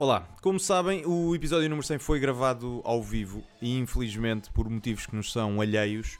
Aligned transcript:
Olá, 0.00 0.28
como 0.40 0.60
sabem, 0.60 1.04
o 1.04 1.34
episódio 1.34 1.68
número 1.68 1.84
100 1.84 1.98
foi 1.98 2.20
gravado 2.20 2.80
ao 2.84 3.02
vivo 3.02 3.42
e 3.60 3.76
infelizmente, 3.76 4.48
por 4.52 4.70
motivos 4.70 5.06
que 5.06 5.16
nos 5.16 5.32
são 5.32 5.60
alheios, 5.60 6.18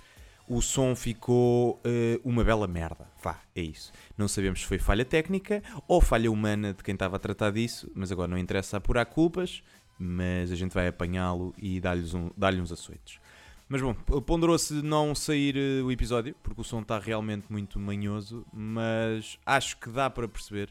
o 0.49 0.61
som 0.61 0.97
ficou 0.97 1.81
eh, 1.85 2.19
uma 2.25 2.43
bela 2.43 2.67
merda. 2.67 3.07
Vá, 3.23 3.39
é 3.55 3.61
isso. 3.61 3.93
Não 4.17 4.27
sabemos 4.27 4.63
se 4.63 4.67
foi 4.67 4.81
falha 4.81 5.05
técnica 5.05 5.63
ou 5.87 6.01
falha 6.01 6.29
humana 6.29 6.75
de 6.75 6.83
quem 6.83 6.95
estava 6.95 7.15
a 7.15 7.19
tratar 7.21 7.53
disso, 7.53 7.89
mas 7.95 8.11
agora 8.11 8.27
não 8.27 8.37
interessa 8.37 8.79
apurar 8.79 9.07
culpas, 9.07 9.63
mas 9.97 10.51
a 10.51 10.57
gente 10.57 10.75
vai 10.75 10.89
apanhá-lo 10.89 11.55
e 11.57 11.81
dar-lhes 11.81 12.15
um, 12.15 12.33
dar 12.37 12.53
uns 12.55 12.73
açoites. 12.73 13.21
Mas 13.69 13.81
bom, 13.81 13.95
ponderou-se 13.95 14.75
não 14.83 15.15
sair 15.15 15.57
eh, 15.57 15.85
o 15.85 15.93
episódio, 15.93 16.35
porque 16.43 16.63
o 16.63 16.65
som 16.65 16.81
está 16.81 16.99
realmente 16.99 17.47
muito 17.49 17.79
manhoso, 17.79 18.45
mas 18.53 19.39
acho 19.47 19.77
que 19.77 19.89
dá 19.89 20.11
para 20.11 20.27
perceber. 20.27 20.69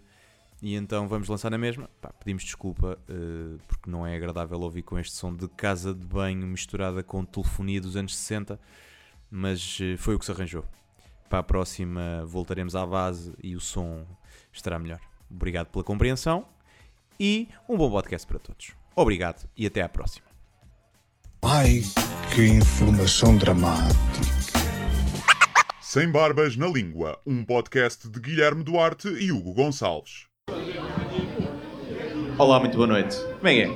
E 0.62 0.76
então 0.76 1.08
vamos 1.08 1.28
lançar 1.28 1.52
na 1.52 1.58
mesma. 1.58 1.90
Pá, 2.02 2.12
pedimos 2.12 2.44
desculpa, 2.44 2.98
eh, 3.08 3.58
porque 3.68 3.90
não 3.90 4.06
é 4.06 4.16
agradável 4.16 4.60
ouvir 4.60 4.82
com 4.82 4.98
este 4.98 5.16
som 5.16 5.34
de 5.34 5.48
casa 5.50 5.94
de 5.94 6.06
banho 6.06 6.48
misturada 6.48 7.04
com 7.04 7.24
telefonia 7.24 7.80
dos 7.80 7.96
anos 7.96 8.16
60, 8.18 8.60
mas 9.30 9.78
eh, 9.82 9.98
foi 9.98 10.16
o 10.16 10.20
que 10.20 10.26
se 10.26 10.32
arranjou. 10.32 10.66
Para 11.30 11.40
a 11.40 11.44
próxima 11.44 12.26
voltaremos 12.26 12.76
à 12.76 12.86
base 12.86 13.34
e 13.44 13.56
o 13.56 13.60
som 13.60 14.06
estará 14.52 14.80
melhor. 14.80 15.00
Obrigado 15.30 15.68
pela 15.68 15.84
compreensão 15.84 16.48
e 17.20 17.50
um 17.68 17.78
bom 17.78 17.92
podcast 17.92 18.26
para 18.26 18.40
todos. 18.40 18.72
Obrigado 18.96 19.48
e 19.56 19.68
até 19.68 19.82
à 19.82 19.90
próxima. 19.90 20.26
Ai, 21.44 21.82
que 22.34 22.48
informação 22.48 23.38
dramática. 23.38 23.96
Sem 25.82 26.12
Barbas 26.12 26.58
na 26.58 26.68
Língua, 26.68 27.20
um 27.26 27.46
podcast 27.46 28.10
de 28.10 28.20
Guilherme 28.20 28.64
Duarte 28.64 29.08
e 29.08 29.32
Hugo 29.32 29.54
Gonçalves. 29.54 30.28
Olá, 32.38 32.60
muito 32.60 32.76
boa 32.78 32.88
noite. 32.88 33.18
Como 33.36 33.48
é 33.48 33.54
que 33.54 33.62
é? 33.64 33.68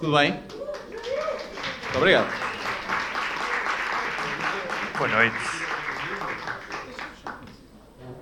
Tudo 0.00 0.12
bem? 0.16 0.32
Muito 0.32 1.96
obrigado. 1.98 2.28
Boa 4.98 5.08
noite. 5.08 5.36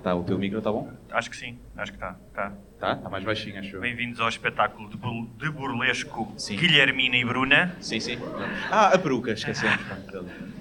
Tá, 0.03 0.15
o 0.15 0.23
teu 0.23 0.37
micro 0.37 0.59
está 0.59 0.71
bom? 0.71 0.91
Acho 1.11 1.29
que 1.29 1.35
sim, 1.37 1.57
acho 1.75 1.91
que 1.91 1.97
está. 1.97 2.15
Tá. 2.33 2.53
Tá, 2.79 2.93
está 2.93 3.09
mais 3.09 3.23
baixinho, 3.23 3.59
acho 3.59 3.75
eu. 3.75 3.81
Bem-vindos 3.81 4.19
ao 4.19 4.29
espetáculo 4.29 4.87
de, 4.89 4.95
bur- 4.95 5.27
de 5.37 5.49
burlesco 5.49 6.31
Sim. 6.37 6.55
Guilhermina 6.55 7.17
e 7.17 7.25
Bruna. 7.25 7.75
Sim, 7.81 7.99
sim. 7.99 8.17
Ah, 8.71 8.93
a 8.93 8.97
peruca, 8.97 9.31
esquecemos. 9.31 9.79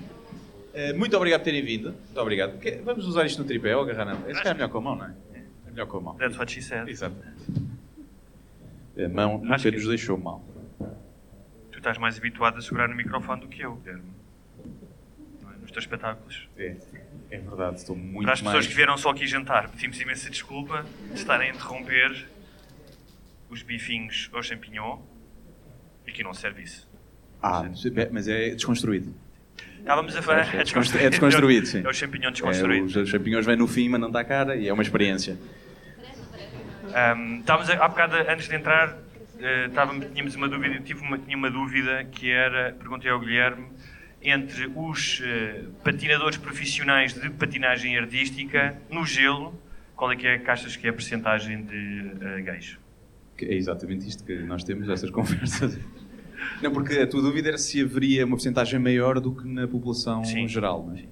Eh, 0.74 0.92
muito 0.92 1.16
obrigado 1.16 1.40
por 1.40 1.46
terem 1.46 1.64
vindo. 1.64 1.90
Muito 1.90 2.20
obrigado. 2.20 2.52
Vamos 2.84 3.04
usar 3.04 3.24
isto 3.26 3.40
no 3.42 3.44
tripé 3.48 3.74
ou 3.74 3.82
agarrar 3.82 4.04
não? 4.04 4.30
Esse 4.30 4.46
é 4.46 4.54
melhor 4.54 4.68
com 4.68 4.78
a 4.78 4.80
mão, 4.80 4.94
não 4.94 5.06
é? 5.06 5.10
É 5.78 5.82
melhor 5.82 5.86
com 5.86 5.98
a 5.98 6.00
mão. 6.00 6.14
That's 6.16 6.36
what 6.36 6.50
she 6.50 6.60
said. 6.60 6.88
Exato. 6.90 7.14
A 8.98 9.08
mão 9.08 9.38
nunca 9.38 9.58
que- 9.58 9.70
nos 9.70 9.86
deixou 9.86 10.18
mal. 10.18 10.44
Tu 11.70 11.78
estás 11.78 11.96
mais 11.98 12.18
habituado 12.18 12.58
a 12.58 12.60
segurar 12.62 12.88
no 12.88 12.96
microfone 12.96 13.40
do 13.42 13.46
que 13.48 13.62
eu, 13.62 13.76
Guilherme. 13.76 14.02
É? 14.58 15.62
Nos 15.62 15.70
teus 15.70 15.84
espetáculos. 15.84 16.48
É, 16.56 16.74
é 17.30 17.38
verdade, 17.38 17.76
estou 17.76 17.94
muito 17.94 18.24
Para 18.24 18.32
as 18.32 18.40
pessoas 18.40 18.54
mais... 18.56 18.66
que 18.66 18.74
vieram 18.74 18.96
só 18.98 19.10
aqui 19.10 19.24
jantar, 19.26 19.68
pedimos 19.70 20.00
imensa 20.00 20.28
desculpa 20.28 20.84
de 21.12 21.14
estarem 21.14 21.50
a 21.50 21.54
interromper 21.54 22.26
os 23.48 23.62
bifinhos 23.62 24.28
ao 24.32 24.42
champignon. 24.42 24.98
E 26.06 26.10
aqui 26.10 26.24
não 26.24 26.34
serve 26.34 26.62
isso. 26.64 26.88
Ah, 27.40 27.64
mas 28.10 28.26
é 28.26 28.50
desconstruído. 28.50 29.14
Estávamos 29.78 30.16
a 30.16 30.22
falar. 30.22 30.52
É 30.56 30.64
desconstru- 30.64 30.98
é 30.98 31.08
desconstruído, 31.08 31.66
sim. 31.68 31.84
É 31.84 31.88
o 31.88 31.94
champignon 31.94 32.28
É, 32.28 32.32
desconstruído. 32.32 33.00
os 33.02 33.08
champignons 33.08 33.46
vêm 33.46 33.56
no 33.56 33.68
fim, 33.68 33.88
mas 33.88 34.00
não 34.00 34.10
dá 34.10 34.24
cara 34.24 34.56
e 34.56 34.66
é 34.66 34.72
uma 34.72 34.82
experiência. 34.82 35.38
Um, 36.98 37.40
estávamos 37.40 37.70
a, 37.70 37.84
há 37.84 37.88
bocado, 37.88 38.16
antes 38.28 38.48
de 38.48 38.56
entrar, 38.56 38.98
eh, 39.38 39.66
estávamos, 39.66 40.06
tínhamos 40.06 40.34
uma 40.34 40.48
dúvida, 40.48 40.80
tive 40.80 41.00
uma, 41.00 41.18
tinha 41.18 41.36
uma 41.36 41.50
dúvida 41.50 42.04
que 42.04 42.30
era, 42.30 42.72
perguntei 42.72 43.10
ao 43.10 43.20
Guilherme, 43.20 43.66
entre 44.22 44.70
os 44.74 45.22
eh, 45.24 45.64
patinadores 45.84 46.36
profissionais 46.36 47.14
de 47.14 47.30
patinagem 47.30 47.96
artística 47.96 48.76
no 48.90 49.04
gelo, 49.04 49.54
qual 49.94 50.10
é 50.10 50.16
que 50.16 50.26
é 50.26 50.38
que 50.38 50.50
achas 50.50 50.76
que 50.76 50.86
é 50.86 50.90
a 50.90 50.92
percentagem 50.92 51.62
de 51.62 52.12
eh, 52.20 52.40
gays? 52.42 52.78
É 53.40 53.54
exatamente 53.54 54.08
isto 54.08 54.24
que 54.24 54.34
nós 54.40 54.64
temos, 54.64 54.88
essas 54.88 55.10
conversas. 55.12 55.78
Não, 56.60 56.72
porque 56.72 56.94
a 56.94 57.06
tua 57.06 57.22
dúvida 57.22 57.48
era 57.48 57.58
se 57.58 57.80
haveria 57.82 58.24
uma 58.24 58.36
porcentagem 58.36 58.80
maior 58.80 59.20
do 59.20 59.32
que 59.32 59.46
na 59.46 59.68
população 59.68 60.24
Sim. 60.24 60.48
geral, 60.48 60.84
não 60.84 60.96
é? 60.96 61.04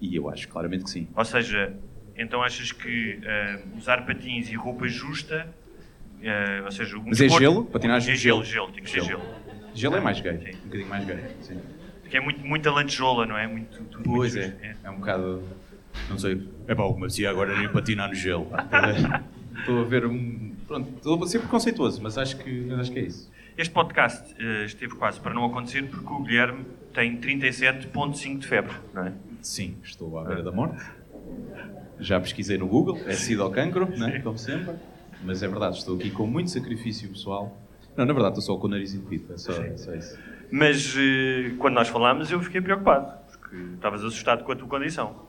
E 0.00 0.14
eu 0.14 0.28
acho 0.28 0.48
claramente 0.48 0.84
que 0.84 0.90
sim. 0.90 1.08
Ou 1.14 1.24
seja, 1.24 1.74
então 2.18 2.42
achas 2.42 2.72
que 2.72 3.18
eh, 3.22 3.60
usar 3.76 4.04
patins 4.04 4.50
e 4.50 4.54
roupa 4.56 4.86
justa, 4.88 5.48
eh, 6.22 6.60
ou 6.64 6.70
seja, 6.70 6.96
um 6.98 7.04
Mas 7.06 7.20
é 7.20 7.24
desporto- 7.24 7.38
gelo? 7.40 7.64
Patinagem 7.66 8.12
É 8.12 8.16
gelo, 8.16 8.44
gelo? 8.44 8.66
gelo, 8.66 8.72
tem 8.72 8.82
que 8.84 8.90
ser 8.90 9.04
Gelo. 9.04 9.22
gelo. 9.74 9.96
É 9.96 10.00
mais 10.00 10.20
gay, 10.20 10.32
Sim. 10.38 10.58
um 10.58 10.64
bocadinho 10.64 10.88
mais 10.88 11.04
gay. 11.06 11.18
Sim. 11.42 11.60
Porque 12.02 12.16
é 12.16 12.20
muito, 12.20 12.40
muita 12.44 12.70
lanchola, 12.70 13.24
não 13.26 13.36
é? 13.38 13.46
Muito, 13.46 13.82
tudo 13.84 14.02
Pois 14.04 14.34
muito 14.34 14.46
é, 14.62 14.68
justo. 14.68 14.86
é 14.86 14.90
um 14.90 14.96
bocado. 14.96 15.42
Não 16.08 16.18
sei. 16.18 16.48
É 16.66 16.74
pá, 16.74 16.82
mas 16.98 17.18
e 17.18 17.26
agora 17.26 17.56
nem 17.58 17.68
patinar 17.68 18.08
no 18.08 18.14
gelo? 18.14 18.48
Estou 19.60 19.80
a 19.80 19.84
ver 19.84 20.06
um. 20.06 20.54
Pronto, 20.66 20.90
estou 20.96 21.22
a 21.22 21.26
ser 21.26 21.38
preconceituoso, 21.40 22.00
mas 22.02 22.16
acho 22.18 22.36
que, 22.38 22.50
mas 22.68 22.80
acho 22.80 22.92
que 22.92 22.98
é 22.98 23.02
isso. 23.02 23.30
Este 23.56 23.72
podcast 23.74 24.34
eh, 24.38 24.64
esteve 24.64 24.94
quase 24.94 25.18
para 25.20 25.34
não 25.34 25.44
acontecer 25.44 25.82
porque 25.88 26.12
o 26.12 26.22
Guilherme 26.22 26.64
tem 26.94 27.16
37.5 27.18 28.38
de 28.38 28.46
febre, 28.46 28.74
não 28.94 29.06
é? 29.06 29.12
Sim, 29.42 29.76
estou 29.82 30.18
à 30.18 30.24
beira 30.24 30.42
da 30.42 30.52
morte. 30.52 30.84
Já 32.00 32.20
pesquisei 32.20 32.58
no 32.58 32.66
Google, 32.66 32.98
é 33.06 33.12
sido 33.12 33.42
ao 33.42 33.50
cancro, 33.50 33.88
né? 33.96 34.20
como 34.20 34.38
sempre. 34.38 34.74
Mas 35.24 35.42
é 35.42 35.48
verdade, 35.48 35.78
estou 35.78 35.96
aqui 35.96 36.10
com 36.10 36.26
muito 36.26 36.50
sacrifício 36.50 37.08
pessoal. 37.08 37.56
Não, 37.96 38.04
na 38.06 38.12
verdade, 38.12 38.38
estou 38.38 38.54
só 38.54 38.60
com 38.60 38.68
o 38.68 38.70
nariz 38.70 38.94
entupido, 38.94 39.32
é 39.34 39.36
só, 39.36 39.52
é 39.52 39.76
só 39.76 39.94
isso. 39.94 40.16
Mas 40.50 40.94
eh, 40.96 41.54
quando 41.58 41.74
nós 41.74 41.88
falámos 41.88 42.30
eu 42.30 42.40
fiquei 42.40 42.60
preocupado, 42.60 43.12
porque 43.32 43.56
estavas 43.74 44.04
assustado 44.04 44.44
com 44.44 44.52
a 44.52 44.56
tua 44.56 44.68
condição. 44.68 45.28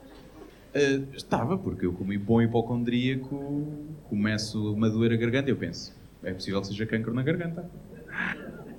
Ah, 0.74 1.02
estava, 1.16 1.58
porque 1.58 1.86
eu, 1.86 1.94
como 1.94 2.18
bom 2.20 2.42
hipocondríaco, 2.42 3.68
começo 4.04 4.78
a 4.84 4.90
doer 4.90 5.14
a 5.14 5.16
garganta 5.16 5.50
e 5.50 5.52
eu 5.52 5.58
penso, 5.58 5.96
é 6.24 6.32
possível 6.32 6.62
que 6.62 6.68
seja 6.68 6.86
cancro 6.86 7.14
na 7.14 7.24
garganta. 7.24 7.70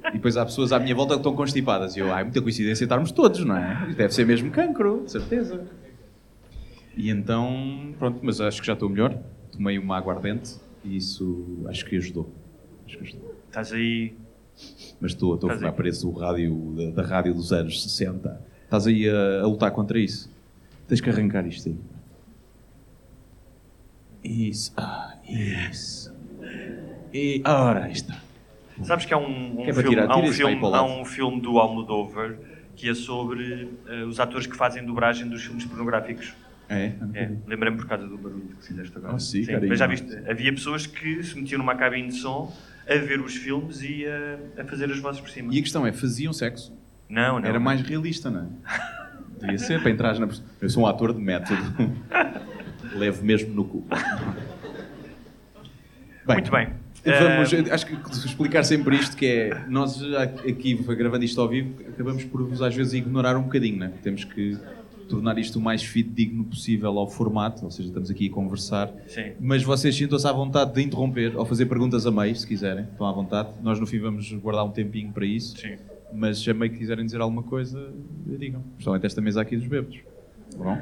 E 0.08 0.12
depois 0.12 0.36
há 0.36 0.44
pessoas 0.44 0.72
à 0.72 0.78
minha 0.78 0.94
volta 0.94 1.14
que 1.14 1.20
estão 1.20 1.34
constipadas 1.34 1.96
e 1.96 2.00
eu, 2.00 2.12
ah, 2.12 2.20
é 2.20 2.22
muita 2.22 2.40
coincidência 2.40 2.84
estarmos 2.84 3.12
todos, 3.12 3.44
não 3.44 3.56
é? 3.56 3.92
Deve 3.96 4.14
ser 4.14 4.24
mesmo 4.24 4.50
cancro, 4.50 5.02
de 5.04 5.10
certeza. 5.12 5.66
E 7.00 7.08
então, 7.08 7.94
pronto, 7.98 8.20
mas 8.22 8.42
acho 8.42 8.60
que 8.60 8.66
já 8.66 8.74
estou 8.74 8.86
melhor. 8.86 9.18
Tomei 9.50 9.78
uma 9.78 9.96
aguardente 9.96 10.56
e 10.84 10.98
isso 10.98 11.64
acho 11.66 11.82
que 11.86 11.96
ajudou. 11.96 12.30
Acho 12.86 12.98
que 12.98 13.04
ajudou. 13.04 13.34
Estás 13.48 13.72
aí. 13.72 14.14
Mas 15.00 15.12
estou, 15.12 15.34
estou 15.34 15.50
a 15.50 15.72
preço 15.72 16.06
do 16.06 16.12
rádio, 16.12 16.74
da, 16.76 17.02
da 17.02 17.08
rádio 17.08 17.32
dos 17.32 17.54
anos 17.54 17.82
60. 17.82 18.38
Estás 18.64 18.86
aí 18.86 19.08
a, 19.08 19.40
a 19.40 19.46
lutar 19.46 19.70
contra 19.70 19.98
isso? 19.98 20.30
Tens 20.86 21.00
que 21.00 21.08
arrancar 21.08 21.46
isto 21.46 21.70
aí. 21.70 21.78
Isso. 24.22 24.70
Ah, 24.76 25.14
isso. 25.26 26.14
E, 27.14 27.40
ora, 27.46 27.84
aí 27.84 27.92
está. 27.92 28.20
Sabes 28.82 29.06
que 29.06 29.14
há 29.14 29.16
um, 29.16 29.62
um 29.62 29.64
é 29.64 29.72
filme, 29.72 29.98
há, 29.98 30.18
um 30.18 30.30
filme 30.30 30.60
o 30.60 30.74
há 30.74 30.82
um 30.82 31.04
filme 31.06 31.40
do 31.40 31.58
Almodóvar 31.58 32.36
que 32.76 32.90
é 32.90 32.94
sobre 32.94 33.70
eh, 33.88 34.04
os 34.04 34.20
atores 34.20 34.46
que 34.46 34.56
fazem 34.56 34.84
dobragem 34.84 35.26
dos 35.28 35.42
filmes 35.42 35.64
pornográficos. 35.64 36.34
É? 36.70 36.92
É, 37.14 37.30
lembrei-me 37.48 37.76
por 37.76 37.88
causa 37.88 38.06
do 38.06 38.16
barulho 38.16 38.54
que 38.60 38.68
fizeste 38.68 38.96
agora. 38.96 39.16
Ah, 39.16 39.18
sim, 39.18 39.44
carinho. 39.44 39.68
mas 39.68 39.78
já 39.78 39.88
viste, 39.88 40.16
havia 40.28 40.52
pessoas 40.52 40.86
que 40.86 41.20
se 41.24 41.34
metiam 41.36 41.58
numa 41.58 41.74
cabine 41.74 42.08
de 42.08 42.14
som 42.14 42.56
a 42.88 42.94
ver 42.94 43.20
os 43.20 43.34
filmes 43.34 43.82
e 43.82 44.06
a, 44.06 44.62
a 44.62 44.64
fazer 44.64 44.88
as 44.88 44.98
vozes 45.00 45.20
por 45.20 45.30
cima. 45.30 45.52
E 45.52 45.58
a 45.58 45.62
questão 45.62 45.84
é, 45.84 45.92
faziam 45.92 46.32
sexo? 46.32 46.72
Não, 47.08 47.40
não. 47.40 47.48
Era 47.48 47.58
mais 47.58 47.82
realista, 47.82 48.30
não 48.30 48.42
é? 48.42 48.46
Devia 49.40 49.58
ser 49.58 49.82
para 49.82 49.90
entrar 49.90 50.16
na... 50.20 50.28
Eu 50.60 50.70
sou 50.70 50.84
um 50.84 50.86
ator 50.86 51.12
de 51.12 51.20
método. 51.20 51.60
Levo 52.94 53.24
mesmo 53.24 53.52
no 53.52 53.64
cu. 53.64 53.86
Muito 56.26 56.50
bem. 56.50 56.68
Vamos, 57.04 57.52
Eh, 57.52 57.72
acho 57.72 57.86
que 57.86 57.94
explicar 58.26 58.62
sempre 58.62 58.94
isto 58.96 59.16
que 59.16 59.26
é 59.26 59.64
nós 59.68 60.02
aqui 60.46 60.74
gravando 60.74 61.24
isto 61.24 61.40
ao 61.40 61.48
vivo 61.48 61.74
acabamos 61.88 62.24
por 62.24 62.42
vos 62.46 62.60
às 62.60 62.74
vezes 62.74 62.92
ignorar 62.92 63.38
um 63.38 63.42
bocadinho, 63.44 63.78
né? 63.78 63.92
Temos 64.02 64.24
que 64.24 64.58
tornar 65.10 65.36
isto 65.38 65.58
o 65.58 65.62
mais 65.62 65.82
fidedigno 65.82 66.44
possível 66.44 66.98
ao 66.98 67.08
formato, 67.08 67.64
ou 67.64 67.70
seja, 67.70 67.88
estamos 67.88 68.10
aqui 68.10 68.28
a 68.28 68.30
conversar. 68.32 68.90
Sim. 69.08 69.32
Mas 69.40 69.62
vocês 69.62 69.94
sintam-se 69.94 70.26
à 70.26 70.32
vontade 70.32 70.72
de 70.72 70.82
interromper 70.82 71.36
ou 71.36 71.44
fazer 71.44 71.66
perguntas 71.66 72.06
a 72.06 72.10
meio, 72.10 72.34
se 72.34 72.46
quiserem, 72.46 72.84
estão 72.84 73.06
à 73.06 73.12
vontade. 73.12 73.50
Nós 73.62 73.78
no 73.80 73.86
fim 73.86 73.98
vamos 73.98 74.32
guardar 74.34 74.64
um 74.64 74.70
tempinho 74.70 75.12
para 75.12 75.26
isso. 75.26 75.58
Sim. 75.58 75.76
Mas 76.12 76.38
se 76.38 76.50
a 76.50 76.54
meio 76.54 76.72
quiserem 76.72 77.04
dizer 77.04 77.20
alguma 77.20 77.42
coisa, 77.42 77.92
digam. 78.26 78.62
Principalmente 78.74 79.06
esta 79.06 79.20
mesa 79.20 79.42
aqui 79.42 79.56
dos 79.56 79.66
bêbados. 79.66 79.98
Tá 80.56 80.64
bom? 80.64 80.78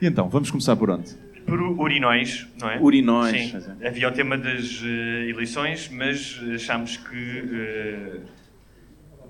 E 0.00 0.06
então, 0.06 0.28
vamos 0.28 0.50
começar 0.50 0.74
por 0.74 0.90
onde? 0.90 1.14
Por 1.46 1.60
urinóis, 1.60 2.46
não 2.60 2.70
é? 2.70 2.80
Urinóis, 2.80 3.50
Sim. 3.50 3.86
Havia 3.86 4.08
o 4.08 4.12
tema 4.12 4.38
das 4.38 4.80
eh, 4.84 5.28
eleições, 5.28 5.88
mas 5.92 6.40
achámos 6.54 6.96
que, 6.96 8.20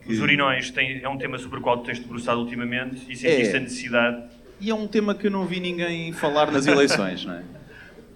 eh, 0.08 0.12
os 0.12 0.20
urinóis 0.20 0.70
têm, 0.70 1.00
é 1.02 1.08
um 1.08 1.16
tema 1.18 1.38
sobre 1.38 1.58
o 1.58 1.62
qual 1.62 1.78
tu 1.78 1.84
tens 1.86 1.98
debruçado 1.98 2.40
ultimamente 2.40 2.96
e 3.08 3.16
sentiste 3.16 3.54
É. 3.54 3.56
a 3.56 3.60
necessidade. 3.60 4.22
E 4.60 4.70
é 4.70 4.74
um 4.74 4.86
tema 4.86 5.14
que 5.14 5.26
eu 5.26 5.30
não 5.30 5.44
vi 5.46 5.58
ninguém 5.60 6.12
falar 6.12 6.50
nas 6.52 6.66
eleições, 6.66 7.24
não 7.24 7.34
é? 7.34 7.42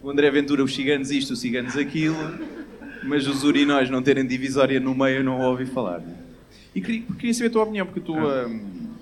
O 0.03 0.11
André 0.11 0.31
Ventura, 0.31 0.63
os 0.63 0.75
ciganos 0.75 1.11
isto, 1.11 1.33
os 1.33 1.41
ciganos 1.41 1.77
aquilo. 1.77 2.17
Mas 3.03 3.27
os 3.27 3.45
urinóis 3.45 3.89
não 3.91 4.03
terem 4.03 4.27
divisória 4.27 4.79
no 4.81 4.95
meio 4.95 5.19
eu 5.19 5.25
não 5.25 5.41
ouvi 5.41 5.67
falar. 5.67 5.99
né? 6.01 6.15
E 6.75 6.81
queria, 6.81 7.03
queria 7.19 7.35
saber 7.35 7.47
a 7.49 7.51
tua 7.51 7.63
opinião, 7.63 7.87
porque 7.87 8.01
tu. 8.01 8.15
hum, 8.15 8.93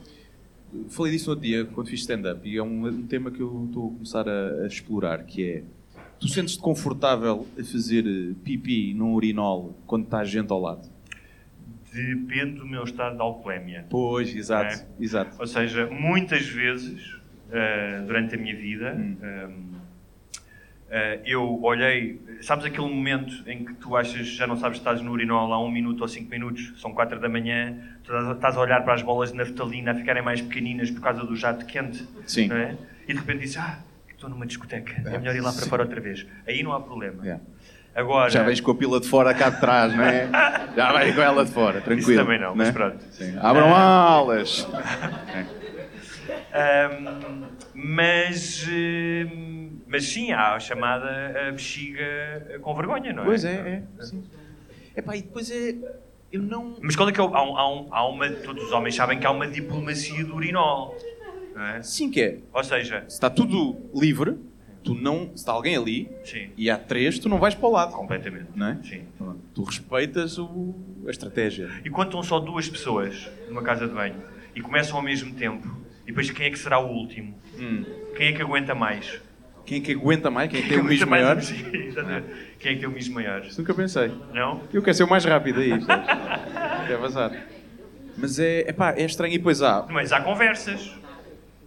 falei 0.89 1.13
disso 1.13 1.27
no 1.27 1.31
outro 1.33 1.47
dia, 1.47 1.65
quando 1.65 1.89
fiz 1.89 2.01
stand-up, 2.01 2.49
e 2.49 2.57
é 2.57 2.63
um, 2.63 2.87
um 2.87 3.03
tema 3.07 3.31
que 3.31 3.41
eu 3.41 3.65
estou 3.67 3.89
a 3.89 3.93
começar 3.93 4.29
a, 4.29 4.63
a 4.63 4.67
explorar, 4.67 5.25
que 5.25 5.45
é... 5.49 5.63
Tu 6.21 6.29
sentes-te 6.29 6.61
confortável 6.61 7.47
a 7.59 7.65
fazer 7.65 8.07
eh, 8.07 8.35
pipi 8.45 8.95
num 8.95 9.13
urinol 9.15 9.75
quando 9.87 10.05
está 10.05 10.25
gente 10.25 10.51
ao 10.53 10.61
lado? 10.61 10.89
Depende 11.95 12.59
do 12.59 12.67
meu 12.67 12.83
estado 12.83 13.15
de 13.15 13.23
alcoolemia. 13.23 13.87
Pois, 13.89 14.35
exato, 14.35 14.75
É. 14.75 14.87
exato. 15.03 15.37
Ou 15.39 15.47
seja, 15.47 15.87
muitas 15.87 16.45
vezes 16.47 17.17
eh, 17.53 18.03
durante 18.05 18.35
a 18.35 18.39
minha 18.39 18.57
vida 18.57 18.95
Hum. 18.99 19.17
eh, 20.91 21.21
eu 21.25 21.63
olhei, 21.63 22.21
sabes 22.41 22.65
aquele 22.65 22.89
momento 22.89 23.49
em 23.49 23.65
que 23.65 23.75
tu 23.75 23.97
achas 23.97 24.27
já 24.27 24.45
não 24.47 24.57
sabes 24.57 24.79
se 24.79 24.81
estás 24.81 25.01
no 25.01 25.13
urinol 25.13 25.53
há 25.53 25.63
um 25.63 25.71
minuto 25.71 26.01
ou 26.01 26.09
cinco 26.09 26.29
minutos, 26.31 26.73
são 26.81 26.93
quatro 26.93 27.21
da 27.21 27.29
manhã, 27.29 27.77
tu 28.03 28.13
estás- 28.33 28.57
a 28.57 28.61
olhar 28.61 28.83
para 28.83 28.95
as 28.95 29.03
bolas 29.03 29.31
de 29.31 29.37
naftalina 29.39 29.93
a 29.93 29.95
ficarem 29.95 30.23
mais 30.23 30.41
pequeninas 30.41 30.91
por 30.91 31.01
causa 31.01 31.25
do 31.25 31.37
jato 31.37 31.65
quente, 31.65 32.05
Sim. 32.27 32.51
é? 32.53 32.77
E 33.07 33.13
de 33.13 33.19
repente 33.21 33.41
dizes, 33.41 33.57
ah, 33.59 33.79
estou 34.09 34.29
numa 34.29 34.47
discoteca, 34.47 35.01
é 35.09 35.19
melhor 35.19 35.35
ir 35.37 35.41
lá 35.41 35.53
para 35.53 35.67
fora 35.67 35.83
outra 35.83 36.01
vez. 36.01 36.27
Aí 36.47 36.63
não 36.63 36.73
há 36.73 36.81
problema. 36.81 37.23
Yeah. 37.25 37.43
Agora, 37.95 38.29
Já 38.29 38.43
vens 38.43 38.61
com 38.61 38.73
a 38.73 38.75
pila 38.75 39.01
de 39.01 39.09
fora 39.09 39.33
cá 39.33 39.51
de 39.51 39.61
trás, 39.61 39.95
não 39.95 40.03
é? 40.03 40.29
Já 40.77 40.93
vais 40.93 41.15
com 41.15 41.21
ela 41.23 41.45
de 41.45 41.53
fora, 41.53 41.81
tranquilo. 41.81 42.23
também 42.25 42.41
não, 42.41 42.55
mas 42.55 42.69
né? 42.69 42.73
pronto. 42.73 43.05
Sim. 43.13 43.37
Abram 43.41 43.75
alas! 43.75 44.67
Ahm, 46.53 47.45
mas, 47.75 48.67
hum, 48.69 49.79
mas 49.87 50.05
sim, 50.07 50.33
há 50.33 50.55
a 50.55 50.61
chamada 50.61 51.51
bexiga 51.53 52.59
com 52.63 52.75
vergonha, 52.75 53.13
não 53.13 53.23
é? 53.23 53.27
Pois 53.27 53.45
é, 53.45 53.83
é. 54.01 54.03
Sim. 54.05 54.25
Epá, 54.97 55.17
e 55.17 55.23
depois 55.23 55.51
é. 55.51 55.75
Eu 56.33 56.43
não. 56.43 56.77
Mas 56.81 56.97
qual 56.97 57.09
é 57.09 57.13
que 57.13 57.21
é 57.21 57.23
o, 57.23 57.35
há, 57.35 57.43
um, 57.49 57.57
há, 57.57 57.69
um, 57.73 57.89
há 57.91 58.09
uma. 58.09 58.29
Todos 58.31 58.65
os 58.65 58.73
homens 58.73 58.95
sabem 58.95 59.19
que 59.19 59.27
há 59.27 59.31
uma 59.31 59.47
diplomacia 59.47 60.25
do 60.25 60.35
urinol. 60.35 60.97
É? 61.77 61.83
Sim, 61.83 62.11
que 62.11 62.21
é. 62.21 62.39
Ou 62.53 62.65
seja, 62.65 63.05
Se 63.07 63.15
está 63.15 63.31
tudo 63.31 63.77
livre, 63.95 64.37
tu 64.85 64.95
não. 64.95 65.29
Se 65.29 65.37
está 65.37 65.53
alguém 65.53 65.77
ali 65.77 66.09
sim, 66.25 66.51
e 66.57 66.71
há 66.71 66.77
três, 66.77 67.19
tu 67.19 67.29
não 67.29 67.39
vais 67.39 67.55
para 67.55 67.69
o 67.69 67.73
lado. 67.73 67.93
completamente. 67.93 68.49
Não 68.55 68.69
é? 68.69 68.79
Sim. 68.83 69.05
Tu 69.55 69.63
respeitas 69.65 70.39
o, 70.39 70.75
a 71.07 71.11
estratégia. 71.11 71.71
E 71.85 71.91
quando 71.91 72.09
estão 72.09 72.23
só 72.23 72.39
duas 72.39 72.69
pessoas 72.69 73.29
numa 73.49 73.63
casa 73.63 73.89
de 73.89 73.95
banho 73.95 74.17
e 74.55 74.61
começam 74.61 74.97
ao 74.97 75.03
mesmo 75.03 75.35
tempo, 75.35 75.67
e 76.05 76.09
depois 76.09 76.31
quem 76.31 76.47
é 76.47 76.51
que 76.51 76.59
será 76.59 76.79
o 76.79 76.87
último? 76.89 77.35
Hum. 77.59 77.85
Quem 78.17 78.29
é 78.29 78.33
que 78.33 78.43
aguenta 78.43 78.75
mais? 78.75 79.21
Quem 79.65 79.79
é 79.79 79.81
que 79.81 79.93
aguenta 79.93 80.31
mais? 80.31 80.51
Quem 80.51 80.61
é 80.61 80.63
que 80.63 80.69
tem 80.69 80.79
o 80.79 80.85
mijo 80.85 81.05
aguenta 81.05 81.11
maior? 81.25 81.41
Sim. 81.43 81.57
Quem 82.59 82.73
é 82.73 82.75
que 82.75 82.81
tem 82.81 82.89
o 82.89 82.93
mijo 82.93 83.13
maior? 83.13 83.45
Isso 83.47 83.59
nunca 83.61 83.73
pensei. 83.73 84.13
Não? 84.33 84.61
Eu 84.73 84.83
quero 84.83 84.95
ser 84.95 85.05
o 85.05 85.09
mais 85.09 85.25
rápido 85.25 85.61
aí. 85.61 85.73
Quer 86.87 86.99
vazar. 87.01 87.33
Mas 88.17 88.39
é, 88.39 88.69
epá, 88.69 88.93
é 88.93 89.05
estranho 89.05 89.35
e 89.35 89.39
depois 89.39 89.63
há. 89.63 89.87
Mas 89.89 90.13
há 90.13 90.21
conversas. 90.21 90.95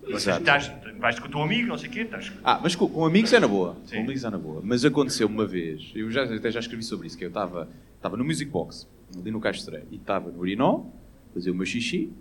Exato. 0.07 0.39
estás, 0.39 0.71
vais 0.99 1.19
com 1.19 1.27
o 1.27 1.31
teu 1.31 1.41
amigo, 1.41 1.67
não 1.67 1.77
sei 1.77 1.89
o 1.89 1.91
quê, 1.91 2.01
estás 2.01 2.31
Ah, 2.43 2.59
mas 2.61 2.75
com, 2.75 2.87
com 2.87 3.05
amigos 3.05 3.31
é 3.33 3.39
na 3.39 3.47
boa. 3.47 3.75
Sim. 3.85 3.97
Com 3.97 4.03
amigos 4.03 4.23
é 4.23 4.29
na 4.29 4.37
boa. 4.37 4.61
Mas 4.63 4.85
aconteceu 4.85 5.27
uma 5.27 5.45
vez, 5.45 5.91
eu 5.95 6.09
já, 6.11 6.23
até 6.23 6.51
já 6.51 6.59
escrevi 6.59 6.83
sobre 6.83 7.07
isso, 7.07 7.17
que 7.17 7.25
eu 7.25 7.29
estava 7.29 7.67
no 8.15 8.23
Music 8.23 8.49
Box, 8.49 8.87
ali 9.15 9.31
no 9.31 9.45
Estreia, 9.49 9.85
e 9.91 9.95
estava 9.95 10.31
no 10.31 10.39
urinol, 10.39 10.93
fazia 11.33 11.51
o 11.51 11.55
meu 11.55 11.65
xixi, 11.65 12.11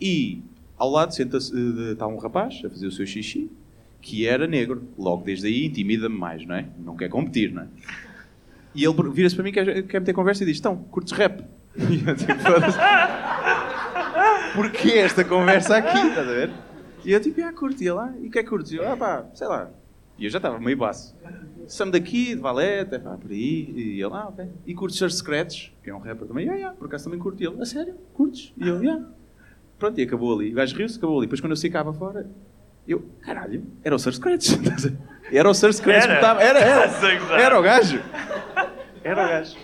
e 0.00 0.42
ao 0.76 0.90
lado 0.90 1.14
senta-se, 1.14 1.52
eh, 1.54 1.92
está 1.92 2.06
um 2.06 2.16
rapaz 2.16 2.60
a 2.64 2.68
fazer 2.68 2.86
o 2.86 2.92
seu 2.92 3.06
xixi, 3.06 3.50
que 4.00 4.26
era 4.26 4.46
negro. 4.46 4.82
Logo 4.98 5.24
desde 5.24 5.46
aí 5.46 5.66
intimida-me 5.66 6.18
mais, 6.18 6.44
não 6.44 6.56
é? 6.56 6.66
Não 6.84 6.96
quer 6.96 7.08
competir, 7.08 7.52
não 7.52 7.62
é? 7.62 7.66
E 8.74 8.84
ele 8.84 8.94
vira-se 9.10 9.34
para 9.34 9.44
mim, 9.44 9.52
quer, 9.52 9.82
quer 9.84 10.00
meter 10.00 10.12
conversa 10.12 10.42
e 10.42 10.46
diz, 10.46 10.58
então, 10.58 10.76
curtes 10.76 11.12
rap? 11.12 11.42
E 11.74 12.06
eu 12.06 12.16
tipo, 12.16 12.34
foda-se. 12.40 12.78
Porquê 14.54 14.98
esta 14.98 15.24
conversa 15.24 15.76
aqui, 15.76 15.96
estás 15.96 16.28
a 16.28 16.32
ver? 16.32 16.50
E 17.04 17.12
eu 17.12 17.20
tipo, 17.20 17.42
ah, 17.42 17.52
curto. 17.52 17.82
E 17.82 17.88
ele, 17.88 17.98
ah, 17.98 18.12
e 18.20 18.28
o 18.28 18.30
que 18.30 18.38
é 18.38 18.42
que 18.42 18.48
curtes? 18.48 18.72
E 18.72 18.76
eu, 18.76 18.88
ah 18.90 18.96
pá, 18.96 19.24
sei 19.34 19.46
lá. 19.46 19.70
E 20.18 20.24
eu 20.24 20.30
já 20.30 20.38
estava 20.38 20.58
meio 20.60 20.76
baço. 20.76 21.16
Sam 21.66 21.90
daqui, 21.90 22.34
de 22.34 22.40
Valete, 22.40 22.94
é 22.94 22.98
pá, 22.98 23.16
por 23.16 23.30
aí. 23.30 23.70
E 23.70 24.00
ele, 24.02 24.12
ah, 24.12 24.28
ok. 24.28 24.46
E 24.66 24.74
curtes 24.74 24.98
Sir 24.98 25.10
Secrets, 25.10 25.72
que 25.82 25.90
é 25.90 25.94
um 25.94 25.98
rapper 25.98 26.28
também. 26.28 26.48
Ah, 26.48 26.54
yeah, 26.54 26.76
por 26.76 26.86
acaso 26.86 27.04
também 27.04 27.18
curto. 27.18 27.42
E 27.42 27.46
ele, 27.46 27.60
a 27.60 27.64
sério? 27.64 27.94
Curtes? 28.14 28.52
E 28.56 28.68
eu, 28.68 28.82
yeah. 28.82 29.04
Pronto, 29.78 29.98
e 29.98 30.02
acabou 30.04 30.38
ali. 30.38 30.52
O 30.52 30.54
gajo 30.54 30.76
riu-se, 30.76 30.98
acabou 30.98 31.18
ali. 31.18 31.26
Depois 31.26 31.40
quando 31.40 31.52
eu 31.52 31.56
saí 31.56 31.70
cá 31.70 31.82
para 31.82 31.92
fora, 31.92 32.30
eu, 32.86 33.04
caralho, 33.22 33.64
era 33.82 33.94
o 33.94 33.98
Sir 33.98 34.12
Secrets. 34.14 34.56
era 35.32 35.48
o 35.48 35.54
Sir 35.54 35.72
Secrets 35.72 36.04
que 36.04 36.10
Era? 36.10 36.20
estava. 36.20 36.42
Era, 36.42 36.58
era. 36.60 36.88
Que. 37.26 37.32
Era 37.32 37.58
o 37.58 37.62
gajo. 37.62 38.00
Era 39.02 39.24
o 39.24 39.28
gajo. 39.28 39.56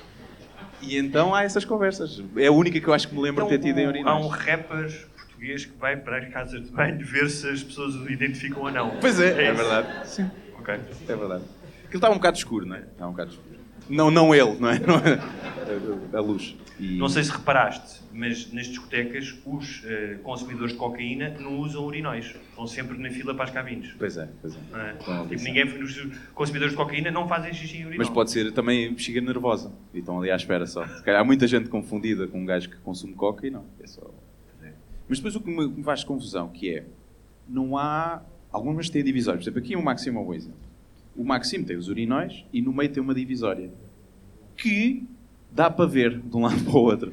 E 0.81 0.97
então 0.97 1.35
há 1.35 1.43
essas 1.43 1.65
conversas. 1.65 2.23
É 2.37 2.47
a 2.47 2.53
única 2.53 2.81
que 2.81 2.87
eu 2.89 2.95
acho 2.95 3.09
que 3.09 3.15
me 3.15 3.21
lembro 3.21 3.45
de 3.45 3.51
ter 3.51 3.59
tido 3.59 3.79
em 3.79 3.87
Há 3.87 3.89
urinóis. 3.89 4.25
um 4.25 4.29
rapper 4.29 5.09
português 5.39 5.65
que 5.65 5.79
vai 5.79 5.97
para 5.97 6.19
as 6.19 6.29
casas 6.29 6.65
de 6.65 6.71
banho 6.73 6.99
ver 7.05 7.31
se 7.31 7.49
as 7.49 7.63
pessoas 7.63 7.95
o 7.95 8.11
identificam 8.11 8.63
ou 8.63 8.71
não. 8.73 8.91
Pois 9.01 9.21
é, 9.21 9.45
é, 9.47 9.53
isso? 9.53 9.63
verdade. 9.63 10.09
Sim, 10.09 10.31
Ok. 10.59 10.75
é 10.75 11.17
verdade. 11.17 11.45
Aquilo 11.85 11.95
estava 11.95 12.13
um 12.13 12.19
bocado 12.19 12.37
escuro, 12.37 12.67
não 12.67 12.77
é? 12.77 12.81
Estava 12.81 13.09
um 13.09 13.13
bocado 13.13 13.31
escuro. 13.31 13.49
Não, 13.89 14.11
não 14.11 14.35
ele, 14.35 14.55
não 14.61 14.69
é? 14.69 14.79
Não 14.81 14.97
é? 14.97 16.19
A, 16.19 16.21
luz. 16.21 16.55
E- 16.79 16.99
Não 16.99 17.09
sei 17.09 17.23
se 17.25 17.31
reparaste, 17.31 18.01
mas 18.13 18.53
nas 18.53 18.67
discotecas 18.67 19.35
os 19.47 19.83
eh, 19.87 20.19
consumidores 20.23 20.73
de 20.73 20.79
cocaína 20.79 21.31
não 21.41 21.59
usam 21.59 21.85
urinóis. 21.85 22.27
Estão 22.51 22.67
sempre 22.67 22.99
na 22.99 23.11
fila 23.11 23.35
para 23.35 23.45
as 23.45 23.51
cabines. 23.51 23.91
Pois 23.99 24.17
é, 24.19 24.29
pois 24.43 24.55
é. 24.55 24.59
É? 24.79 24.93
Estão 24.99 25.21
ali 25.23 25.29
Tipo, 25.31 25.43
ninguém, 25.43 25.65
os 25.83 26.07
consumidores 26.35 26.73
de 26.73 26.77
cocaína 26.77 27.11
não 27.11 27.27
fazem 27.27 27.53
xixi 27.55 27.79
em 27.79 27.87
urinol. 27.87 27.99
Mas 27.99 28.11
pode 28.11 28.31
ser 28.31 28.53
também 28.53 28.91
bexiga 28.93 29.21
nervosa. 29.23 29.73
E 29.95 30.01
estão 30.01 30.19
ali 30.19 30.31
à 30.31 30.37
espera 30.37 30.67
só. 30.67 30.87
Se 30.87 31.03
calhar 31.03 31.21
há 31.23 31.25
muita 31.25 31.47
gente 31.47 31.69
confundida 31.71 32.27
com 32.27 32.41
um 32.41 32.45
gajo 32.45 32.69
que 32.69 32.77
consome 32.77 33.15
coca 33.15 33.47
e 33.47 33.51
não. 33.51 33.65
É 33.83 33.87
só... 33.87 34.03
Mas 35.09 35.19
depois 35.19 35.35
o 35.37 35.41
que 35.41 35.51
me 35.51 35.83
faz 35.83 36.05
confusão, 36.05 36.49
que 36.49 36.71
é, 36.75 36.85
não 37.49 37.77
há... 37.77 38.23
Algumas 38.51 38.89
têm 38.89 39.03
divisórios. 39.05 39.45
Por 39.45 39.51
exemplo, 39.51 39.65
aqui 39.67 39.77
o 39.77 39.83
Maximo 39.83 40.19
é 40.19 40.23
um 40.23 40.25
bom 40.25 40.35
exemplo. 40.35 40.59
O 41.17 41.25
Maximo 41.25 41.65
tem 41.65 41.77
os 41.77 41.89
urinóis 41.89 42.45
e 42.53 42.63
no 42.63 42.73
meio 42.73 42.91
tem 42.91 43.03
uma 43.03 43.15
divisória. 43.15 43.71
Que 44.57 45.05
dá 45.53 45.71
para 45.71 45.87
ver 45.87 46.19
de 46.19 46.37
um 46.37 46.43
lado 46.43 46.63
para 46.65 46.73
o 46.75 46.81
outro. 46.83 47.13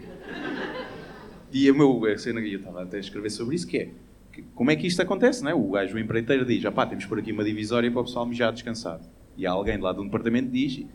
E 1.51 1.69
a 1.69 1.73
meu, 1.73 2.01
cena 2.17 2.41
que 2.41 2.51
eu 2.53 2.59
estava 2.59 2.83
até 2.83 2.97
a 2.97 2.99
escrever 2.99 3.29
sobre 3.29 3.55
isso, 3.55 3.67
que 3.67 3.77
é, 3.77 3.89
que- 4.31 4.41
como 4.53 4.71
é 4.71 4.75
que 4.75 4.87
isto 4.87 5.01
acontece, 5.01 5.43
não 5.43 5.51
é? 5.51 5.53
O 5.53 5.69
gajo, 5.71 5.95
o 5.95 5.99
empreiteiro 5.99 6.45
diz, 6.45 6.65
ah 6.65 6.71
pá, 6.71 6.85
temos 6.85 7.05
por 7.05 7.17
aqui 7.19 7.31
uma 7.31 7.43
divisória 7.43 7.89
para 7.91 8.01
o 8.01 8.03
pessoal 8.03 8.25
mijar 8.25 8.51
descansado. 8.51 9.07
E 9.37 9.45
há 9.45 9.51
alguém 9.51 9.77
de 9.77 9.81
lá 9.83 9.93
do 9.93 10.03
departamento 10.03 10.49
que 10.51 10.67
diz, 10.67 10.85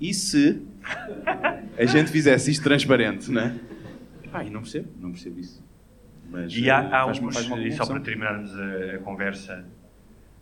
e 0.00 0.12
se 0.14 0.62
a 1.76 1.84
gente 1.86 2.10
fizesse 2.10 2.50
isto 2.50 2.62
transparente, 2.62 3.30
não 3.30 3.40
é? 3.42 3.58
Pá, 4.30 4.44
e 4.44 4.50
não 4.50 4.60
percebo, 4.62 4.88
não 5.00 5.10
percebo 5.10 5.40
isso. 5.40 5.62
Mas, 6.30 6.52
E 6.56 6.70
há, 6.70 6.82
eh, 6.82 6.88
há 6.92 7.06
uns, 7.06 7.18
e 7.64 7.72
só 7.72 7.86
para 7.86 8.00
terminarmos 8.00 8.50
a, 8.58 8.96
a 8.96 8.98
conversa 8.98 9.64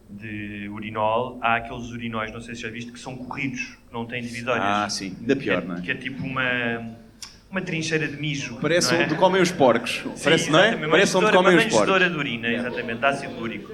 de 0.09 0.69
urinol, 0.69 1.39
há 1.43 1.57
aqueles 1.57 1.91
urinóis, 1.91 2.33
não 2.33 2.41
sei 2.41 2.55
se 2.55 2.63
já 2.63 2.71
viste, 2.71 2.93
que 2.93 2.99
são 2.99 3.17
corridos, 3.17 3.61
que 3.87 3.93
não 3.93 4.05
têm 4.07 4.23
divisórias. 4.23 4.65
Ah, 4.65 4.89
sim, 4.89 5.17
ainda 5.21 5.37
pior, 5.37 5.63
que, 5.63 5.69
não 5.69 5.77
é? 5.77 5.81
Que 5.81 5.91
é 5.91 5.95
tipo 5.95 6.23
uma, 6.25 6.97
uma 7.51 7.61
trincheira 7.61 8.07
de 8.07 8.17
mijo. 8.17 8.59
Parece 8.61 8.95
é? 8.95 9.05
onde 9.05 9.15
comem 9.15 9.41
os 9.43 9.51
porcos. 9.51 10.03
Sim, 10.15 10.25
Parece, 10.25 10.51
não 10.51 10.59
é? 10.59 10.75
uma 10.75 10.89
Parece 10.89 11.17
onde 11.17 11.33
comem 11.33 11.53
uma 11.53 11.59
os 11.59 11.65
porcos. 11.65 11.79
manjedoura 11.81 12.11
de 12.11 12.17
urina, 12.17 12.49
exatamente, 12.49 13.05
ácido 13.05 13.41
úrico. 13.41 13.73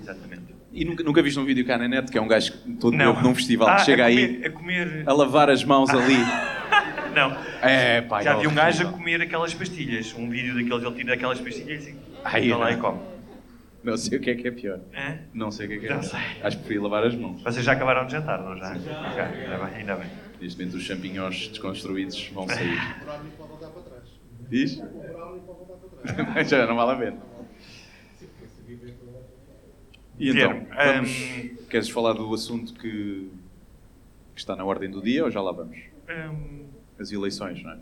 Exatamente. 0.00 0.42
E 0.72 0.84
nunca, 0.84 1.04
nunca 1.04 1.22
viste 1.22 1.38
um 1.38 1.44
vídeo 1.44 1.64
cá 1.64 1.78
na 1.78 1.86
net 1.86 2.10
que 2.10 2.18
é 2.18 2.20
um 2.20 2.26
gajo 2.26 2.52
todo 2.80 2.96
novo 2.96 3.22
num 3.22 3.32
festival 3.34 3.68
Ah, 3.68 3.76
que 3.76 3.84
chega 3.84 4.02
a 4.02 4.06
aí 4.06 4.26
comer, 4.26 4.46
a 4.46 4.50
comer... 4.50 5.02
a 5.06 5.12
lavar 5.12 5.48
as 5.48 5.62
mãos 5.64 5.88
ali. 5.90 6.16
Não. 7.14 7.36
É, 7.62 8.00
pá, 8.02 8.22
Já 8.22 8.34
é 8.34 8.40
vi 8.40 8.46
um 8.46 8.54
gajo 8.54 8.88
a 8.88 8.92
comer 8.92 9.20
aquelas 9.22 9.54
pastilhas. 9.54 10.12
Um 10.14 10.28
vídeo 10.28 10.54
daqueles, 10.54 10.82
ele 10.84 10.94
tira 10.94 11.14
aquelas 11.14 11.40
pastilhas 11.40 11.86
e 11.86 11.96
Ai, 12.24 12.48
vai 12.48 12.58
lá 12.58 12.70
é. 12.70 12.74
e 12.74 12.76
come. 12.78 13.00
Não 13.82 13.96
sei 13.98 14.18
o 14.18 14.20
que 14.20 14.30
é 14.30 14.34
que 14.34 14.48
é 14.48 14.50
pior. 14.50 14.80
É? 14.94 15.18
Não 15.34 15.50
sei 15.50 15.66
o 15.66 15.68
que 15.68 15.74
é 15.74 15.78
que 15.78 15.86
é 15.86 15.90
Não 15.94 16.00
pior. 16.00 16.10
sei. 16.10 16.20
Acho 16.42 16.56
que 16.56 16.62
preferia 16.64 16.82
lavar 16.82 17.04
as 17.04 17.14
mãos. 17.14 17.42
Vocês 17.42 17.64
já 17.64 17.72
acabaram 17.72 18.06
de 18.06 18.12
jantar, 18.12 18.40
não 18.42 18.56
já? 18.56 18.70
Ok, 18.70 18.82
ainda 19.22 19.58
bem, 19.64 19.74
ainda 19.76 19.96
bem. 19.96 20.06
Neste 20.40 20.58
momento 20.58 20.76
os 20.76 20.82
champignons 20.82 21.48
desconstruídos 21.48 22.28
vão 22.28 22.48
sair. 22.48 22.78
Diz? 24.48 24.82
Já 26.46 26.66
não 26.66 26.76
vale 26.76 26.92
a 26.92 26.96
pena. 26.96 27.18
E 30.18 30.30
então, 30.30 30.66
vamos, 30.76 31.10
hum, 31.10 31.56
queres 31.68 31.88
falar 31.88 32.12
do 32.12 32.32
assunto 32.32 32.74
que, 32.74 33.30
que 34.34 34.40
está 34.40 34.54
na 34.54 34.64
ordem 34.64 34.88
do 34.90 35.02
dia 35.02 35.24
ou 35.24 35.30
já 35.30 35.40
lá 35.40 35.50
vamos? 35.50 35.76
Hum, 36.08 36.63
As 36.98 37.10
eleições, 37.12 37.62
não 37.62 37.72
é? 37.72 37.78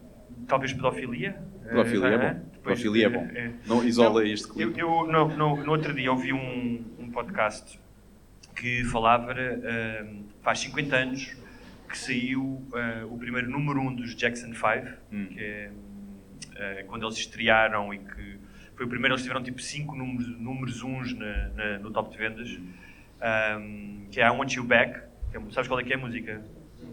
talvez 0.48 0.72
pedofilia? 0.72 1.32
Pedofilia 1.68 2.06
é 2.08 2.14
Eh, 2.14 2.18
bom. 2.34 2.40
depois, 2.52 2.78
Pedofilia 2.80 3.06
é 3.06 3.06
eh, 3.06 3.10
bom. 3.10 3.28
eh, 3.34 3.50
Não 3.66 3.84
isola 3.84 4.20
Não, 4.20 4.26
este 4.26 4.48
Eu, 4.48 4.54
clipe. 4.72 4.80
eu 4.80 5.06
no, 5.06 5.28
no- 5.36 5.64
no 5.64 5.70
outro 5.70 5.94
dia 5.94 6.10
ouvi 6.10 6.32
um, 6.32 6.84
um 6.98 7.10
podcast 7.10 7.78
que 8.56 8.84
falava, 8.84 9.34
eh, 9.38 10.04
faz 10.42 10.58
50 10.60 10.96
anos, 10.96 11.36
que 11.88 11.96
saiu 11.98 12.66
eh, 12.74 13.04
o 13.04 13.16
primeiro 13.18 13.50
número 13.50 13.80
1 13.80 13.86
um 13.88 13.94
dos 13.94 14.14
Jackson 14.16 14.52
5, 14.54 14.88
Hum. 15.12 15.26
que 15.30 15.40
é 15.40 15.70
eh, 16.56 16.84
quando 16.88 17.04
eles 17.06 17.16
estrearam 17.18 17.92
e 17.94 17.98
que 17.98 18.36
foi 18.74 18.86
o 18.86 18.88
primeiro, 18.88 19.14
eles 19.14 19.22
tiveram 19.22 19.42
tipo 19.42 19.60
5 19.60 19.94
números, 19.94 20.28
números 20.38 20.82
uns 20.82 21.12
na, 21.14 21.48
na- 21.50 21.78
no 21.78 21.90
top 21.90 22.10
de 22.10 22.18
vendas, 22.18 22.58
um, 23.58 24.06
que 24.10 24.20
é 24.20 24.26
I 24.26 24.30
Want 24.30 24.52
You 24.54 24.64
Back. 24.64 25.00
que 25.30 25.36
é- 25.38 25.40
sabes 25.50 25.68
qual 25.68 25.78
é 25.80 25.84
que 25.84 25.92
é 25.92 25.96
a 25.96 25.98
música? 25.98 26.42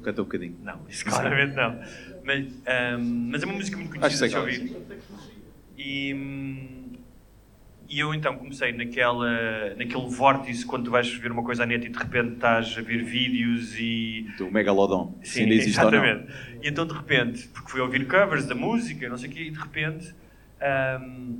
Canta 0.03 0.21
um 0.21 0.25
bocadinho. 0.25 0.55
Não, 0.63 0.79
isso 0.89 1.03
claramente 1.05 1.55
não. 1.55 1.79
Mas, 2.23 2.45
ahm, 2.67 3.29
mas 3.31 3.43
é 3.43 3.45
uma 3.45 3.55
música 3.55 3.77
muito 3.77 3.89
conhecida, 3.97 4.25
eu 4.25 4.29
sei 4.29 4.39
ouvir. 4.39 4.75
E, 5.77 6.15
e 7.89 7.99
eu 7.99 8.13
então 8.13 8.35
comecei 8.37 8.71
naquela, 8.73 9.73
naquele 9.77 10.07
vórtice 10.09 10.65
quando 10.65 10.85
tu 10.85 10.91
vais 10.91 11.11
ver 11.13 11.31
uma 11.31 11.43
coisa 11.43 11.63
à 11.63 11.65
net 11.65 11.85
e 11.85 11.89
de 11.89 11.97
repente 11.97 12.33
estás 12.33 12.75
a 12.77 12.81
ver 12.81 13.03
vídeos 13.03 13.75
e. 13.79 14.27
Do 14.37 14.51
Megalodon. 14.51 15.17
Sim, 15.23 15.43
ainda 15.43 15.53
existe 15.55 15.79
exatamente. 15.79 16.31
E 16.61 16.67
então 16.67 16.85
de 16.85 16.93
repente, 16.93 17.47
porque 17.47 17.71
fui 17.71 17.81
ouvir 17.81 18.05
covers 18.07 18.45
da 18.45 18.55
música, 18.55 19.07
não 19.09 19.17
sei 19.17 19.29
o 19.29 19.33
quê, 19.33 19.43
e 19.43 19.51
de 19.51 19.57
repente 19.59 20.13
ahm, 20.61 21.37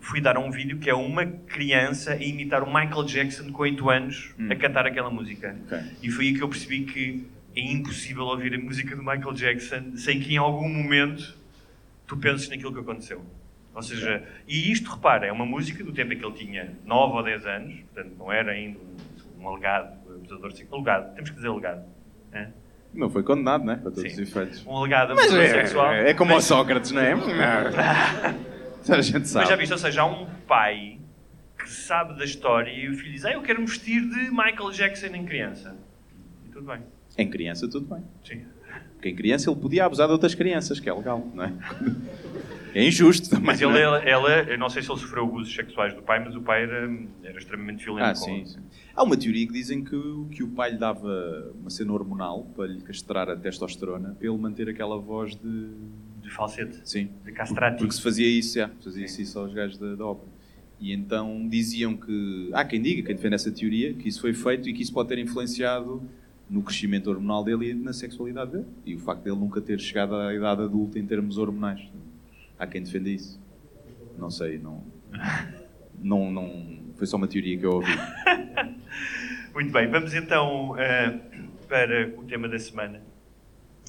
fui 0.00 0.20
dar 0.20 0.36
um 0.38 0.50
vídeo 0.50 0.78
que 0.78 0.88
é 0.90 0.94
uma 0.94 1.26
criança 1.26 2.12
a 2.12 2.22
imitar 2.22 2.62
o 2.62 2.66
Michael 2.66 3.04
Jackson 3.04 3.50
com 3.50 3.62
8 3.62 3.90
anos 3.90 4.34
Hum. 4.38 4.48
a 4.50 4.54
cantar 4.56 4.86
aquela 4.86 5.10
música. 5.10 5.56
Ok. 5.66 5.78
E 6.02 6.10
foi 6.10 6.26
aí 6.26 6.34
que 6.34 6.42
eu 6.42 6.48
percebi 6.48 6.82
que 6.84 7.26
é 7.54 7.60
impossível 7.60 8.24
ouvir 8.24 8.54
a 8.54 8.58
música 8.58 8.94
do 8.94 9.02
Michael 9.02 9.32
Jackson 9.32 9.96
sem 9.96 10.20
que 10.20 10.34
em 10.34 10.36
algum 10.38 10.68
momento 10.68 11.36
tu 12.06 12.16
penses 12.16 12.48
naquilo 12.48 12.72
que 12.72 12.80
aconteceu. 12.80 13.24
Ou 13.74 13.82
seja, 13.82 14.24
e 14.48 14.70
isto, 14.72 14.90
repara, 14.90 15.26
é 15.26 15.32
uma 15.32 15.46
música 15.46 15.82
do 15.84 15.92
tempo 15.92 16.12
em 16.12 16.18
que 16.18 16.24
ele 16.24 16.34
tinha 16.34 16.76
9 16.84 17.16
ou 17.16 17.22
10 17.22 17.46
anos, 17.46 17.74
portanto 17.92 18.16
não 18.18 18.32
era 18.32 18.52
ainda 18.52 18.78
um, 18.78 19.42
um 19.42 19.48
alegado 19.48 19.96
abusador 20.12 20.52
sexual. 20.52 20.80
Alegado, 20.80 21.14
temos 21.14 21.30
que 21.30 21.36
dizer 21.36 21.48
alegado. 21.48 21.84
hã? 22.34 22.50
Não 22.92 23.08
foi 23.08 23.22
condenado, 23.22 23.64
né? 23.64 23.76
Para 23.76 23.92
todos 23.92 24.04
os 24.04 24.16
Sim. 24.16 24.22
efeitos. 24.22 24.66
Um 24.66 24.76
alegado 24.76 25.12
abusador 25.12 25.40
é, 25.40 25.48
sexual. 25.48 25.92
é 25.92 26.14
como 26.14 26.32
o 26.32 26.34
mas, 26.34 26.44
Sócrates, 26.44 26.90
não 26.90 27.00
é? 27.00 27.12
A 28.88 29.02
gente 29.02 29.28
sabe. 29.28 29.44
mas 29.44 29.48
já 29.48 29.56
viste, 29.56 29.72
ou 29.72 29.78
seja, 29.78 30.02
há 30.02 30.06
um 30.06 30.26
pai 30.48 30.98
que 31.56 31.70
sabe 31.70 32.18
da 32.18 32.24
história 32.24 32.70
e 32.72 32.88
o 32.88 32.94
filho 32.94 33.12
diz: 33.12 33.24
ah, 33.24 33.32
eu 33.32 33.42
quero 33.42 33.64
vestir 33.64 34.00
de 34.00 34.30
Michael 34.30 34.70
Jackson 34.72 35.08
em 35.08 35.24
criança. 35.24 35.76
E 36.46 36.48
tudo 36.48 36.66
bem. 36.66 36.82
Em 37.18 37.28
criança, 37.28 37.68
tudo 37.68 37.86
bem. 37.94 38.02
Sim. 38.24 38.42
Porque 38.94 39.08
em 39.08 39.14
criança 39.16 39.50
ele 39.50 39.58
podia 39.58 39.84
abusar 39.86 40.06
de 40.06 40.12
outras 40.12 40.34
crianças, 40.34 40.78
que 40.78 40.88
é 40.88 40.92
legal, 40.92 41.26
não 41.34 41.44
é? 41.44 41.52
É 42.72 42.86
injusto 42.86 43.28
também. 43.30 43.46
Mas 43.46 43.60
não 43.60 43.70
ele, 43.70 43.78
é? 43.80 43.82
ela, 43.82 44.28
ela- 44.28 44.42
eu 44.44 44.56
não 44.56 44.68
sei 44.70 44.80
se 44.80 44.88
ele 44.88 45.00
sofreu 45.00 45.24
abusos 45.24 45.52
sexuais 45.52 45.92
do 45.92 46.02
pai, 46.02 46.22
mas 46.24 46.36
o 46.36 46.40
pai 46.40 46.62
era, 46.62 46.88
era 47.24 47.36
extremamente 47.36 47.82
violento. 47.84 48.06
Ah, 48.06 48.14
sim, 48.14 48.44
sim. 48.46 48.60
Há 48.94 49.02
uma 49.02 49.16
teoria 49.16 49.44
que 49.44 49.52
dizem 49.52 49.82
que, 49.82 49.96
o- 49.96 50.28
que 50.30 50.44
o 50.44 50.48
pai 50.48 50.70
lhe 50.70 50.78
dava 50.78 51.52
uma 51.60 51.68
cena 51.68 51.92
hormonal 51.92 52.44
para 52.54 52.66
lhe 52.68 52.80
castrar 52.80 53.28
a 53.28 53.34
testosterona 53.34 54.14
para 54.16 54.24
ele 54.28 54.36
manter 54.38 54.68
aquela 54.68 54.96
voz 54.98 55.34
de. 55.34 55.70
De 56.22 56.30
falsete, 56.30 56.78
Sim. 56.84 57.08
de 57.24 57.32
castrati. 57.32 57.78
Porque 57.78 57.94
se 57.94 58.02
fazia 58.02 58.28
isso, 58.28 58.54
já. 58.56 58.68
Fazia 58.84 59.08
-se 59.08 59.22
isso 59.22 59.36
aos 59.36 59.52
gajos 59.52 59.76
da, 59.76 59.96
da 59.96 60.06
ópera. 60.06 60.30
E 60.78 60.92
então 60.92 61.48
diziam 61.48 61.96
que. 61.96 62.50
Há 62.52 62.64
quem 62.64 62.80
diga, 62.80 63.02
quem 63.02 63.16
defende 63.16 63.34
essa 63.34 63.50
teoria, 63.50 63.94
que 63.94 64.08
isso 64.08 64.20
foi 64.20 64.32
feito 64.32 64.68
e 64.68 64.72
que 64.72 64.80
isso 64.80 64.92
pode 64.92 65.08
ter 65.08 65.18
influenciado 65.18 66.00
no 66.50 66.62
crescimento 66.62 67.08
hormonal 67.08 67.44
dele 67.44 67.70
e 67.70 67.74
na 67.74 67.92
sexualidade 67.92 68.50
dele. 68.50 68.66
E 68.84 68.94
o 68.96 68.98
facto 68.98 69.22
dele 69.22 69.36
nunca 69.36 69.60
ter 69.60 69.78
chegado 69.78 70.16
à 70.16 70.34
idade 70.34 70.62
adulta 70.62 70.98
em 70.98 71.06
termos 71.06 71.38
hormonais. 71.38 71.80
Há 72.58 72.66
quem 72.66 72.82
defenda 72.82 73.08
isso. 73.08 73.40
Não 74.18 74.30
sei, 74.30 74.58
não. 74.58 74.82
Não, 76.02 76.30
não. 76.30 76.78
Foi 76.96 77.06
só 77.06 77.16
uma 77.16 77.28
teoria 77.28 77.56
que 77.56 77.64
eu 77.64 77.74
ouvi. 77.74 77.92
Muito 79.54 79.72
bem, 79.72 79.88
vamos 79.88 80.12
então 80.14 80.76
eh, 80.78 81.18
para 81.68 82.12
o 82.16 82.24
tema 82.24 82.48
da 82.48 82.58
semana, 82.58 83.00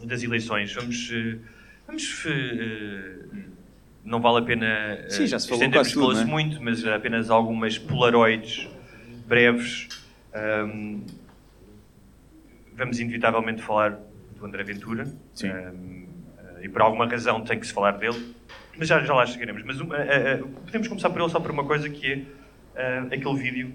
das 0.04 0.24
eleições. 0.24 0.74
Vamos. 0.74 1.12
eh, 1.12 1.38
vamos 1.88 2.26
eh, 2.28 3.16
não 4.04 4.20
vale 4.20 4.40
a 4.40 4.42
pena 4.42 4.66
eh, 4.66 5.06
Sim, 5.10 5.28
já 5.28 5.40
se 5.40 5.48
falou 5.48 5.62
estendermos 5.64 5.92
tudo, 5.92 6.20
é? 6.20 6.26
muito, 6.26 6.62
mas 6.62 6.86
apenas 6.86 7.30
algumas 7.30 7.78
polaroides 7.78 8.68
breves. 9.28 9.88
Ahm, 10.34 11.02
vamos 12.82 13.00
inevitavelmente 13.00 13.62
falar 13.62 13.98
do 14.38 14.46
André 14.46 14.64
Ventura. 14.64 15.06
Sim. 15.36 15.50
Ahm, 15.50 16.06
eh, 16.38 16.66
e 16.66 16.70
por 16.70 16.82
alguma 16.82 17.06
razão 17.08 17.42
tem 17.42 17.60
que 17.60 17.68
se 17.68 17.74
falar 17.74 17.92
dele. 17.92 18.36
Mas 18.78 18.88
já, 18.88 19.00
já 19.02 19.14
lá 19.14 19.26
chegaremos. 19.26 19.64
Mas 19.64 19.80
um, 19.80 19.94
eh, 19.94 20.06
eh, 20.10 20.44
podemos 20.66 20.88
começar 20.88 21.10
por 21.12 21.22
ele 21.22 21.30
só 21.30 21.40
por 21.40 21.52
uma 21.52 21.64
coisa 21.64 21.88
que 21.90 22.12
é 22.12 22.22
eh, 22.76 23.04
aquele 23.16 23.36
vídeo 23.36 23.74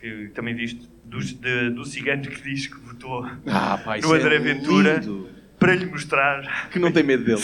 que 0.00 0.30
também 0.34 0.54
viste 0.54 0.88
do, 1.04 1.18
de- 1.18 1.70
do 1.70 1.84
cigano 1.84 2.22
que 2.22 2.40
diz 2.42 2.66
que 2.68 2.78
votou 2.80 3.26
Ah, 3.46 3.78
pá, 3.84 3.98
no 3.98 4.12
André 4.14 4.38
Ventura 4.38 4.94
lindo. 4.98 5.28
para 5.58 5.74
lhe 5.74 5.86
mostrar. 5.86 6.68
Que 6.70 6.78
não 6.78 6.90
tem 6.92 7.02
medo 7.02 7.24
dele. 7.24 7.42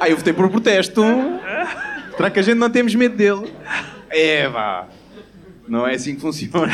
Ah, 0.00 0.08
eu 0.08 0.16
votei 0.16 0.32
por 0.32 0.48
protesto. 0.50 1.02
Será 2.16 2.30
que 2.30 2.38
a 2.40 2.42
gente 2.42 2.58
não 2.58 2.70
temos 2.70 2.94
medo 2.94 3.16
dele? 3.16 3.52
É, 4.10 4.48
vá. 4.48 4.86
Não 5.66 5.86
é 5.86 5.94
assim 5.94 6.14
que 6.14 6.20
funciona. 6.20 6.70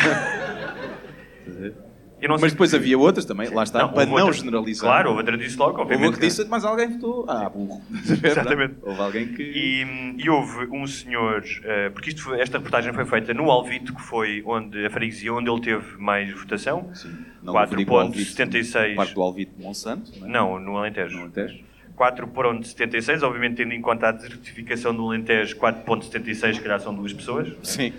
Não 2.23 2.31
Mas 2.31 2.41
sei- 2.41 2.51
depois 2.51 2.75
havia 2.75 2.99
outras 2.99 3.25
também, 3.25 3.49
lá 3.51 3.63
está, 3.63 3.87
para 3.87 4.01
houve 4.01 4.07
não 4.07 4.17
outra- 4.27 4.33
generalizar. 4.33 4.89
Claro, 4.91 5.09
houve 5.11 5.21
outra 5.21 5.39
disse 5.39 5.57
logo, 5.57 5.71
Houve 5.79 5.83
obviamente. 5.83 6.09
um 6.09 6.13
que 6.15 6.27
disse, 6.27 6.45
mas 6.49 6.65
alguém 6.65 6.89
votou. 6.89 7.25
Ah, 7.29 7.49
burro. 7.49 7.81
Exatamente. 8.25 8.75
Houve 8.83 9.01
alguém 9.01 9.29
que. 9.29 9.43
E, 9.43 10.15
e 10.25 10.29
houve 10.29 10.67
um 10.73 10.87
senhor, 10.87 11.45
eh, 11.65 11.91
porque 11.91 12.09
isto 12.11 12.23
foi- 12.25 12.41
esta 12.41 12.59
reportagem 12.59 12.93
foi 12.93 13.05
feita 13.05 13.33
no 13.33 13.51
Alvito, 13.51 13.95
que 13.95 14.03
foi 14.03 14.43
onde 14.45 14.85
a 14.85 14.91
freguesia 14.91 15.33
onde 15.33 15.49
ele 15.49 15.61
teve 15.61 15.97
mais 15.97 16.33
votação. 16.33 16.91
Sim, 16.95 17.17
não 17.43 17.53
4.76. 17.55 18.97
Parte 18.97 19.15
do 19.15 19.23
Alvito 19.23 19.57
de 19.57 19.63
Monsanto, 19.63 20.11
não 20.19 20.27
é? 20.27 20.31
Não, 20.31 20.59
no 20.61 20.77
Alentejo. 20.77 21.15
No 21.17 21.23
Alentejo. 21.23 21.59
4.76, 21.97 23.23
obviamente 23.23 23.57
tendo 23.57 23.73
em 23.75 23.81
conta 23.81 24.09
a 24.09 24.13
desertificação 24.13 24.95
do 24.95 25.07
Alentejo, 25.09 25.57
4.76 25.57 26.55
se 26.55 26.61
calhar 26.61 26.81
são 26.81 26.95
duas 26.95 27.13
pessoas. 27.13 27.49
Sim. 27.63 27.93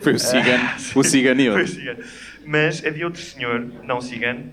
Foi 0.00 0.14
o 0.14 0.18
cigano. 0.18 0.64
o 0.96 1.02
cigano 1.04 1.40
e 1.40 1.50
Foi 1.50 1.60
outro. 1.60 1.74
cigano. 1.74 1.98
Mas 2.44 2.84
havia 2.84 3.06
outro 3.06 3.20
senhor, 3.22 3.60
não 3.84 4.00
cigano, 4.00 4.50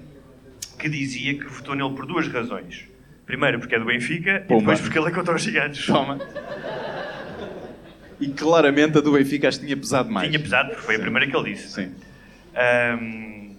que 0.79 0.88
dizia 0.89 1.38
que 1.38 1.45
votou 1.45 1.75
nele 1.75 1.93
por 1.95 2.05
duas 2.05 2.27
razões. 2.27 2.88
Primeiro, 3.25 3.60
porque 3.60 3.75
é 3.75 3.79
do 3.79 3.86
Benfica, 3.86 4.41
Pumba. 4.48 4.55
e 4.55 4.60
depois 4.60 4.81
porque 4.81 4.98
ele 5.00 5.07
é 5.07 5.12
contra 5.12 5.36
os 5.36 5.41
gigantes. 5.41 5.86
Toma. 5.86 6.19
E 8.19 8.27
claramente 8.29 8.98
a 8.98 9.01
do 9.01 9.12
Benfica 9.13 9.48
acho 9.48 9.60
que 9.60 9.65
tinha 9.65 9.77
pesado 9.77 10.12
mais. 10.12 10.27
Tinha 10.27 10.39
pesado, 10.39 10.69
porque 10.69 10.81
foi 10.83 10.95
a 10.95 11.00
primeira 11.00 11.27
que 11.29 11.36
ele 11.36 11.53
disse. 11.53 11.69
Sim. 11.69 11.91
Ahm, 12.55 13.55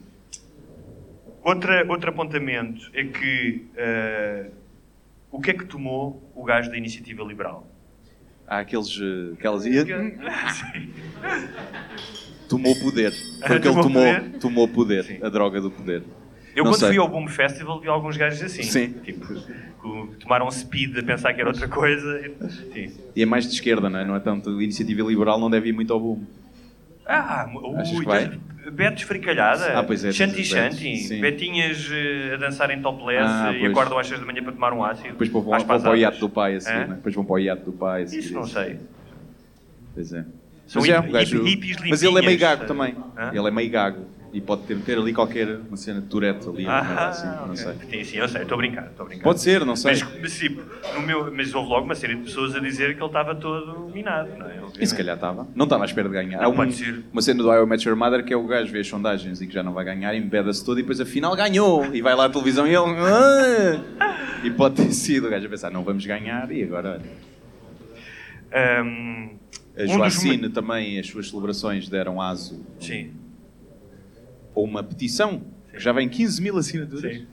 outra, 1.43 1.85
outro 1.89 2.11
apontamento 2.11 2.91
é 2.95 3.05
que 3.05 3.67
ah, 3.79 4.47
o 5.31 5.41
que 5.41 5.51
é 5.51 5.55
que 5.55 5.65
tomou 5.65 6.31
o 6.35 6.45
gajo 6.45 6.71
da 6.71 6.77
Iniciativa 6.77 7.23
Liberal? 7.25 7.67
Há 8.47 8.59
aqueles. 8.59 8.89
eh, 9.01 9.33
Aquelas. 9.35 9.63
Sim. 9.65 10.13
Tomou 12.53 12.77
poder. 12.77 13.13
Foi 13.13 13.57
o 13.57 13.61
que 13.61 13.69
ele 13.69 13.75
Tomou 13.75 13.83
poder? 13.91 14.31
Tomou 14.39 14.69
poder. 14.69 15.05
Sim. 15.05 15.19
A 15.23 15.29
droga 15.29 15.61
do 15.61 15.71
poder. 15.71 16.03
Eu, 16.55 16.65
Não 16.65 16.73
quando 16.73 16.81
sei. 16.81 16.89
fui 16.91 16.99
ao 16.99 17.09
Boom 17.09 17.27
Festival, 17.29 17.81
vi 17.81 17.89
alguns 17.89 18.17
gajos 18.17 18.43
assim. 18.43 18.63
Sim. 18.63 18.95
Tipo, 19.03 19.27
que 19.27 20.17
tomaram 20.21 20.51
speed 20.51 20.99
a 20.99 21.03
pensar 21.03 21.33
que 21.33 21.41
era 21.41 21.49
outra 21.49 21.67
coisa. 21.67 22.31
Sim. 22.73 22.93
E 23.17 23.23
é 23.23 23.27
mais 23.27 23.47
de 23.47 23.55
esquerda, 23.55 23.89
não 23.89 23.99
é? 23.99 24.05
Não 24.05 24.15
é 24.17 24.21
tanto. 24.21 24.51
A 24.51 24.63
iniciativa 24.63 25.03
liberal 25.09 25.41
não 25.41 25.51
deve 25.51 25.71
ir 25.71 25.73
muito 25.73 25.93
ao 25.93 25.99
boom. 25.99 26.23
Ah, 27.07 27.51
Achas 27.79 27.99
ui, 27.99 28.05
vai? 28.05 28.39
Beto 28.71 28.99
esfricalhada, 28.99 29.77
Ah, 29.77 29.83
pois 29.83 30.05
é, 30.05 30.13
Shanty 30.13 30.45
Shanty. 30.45 31.19
Betinhas 31.21 31.89
eh, 31.91 32.35
a 32.35 32.37
dançar 32.37 32.71
em 32.71 32.81
topless 32.81 33.19
Ah, 33.21 33.53
e 33.53 33.67
acordam 33.67 33.99
às 33.99 34.07
6 34.07 34.21
da 34.21 34.27
manhã 34.27 34.41
para 34.41 34.53
tomar 34.53 34.73
um 34.73 34.85
ácido. 34.85 35.09
Depois 35.09 35.29
vão, 35.31 35.43
vão, 35.43 35.65
para 35.65 35.91
o 35.91 35.97
iate 35.97 36.21
do 36.21 36.29
pai 36.29 36.55
a 36.55 36.61
seguir, 36.61 36.77
Hã? 36.77 36.87
não 36.87 36.93
é? 36.93 36.97
Depois 36.97 37.15
vão 37.15 37.25
para 37.25 37.35
o 37.35 37.39
iate 37.41 37.65
do 37.65 37.73
pai 37.73 38.03
a 38.05 38.07
seguir. 38.07 38.25
Isso 38.25 38.35
não 38.35 38.47
sei. 38.47 38.79
Pois 39.95 40.13
é. 40.13 40.25
São 40.67 40.81
Mas, 40.81 40.89
é, 40.91 40.99
o 41.01 41.11
gajo- 41.11 41.47
hip- 41.47 41.67
hippies 41.67 41.91
mas 41.91 42.03
ele 42.03 42.19
é 42.19 42.23
meio 42.23 42.39
gago 42.39 42.65
também. 42.67 42.97
Hã? 43.17 43.31
Ele 43.35 43.49
é 43.49 43.51
meio 43.51 43.71
gago. 43.71 44.07
E 44.33 44.41
pode 44.41 44.63
ter, 44.63 44.79
ter 44.79 44.97
ali 44.97 45.13
qualquer 45.13 45.47
uma 45.69 45.77
cena 45.77 46.01
de 46.01 46.07
Tourette 46.07 46.49
ali. 46.49 46.65
uma 46.65 46.83
merda 46.83 47.03
Ah, 47.03 47.09
assim, 47.09 47.27
não 47.27 47.45
ok. 47.53 47.57
sei. 47.57 47.75
Sim, 47.91 48.05
sim, 48.05 48.17
eu 48.17 48.27
sei, 48.29 48.43
estou 48.43 48.55
a 48.55 48.59
brincar, 48.59 48.87
estou 48.87 49.05
a 49.05 49.09
brincar. 49.11 49.25
Pode 49.25 49.43
ser, 49.43 49.63
não 49.67 49.77
sei. 49.77 49.91
Mas, 49.93 50.21
mas, 50.23 50.39
tipo, 50.39 50.63
no 50.95 51.03
meu, 51.03 51.31
mas 51.31 51.55
houve 51.55 51.69
logo 51.69 51.85
uma 51.85 51.95
série 51.95 52.15
de 52.15 52.23
pessoas 52.23 52.55
a 52.57 52.59
dizer 52.61 52.95
que 52.97 53.01
ele 53.03 53.07
estava 53.07 53.35
todo 53.35 53.91
minado, 53.93 54.31
não 54.39 54.47
é? 54.49 54.63
E 54.81 54.87
se 54.87 54.97
calhar 54.97 55.17
estava. 55.17 55.47
Não 55.55 55.65
estava 55.65 55.85
à 55.85 55.87
espera 55.87 56.09
de 56.09 56.15
ganhar. 56.15 56.39
Não, 56.39 56.45
Há 56.47 56.49
um- 56.49 56.57
pode 56.57 56.73
ser. 56.73 57.03
uma 57.13 57.21
cena 57.21 57.43
do 57.43 57.53
I 57.53 57.67
Met 57.67 57.87
Your 57.87 57.95
Mother 57.99 58.25
que 58.25 58.33
é 58.33 58.37
o 58.37 58.47
gajo 58.47 58.73
vê 58.73 58.81
as 58.81 58.87
sondagens 58.89 59.43
e 59.43 59.47
que 59.47 59.53
já 59.53 59.63
não 59.63 59.75
vai 59.75 59.85
ganhar, 59.85 60.15
embeda-se 60.15 60.65
todo 60.65 60.79
e 60.79 60.83
depois 60.83 60.99
afinal 60.99 61.37
ganhou. 61.37 61.95
E 61.95 62.01
vai 62.01 62.15
lá 62.15 62.25
à 62.25 62.31
televisão 62.31 62.67
e 62.67 62.71
ele. 62.71 62.97
"Ah!" 64.01 64.41
E 64.43 64.51
pode 64.51 64.77
ter 64.77 64.93
sido 64.95 65.27
o 65.27 65.31
gajo 65.31 65.47
a 65.47 65.51
pensar, 65.51 65.71
não 65.71 65.85
vamos 65.85 66.07
ganhar 66.07 66.51
e 66.51 66.63
agora. 66.65 66.93
olha. 66.93 67.03
Ahm, 68.55 69.37
A 69.77 69.83
um 69.85 69.89
Joacine 69.89 70.37
momen- 70.37 70.51
também, 70.51 70.99
as 70.99 71.07
suas 71.07 71.29
celebrações 71.31 71.89
deram 71.89 72.21
aso 72.21 72.65
Sim, 72.81 73.13
a 74.55 74.61
uma 74.61 74.83
petição 74.83 75.43
que 75.73 75.81
já 75.81 75.93
vem 75.93 76.09
15 76.09 76.43
mil 76.43 76.57
assinaturas. 76.59 77.17
sim. 77.17 77.27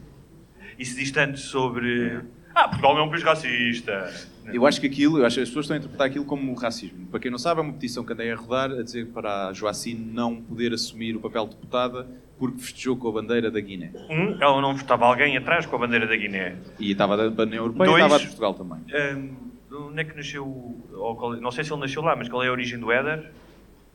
E 0.78 0.84
se 0.86 0.96
diz 0.96 1.10
tanto 1.10 1.38
sobre. 1.38 2.20
Ah, 2.54 2.66
Portugal 2.68 2.94
não 2.94 3.02
é 3.02 3.04
um 3.04 3.10
país 3.10 3.22
racista. 3.22 4.10
Eu 4.52 4.66
acho 4.66 4.80
que 4.80 4.86
aquilo, 4.86 5.18
eu 5.18 5.26
acho 5.26 5.36
que 5.36 5.42
as 5.42 5.48
pessoas 5.48 5.64
estão 5.66 5.76
a 5.76 5.78
interpretar 5.78 6.06
aquilo 6.06 6.24
como 6.24 6.52
racismo. 6.54 7.06
Para 7.08 7.20
quem 7.20 7.30
não 7.30 7.38
sabe, 7.38 7.60
é 7.60 7.62
uma 7.62 7.72
petição 7.74 8.02
que 8.04 8.12
andei 8.14 8.32
a 8.32 8.34
rodar 8.34 8.70
a 8.72 8.82
dizer 8.82 9.06
para 9.08 9.48
a 9.48 9.52
Joacine 9.52 10.00
não 10.12 10.36
poder 10.40 10.72
assumir 10.72 11.14
o 11.14 11.20
papel 11.20 11.44
de 11.46 11.54
deputada 11.56 12.08
porque 12.38 12.58
festejou 12.62 12.96
com 12.96 13.08
a 13.08 13.12
bandeira 13.12 13.50
da 13.50 13.60
Guiné. 13.60 13.92
Um, 14.08 14.42
ela 14.42 14.60
não 14.62 14.72
estava 14.72 15.04
alguém 15.04 15.36
atrás 15.36 15.66
com 15.66 15.76
a 15.76 15.78
bandeira 15.80 16.06
da 16.06 16.16
Guiné. 16.16 16.56
E 16.80 16.90
estava 16.90 17.30
da 17.30 17.42
União 17.42 17.62
Europeia 17.64 17.90
Dois. 17.90 18.02
e 18.02 18.04
estava 18.06 18.18
de 18.18 18.26
Portugal 18.26 18.54
também. 18.54 18.78
Ahm, 18.94 19.28
onde 19.72 20.00
é 20.00 20.04
que 20.04 20.16
nasceu. 20.16 20.44
ou 20.92 21.16
qual- 21.16 21.36
não 21.40 21.50
sei 21.50 21.64
se 21.64 21.72
ele 21.72 21.80
nasceu 21.80 22.02
lá, 22.02 22.14
mas 22.16 22.28
qual 22.28 22.42
é 22.42 22.48
a 22.48 22.52
origem 22.52 22.78
do 22.78 22.90
Éder? 22.90 23.30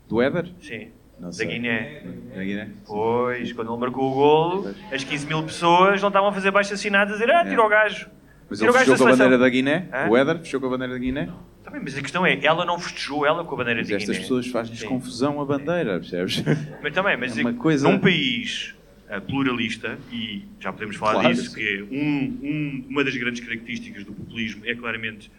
Do 0.07 0.21
Éder? 0.21 0.49
Sim. 0.61 0.89
Não 1.19 1.29
Da 1.29 1.33
sei. 1.33 1.47
Guiné. 1.47 2.01
Da 2.35 2.43
Guiné? 2.43 2.69
Pois, 2.85 3.51
quando 3.53 3.71
ele 3.71 3.79
marcou 3.79 4.11
o 4.11 4.13
golo, 4.13 4.75
as 4.91 5.03
15 5.03 5.25
mil 5.27 5.41
pessoas 5.43 6.01
não 6.01 6.09
estavam 6.09 6.29
a 6.29 6.33
fazer 6.33 6.51
baixo 6.51 6.73
assinado 6.73 7.11
a 7.11 7.13
dizer 7.13 7.31
ah, 7.31 7.45
tira 7.45 7.63
o 7.63 7.69
gajo. 7.69 8.07
Mas 8.49 8.61
ele 8.61 8.71
fechou 8.73 8.93
da 8.93 8.97
com 8.99 9.07
a 9.07 9.11
bandeira 9.11 9.37
da 9.37 9.49
Guiné? 9.49 9.89
Hã? 9.91 10.09
O 10.09 10.17
Éder 10.17 10.37
fechou 10.39 10.59
com 10.59 10.67
a 10.67 10.69
bandeira 10.69 10.93
da 10.93 10.99
Guiné? 10.99 11.29
Tá 11.63 11.71
bem, 11.71 11.81
mas 11.83 11.97
a 11.97 12.01
questão 12.01 12.23
é, 12.25 12.37
ela 12.45 12.63
não 12.65 12.77
festejou 12.77 13.25
ela 13.25 13.43
com 13.43 13.55
a 13.55 13.57
bandeira 13.57 13.79
Mas 13.79 13.89
estas 13.89 14.07
Guiné. 14.09 14.19
pessoas 14.19 14.47
fazem-lhes 14.47 14.83
confusão 14.83 15.41
a 15.41 15.45
bandeira, 15.45 15.99
percebes? 15.99 16.43
Mas 16.83 16.93
também, 16.93 17.17
mas 17.17 17.35
É 17.37 17.41
uma 17.41 17.49
é- 17.49 17.53
coisa- 17.53 17.89
num 17.89 17.97
país 17.97 18.75
ah, 19.09 19.19
pluralista, 19.21 19.97
e 20.11 20.43
já 20.59 20.71
podemos 20.73 20.95
falar 20.97 21.13
Claro, 21.21 21.29
disso, 21.33 21.49
sim. 21.51 21.55
que 21.55 21.77
é 21.77 21.83
um- 21.83 22.39
um- 22.43 22.85
uma 22.89 23.03
das 23.03 23.15
grandes 23.15 23.39
características 23.43 24.03
do 24.03 24.13
populismo 24.13 24.61
é 24.65 24.75
claramente, 24.75 25.31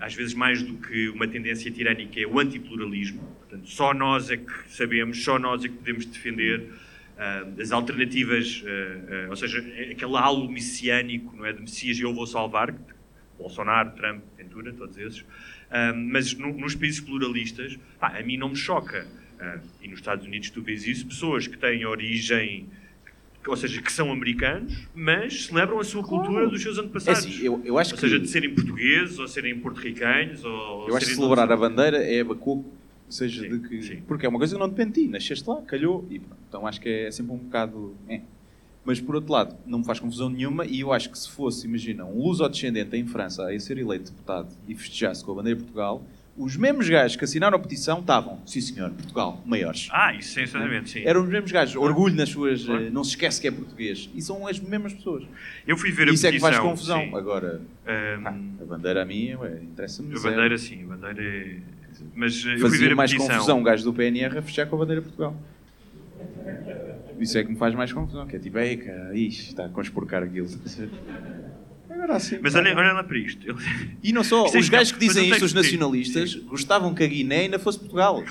às 0.00 0.14
vezes 0.14 0.34
mais 0.34 0.62
do 0.62 0.74
que 0.74 1.08
uma 1.08 1.26
tendência 1.26 1.70
tirânica, 1.70 2.20
é 2.20 2.26
o 2.26 2.38
antipluralismo. 2.38 3.20
Portanto, 3.38 3.68
só 3.68 3.92
nós 3.94 4.30
é 4.30 4.36
que 4.36 4.52
sabemos, 4.68 5.22
só 5.22 5.38
nós 5.38 5.64
é 5.64 5.68
que 5.68 5.74
podemos 5.74 6.04
defender 6.06 6.68
ah, 7.18 7.46
as 7.60 7.72
alternativas, 7.72 8.62
ah, 8.66 9.24
ah, 9.26 9.30
ou 9.30 9.36
seja, 9.36 9.58
é 9.76 9.92
aquele 9.92 10.16
halo 10.16 10.50
messiânico, 10.50 11.36
não 11.36 11.44
é? 11.46 11.52
De 11.52 11.60
Messias 11.60 11.98
eu 12.00 12.12
vou 12.14 12.26
salvar, 12.26 12.74
Bolsonaro, 13.38 13.90
Trump, 13.92 14.22
Ventura, 14.36 14.72
todos 14.72 14.96
esses. 14.98 15.24
Mas 16.10 16.34
no- 16.34 16.52
nos 16.52 16.74
países 16.74 17.00
pluralistas, 17.00 17.78
pá, 17.98 18.08
a 18.18 18.22
mim 18.22 18.36
não 18.36 18.50
me 18.50 18.56
choca. 18.56 19.06
E 19.80 19.88
nos 19.88 20.00
Estados 20.00 20.26
Unidos 20.26 20.50
tu 20.50 20.60
vês 20.60 20.86
isso, 20.86 21.06
pessoas 21.06 21.46
que 21.46 21.56
têm 21.56 21.86
origem, 21.86 22.68
ou 23.46 23.56
seja, 23.56 23.80
que 23.80 23.92
são 23.92 24.12
americanos, 24.12 24.86
mas 24.94 25.46
celebram 25.46 25.78
a 25.80 25.84
sua 25.84 26.02
cultura 26.02 26.48
dos 26.48 26.62
seus 26.62 26.76
É 26.76 26.80
antepassados. 26.80 27.24
assim, 27.24 27.44
eu, 27.44 27.60
eu 27.64 27.78
acho 27.78 27.90
ou 27.92 27.94
que, 27.94 28.00
seja, 28.00 28.18
de 28.18 28.28
serem 28.28 28.54
portugueses, 28.54 29.18
ou 29.18 29.26
serem 29.26 29.58
porto-ricanos, 29.58 30.44
ou 30.44 30.88
eu 30.88 30.96
acho 30.96 31.06
que 31.06 31.14
celebrar 31.14 31.50
a 31.50 31.54
de 31.54 31.60
bandeira 31.60 31.96
é 31.98 32.22
bacuco, 32.22 32.70
seja 33.08 33.42
Sim, 33.42 33.58
de 33.58 33.68
que... 33.68 33.82
sim. 33.82 34.02
Porque 34.06 34.26
é 34.26 34.28
uma 34.28 34.38
coisa 34.38 34.54
que 34.54 34.60
não 34.60 34.68
depende 34.68 34.92
de 34.92 35.00
ti, 35.02 35.08
nasceste 35.08 35.48
lá, 35.48 35.60
calhou, 35.62 36.06
e 36.10 36.18
pronto. 36.18 36.36
Então 36.48 36.66
acho 36.66 36.80
que 36.80 36.88
é 36.88 37.10
sempre 37.10 37.32
um 37.32 37.38
bocado... 37.38 37.94
é. 38.08 38.20
Mas 38.82 38.98
por 38.98 39.14
outro 39.14 39.30
lado, 39.32 39.56
não 39.66 39.80
me 39.80 39.84
faz 39.84 40.00
confusão 40.00 40.30
nenhuma 40.30 40.64
e 40.64 40.80
eu 40.80 40.90
acho 40.90 41.10
que 41.10 41.18
se 41.18 41.30
fosse, 41.30 41.66
imagina, 41.66 42.04
um 42.04 42.22
luso-descendente 42.22 42.96
em 42.96 43.06
França 43.06 43.50
a 43.50 43.60
ser 43.60 43.76
eleito 43.76 44.10
deputado 44.10 44.48
e 44.66 44.74
festejasse 44.74 45.22
com 45.22 45.32
a 45.32 45.34
bandeira 45.34 45.58
de 45.58 45.64
Portugal, 45.64 46.02
os 46.36 46.56
mesmos 46.56 46.88
gajos 46.88 47.16
que 47.16 47.24
assinaram 47.24 47.56
a 47.56 47.60
petição 47.60 47.98
estavam, 48.00 48.40
sim 48.46 48.60
senhor, 48.60 48.90
Portugal, 48.90 49.42
maiores. 49.44 49.88
Ah, 49.90 50.14
isso 50.14 50.32
sinceramente, 50.34 50.90
sim. 50.90 51.02
Eram 51.04 51.22
os 51.22 51.28
mesmos 51.28 51.52
gajos, 51.52 51.76
orgulho 51.76 52.14
nas 52.14 52.28
suas. 52.30 52.64
Claro. 52.64 52.86
eh, 52.86 52.90
Não 52.90 53.04
se 53.04 53.10
esquece 53.10 53.40
que 53.40 53.48
é 53.48 53.50
português. 53.50 54.08
E 54.14 54.22
são 54.22 54.46
as 54.46 54.58
mesmas 54.58 54.92
pessoas. 54.94 55.24
Eu 55.66 55.76
fui 55.76 55.90
ver 55.90 56.08
a 56.08 56.12
Isso 56.12 56.26
é 56.26 56.30
que 56.30 56.36
petição. 56.38 56.52
faz 56.52 56.62
confusão. 56.70 57.00
sim. 57.02 57.14
Agora, 57.14 57.60
Ahm, 57.86 58.22
pá, 58.22 58.30
a 58.62 58.64
bandeira 58.64 59.02
a 59.02 59.04
mim 59.04 59.36
interessa-me. 59.62 60.14
a 60.14 60.18
zero. 60.18 60.34
bandeira, 60.34 60.56
sim, 60.58 60.82
a 60.84 60.86
bandeira 60.86 61.22
é... 61.22 61.56
Mas 62.14 62.42
eh, 62.46 62.54
eu 62.54 62.58
fui 62.60 62.70
Fazia 62.70 62.78
ver 62.86 62.92
a 62.92 62.96
mais 62.96 63.12
petição. 63.12 63.34
confusão 63.34 63.58
um 63.58 63.62
gajo 63.62 63.84
do 63.84 63.92
PNR 63.92 64.38
a 64.38 64.42
fechar 64.42 64.66
com 64.66 64.76
a 64.76 64.78
bandeira 64.78 65.02
de 65.02 65.08
Portugal. 65.08 65.36
Isso 67.18 67.36
é 67.36 67.44
que 67.44 67.50
me 67.50 67.56
faz 67.58 67.74
mais 67.74 67.92
confusão. 67.92 68.26
Que 68.26 68.36
é 68.36 68.38
tipo, 68.38 68.58
ei, 68.58 68.78
cara, 68.78 69.14
ixi, 69.14 69.48
está 69.48 69.66
a 69.66 69.68
conspurcar 69.68 70.22
aquilo. 70.22 70.48
Assim. 72.16 72.38
Mas 72.42 72.54
olha, 72.54 72.76
olha 72.76 72.92
lá 72.92 73.04
para 73.04 73.18
isto. 73.18 73.46
E 74.02 74.12
não 74.12 74.24
só, 74.24 74.46
é 74.54 74.58
os 74.58 74.68
gajos 74.68 74.92
que 74.92 74.98
dizem 74.98 75.28
isto, 75.28 75.44
os 75.44 75.52
nacionalistas, 75.52 76.34
gostavam 76.34 76.94
que 76.94 77.02
a 77.02 77.06
Guiné 77.06 77.40
ainda 77.40 77.58
fosse 77.58 77.78
Portugal. 77.78 78.24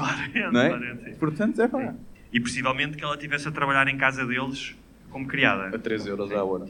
Não 0.51 0.62
é? 0.62 0.69
claramente, 0.69 1.03
sim. 1.05 1.13
Portanto, 1.15 1.62
é 1.62 1.67
pá. 1.67 1.95
E 2.31 2.39
possivelmente 2.39 2.98
que 2.98 3.03
ela 3.03 3.15
estivesse 3.15 3.48
a 3.48 3.51
trabalhar 3.51 3.88
em 3.88 3.98
casa 3.98 4.25
deles 4.25 4.75
como 5.09 5.25
criada. 5.27 5.75
A 5.75 5.79
3 5.79 6.05
euros 6.05 6.31
a 6.31 6.43
hora. 6.43 6.67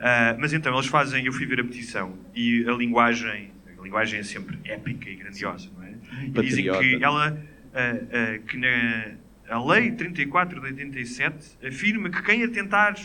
Ah, 0.00 0.36
mas 0.38 0.52
então, 0.52 0.74
eles 0.74 0.86
fazem, 0.86 1.24
eu 1.26 1.32
fui 1.32 1.46
ver 1.46 1.60
a 1.60 1.64
petição 1.64 2.14
e 2.34 2.64
a 2.68 2.72
linguagem, 2.72 3.50
a 3.78 3.82
linguagem 3.82 4.20
é 4.20 4.22
sempre 4.22 4.58
épica 4.64 5.08
e 5.08 5.16
grandiosa, 5.16 5.70
não 5.76 5.82
é? 5.84 5.94
E 6.26 6.30
dizem 6.42 6.64
que 6.64 7.02
ela, 7.02 7.38
ah, 7.74 7.96
ah, 8.12 8.38
que 8.46 8.56
na 8.56 9.24
a 9.48 9.62
lei 9.62 9.92
34 9.92 10.58
de 10.58 10.66
87 10.66 11.66
afirma 11.66 12.08
que 12.08 12.22
quem 12.22 12.42
atentar 12.44 12.96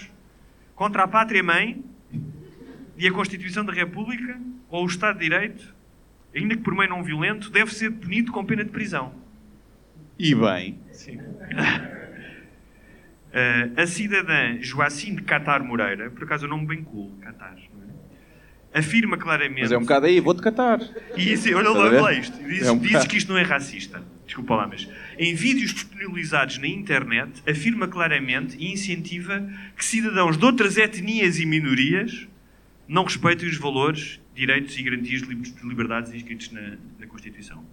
contra 0.73 1.03
a 1.03 1.07
pátria-mãe 1.07 1.83
e 2.99 3.07
a 3.07 3.11
Constituição 3.13 3.63
da 3.63 3.71
República 3.71 4.37
ou 4.69 4.83
o 4.83 4.87
Estado 4.87 5.17
de 5.17 5.23
Direito, 5.23 5.73
ainda 6.35 6.55
que 6.55 6.61
por 6.61 6.75
meio 6.75 6.89
não 6.89 7.01
violento, 7.01 7.49
deve 7.49 7.73
ser 7.73 7.89
punido 7.91 8.31
com 8.33 8.43
pena 8.43 8.63
de 8.63 8.69
prisão. 8.69 9.15
E 10.19 10.35
bem. 10.35 10.77
Sim. 10.91 11.17
Eh, 13.31 13.69
a 13.77 13.85
cidadã 13.85 14.59
Joacine 14.59 15.21
Catar 15.21 15.63
Moreira, 15.63 16.09
por 16.09 16.23
acaso 16.23 16.47
um 16.47 16.49
nome 16.49 16.65
bem 16.65 16.83
cool, 16.83 17.15
Catar, 17.21 17.55
não 17.73 17.83
é? 18.73 18.79
afirma 18.79 19.17
claramente. 19.17 19.61
Mas 19.61 19.71
é 19.71 19.77
um 19.77 19.81
bocado 19.81 20.07
aí, 20.07 20.19
vou-te 20.19 20.41
catar. 20.41 20.79
E 21.15 21.33
isso, 21.33 21.47
olha 21.55 21.69
lá, 21.69 22.01
lá 22.01 22.11
isto. 22.11 22.35
Diz, 22.43 22.63
É 22.63 22.71
um 22.71 22.79
diz 22.79 23.05
que 23.05 23.17
isto 23.17 23.31
não 23.31 23.37
é 23.37 23.43
racista. 23.43 24.03
Desculpa 24.25 24.55
lá, 24.55 24.67
mas. 24.67 24.89
Em 25.17 25.35
vídeos 25.35 25.73
disponibilizados 25.75 26.57
na 26.57 26.67
internet, 26.67 27.43
afirma 27.47 27.87
claramente 27.87 28.57
e 28.57 28.73
incentiva 28.73 29.47
que 29.77 29.85
cidadãos 29.85 30.35
de 30.35 30.43
outras 30.43 30.75
etnias 30.75 31.39
e 31.39 31.45
minorias 31.45 32.27
não 32.89 33.03
respeitem 33.05 33.47
os 33.47 33.55
valores, 33.57 34.19
direitos 34.35 34.77
e 34.77 34.83
garantias 34.83 35.21
de 35.21 35.27
lib- 35.29 35.43
de 35.43 35.65
liberdades 35.67 36.13
inscritos 36.13 36.51
na, 36.51 36.75
na 36.99 37.07
Constituição. 37.07 37.63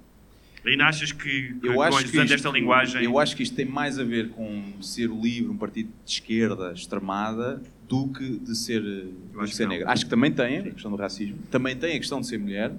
Ainda 0.65 0.87
achas 0.87 1.13
que, 1.13 1.55
Eu 1.63 1.81
acho 1.81 1.99
que 1.99 2.05
usando 2.07 2.25
isto, 2.25 2.35
esta 2.35 2.51
linguagem. 2.51 3.03
eu 3.05 3.19
acho 3.21 3.37
que 3.37 3.43
isto 3.45 3.55
tem 3.55 3.65
mais 3.65 3.99
a 4.01 4.05
ver 4.05 4.31
com 4.31 4.63
ser 4.83 5.11
o 5.11 5.21
livre, 5.21 5.49
um 5.51 5.57
partido 5.57 5.91
de 6.05 6.11
esquerda 6.13 6.73
extremada, 6.73 7.63
do 7.89 8.09
que 8.09 8.29
de 8.39 8.57
ser, 8.57 8.81
do 8.83 9.39
que 9.39 9.45
que 9.47 9.55
ser 9.55 9.69
negro. 9.69 9.89
Acho 9.89 10.05
que 10.05 10.11
também 10.11 10.33
tem 10.33 10.59
a 10.59 10.63
questão 10.71 10.91
do 10.91 10.97
racismo, 10.97 11.39
também 11.53 11.77
tem 11.77 11.95
a 11.95 11.99
questão 11.99 12.21
de 12.21 12.27
ser 12.27 12.39
mulher, 12.39 12.73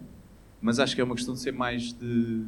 mas 0.62 0.80
acho 0.80 0.94
que 0.96 1.00
é 1.02 1.04
uma 1.04 1.16
questão 1.16 1.34
de 1.34 1.40
ser 1.40 1.54
mais 1.54 1.94
de, 1.94 2.40
de 2.42 2.44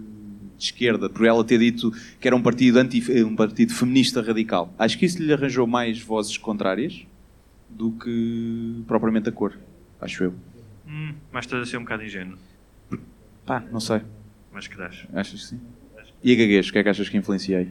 esquerda, 0.66 1.10
por 1.10 1.26
ela 1.26 1.42
ter 1.44 1.58
dito 1.58 1.90
que 2.20 2.28
era 2.28 2.36
um 2.36 2.42
partido, 2.42 2.78
anti, 2.78 3.02
um 3.24 3.34
partido 3.36 3.74
feminista 3.74 4.22
radical. 4.22 4.74
Acho 4.78 5.00
que 5.00 5.06
isso 5.06 5.24
lhe 5.24 5.32
arranjou 5.32 5.66
mais 5.66 6.02
vozes 6.02 6.38
contrárias 6.38 7.06
do 7.70 7.92
que 7.94 8.84
propriamente 8.88 9.30
a 9.30 9.32
cor, 9.32 9.58
acho 10.02 10.24
eu. 10.26 10.34
Hum, 10.88 11.14
mas 11.32 11.46
estás 11.46 11.64
a 11.64 11.66
ser 11.66 11.78
um 11.78 11.82
bocado 11.82 12.04
ingênuo. 12.04 12.38
Pá, 13.46 13.64
não 13.72 13.80
sei. 13.80 14.02
Mas 14.52 14.68
que 14.68 14.78
dás. 14.78 15.06
Achas 15.14 15.42
que 15.42 15.48
sim? 15.48 15.60
E 16.24 16.34
a 16.34 16.36
gaguez, 16.36 16.70
o 16.70 16.72
que 16.72 16.80
é 16.80 16.84
que 16.84 16.90
achas 16.90 17.08
que 17.08 17.18
influenciei? 17.18 17.70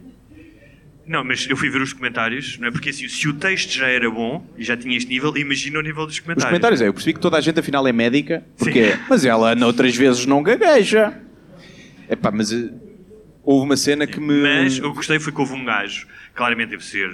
Não, 1.07 1.25
mas 1.25 1.49
eu 1.49 1.57
fui 1.57 1.71
ver 1.71 1.81
os 1.81 1.93
comentários, 1.93 2.59
não 2.59 2.69
é? 2.69 2.71
Porque 2.71 2.91
assim, 2.91 3.09
se 3.09 3.27
o 3.29 3.33
texto 3.33 3.71
já 3.73 3.87
era 3.89 4.11
bom 4.11 4.47
e 4.59 4.63
já 4.63 4.77
tinha 4.77 4.97
este 4.97 5.09
nível, 5.09 5.35
imagina 5.37 5.79
o 5.79 5.83
nível 5.83 6.05
dos 6.05 6.17
Os 6.17 6.21
comentários. 6.21 6.51
comentários 6.51 6.83
é, 6.83 6.89
eu 6.89 6.93
percebi 6.93 7.15
que 7.15 7.21
toda 7.21 7.39
a 7.39 7.41
gente 7.41 7.59
afinal 7.59 7.87
é 7.89 7.93
médica, 7.93 8.45
porque 8.59 8.85
Sim. 8.85 8.91
é, 8.91 9.01
mas 9.09 9.25
ela 9.25 9.55
noutras 9.55 9.97
vezes 9.97 10.27
não 10.27 10.43
gagueja. 10.43 11.19
Epá, 12.11 12.31
mas 12.31 12.53
eh, 12.53 12.71
houve 13.43 13.65
uma 13.65 13.77
cena 13.77 14.07
que 14.07 14.21
me... 14.21 14.43
Mas 14.43 14.79
eu 14.79 14.93
gostei 14.93 15.19
foi 15.19 15.33
que 15.33 15.41
houve 15.41 15.55
um 15.55 15.65
gajo, 15.65 16.07
claramente 16.35 16.71
deve 16.71 16.85
ser 16.85 17.11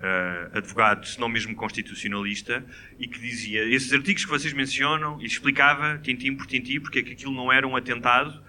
ah, 0.00 0.50
advogado, 0.54 1.06
se 1.06 1.18
não 1.18 1.28
mesmo 1.28 1.54
constitucionalista, 1.54 2.64
e 2.98 3.08
que 3.08 3.18
dizia 3.18 3.64
esses 3.64 3.92
artigos 3.92 4.24
que 4.24 4.30
vocês 4.30 4.52
mencionam 4.52 5.20
e 5.20 5.26
explicava, 5.26 5.98
tintim 5.98 6.34
por 6.34 6.46
tintim, 6.46 6.80
porque 6.80 7.00
é 7.00 7.02
que 7.02 7.12
aquilo 7.12 7.32
não 7.32 7.52
era 7.52 7.66
um 7.66 7.74
atentado 7.74 8.40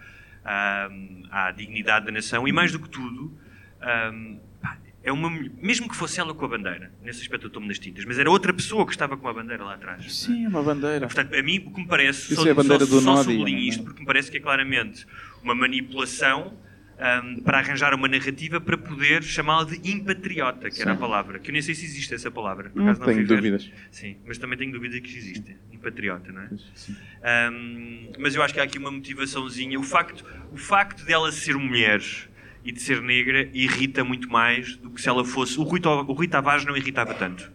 ah, 0.46 0.90
à 1.32 1.52
dignidade 1.52 2.06
da 2.06 2.12
nação 2.12 2.48
e 2.48 2.52
mais 2.52 2.72
do 2.72 2.80
que 2.80 2.90
tudo. 2.90 3.34
é 5.02 5.12
uma, 5.12 5.30
mesmo 5.62 5.90
que 5.90 5.96
fosse 5.96 6.20
ela 6.20 6.36
com 6.36 6.46
a 6.46 6.48
bandeira, 6.50 6.92
nesse 7.02 7.22
aspecto 7.22 7.46
eu 7.46 7.48
estou-me 7.48 7.68
nas 7.68 7.80
tintas, 7.80 8.06
mas 8.06 8.20
era 8.20 8.30
outra 8.30 8.54
pessoa 8.54 8.86
que 8.86 8.92
estava 8.92 9.18
com 9.18 9.28
a 9.28 9.34
bandeira 9.34 9.64
lá 9.64 9.74
atrás. 9.74 10.06
é? 10.06 10.10
Sim, 10.10 10.46
uma 10.46 10.62
bandeira. 10.62 11.08
Portanto, 11.08 11.34
a 11.34 11.42
mim 11.42 11.64
o 11.66 11.72
que 11.72 11.82
me 11.82 11.88
parece, 11.88 12.34
Isso 12.34 12.44
só, 12.44 12.48
é 12.48 12.52
a 12.52 12.54
bandeira 12.54 12.86
só, 12.86 12.96
do 12.96 13.02
só 13.02 13.16
Nodi, 13.16 13.34
sublinho 13.34 13.58
é? 13.58 13.62
isto, 13.62 13.84
porque 13.84 14.02
me 14.02 14.06
parece 14.06 14.30
que 14.30 14.38
é 14.38 14.40
claramente 14.40 15.08
uma 15.42 15.56
manipulação 15.56 16.54
ahm, 17.00 17.42
para 17.42 17.60
arranjar 17.60 17.94
uma 17.94 18.08
narrativa 18.08 18.60
para 18.60 18.78
poder 18.78 19.24
chamá-la 19.24 19.64
de 19.64 19.90
impatriota, 19.92 20.70
que 20.70 20.82
era 20.82 20.92
a 20.92 20.96
Sim. 20.96 21.00
palavra. 21.00 21.40
Que 21.40 21.50
eu 21.50 21.54
nem 21.54 21.62
sei 21.62 21.74
se 21.74 21.86
existe 21.86 22.14
essa 22.14 22.30
palavra. 22.30 22.70
Por 22.70 22.82
Hum, 22.82 22.86
acaso 22.86 23.00
não 23.00 23.08
tenho 23.08 23.26
dúvidas. 23.26 23.70
Sim, 23.92 24.18
mas 24.26 24.38
também 24.38 24.58
tenho 24.58 24.72
dúvida 24.72 25.00
que 25.00 25.18
existe. 25.18 25.58
Impatriota, 25.72 26.32
não 26.32 26.42
é? 26.42 26.50
Sim. 26.76 26.96
Ahm, 27.24 28.12
mas 28.20 28.36
eu 28.36 28.44
acho 28.44 28.54
que 28.54 28.60
há 28.60 28.64
aqui 28.64 28.78
uma 28.78 28.92
motivaçãozinha. 28.92 29.80
O 29.80 29.84
facto, 29.84 30.24
o 30.52 30.58
facto 30.58 31.06
dela 31.06 31.32
ser 31.32 31.56
mulher 31.56 32.02
e 32.64 32.72
de 32.72 32.82
ser 32.82 33.02
negra 33.02 33.50
irrita 33.54 34.04
muito 34.04 34.30
mais 34.30 34.76
do 34.78 34.90
que 34.92 35.02
se 35.02 35.08
ela 35.10 35.24
fosse. 35.24 35.58
O 35.60 35.64
Rui, 35.64 35.80
o 35.84 36.14
Rui 36.14 36.28
Tavares 36.28 36.66
não 36.66 36.76
irritava 36.76 37.14
tanto. 37.14 37.52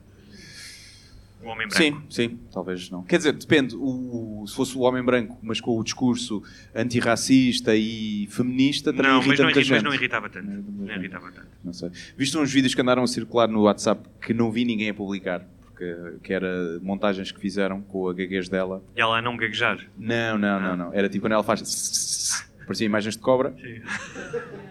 O 1.45 1.49
homem 1.49 1.69
branco. 1.69 1.77
Sim, 1.77 2.03
sim, 2.09 2.39
talvez 2.53 2.91
não. 2.91 3.03
Quer 3.03 3.19
dizer, 3.19 3.33
depende. 3.35 3.77
O, 3.77 4.45
se 4.49 4.55
fosse 4.55 4.77
o 4.77 4.81
homem 4.81 5.03
branco, 5.05 5.39
mas 5.43 5.61
com 5.61 5.79
o 5.79 5.85
discurso 5.85 6.43
antirracista 6.75 7.75
e 7.77 8.27
feminista, 8.31 8.93
também 8.93 9.11
Não, 9.11 9.19
mas 9.19 9.27
irrita 9.27 9.43
não, 9.43 9.47
muita 9.49 9.61
irri- 9.61 9.71
mas 9.71 9.83
não 9.83 9.95
irritava 9.95 10.29
tanto. 10.29 10.47
Não, 10.47 10.55
Não 10.63 10.87
não. 10.87 10.95
irritava 10.97 11.31
tanto. 11.33 11.49
Não 11.63 11.73
sei. 11.73 11.91
Viste 12.17 12.37
uns 12.39 12.53
vídeos 12.53 12.75
que 12.75 12.81
andaram 12.81 13.03
a 13.03 13.07
circular 13.07 13.49
no 13.49 13.63
WhatsApp 13.63 14.09
que 14.21 14.33
não 14.33 14.51
vi 14.51 14.65
ninguém 14.65 14.91
a 14.91 14.95
publicar, 14.95 15.41
porque 15.63 15.95
que 16.23 16.33
era 16.33 16.79
montagens 16.83 17.31
que 17.33 17.41
fizeram 17.41 17.81
com 17.83 18.09
a 18.09 18.13
gaguez 18.15 18.49
dela. 18.49 18.83
E 18.97 19.01
ela 19.01 19.19
a 19.19 19.23
não 19.23 19.37
gaguejar. 19.37 19.79
Não, 19.99 20.39
não, 20.39 20.61
não, 20.61 20.77
não. 20.77 20.95
Era 20.95 21.09
tipo 21.09 21.23
quando 21.25 21.33
ela 21.35 21.43
faz. 21.45 22.45
Parecia 22.67 22.87
imagens 22.87 23.15
de 23.17 23.21
cobra. 23.23 23.55
Sim. 23.61 23.83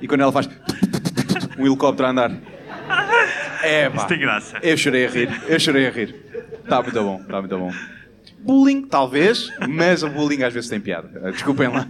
E 0.01 0.07
quando 0.07 0.21
ela 0.21 0.31
faz. 0.31 0.49
Um 1.55 1.67
helicóptero 1.67 2.07
a 2.07 2.09
andar. 2.11 2.31
É, 3.61 3.87
pá. 3.89 3.97
Isso 3.97 4.07
tem 4.07 4.19
graça. 4.19 4.57
Eu 4.63 4.75
chorei 4.75 5.05
a 5.05 5.09
rir. 5.09 5.29
Eu 5.47 5.59
chorei 5.59 5.85
a 5.87 5.91
rir. 5.91 6.15
Está 6.63 6.81
muito 6.81 7.01
bom, 7.01 7.21
está 7.21 7.39
muito 7.39 7.57
bom. 7.57 7.71
Bullying, 8.39 8.81
talvez, 8.83 9.49
mas 9.69 10.03
o 10.03 10.09
bullying 10.09 10.43
às 10.43 10.53
vezes 10.53 10.69
tem 10.69 10.79
piada. 10.79 11.31
Desculpem 11.31 11.67
lá. 11.67 11.87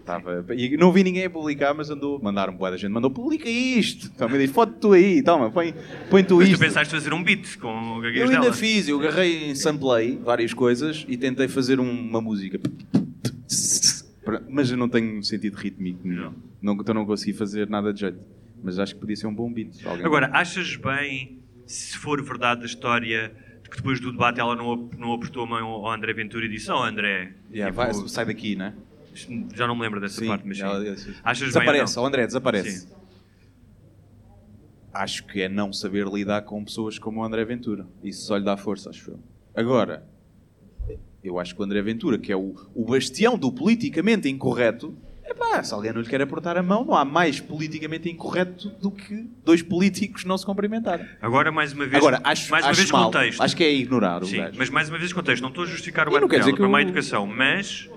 Estava, 0.00 0.44
e 0.56 0.76
não 0.76 0.90
vi 0.92 1.04
ninguém 1.04 1.26
a 1.26 1.30
publicar, 1.30 1.72
mas 1.74 1.88
andou, 1.90 2.20
mandaram 2.20 2.52
boa 2.56 2.70
da 2.70 2.76
gente, 2.76 2.90
mandou, 2.90 3.10
publica 3.10 3.48
isto. 3.48 4.10
Então 4.14 4.28
me 4.28 4.38
diz, 4.38 4.50
foto 4.50 4.72
tu 4.80 4.92
aí, 4.92 5.22
toma, 5.22 5.50
põe, 5.50 5.74
põe 6.08 6.24
tu 6.24 6.36
Mas 6.38 6.48
isto. 6.48 6.56
tu 6.58 6.60
pensaste 6.60 6.92
fazer 6.92 7.12
um 7.12 7.22
beat 7.22 7.58
com 7.58 7.68
o 7.68 7.96
Eu 7.98 8.02
gaguez 8.02 8.30
ainda 8.30 8.40
dela? 8.42 8.52
fiz, 8.52 8.88
eu 8.88 8.98
agarrei 8.98 9.50
em 9.50 9.54
samplei 9.54 10.18
várias 10.18 10.52
coisas 10.52 11.04
e 11.08 11.16
tentei 11.16 11.46
fazer 11.48 11.78
um- 11.78 11.90
uma 12.08 12.20
música. 12.20 12.58
Mas 14.48 14.70
eu 14.70 14.76
não 14.76 14.88
tenho 14.88 15.22
sentido 15.22 15.54
rítmico 15.56 16.00
nenhum. 16.06 16.32
Não, 16.60 16.74
então 16.74 16.94
não 16.94 17.04
consegui 17.06 17.32
fazer 17.32 17.68
nada 17.68 17.92
de 17.92 18.00
jeito. 18.00 18.18
Mas 18.62 18.78
acho 18.78 18.94
que 18.94 19.00
podia 19.00 19.16
ser 19.16 19.26
um 19.26 19.34
bom 19.34 19.50
beat. 19.52 19.74
Agora, 20.04 20.30
achas 20.32 20.76
bem, 20.76 21.38
se 21.66 21.96
for 21.96 22.22
verdade 22.22 22.62
a 22.62 22.66
história, 22.66 23.32
que 23.70 23.76
depois 23.76 24.00
do 24.00 24.10
debate 24.12 24.40
ela 24.40 24.56
não, 24.56 24.76
não 24.98 25.12
apertou 25.12 25.44
a 25.44 25.46
mão 25.46 25.68
ao 25.68 25.90
André 25.92 26.12
Ventura 26.12 26.44
e 26.44 26.48
disse: 26.48 26.70
Oh 26.70 26.82
André, 26.82 27.32
Yeah, 27.50 27.70
tipo, 27.70 27.98
vai- 27.98 28.08
sai 28.08 28.24
daqui, 28.24 28.56
né? 28.56 28.74
já 29.54 29.66
não 29.66 29.74
me 29.74 29.82
lembro 29.82 30.00
dessa 30.00 30.24
parte, 30.24 30.46
mas 30.46 30.56
sim. 30.56 30.62
ela 30.62 30.78
Achas 31.24 31.48
desaparece, 31.48 31.94
bem 31.94 32.04
o 32.04 32.06
André 32.06 32.26
desaparece. 32.26 32.80
Sim. 32.80 32.88
Acho 34.92 35.24
que 35.26 35.42
é 35.42 35.48
não 35.48 35.72
saber 35.72 36.06
lidar 36.08 36.42
com 36.42 36.64
pessoas 36.64 36.98
como 36.98 37.20
o 37.20 37.24
André 37.24 37.44
Ventura. 37.44 37.86
Isso 38.02 38.26
só 38.26 38.36
lhe 38.36 38.44
dá 38.44 38.56
força, 38.56 38.90
acho 38.90 39.12
eu. 39.12 39.20
Agora, 39.54 40.04
eu 41.22 41.38
acho 41.38 41.54
que 41.54 41.60
o 41.60 41.64
André 41.64 41.80
Ventura, 41.82 42.18
que 42.18 42.32
é 42.32 42.36
o, 42.36 42.54
o 42.74 42.84
bastião 42.84 43.38
do 43.38 43.52
politicamente 43.52 44.28
incorreto, 44.28 44.96
epá, 45.30 45.62
se 45.62 45.72
alguém 45.72 45.92
não 45.92 46.00
lhe 46.00 46.08
quer 46.08 46.20
apertar 46.20 46.56
a 46.56 46.62
mão, 46.62 46.84
não 46.84 46.94
há 46.94 47.04
mais 47.04 47.40
politicamente 47.40 48.08
incorreto 48.10 48.68
do 48.80 48.90
que 48.90 49.28
dois 49.44 49.62
políticos 49.62 50.24
não 50.24 50.36
se 50.36 50.44
cumprimentarem. 50.44 51.06
Agora, 51.20 51.50
mais 51.52 51.72
uma 51.72 51.84
vez, 51.86 51.96
Agora, 51.96 52.20
acho, 52.24 52.50
mais 52.50 52.64
uma 52.64 52.70
acho 52.70 52.78
vez 52.80 52.90
mal. 52.90 53.04
contexto. 53.10 53.40
Acho 53.42 53.56
que 53.56 53.64
é 53.64 53.72
ignorar 53.72 54.22
o 54.22 54.26
Sim, 54.26 54.38
gajo. 54.38 54.58
mas 54.58 54.70
mais 54.70 54.88
uma 54.88 54.98
vez 54.98 55.12
contexto. 55.12 55.42
Não 55.42 55.48
estou 55.50 55.64
a 55.64 55.66
justificar 55.66 56.08
o 56.08 56.16
ato 56.16 56.26
dela 56.28 56.52
para 56.52 56.62
eu- 56.64 56.68
má 56.70 56.82
educação, 56.82 57.26
mas 57.26 57.88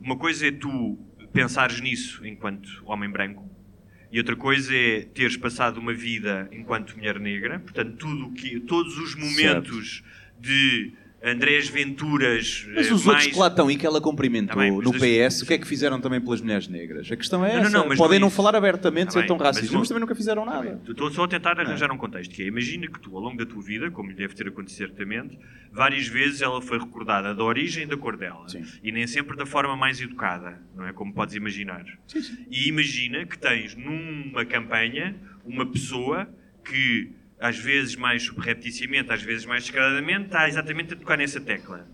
uma 0.00 0.16
coisa 0.16 0.46
é 0.48 0.52
tu 0.52 0.98
pensares 1.32 1.80
nisso 1.80 2.26
enquanto 2.26 2.68
homem 2.84 3.08
branco 3.10 3.48
e 4.12 4.18
outra 4.18 4.34
coisa 4.34 4.74
é 4.74 5.02
teres 5.02 5.36
passado 5.36 5.78
uma 5.78 5.92
vida 5.94 6.48
enquanto 6.52 6.96
mulher 6.96 7.20
negra, 7.20 7.60
portanto, 7.60 7.96
tudo 7.96 8.30
que, 8.32 8.58
todos 8.60 8.98
os 8.98 9.14
momentos 9.14 10.02
de 10.40 10.92
Andrés 11.22 11.68
Venturas 11.68 12.66
Mas 12.74 12.86
eh, 12.88 12.92
os 12.94 13.04
mais... 13.04 13.06
outros 13.06 13.26
que 13.34 13.38
lá 13.38 13.46
estão 13.48 13.70
e 13.70 13.76
que 13.76 13.84
ela 13.86 14.00
cumprimentou 14.00 14.54
Tá 14.54 14.60
bem, 14.60 14.72
mas 14.72 14.84
no 14.84 14.90
deixa- 14.98 15.28
PS, 15.28 15.42
o 15.42 15.46
que 15.46 15.54
é 15.54 15.58
que 15.58 15.66
fizeram 15.66 16.00
também 16.00 16.18
pelas 16.20 16.40
mulheres 16.40 16.66
negras? 16.66 17.12
A 17.12 17.16
questão 17.16 17.44
é 17.44 17.48
Não, 17.54 17.56
não, 17.56 17.62
essa. 17.66 17.78
não, 17.78 17.88
mas 17.88 17.98
Podem 17.98 18.12
não 18.12 18.16
é 18.16 18.20
não 18.20 18.28
isso. 18.28 18.36
falar 18.36 18.56
abertamente, 18.56 19.06
Tá 19.06 19.12
ser 19.12 19.18
bem, 19.20 19.28
tão 19.28 19.36
mas 19.36 19.46
racistas, 19.48 19.70
mas, 19.78 19.86
o- 19.86 19.88
também 19.88 20.00
nunca 20.00 20.14
fizeram 20.14 20.44
nada. 20.46 20.80
Estou 20.88 21.10
só 21.10 21.24
a 21.24 21.28
tentar 21.28 21.60
arranjar 21.60 21.92
um 21.92 21.98
contexto, 21.98 22.34
que 22.34 22.42
é, 22.42 22.46
imagina 22.46 22.86
que 22.86 22.98
tu, 22.98 23.14
ao 23.14 23.22
longo 23.22 23.36
da 23.36 23.44
tua 23.44 23.62
vida, 23.62 23.90
como 23.90 24.08
lhe 24.08 24.14
deve 24.16 24.34
ter 24.34 24.48
acontecido 24.48 24.78
certamente, 24.88 25.38
várias 25.70 26.06
vezes 26.06 26.40
ela 26.40 26.60
foi 26.62 26.78
recordada 26.78 27.34
da 27.34 27.44
origem 27.44 27.82
e 27.82 27.86
da 27.86 27.96
cor 27.98 28.16
dela. 28.16 28.48
Sim. 28.48 28.64
E 28.82 28.90
nem 28.90 29.06
sempre 29.06 29.36
da 29.36 29.44
forma 29.44 29.76
mais 29.76 30.00
educada, 30.00 30.58
não 30.74 30.86
é? 30.86 30.92
Como 30.92 31.12
podes 31.12 31.34
imaginar. 31.34 31.84
E 32.50 32.66
imagina 32.68 33.26
que 33.26 33.38
tens 33.38 33.74
numa 33.76 34.44
campanha 34.46 35.14
uma 35.44 35.66
pessoa 35.66 36.28
que, 36.64 37.10
às 37.40 37.56
vezes 37.56 37.96
mais 37.96 38.22
subrepticiamente, 38.22 39.10
às 39.10 39.22
vezes 39.22 39.46
mais 39.46 39.64
descaradamente, 39.64 40.26
está 40.26 40.46
exatamente 40.46 40.92
a 40.92 40.96
tocar 40.96 41.16
nessa 41.16 41.40
tecla. 41.40 41.88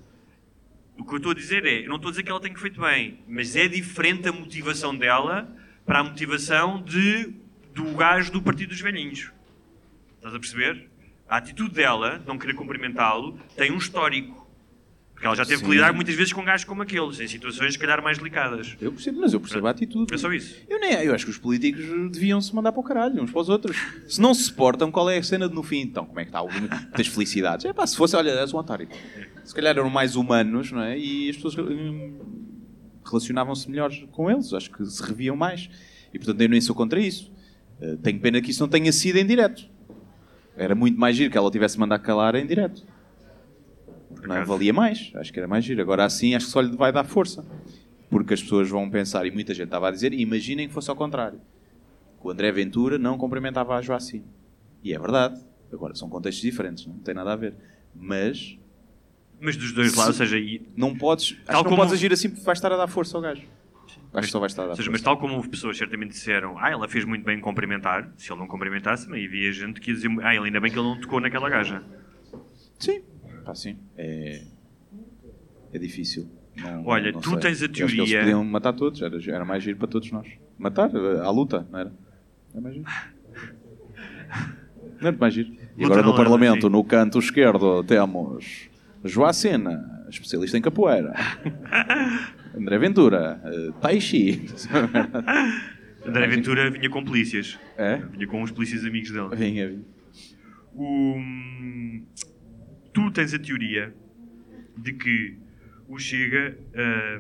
O 0.99 1.05
que 1.05 1.13
eu 1.13 1.19
estou 1.19 1.33
a 1.33 1.35
dizer 1.35 1.65
é, 1.65 1.85
eu 1.85 1.89
não 1.89 1.97
estou 1.97 2.09
a 2.09 2.11
dizer 2.11 2.23
que 2.25 2.31
ela 2.31 2.41
tenha 2.41 2.57
feito 2.59 2.81
bem, 2.81 3.21
mas 3.29 3.55
é 3.55 3.69
diferente 3.69 4.29
a 4.29 4.33
motivação 4.33 4.97
dela 4.97 5.49
para 5.85 6.01
a 6.01 6.05
motivação 6.05 6.83
de, 6.83 7.33
do 7.73 7.85
gajo 7.95 8.33
do 8.33 8.43
Partido 8.43 8.71
dos 8.71 8.81
Velhinhos. 8.81 9.31
Estás 10.17 10.35
a 10.35 10.41
perceber? 10.41 10.89
A 11.29 11.37
atitude 11.37 11.75
dela, 11.75 12.19
de 12.19 12.27
não 12.27 12.39
querer 12.39 12.55
cumprimentá-lo, 12.55 13.39
tem 13.57 13.71
um 13.71 13.77
histórico. 13.77 14.46
Porque 15.17 15.27
ela 15.27 15.35
já 15.35 15.47
teve 15.47 15.61
Sim. 15.61 15.65
que 15.65 15.71
lidar 15.71 15.95
muitas 15.95 16.15
vezes 16.15 16.31
com 16.31 16.45
gajos 16.45 16.67
como 16.67 16.83
aqueles, 16.83 17.19
em 17.21 17.27
situações 17.27 17.73
se 17.73 17.79
calhar 17.79 18.03
mais 18.03 18.19
delicadas. 18.19 18.77
Eu 18.79 18.93
percebo, 18.93 19.21
mas 19.21 19.33
eu 19.33 19.41
percebo 19.41 19.67
a 19.67 19.71
atitude. 19.71 20.13
É 20.13 20.19
só 20.19 20.31
isso. 20.31 20.57
Eu, 20.69 20.79
nem, 20.79 20.93
eu 20.93 21.15
acho 21.15 21.25
que 21.25 21.31
os 21.31 21.39
políticos 21.39 21.83
deviam 22.13 22.39
se 22.39 22.55
mandar 22.55 22.71
para 22.71 22.81
o 22.81 22.85
caralho, 22.85 23.23
uns 23.23 23.31
para 23.31 23.41
os 23.41 23.49
outros. 23.49 23.79
Se 24.07 24.21
não 24.21 24.35
se 24.35 24.43
suportam, 24.43 24.93
qual 24.93 25.09
é 25.09 25.17
a 25.17 25.23
cena 25.23 25.49
de 25.49 25.55
no 25.55 25.63
fim? 25.63 25.81
Então, 25.81 26.05
como 26.05 26.21
é 26.21 26.25
que 26.25 26.29
está 26.29 26.43
o 26.43 26.49
das 26.95 27.07
felicidades? 27.07 27.65
É 27.65 27.73
pá, 27.73 27.87
se 27.87 27.97
fosse, 27.97 28.15
olha, 28.15 28.29
és 28.33 28.53
um 28.53 28.59
otário. 28.59 28.87
Se 29.43 29.55
calhar 29.55 29.75
eram 29.75 29.89
mais 29.89 30.17
humanos, 30.17 30.71
não 30.71 30.83
é? 30.83 30.99
E 30.99 31.31
as 31.31 31.37
pessoas 31.37 31.57
hum, 31.57 32.19
relacionavam-se 33.03 33.71
melhor 33.71 33.91
com 34.13 34.31
eles, 34.31 34.53
acho 34.53 34.71
que 34.71 34.85
se 34.85 35.03
reviam 35.03 35.35
mais. 35.35 35.71
E 36.13 36.19
portanto, 36.19 36.43
eu 36.43 36.49
nem 36.51 36.61
sou 36.61 36.77
contra 36.77 37.01
isso. 37.01 37.33
Eh, 37.81 37.97
tenho 38.03 38.21
pena 38.21 38.39
que 38.43 38.51
isso 38.51 38.61
não 38.61 38.69
tenha 38.69 38.93
sido 38.93 39.17
em 39.17 39.25
direto. 39.27 39.67
Era 40.59 40.75
muito 40.75 41.01
mais 41.01 41.17
giro 41.17 41.31
que 41.31 41.39
ela 41.39 41.51
tivesse 41.51 41.79
mandado 41.79 42.03
calar 42.03 42.35
em 42.35 42.47
direto. 42.47 42.83
Não. 44.23 44.45
Valia 44.45 44.73
mais, 44.73 45.11
acho 45.15 45.33
que 45.33 45.39
era 45.39 45.49
mais 45.49 45.65
giro. 45.65 45.81
Agora 45.83 46.05
assim, 46.05 46.35
acho 46.35 46.47
que 46.47 46.53
só 46.53 46.61
lhe 46.61 46.77
vai 46.77 46.93
dar 46.93 47.05
força. 47.05 47.45
Porque 48.09 48.35
as 48.35 48.43
pessoas 48.43 48.69
vão 48.69 48.89
pensar, 48.89 49.27
e 49.27 49.31
muita 49.31 49.53
gente 49.53 49.65
estava 49.67 49.89
a 49.89 49.91
dizer, 49.91 50.13
imaginem 50.13 50.69
que 50.69 50.75
fosse 50.75 50.89
ao 50.91 50.97
contrário. 50.97 51.41
Que 52.21 52.27
o 52.27 52.31
André 52.31 52.51
Ventura 52.53 52.99
não 52.99 53.19
cumprimentava 53.19 53.75
a 53.77 53.83
Joacim. 53.83 54.25
E 54.83 54.93
é 54.95 54.99
verdade. 54.99 55.41
Agora, 55.73 55.95
são 55.97 56.09
contextos 56.09 56.43
diferentes, 56.43 56.87
não 56.87 56.95
tem 56.99 57.15
nada 57.15 57.33
a 57.33 57.37
ver. 57.37 57.55
Mas 57.95 58.57
Mas 59.41 59.57
dos 59.57 59.73
dois 59.73 59.95
lados, 59.95 60.19
ou 60.21 60.27
seja, 60.27 60.39
e- 60.39 60.63
não 60.77 60.95
podes, 60.97 61.33
acho 61.33 61.45
Tal 61.45 61.47
que 61.47 61.53
não 61.55 61.65
como- 61.65 61.77
podes 61.79 61.93
agir 61.93 62.13
assim 62.13 62.29
porque 62.31 62.45
vais 62.45 62.57
estar 62.59 62.73
a 62.73 62.77
dar 62.77 62.87
força 62.87 63.17
ao 63.19 63.23
gajo. 63.23 63.43
Acho 64.15 64.27
que 64.29 64.33
só 64.33 64.39
vais 64.41 64.53
estar 64.53 64.63
a 64.63 64.67
dar 64.69 64.73
seja, 64.77 64.85
força. 64.85 64.93
mas 64.93 65.03
tal 65.03 65.19
como 65.19 65.35
houve 65.35 65.49
pessoas 65.51 65.77
certamente 65.77 66.11
disseram, 66.11 66.57
ah, 66.59 66.71
ela 66.71 66.89
fez 66.89 67.05
muito 67.05 67.23
bem 67.25 67.37
em 67.39 67.41
cumprimentar, 67.41 68.11
se 68.17 68.33
ele 68.33 68.41
não 68.41 68.47
cumprimentasse, 68.47 69.05
também 69.07 69.27
havia 69.27 69.53
gente 69.53 69.79
que 69.81 69.91
ia 69.91 69.95
dizer, 69.95 70.09
ah, 70.23 70.35
ele 70.35 70.47
ainda 70.47 70.59
bem 70.61 70.71
que 70.73 70.79
ele 70.79 70.87
não 70.89 70.99
tocou 70.99 71.21
naquela 71.21 71.51
gaja. 71.51 71.83
Sim, 72.79 73.03
pá, 73.47 73.55
sim. 73.55 73.77
É, 73.97 74.43
é 75.73 75.79
difícil. 75.79 76.29
Não- 76.57 76.85
Olha, 76.87 77.13
não 77.13 77.21
tu 77.21 77.31
sei. 77.31 77.39
tens 77.41 77.63
a 77.63 77.67
Eu 77.67 77.71
acho 77.71 77.75
que 77.75 77.83
eles 77.83 77.95
teoria- 77.97 78.21
podiam 78.21 78.45
matar 78.45 78.73
todos, 78.73 79.01
era, 79.03 79.17
era 79.31 79.45
mais 79.45 79.63
giro 79.63 79.77
para 79.79 79.89
todos 79.89 80.11
nós. 80.11 80.27
Matar, 80.59 80.91
eh, 80.95 81.21
à 81.21 81.31
luta, 81.31 81.67
não 81.71 81.79
era? 81.79 81.93
Era 82.53 82.61
mais 82.63 82.75
giro. 82.75 82.87
Não 85.01 85.09
era 85.09 85.17
mais 85.19 85.35
giro. 85.35 85.49
E 85.77 85.83
Luta 85.83 85.87
agora 85.87 86.03
não 86.03 86.11
no 86.11 86.17
Parlamento, 86.17 86.67
sim. 86.67 86.73
no 86.73 86.83
canto 86.83 87.19
esquerdo, 87.19 87.85
temos 87.85 88.69
Joacena, 89.05 90.07
especialista 90.09 90.57
em 90.57 90.63
capoeira. 90.63 91.13
André 92.57 92.79
Ventura, 92.79 93.39
eh, 93.45 93.73
Tai 93.83 94.01
Chi. 94.01 94.47
André 96.07 96.27
Ventura 96.29 96.71
vinha 96.71 96.89
com 96.89 97.05
polícias. 97.05 97.59
É? 97.77 97.97
Vinha 97.99 98.27
com 98.27 98.43
uns 98.43 98.51
polícias 98.51 98.83
amigos 98.85 99.11
dele. 99.11 99.29
Vinha, 99.37 99.69
vinha. 99.69 99.85
O- 100.75 101.21
tu 102.97 103.11
tens 103.11 103.35
a 103.35 103.39
teoria 103.39 103.95
de 104.79 104.93
que 104.95 105.37
o 105.87 105.99
Chega. 105.99 106.57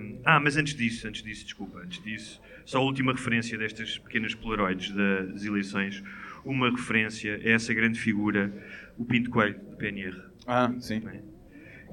hum, 0.01 0.21
ah, 0.25 0.41
mas 0.41 0.57
antes 0.57 0.75
disso, 0.75 1.07
antes 1.07 1.23
disso, 1.23 1.45
desculpa, 1.45 1.81
antes 1.81 2.03
disso, 2.03 2.41
só 2.65 2.79
a 2.79 2.81
última 2.81 3.13
referência 3.13 3.59
destas 3.59 3.99
pequenas 3.99 4.35
polaroides 4.35 4.91
das 4.91 5.45
eleições. 5.45 6.03
Uma 6.47 6.71
referência 6.71 7.37
a 7.45 7.49
essa 7.51 7.75
grande 7.75 8.01
figura, 8.01 8.51
o 8.97 9.05
Pinto 9.05 9.29
Coelho, 9.31 9.59
do 9.71 9.77
PNR, 9.77 10.17
Ah, 10.47 10.73
sim. 10.81 11.03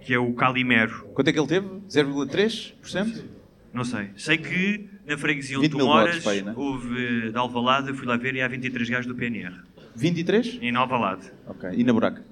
que 0.02 0.14
é 0.14 0.18
o 0.20 0.34
Calimero. 0.34 1.10
Quanto 1.14 1.28
é 1.28 1.34
que 1.34 1.40
ele 1.40 1.48
teve? 1.48 1.68
0,3%? 1.90 3.26
Não 3.74 3.84
sei. 3.84 4.10
Sei 4.16 4.38
que 4.38 4.88
na 5.06 5.18
freguesia 5.18 5.58
20 5.58 5.66
onde 5.66 5.70
tu 5.72 5.78
mil 5.78 5.88
moras 5.88 6.10
votos 6.12 6.24
para 6.24 6.32
aí, 6.34 6.42
né? 6.42 6.54
houve 6.56 7.32
de 7.32 7.38
Alvalade, 7.38 7.90
eu 7.90 7.96
fui 7.96 8.08
lá 8.08 8.16
ver 8.16 8.34
e 8.36 8.42
há 8.42 8.48
23 8.48 8.90
gajos 8.90 9.08
do 9.08 9.16
PNR. 9.16 9.56
23? 9.96 10.60
Em 10.62 10.74
Alvalade. 10.76 11.32
Ok. 11.48 11.70
E 11.74 11.84
na 11.84 11.92
buraca? 11.92 12.24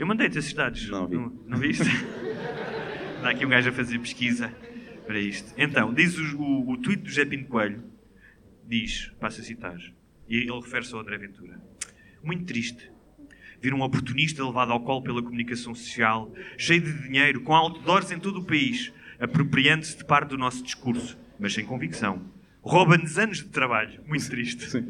Eu 0.00 0.06
mandei-te 0.06 0.38
esses 0.38 0.54
dados. 0.54 0.88
Não 0.88 1.06
vi. 1.06 1.14
Não, 1.14 1.30
não 1.46 1.58
viste? 1.58 1.84
Dá 3.20 3.32
aqui 3.32 3.44
um 3.44 3.50
gajo 3.50 3.68
a 3.68 3.72
fazer 3.72 3.98
pesquisa 3.98 4.50
para 5.06 5.20
isto. 5.20 5.52
Então, 5.58 5.92
diz 5.92 6.16
o, 6.16 6.38
o, 6.38 6.70
o 6.70 6.76
tweet 6.78 7.02
do 7.02 7.08
José 7.10 7.26
Pinto 7.26 7.50
Coelho, 7.50 7.84
diz, 8.66 9.12
passo 9.20 9.42
a 9.42 9.44
citar, 9.44 9.76
e 10.26 10.38
ele 10.38 10.58
refere-se 10.58 10.94
ao 10.94 11.00
André 11.00 11.18
Ventura. 11.18 11.60
Muito 12.22 12.46
triste. 12.46 12.90
Vir 13.60 13.74
um 13.74 13.82
oportunista 13.82 14.42
levado 14.42 14.72
ao 14.72 14.80
colo 14.80 15.02
pela 15.02 15.22
comunicação 15.22 15.74
social, 15.74 16.32
cheio 16.56 16.80
de 16.80 17.02
dinheiro, 17.02 17.42
com 17.42 17.54
outdoors 17.54 18.10
em 18.10 18.18
todo 18.18 18.38
o 18.38 18.44
país, 18.44 18.90
apropriando-se 19.20 19.98
de 19.98 20.04
parte 20.06 20.30
do 20.30 20.38
nosso 20.38 20.62
discurso, 20.62 21.18
mas 21.38 21.52
sem 21.52 21.66
convicção. 21.66 22.22
Rouba-nos 22.62 23.18
anos 23.18 23.36
de 23.36 23.48
trabalho. 23.48 24.00
Muito 24.06 24.30
triste. 24.30 24.82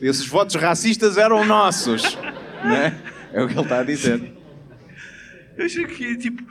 Esses 0.00 0.28
votos 0.28 0.54
racistas 0.54 1.18
eram 1.18 1.44
nossos. 1.44 2.16
não 2.62 3.23
é? 3.34 3.40
é 3.40 3.44
o 3.44 3.48
que 3.48 3.54
ele 3.54 3.60
está 3.62 3.80
a 3.80 3.84
dizer. 3.84 4.32
Eu 5.56 5.64
acho 5.66 5.86
que, 5.86 6.16
tipo, 6.16 6.42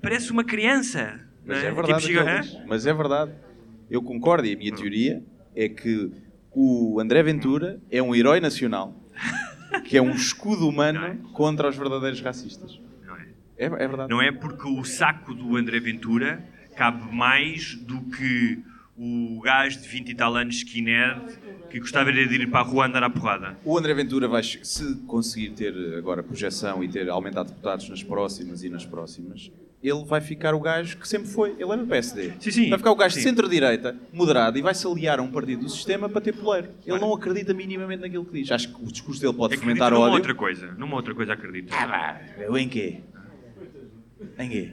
parece 0.00 0.30
uma 0.30 0.44
criança. 0.44 1.20
Mas 1.44 1.62
não 1.62 1.68
é 1.68 1.72
verdade. 1.72 2.06
Tipo, 2.06 2.18
chega, 2.18 2.40
diz. 2.40 2.58
Mas 2.66 2.86
é 2.86 2.94
verdade. 2.94 3.32
Eu 3.90 4.02
concordo 4.02 4.46
e 4.46 4.54
a 4.54 4.56
minha 4.56 4.74
teoria 4.74 5.22
é 5.54 5.68
que 5.68 6.10
o 6.52 7.00
André 7.00 7.22
Ventura 7.22 7.80
é 7.90 8.02
um 8.02 8.14
herói 8.14 8.40
nacional 8.40 8.94
que 9.84 9.96
é 9.96 10.02
um 10.02 10.10
escudo 10.10 10.68
humano 10.68 11.30
contra 11.32 11.68
os 11.68 11.76
verdadeiros 11.76 12.20
racistas. 12.20 12.80
Não 13.06 13.16
é? 13.16 13.26
É, 13.56 13.64
é 13.66 13.88
verdade. 13.88 14.10
Não 14.10 14.20
é 14.20 14.30
porque 14.30 14.68
o 14.68 14.84
saco 14.84 15.34
do 15.34 15.56
André 15.56 15.80
Ventura 15.80 16.44
cabe 16.76 17.14
mais 17.14 17.74
do 17.74 18.00
que 18.02 18.62
o 18.98 19.40
gajo 19.40 19.80
de 19.80 19.88
20 19.88 20.08
e 20.08 20.14
tal 20.14 20.34
anos 20.34 20.56
skinhead 20.56 21.38
que 21.70 21.78
gostava 21.78 22.12
de 22.12 22.20
ir 22.20 22.50
para 22.50 22.60
a 22.60 22.62
rua 22.62 22.86
andar 22.86 23.02
à 23.02 23.10
porrada. 23.10 23.56
O 23.64 23.78
André 23.78 23.94
Ventura 23.94 24.26
vai, 24.26 24.42
se 24.42 24.96
conseguir 25.06 25.50
ter 25.50 25.74
agora 25.96 26.22
projeção 26.22 26.82
e 26.82 26.88
ter 26.88 27.08
aumentado 27.08 27.48
deputados 27.50 27.88
nas 27.88 28.02
próximas 28.02 28.64
e 28.64 28.70
nas 28.70 28.86
próximas, 28.86 29.50
ele 29.82 30.04
vai 30.04 30.20
ficar 30.20 30.54
o 30.54 30.60
gajo 30.60 30.96
que 30.96 31.06
sempre 31.06 31.28
foi. 31.28 31.50
Ele 31.58 31.70
é 31.70 31.76
do 31.76 31.86
PSD. 31.86 32.32
Sim, 32.40 32.50
sim. 32.50 32.68
Vai 32.70 32.78
ficar 32.78 32.90
o 32.90 32.96
gajo 32.96 33.16
de 33.16 33.22
centro-direita, 33.22 33.96
moderado, 34.12 34.58
e 34.58 34.62
vai 34.62 34.74
se 34.74 34.86
aliar 34.86 35.20
a 35.20 35.22
um 35.22 35.30
partido 35.30 35.62
do 35.64 35.68
sistema 35.68 36.08
para 36.08 36.20
ter 36.20 36.32
poleiro. 36.32 36.70
Ele 36.84 36.98
não 36.98 37.12
acredita 37.14 37.54
minimamente 37.54 38.00
naquilo 38.00 38.24
que 38.24 38.32
diz. 38.32 38.50
Acho 38.50 38.74
que 38.74 38.82
o 38.82 38.90
discurso 38.90 39.20
dele 39.20 39.34
pode 39.34 39.54
Acredito 39.54 39.76
fomentar 39.76 39.92
numa 39.92 40.06
ódio. 40.06 40.16
outra 40.16 40.34
coisa. 40.34 40.72
Numa 40.72 40.96
outra 40.96 41.14
coisa 41.14 41.34
acredito. 41.34 41.72
Ah, 41.72 41.86
pá, 41.86 42.58
em 42.58 42.68
quê? 42.68 43.02
Em 44.38 44.48
quê? 44.48 44.72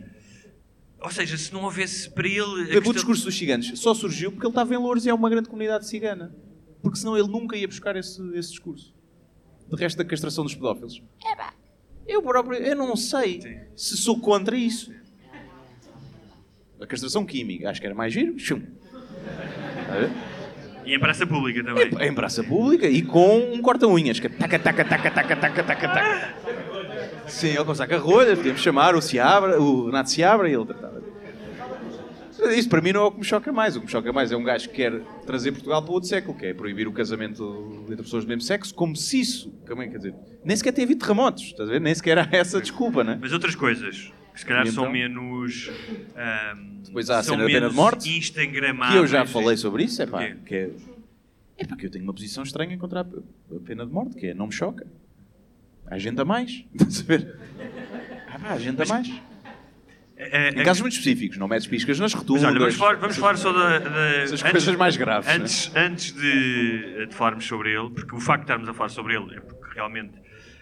Ou 1.06 1.12
seja, 1.12 1.38
se 1.38 1.54
não 1.54 1.64
houvesse 1.64 2.10
para 2.10 2.28
ele. 2.28 2.42
O 2.42 2.68
questão- 2.68 2.92
discurso 2.94 3.26
dos 3.26 3.38
ciganos 3.38 3.72
só 3.80 3.94
surgiu 3.94 4.32
porque 4.32 4.46
ele 4.46 4.52
estava 4.52 4.74
em 4.74 4.78
Louros 4.78 5.06
e 5.06 5.10
é 5.10 5.14
uma 5.14 5.30
grande 5.30 5.48
comunidade 5.48 5.88
cigana. 5.88 6.36
Porque 6.82 6.98
senão 6.98 7.16
ele 7.18 7.28
nunca 7.28 7.56
ia 7.56 7.68
buscar 7.68 7.96
esse, 7.96 8.20
esse 8.36 8.50
discurso. 8.50 8.94
De 9.72 9.76
resto 9.80 9.98
da 9.98 10.06
castração 10.06 10.44
dos 10.44 10.56
pedófilos. 10.56 11.02
É 11.24 11.36
pá, 11.36 11.54
eu 12.08 12.22
próprio, 12.22 12.58
eu 12.58 12.76
não 12.76 12.96
sei 12.96 13.40
se 13.76 13.96
sou 13.98 14.20
contra 14.20 14.56
isso. 14.58 14.92
A 16.82 16.88
castração 16.88 17.26
química, 17.26 17.70
acho 17.70 17.80
que 17.80 17.86
era 17.86 17.96
mais 17.96 18.12
giro. 18.14 18.38
Chum. 18.38 18.62
Ver? 19.92 20.12
E 20.86 20.94
em 20.94 21.00
praça 21.00 21.26
pública 21.26 21.64
também. 21.64 21.90
Em 22.08 22.14
praça 22.14 22.44
pública 22.44 22.88
e 22.88 23.02
com 23.02 23.38
um 23.54 23.62
corta-unhas. 23.62 24.20
Que 24.20 24.28
é 24.28 24.30
taca, 24.30 24.60
taca, 24.60 24.84
taca, 24.86 25.12
taca, 25.12 25.36
taca, 25.36 25.64
taca, 25.64 25.88
taca. 25.88 26.36
Sim, 27.28 27.48
ele 27.50 27.64
com 27.66 27.74
saca-rolhas, 27.74 28.38
podíamos 28.38 28.62
chamar 28.62 28.94
o 28.96 29.02
Seabra, 29.02 29.60
o 29.60 29.88
Renato 29.88 30.12
Seabra 30.12 30.48
e 30.48 30.54
ele 30.54 30.66
tratava. 30.66 30.95
Isso 32.56 32.68
para 32.70 32.82
mim 32.82 32.92
não 32.92 33.02
é 33.02 33.04
o 33.06 33.12
que 33.12 33.20
me 33.20 33.24
choca 33.24 33.52
mais. 33.52 33.76
O 33.76 33.80
que 33.80 33.86
me 33.86 33.92
choca 33.92 34.12
mais 34.14 34.32
é 34.32 34.36
um 34.38 34.44
gajo 34.44 34.70
que 34.70 34.76
quer 34.76 35.00
trazer 35.26 35.52
Portugal 35.52 35.82
para 35.84 35.92
outro 35.94 36.10
século, 36.10 36.38
que 36.38 36.46
é 36.48 36.54
proibir 36.54 36.88
o 36.88 36.92
casamento 36.92 37.84
entre 37.90 38.04
pessoas 38.04 38.26
do 38.26 38.28
mesmo 38.28 38.42
sexo, 38.42 38.74
como 38.74 38.96
se 38.96 39.20
isso, 39.22 39.50
também 39.66 39.90
quer 39.90 39.98
dizer, 39.98 40.16
nem 40.44 40.56
sequer 40.56 40.74
teve 40.74 40.96
terremotos, 40.96 41.44
estás 41.44 41.70
a 41.70 41.72
ver? 41.74 41.82
Nem 41.82 41.94
sequer 41.96 42.18
há 42.20 42.28
essa 42.32 42.60
desculpa, 42.62 43.04
né? 43.04 43.18
Mas 43.22 43.32
outras 43.32 43.56
coisas 43.56 44.12
que 44.34 44.40
se 44.40 44.46
calhar 44.46 44.66
E 44.68 44.72
são 44.72 44.84
então? 44.84 44.92
menos. 44.94 45.72
ahm, 46.16 46.82
Depois 46.86 47.10
há 47.10 47.20
a 47.20 47.24
cena 47.24 47.38
da 47.38 47.46
pena 47.46 47.70
de 47.70 47.76
morte, 47.76 48.18
Instagramáveis. 48.18 48.92
Que 48.94 48.98
eu 49.00 49.08
já 49.08 49.26
falei 49.26 49.56
sobre 49.58 49.84
isso, 49.84 50.02
é 50.02 50.06
pá, 50.06 50.24
O 50.26 50.44
que 50.44 50.56
é, 50.56 50.70
é 51.58 51.66
pá, 51.66 51.76
que 51.78 51.86
eu 51.86 51.90
tenho 51.92 52.04
uma 52.04 52.14
posição 52.14 52.44
estranha 52.44 52.78
contra 52.78 53.00
a 53.02 53.04
a 53.04 53.60
pena 53.66 53.86
de 53.86 53.92
morte, 53.94 54.16
que 54.16 54.28
é 54.28 54.34
não 54.34 54.48
me 54.48 54.52
choca. 54.54 54.86
Há 55.88 55.98
gente 56.00 56.20
a 56.20 56.26
mais, 56.26 56.66
estás 56.76 57.00
a 57.00 57.04
ver? 57.04 57.36
Ah, 58.28 58.40
pá, 58.40 58.50
há 58.54 58.58
gente 58.60 58.82
a 58.82 58.86
mais. 58.86 59.08
É, 60.18 60.50
Em 60.52 60.60
é- 60.62 60.64
casos 60.64 60.82
muito 60.82 60.94
específicos, 60.94 61.38
não 61.38 61.48
metes 61.48 61.68
piscas 61.68 62.00
nas 62.00 62.14
Mas 62.14 62.22
rotundas. 62.22 62.46
olha, 62.46 62.58
vamos 62.60 62.76
falar, 62.76 62.96
vamos 62.96 63.18
falar 63.18 63.38
só 63.38 63.52
da. 63.52 63.80
da- 63.80 64.00
Essas 64.24 64.42
coisas 64.42 64.76
mais 64.78 64.96
graves, 64.96 65.28
né? 65.28 65.36
Antes, 65.36 65.72
antes 65.76 66.12
de, 66.14 67.06
de 67.08 67.14
falarmos 67.16 67.46
sobre 67.46 67.72
ele, 67.78 67.90
porque 67.90 68.16
o 68.16 68.20
facto 68.20 68.42
de 68.42 68.46
estarmos 68.46 68.70
a 68.70 68.74
falar 68.74 68.90
sobre 68.90 69.16
ele 69.16 69.36
é 69.36 69.40
porque 69.42 69.76
realmente, 69.76 70.14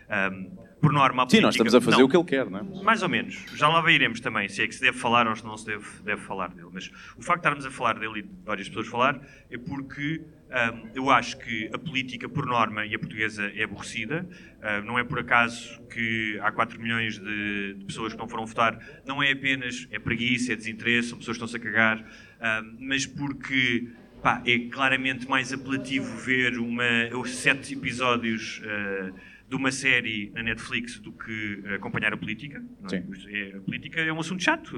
ahm, 0.09 0.47
por 0.83 0.91
norma, 0.91 1.23
a 1.23 1.25
Sim, 1.25 1.37
política. 1.39 1.45
nós 1.47 1.55
estamos 1.55 1.75
a 1.75 1.79
fazer 1.81 1.97
Não, 1.97 2.05
o 2.05 2.09
que 2.09 2.17
ele 2.17 2.23
quer, 2.25 2.49
não 2.49 2.59
é? 2.59 2.83
Mais 2.83 3.01
ou 3.01 3.07
menos. 3.07 3.45
Já 3.55 3.69
lá 3.69 3.89
iremos 3.89 4.19
também, 4.19 4.49
se 4.49 4.61
é 4.61 4.67
que 4.67 4.75
se 4.75 4.81
deve 4.81 4.97
falar 4.97 5.25
ou 5.29 5.33
se 5.33 5.45
não 5.45 5.55
se 5.55 5.65
deve, 5.65 5.85
deve 6.03 6.21
falar 6.21 6.49
dele. 6.49 6.67
Mas 6.73 6.91
o 7.17 7.21
facto 7.21 7.41
de 7.41 7.47
estarmos 7.47 7.65
a 7.65 7.71
falar 7.71 7.97
dele 7.97 8.19
e 8.19 8.21
de 8.23 8.29
várias 8.43 8.67
pessoas 8.67 8.87
falar 8.87 9.17
é 9.49 9.57
porque 9.57 10.21
ahm, 10.51 10.89
eu 10.93 11.09
acho 11.09 11.37
que 11.39 11.69
a 11.73 11.77
política, 11.79 12.27
por 12.27 12.45
norma, 12.45 12.85
e 12.85 12.93
a 12.93 12.99
portuguesa 12.99 13.49
é 13.55 13.63
aborrecida. 13.63 14.27
Ah, 14.61 14.81
não 14.81 14.99
é 14.99 15.05
por 15.05 15.19
acaso 15.19 15.81
que 15.87 16.37
há 16.41 16.51
4 16.51 16.77
milhões 16.81 17.17
de, 17.17 17.75
de 17.75 17.85
pessoas 17.85 18.11
que 18.11 18.19
não 18.19 18.27
foram 18.27 18.45
votar. 18.45 18.77
Não 19.05 19.23
é 19.23 19.31
apenas 19.31 19.87
é 19.89 19.97
preguiça, 19.99 20.51
é 20.51 20.55
desinteresse, 20.57 21.07
são 21.09 21.17
pessoas 21.17 21.37
que 21.37 21.45
estão-se 21.45 21.55
a 21.65 21.71
cagar. 21.71 22.05
ahm, 22.41 22.75
mas 22.81 23.05
porque 23.05 23.87
pá, 24.21 24.41
é 24.45 24.59
claramente 24.69 25.29
mais 25.29 25.53
apelativo 25.53 26.17
ver 26.17 26.57
uma, 26.59 26.83
os 27.17 27.37
sete 27.37 27.73
episódios 27.73 28.61
ah, 28.65 29.11
de 29.53 29.55
uma 29.55 29.71
série 29.71 30.31
na 30.33 30.41
Netflix 30.41 30.99
do 30.99 31.11
que 31.11 31.63
acompanhar 31.75 32.11
a 32.11 32.17
política. 32.17 32.59
não 32.81 32.89
é? 32.91 33.03
É- 33.27 33.57
a 33.57 33.61
política 33.61 34.01
é 34.01 34.11
um 34.11 34.19
assunto 34.19 34.41
chato. 34.41 34.75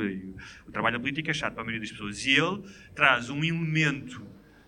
O 0.67 0.71
trabalho 0.71 0.97
da 0.97 0.99
política 0.99 1.31
é 1.31 1.33
chato 1.33 1.53
para 1.53 1.61
a 1.61 1.65
maioria 1.65 1.79
das 1.79 1.91
pessoas. 1.91 2.25
E 2.25 2.31
ele 2.31 2.61
traz 2.93 3.29
um 3.29 3.41
elemento 3.41 4.21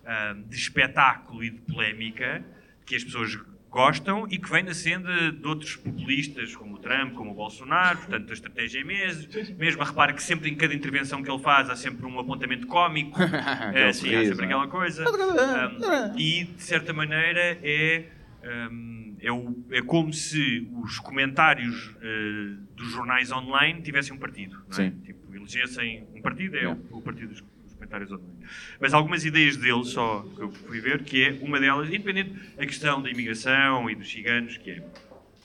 ah, 0.06 0.34
de 0.48 0.56
espetáculo 0.56 1.44
e 1.44 1.50
de 1.50 1.60
polémica 1.60 2.42
que 2.86 2.96
as 2.96 3.04
pessoas 3.04 3.38
gostam 3.70 4.26
e 4.32 4.38
que 4.38 4.50
vem 4.50 4.64
na 4.64 4.74
senda 4.74 5.30
de 5.30 5.46
outros 5.46 5.76
populistas, 5.76 6.56
como 6.56 6.76
o 6.76 6.78
Trump, 6.80 7.14
como 7.14 7.32
o 7.32 7.34
Bolsonaro. 7.34 7.98
Portanto, 7.98 8.30
a 8.30 8.34
estratégia 8.34 8.80
é 8.80 8.84
mesmo. 8.86 9.28
Mesmo, 9.58 9.84
repara 9.84 10.14
que 10.14 10.24
sempre 10.24 10.50
em 10.50 10.56
cada 10.56 10.74
intervenção 10.74 11.22
que 11.22 11.30
ele 11.30 11.44
faz 11.44 11.70
há 11.70 11.76
sempre 11.76 12.06
um 12.06 12.18
apontamento 12.18 12.66
cómico. 12.66 13.20
é, 13.76 13.92
sim, 13.92 14.16
há 14.16 14.24
sempre 14.24 14.46
aquela 14.46 14.70
coisa. 14.70 15.04
Ah, 15.04 16.16
e, 16.18 16.46
de 16.46 16.64
certa 16.64 16.94
maneira, 16.94 17.60
é... 17.62 18.06
hum, 18.44 19.16
é, 19.20 19.32
o- 19.32 19.64
é 19.72 19.82
como 19.82 20.14
se 20.14 20.68
os 20.84 21.00
comentários 21.00 21.94
eh, 22.02 22.54
dos 22.76 22.90
jornais 22.92 23.32
online 23.32 23.82
tivessem 23.82 24.14
um 24.14 24.18
partido. 24.20 24.62
Não 24.70 24.84
é? 24.84 24.92
Tipo, 25.06 25.36
elegessem 25.36 26.08
um 26.16 26.22
partido, 26.22 26.56
é 26.56 26.60
Yeah. 26.62 26.80
o, 26.92 26.98
o 26.98 27.02
partido 27.02 27.30
dos, 27.30 27.42
dos 27.42 27.74
comentários 27.74 28.12
online. 28.12 28.38
Mas 28.80 28.94
algumas 28.94 29.24
ideias 29.26 29.58
dele, 29.58 29.84
só 29.86 30.22
que 30.36 30.42
eu 30.42 30.52
fui 30.52 30.80
ver, 30.80 31.04
que 31.04 31.24
é 31.24 31.40
uma 31.42 31.60
delas, 31.60 31.88
independente 31.90 32.34
da 32.56 32.66
questão 32.66 33.02
da 33.02 33.10
imigração 33.10 33.90
e 33.90 33.96
dos 33.96 34.10
ciganos, 34.10 34.58
que 34.58 34.72
é. 34.72 34.84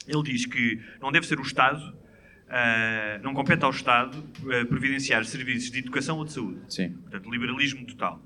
Ele 0.08 0.22
diz 0.24 0.46
que 0.46 0.80
não 1.00 1.12
deve 1.12 1.26
ser 1.26 1.38
o 1.38 1.42
Estado, 1.42 1.94
ah, 2.48 3.20
não 3.22 3.32
compete 3.34 3.64
ao 3.64 3.70
Estado 3.70 4.22
ah, 4.46 4.64
providenciar 4.66 5.24
serviços 5.24 5.70
de 5.70 5.78
educação 5.78 6.18
ou 6.18 6.24
de 6.24 6.32
saúde. 6.32 6.60
Sim. 6.68 6.90
Portanto, 7.02 7.30
liberalismo 7.30 7.86
total. 7.86 8.20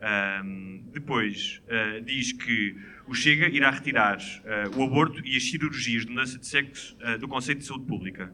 Ahm, 0.00 0.82
depois, 0.92 1.60
ah, 1.68 2.00
diz 2.04 2.32
que 2.32 2.76
o 3.06 3.14
Chega 3.14 3.48
irá 3.48 3.70
retirar 3.70 4.18
ah, 4.44 4.70
o 4.76 4.82
aborto 4.84 5.20
e 5.26 5.36
as 5.36 5.42
cirurgias 5.50 6.04
de 6.04 6.10
mudança 6.12 6.38
de 6.38 6.46
sexo 6.46 6.96
ah, 7.02 7.16
do 7.16 7.26
conceito 7.26 7.58
de 7.60 7.64
saúde 7.66 7.86
pública. 7.86 8.32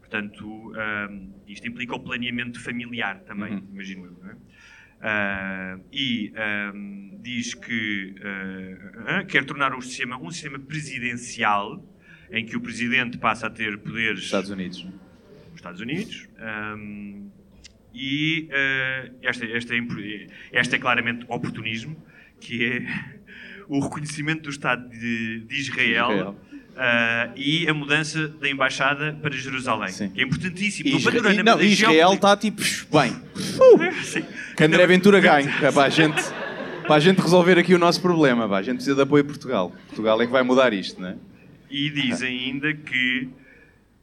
Portanto, 0.00 0.72
ahm, 0.76 1.30
isto 1.46 1.66
implica 1.66 1.94
o 1.94 2.00
planeamento 2.00 2.60
familiar 2.62 3.20
também, 3.20 3.54
Uhum. 3.54 3.68
imagino 3.72 4.04
eu. 4.06 4.18
Não 4.22 4.30
é? 4.30 5.78
E 5.92 6.32
ahm, 6.36 7.18
diz 7.22 7.54
que 7.54 8.14
quer 9.28 9.44
tornar 9.44 9.74
o 9.74 9.80
sistema 9.82 10.16
um 10.20 10.30
sistema 10.30 10.58
presidencial 10.58 11.84
em 12.30 12.44
que 12.44 12.56
o 12.56 12.60
presidente 12.60 13.16
passa 13.18 13.46
a 13.46 13.50
ter 13.50 13.78
poderes 13.78 14.24
Estados 14.24 14.50
Unidos. 14.50 14.84
nos 14.84 15.54
Estados 15.54 15.80
Unidos. 15.80 16.28
Ahm, 16.38 17.30
e 17.94 18.48
eh, 18.50 19.10
esta, 19.22 19.44
esta, 19.46 19.74
é, 19.74 20.26
esta 20.52 20.76
é 20.76 20.78
claramente 20.78 21.24
oportunismo, 21.28 21.96
que 22.40 22.64
é 22.64 22.82
o 23.68 23.80
reconhecimento 23.80 24.42
do 24.42 24.50
Estado 24.50 24.88
de, 24.88 25.40
de 25.40 25.54
Israel, 25.56 26.10
Israel. 26.10 26.36
ah, 26.76 27.30
e 27.36 27.68
a 27.68 27.74
mudança 27.74 28.28
da 28.28 28.48
embaixada 28.48 29.18
para 29.20 29.34
Jerusalém, 29.34 29.88
Sim. 29.88 30.10
que 30.10 30.20
é 30.20 30.24
importantíssimo. 30.24 30.90
No 30.90 30.98
Isra- 30.98 31.12
panorama 31.12 31.42
não, 31.42 31.60
Israel 31.60 32.12
está 32.14 32.36
tipo, 32.36 32.60
bem, 32.92 33.14
Sim. 34.04 34.24
que 34.56 34.64
André 34.64 34.86
Ventura 34.86 35.20
ganhe. 35.20 35.48
É 35.62 35.70
para 35.72 35.84
a 35.84 35.88
gente, 35.88 36.22
para 36.86 36.94
a 36.96 37.00
gente 37.00 37.20
resolver 37.20 37.58
aqui 37.58 37.74
o 37.74 37.78
nosso 37.78 38.00
problema. 38.00 38.48
pá. 38.48 38.58
A 38.58 38.62
gente 38.62 38.76
precisa 38.76 38.96
de 38.96 39.02
apoio 39.02 39.22
de 39.22 39.28
Portugal. 39.28 39.72
Portugal 39.88 40.20
é 40.22 40.26
que 40.26 40.32
vai 40.32 40.42
mudar 40.42 40.72
isto, 40.72 41.00
não 41.00 41.08
é? 41.08 41.16
E 41.70 41.90
diz 41.90 42.22
ainda 42.22 42.72
que 42.72 43.28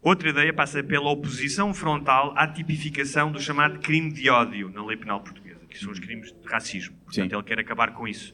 outra 0.10 0.30
ideia 0.30 0.54
passa 0.54 0.84
pela 0.84 1.10
oposição 1.10 1.74
frontal 1.74 2.34
à 2.38 2.48
tipificação 2.48 3.32
do 3.32 3.42
chamado 3.42 3.80
crime 3.80 4.12
de 4.12 4.30
ódio 4.30 4.70
na 4.70 4.86
lei 4.86 4.96
penal 4.96 5.20
portuguesa, 5.22 5.66
que 5.68 5.78
são 5.78 5.92
os 5.92 6.00
crimes 6.00 6.32
de 6.32 6.48
racismo. 6.48 6.96
Portanto, 7.06 7.30
Sim. 7.30 7.36
ele 7.36 7.44
quer 7.44 7.60
acabar 7.60 7.94
com 7.94 8.08
isso. 8.08 8.34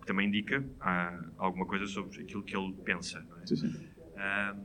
Que 0.00 0.06
também 0.06 0.28
indica 0.28 0.64
ah, 0.80 1.20
alguma 1.36 1.66
coisa 1.66 1.84
sobre 1.86 2.20
aquilo 2.20 2.42
que 2.42 2.56
ele 2.56 2.72
pensa. 2.84 3.24
não 3.28 3.38
é? 3.42 3.46
Sim, 3.46 3.56
sim. 3.56 3.74
Ahm, 4.16 4.60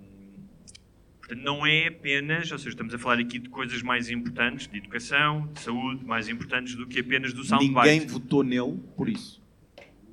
portanto, 1.20 1.42
não 1.44 1.66
é 1.66 1.88
apenas, 1.88 2.52
ou 2.52 2.58
seja, 2.60 2.70
estamos 2.70 2.94
a 2.94 3.00
falar 3.00 3.20
aqui 3.20 3.40
de 3.40 3.50
coisas 3.50 3.82
mais 3.82 4.10
importantes, 4.12 4.68
de 4.68 4.78
educação, 4.78 5.48
de 5.52 5.62
saúde, 5.62 6.06
mais 6.06 6.30
importantes 6.30 6.76
do 6.76 6.86
que 6.86 7.00
apenas 7.00 7.34
do 7.34 7.44
soundbite. 7.44 7.74
Ninguém 7.74 8.08
votou 8.08 8.44
nele 8.44 8.80
por 8.96 9.10
isso. 9.10 9.42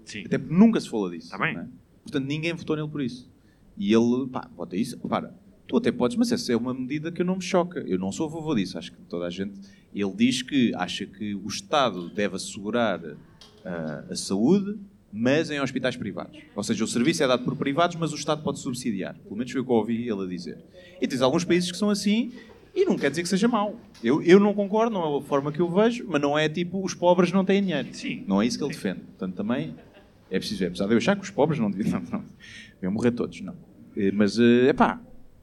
Sim. 0.07 0.25
Até 0.25 0.39
porque 0.39 0.55
nunca 0.55 0.81
se 0.81 0.89
falou 0.89 1.11
disso. 1.11 1.31
Tá 1.31 1.37
bem. 1.39 1.59
é? 1.59 1.67
Portanto, 2.03 2.25
ninguém 2.25 2.55
votou 2.55 2.75
nele 2.75 2.89
por 2.89 3.03
isso. 3.03 3.31
E 3.77 3.93
ele, 3.93 4.27
pá, 4.33 4.49
vota 4.57 4.75
isso. 4.77 4.99
Para, 4.99 5.35
tu 5.69 5.77
até 5.77 5.93
podes, 5.93 6.17
mas 6.17 6.33
essa 6.33 6.53
é 6.53 6.57
uma 6.57 6.73
medida 6.73 7.13
que 7.13 7.21
eu 7.21 7.27
não 7.27 7.37
me 7.37 7.43
choca. 7.43 7.81
Eu 7.81 7.99
não 7.99 8.11
sou 8.11 8.27
a 8.27 8.31
favor 8.31 8.57
disso. 8.57 8.79
Acho 8.79 8.91
que 8.91 8.99
toda 9.03 9.27
a 9.27 9.31
gente. 9.31 9.61
Ele 9.95 10.13
diz 10.17 10.43
que 10.43 10.73
acha 10.75 11.07
que 11.07 11.35
o 11.35 11.47
Estado 11.47 12.09
deve 12.09 12.37
assegurar 12.37 13.01
ah, 13.65 14.05
a 14.11 14.17
saúde, 14.17 14.79
mas 15.13 15.51
em 15.51 15.61
hospitais 15.61 15.97
privados. 15.97 16.39
Ou 16.57 16.63
seja, 16.65 16.83
o 16.83 16.89
serviço 16.89 17.23
é 17.23 17.27
dado 17.27 17.45
por 17.45 17.55
privados, 17.55 17.97
mas 17.97 18.13
o 18.13 18.17
Estado 18.17 18.43
pode 18.43 18.59
subsidiar. 18.59 19.15
Pelo 19.19 19.37
menos 19.37 19.53
foi 19.53 19.61
o 19.61 19.65
que 19.65 19.71
eu 19.71 19.77
ouvi 19.77 20.09
ele 20.09 20.25
a 20.25 20.27
dizer. 20.27 20.59
E 21.01 21.07
tens 21.07 21.21
alguns 21.21 21.45
países 21.45 21.71
que 21.71 21.77
são 21.77 21.91
assim. 21.91 22.33
E 22.75 22.85
não 22.85 22.97
quer 22.97 23.11
dizer 23.11 23.23
que 23.23 23.29
seja 23.29 23.49
mau. 23.49 23.79
Eu, 24.03 24.23
eu 24.23 24.41
não 24.41 24.55
concordo, 24.55 24.93
não 24.95 25.17
é 25.17 25.19
a 25.19 25.23
forma 25.23 25.51
que 25.53 25.61
eu 25.61 25.69
vejo, 25.69 26.07
mas 26.09 26.21
não 26.21 26.39
é 26.39 26.49
tipo 26.49 26.83
os 26.83 26.95
pobres 26.95 27.33
não 27.33 27.45
têm 27.45 27.63
dinheiro. 27.63 27.89
Sim. 27.93 28.25
Não 28.27 28.41
é 28.41 28.47
isso 28.47 28.57
que 28.57 28.65
ele 28.65 28.73
defende. 28.73 29.01
Portanto, 29.01 29.35
também 29.35 29.75
é 30.31 30.39
preciso 30.39 30.61
ver. 30.61 30.67
Apesar 30.67 30.87
de 30.87 30.93
eu 30.93 30.99
achar 30.99 31.17
que 31.17 31.23
os 31.23 31.31
pobres 31.31 31.59
não 31.59 31.71
deviam. 31.71 32.01
Não, 32.11 32.25
não, 32.81 32.93
morrer 32.93 33.11
todos, 33.11 33.41
não. 33.41 33.57
Eh, 33.97 34.13
Mas, 34.13 34.39
é 34.39 34.73
pá, 34.73 35.01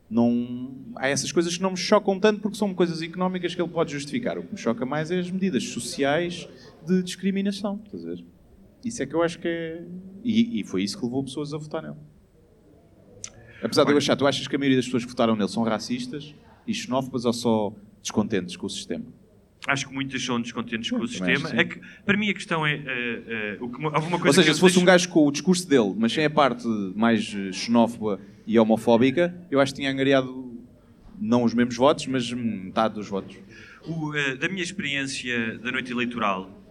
não... 0.10 0.94
há 0.96 1.08
essas 1.08 1.32
coisas 1.32 1.56
que 1.56 1.64
não 1.64 1.72
me 1.72 1.78
chocam 1.78 2.20
tanto 2.20 2.42
porque 2.42 2.58
são 2.58 2.74
coisas 2.74 3.02
económicas 3.02 3.56
que 3.56 3.62
ele 3.62 3.72
pode 3.72 3.92
justificar. 3.92 4.38
O 4.38 4.44
que 4.44 4.54
me 4.54 4.58
choca 4.58 4.86
mais 4.86 5.12
é 5.12 5.20
as 5.20 5.30
medidas 5.30 5.64
sociais 5.64 6.48
de 6.86 7.02
discriminação. 7.04 7.78
Isso 8.84 9.02
é 9.02 9.06
que 9.06 9.16
eu 9.16 9.24
acho 9.24 9.40
que 9.40 9.48
é. 9.48 9.84
E, 10.24 10.62
e 10.62 10.64
foi 10.64 10.84
isso 10.84 10.98
que 10.98 11.04
levou 11.04 11.24
pessoas 11.24 11.54
a 11.54 11.58
votar 11.58 11.82
nele. 11.82 11.96
Apesar 13.64 13.84
de 13.84 13.92
eu 13.92 13.98
achar, 13.98 14.16
tu 14.16 14.28
achas 14.28 14.48
que 14.48 14.56
a 14.56 14.60
maioria 14.60 14.78
das 14.78 14.86
pessoas 14.86 15.04
que 15.04 15.10
votaram 15.10 15.36
nele 15.36 15.50
são 15.50 15.64
racistas? 15.64 16.36
e 16.68 16.74
xenófobas 16.74 17.26
ou 17.26 17.34
só 17.34 17.74
descontentes 18.02 18.56
com 18.56 18.66
o 18.66 18.70
sistema? 18.70 19.06
Acho 19.68 19.88
que 19.88 19.94
muitas 19.94 20.24
são 20.24 20.40
descontentes 20.40 20.90
com 20.92 20.98
o 21.00 21.08
sistema. 21.08 21.50
É 21.54 21.64
que, 21.64 21.80
para 22.06 22.16
mim 22.18 22.30
a 22.30 22.34
questão 22.34 22.66
é. 22.66 22.74
eh, 22.76 23.22
eh, 23.28 23.58
o 23.60 23.68
que, 23.70 23.84
houve 23.84 23.98
uma 24.08 24.20
coisa 24.20 24.28
Ou 24.28 24.34
seja, 24.34 24.54
se 24.54 24.60
fosse 24.60 24.76
um 24.78 24.86
deixo- 24.86 25.08
gajo 25.08 25.10
com 25.10 25.28
o 25.28 25.32
discurso 25.32 25.68
dele, 25.68 25.94
mas 25.98 26.14
sem 26.14 26.24
a 26.24 26.30
parte 26.30 26.68
mais 26.96 27.24
xenófoba 27.52 28.20
e 28.46 28.60
homofóbica, 28.60 29.36
eu 29.50 29.60
acho 29.60 29.74
que 29.74 29.80
tinha 29.80 29.92
angariado 29.92 30.54
não 31.20 31.44
os 31.44 31.54
mesmos 31.54 31.76
votos, 31.78 32.06
mas 32.08 32.32
metade 32.32 32.94
dos 32.94 33.08
votos. 33.08 33.36
O, 33.88 34.14
eh, 34.16 34.36
da 34.36 34.48
minha 34.50 34.62
experiência 34.64 35.58
da 35.60 35.72
noite 35.72 35.92
eleitoral, 35.92 36.62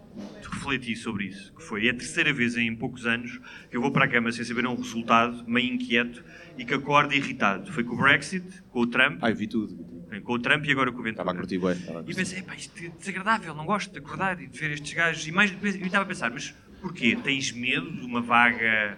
refleti 0.49 0.95
sobre 0.95 1.25
isso, 1.25 1.53
que 1.53 1.61
foi 1.63 1.89
a 1.89 1.93
terceira 1.93 2.31
vez 2.31 2.55
em 2.55 2.73
poucos 2.75 3.05
anos 3.05 3.39
que 3.69 3.75
eu 3.75 3.81
vou 3.81 3.91
para 3.91 4.05
a 4.05 4.07
cama 4.07 4.31
sem 4.31 4.45
saber 4.45 4.65
um 4.65 4.75
resultado, 4.75 5.43
meio 5.45 5.73
inquieto 5.73 6.23
e 6.57 6.63
que 6.63 6.73
acordo 6.73 7.13
irritado. 7.13 7.71
Foi 7.73 7.83
com 7.83 7.95
o 7.95 7.97
Brexit, 7.97 8.45
com 8.69 8.79
o 8.79 8.87
Trump, 8.87 9.17
Ah, 9.21 9.29
eu 9.31 9.35
vi 9.35 9.47
tudo. 9.47 9.77
Tudo. 10.15 10.25
com 10.25 10.33
o 10.33 10.39
Trump 10.39 10.65
e 10.65 10.71
agora 10.71 10.91
com 10.91 10.99
o 10.99 11.03
Ventura. 11.03 11.23
Estava 11.23 11.31
a 11.31 11.35
curtir 11.35 11.57
bem. 11.59 12.05
E 12.07 12.15
pensei, 12.15 12.41
pá, 12.41 12.55
isto 12.55 12.83
é 12.83 12.89
desagradável, 12.89 13.53
não 13.53 13.65
gosto 13.65 13.91
de 13.91 13.99
acordar 13.99 14.41
e 14.41 14.47
de 14.47 14.59
ver 14.59 14.71
estes 14.71 14.93
gajos. 14.93 15.27
E 15.27 15.31
mais 15.31 15.51
eu 15.51 15.85
estava 15.85 16.03
a 16.03 16.07
pensar, 16.07 16.31
mas 16.31 16.53
porquê? 16.81 17.17
Tens 17.23 17.51
medo 17.51 17.91
de 17.91 18.05
uma 18.05 18.21
vaga 18.21 18.97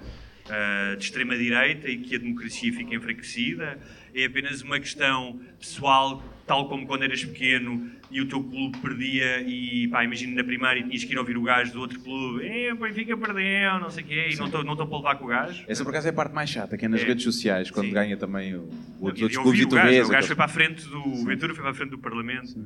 ah, 0.50 0.96
de 0.98 1.04
extrema-direita 1.04 1.90
e 1.90 1.98
que 1.98 2.16
a 2.16 2.20
democracia 2.20 2.72
fique 2.72 2.96
enfraquecida? 2.96 3.80
É 4.16 4.26
apenas 4.26 4.62
uma 4.62 4.80
questão 4.80 5.42
pessoal, 5.60 6.24
tal 6.48 6.68
como 6.70 6.88
quando 6.88 7.04
eras 7.04 7.24
pequeno 7.26 7.92
e 8.10 8.22
o 8.22 8.28
teu 8.28 8.42
clube 8.42 8.78
perdia 8.78 9.42
e, 9.42 9.88
pá, 9.90 10.04
imagina 10.06 10.34
na 10.36 10.44
primária 10.44 10.80
e 10.80 10.84
tinhas 10.84 11.04
que 11.04 11.12
ir 11.14 11.18
ouvir 11.18 11.38
o 11.38 11.42
gajo 11.44 11.74
do 11.74 11.82
outro 11.82 12.00
clube, 12.00 12.48
é, 12.48 12.74
o 12.74 12.78
Benfica 12.78 13.18
perdeu, 13.18 13.80
não 13.82 13.90
sei 13.92 14.04
o 14.04 14.08
quê, 14.08 14.30
e 14.32 14.36
não 14.38 14.46
estou 14.46 14.64
não 14.64 14.76
para 14.76 14.86
levar 14.98 15.16
com 15.18 15.26
o 15.26 15.28
gajo. 15.28 15.66
Essa 15.68 15.84
por 15.84 15.90
acaso 15.90 16.08
é 16.08 16.10
a 16.10 16.14
parte 16.14 16.34
mais 16.34 16.50
chata, 16.50 16.78
que 16.78 16.86
é 16.86 16.88
nas 16.88 17.02
É. 17.02 17.06
redes 17.06 17.24
sociais, 17.26 17.70
quando 17.70 17.88
Sim. 17.88 17.94
ganha 17.94 18.16
também 18.16 18.56
o, 18.56 18.62
o 19.00 19.08
ouvi 19.08 19.28
clubes 19.30 19.60
e 19.60 19.64
o 19.66 19.68
tu 19.70 19.76
gajo, 19.76 19.90
vês. 19.90 20.08
o 20.08 20.12
gajo 20.12 20.28
foi 20.28 20.36
para 20.38 20.46
a 20.46 20.50
frente 20.50 20.88
do. 20.88 21.00
O 21.00 21.26
Ventura 21.26 21.54
foi 21.54 21.62
para 21.62 21.72
a 21.72 21.76
frente 21.76 21.90
do 21.92 21.98
Parlamento. 22.00 22.58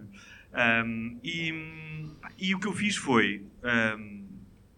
Um, 0.54 1.18
e, 1.24 1.54
e 2.38 2.54
o 2.54 2.60
que 2.60 2.68
eu 2.68 2.74
fiz 2.74 2.96
foi 2.96 3.42
um, 3.98 4.26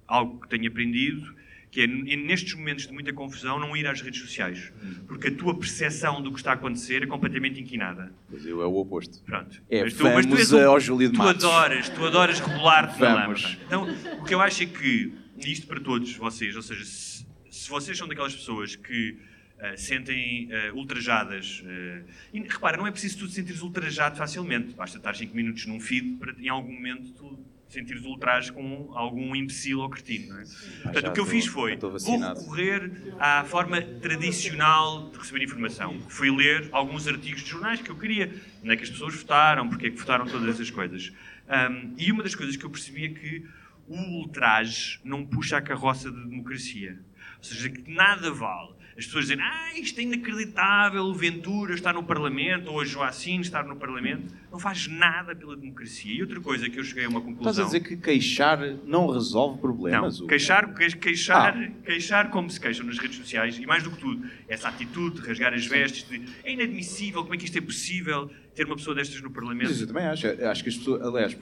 algo 0.08 0.39
que 0.42 0.48
tenho 0.50 0.68
aprendido, 0.70 1.34
que 1.74 1.82
é 1.82 1.88
nestes 1.88 2.54
momentos 2.54 2.86
de 2.86 2.94
muita 2.94 3.12
confusão 3.12 3.60
não 3.60 3.76
ir 3.76 3.88
às 3.88 4.00
redes 4.00 4.22
sociais, 4.22 4.72
porque 5.08 5.30
a 5.30 5.36
tua 5.36 5.58
percepção 5.58 6.22
do 6.22 6.32
que 6.32 6.38
está 6.38 6.52
a 6.52 6.54
acontecer 6.54 7.02
é 7.02 7.08
completamente 7.08 7.60
inquinada. 7.60 8.14
Pois 8.30 8.46
eu 8.46 8.62
é 8.62 8.66
o 8.68 8.76
oposto. 8.76 9.20
Pronto. 9.24 9.60
É, 9.68 9.82
mas 9.82 9.96
tu, 9.96 10.04
mas 10.04 10.24
tu 10.28 10.38
és 10.38 10.54
um- 10.54 10.70
ao 10.70 10.80
Júlio 10.80 11.08
de 11.10 11.16
tu 11.16 11.18
Matos. 11.18 11.44
adoras, 11.44 11.90
tu 11.90 12.06
adoras 12.06 12.40
rebolar-te 12.40 13.02
na. 13.02 13.24
Vamos. 13.26 13.58
Então, 13.66 13.88
o 14.20 14.24
que 14.24 14.36
eu 14.36 14.40
acho 14.40 14.62
é 14.62 14.66
que, 14.68 15.14
isto 15.40 15.66
para 15.66 15.80
todos 15.80 16.16
vocês, 16.16 16.56
ou 16.56 16.62
seja, 16.62 16.86
se, 16.86 17.26
se 17.50 17.68
vocês 17.68 17.98
são 17.98 18.08
daquelas 18.08 18.36
pessoas 18.36 18.76
que 18.76 19.18
ah, 19.60 19.76
sentem 19.76 20.50
ah, 20.54 20.74
ultrajadas, 20.76 21.64
ah, 21.66 22.04
e 22.32 22.40
repara, 22.40 22.78
não 22.78 22.86
é 22.86 22.92
preciso 22.92 23.18
tu 23.18 23.28
te 23.28 23.34
sentires 23.34 23.64
ultrajado 23.64 24.16
facilmente, 24.16 24.76
basta 24.76 24.98
estar 24.98 25.16
5 25.16 25.36
minutos 25.36 25.66
num 25.66 25.80
feed 25.80 26.18
para 26.20 26.36
em 26.40 26.50
algum 26.50 26.72
momento 26.72 27.12
tu 27.14 27.40
sentires 27.74 28.04
ultraje 28.06 28.52
com 28.52 28.92
algum 28.94 29.36
imbecil 29.36 29.80
ou 29.80 29.90
cretino. 29.90 30.34
Não 30.34 30.40
é? 30.40 30.44
Portanto, 30.84 31.08
o 31.08 31.14
que 31.14 31.20
eu 31.20 31.26
fiz 31.26 31.46
foi, 31.46 31.76
vou 31.76 31.92
recorrer 32.20 32.92
à 33.20 33.44
forma 33.44 33.82
tradicional 33.82 35.10
de 35.10 35.18
receber 35.18 35.44
informação. 35.44 36.00
Fui 36.08 36.30
ler 36.30 36.70
alguns 36.72 37.08
artigos 37.08 37.42
de 37.42 37.50
jornais 37.50 37.82
que 37.82 37.90
eu 37.90 37.96
queria, 37.96 38.34
onde 38.62 38.74
é 38.74 38.78
que 38.78 38.84
as 38.84 38.90
pessoas 38.90 39.16
votaram, 39.16 39.68
porque 39.68 39.88
é 39.88 39.90
que 39.90 39.98
votaram 39.98 40.26
todas 40.26 40.48
essas 40.48 40.70
coisas. 40.70 41.12
Ahm, 41.48 41.94
e 41.98 42.12
uma 42.12 42.24
das 42.24 42.36
coisas 42.36 42.56
que 42.56 42.64
eu 42.64 42.70
percebi 42.70 43.06
é 43.06 43.10
que 43.10 43.46
o 43.88 43.98
ultraje 44.20 45.00
não 45.04 45.26
puxa 45.26 45.58
a 45.58 45.62
carroça 45.62 46.12
da 46.12 46.22
democracia. 46.24 47.00
Ou 47.38 47.44
seja, 47.44 47.70
que 47.70 47.92
nada 47.92 48.32
vale. 48.32 48.73
As 48.98 49.06
pessoas 49.06 49.26
dizem, 49.26 49.42
ah, 49.44 49.72
isto 49.76 50.00
é 50.00 50.04
inacreditável, 50.04 51.04
o 51.06 51.14
Ventura 51.16 51.74
está 51.74 51.92
no 51.92 52.04
Parlamento, 52.04 52.70
ou 52.72 52.80
a 52.80 52.86
Joacine 52.86 53.42
estar 53.42 53.64
no 53.66 53.76
Parlamento. 53.76 54.34
Não 54.52 54.60
faz 54.60 54.88
nada 54.88 55.36
pela 55.36 55.56
democracia. 55.56 56.14
E 56.14 56.22
outra 56.22 56.40
coisa 56.40 56.70
que 56.70 56.80
eu 56.80 56.84
cheguei 56.84 57.06
a 57.06 57.10
uma 57.10 57.20
conclusão... 57.20 57.52
Estás 57.52 57.60
a 57.60 57.64
dizer 57.66 57.80
que 57.80 57.98
queixar 57.98 58.60
não 58.86 59.08
resolve 59.08 59.60
problemas? 59.60 60.20
Não, 60.20 60.28
queixar, 60.28 60.74
que- 60.76 60.96
queixar, 60.98 61.58
Ah. 61.58 61.72
queixar 61.84 62.30
como 62.30 62.50
se 62.52 62.60
queixam 62.60 62.86
nas 62.86 63.00
redes 63.00 63.18
sociais 63.18 63.58
e 63.58 63.66
mais 63.66 63.82
do 63.82 63.90
que 63.90 63.98
tudo, 63.98 64.28
essa 64.48 64.68
atitude 64.70 65.22
de 65.22 65.28
rasgar 65.28 65.54
as 65.56 65.66
vestes, 65.66 66.08
de 66.08 66.22
é 66.44 66.54
inadmissível, 66.54 67.24
como 67.24 67.34
é 67.34 67.38
que 67.38 67.46
isto 67.46 67.58
é 67.58 67.62
possível 67.62 68.30
ter 68.54 68.66
uma 68.68 68.76
pessoa 68.76 68.96
destas 68.96 69.20
no 69.22 69.30
Mas 69.30 69.34
Parlamento? 69.36 69.72
eu 69.72 69.88
também 69.88 70.06
acho. 70.06 70.28
Acho 70.28 70.64
que 70.64 70.70
as 70.70 70.78
pessoas, 70.78 71.02
aliás, 71.02 71.36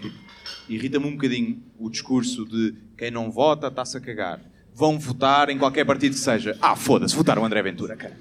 irrita-me 0.70 1.06
um 1.06 1.12
bocadinho 1.12 1.62
o 1.78 1.90
discurso 1.90 2.46
de 2.46 2.74
quem 2.98 3.12
não 3.12 3.30
vota 3.30 3.68
está-se 3.68 3.98
a 3.98 4.00
cagar. 4.00 4.40
Vão 4.74 4.98
votar 4.98 5.50
em 5.50 5.58
qualquer 5.58 5.86
partido 5.86 6.14
que 6.14 6.20
seja. 6.20 6.58
Ah, 6.62 6.76
foda-se, 6.76 7.16
votaram 7.16 7.42
o 7.42 7.46
André 7.46 7.62
Ventura, 7.62 7.96
cara. 7.96 8.18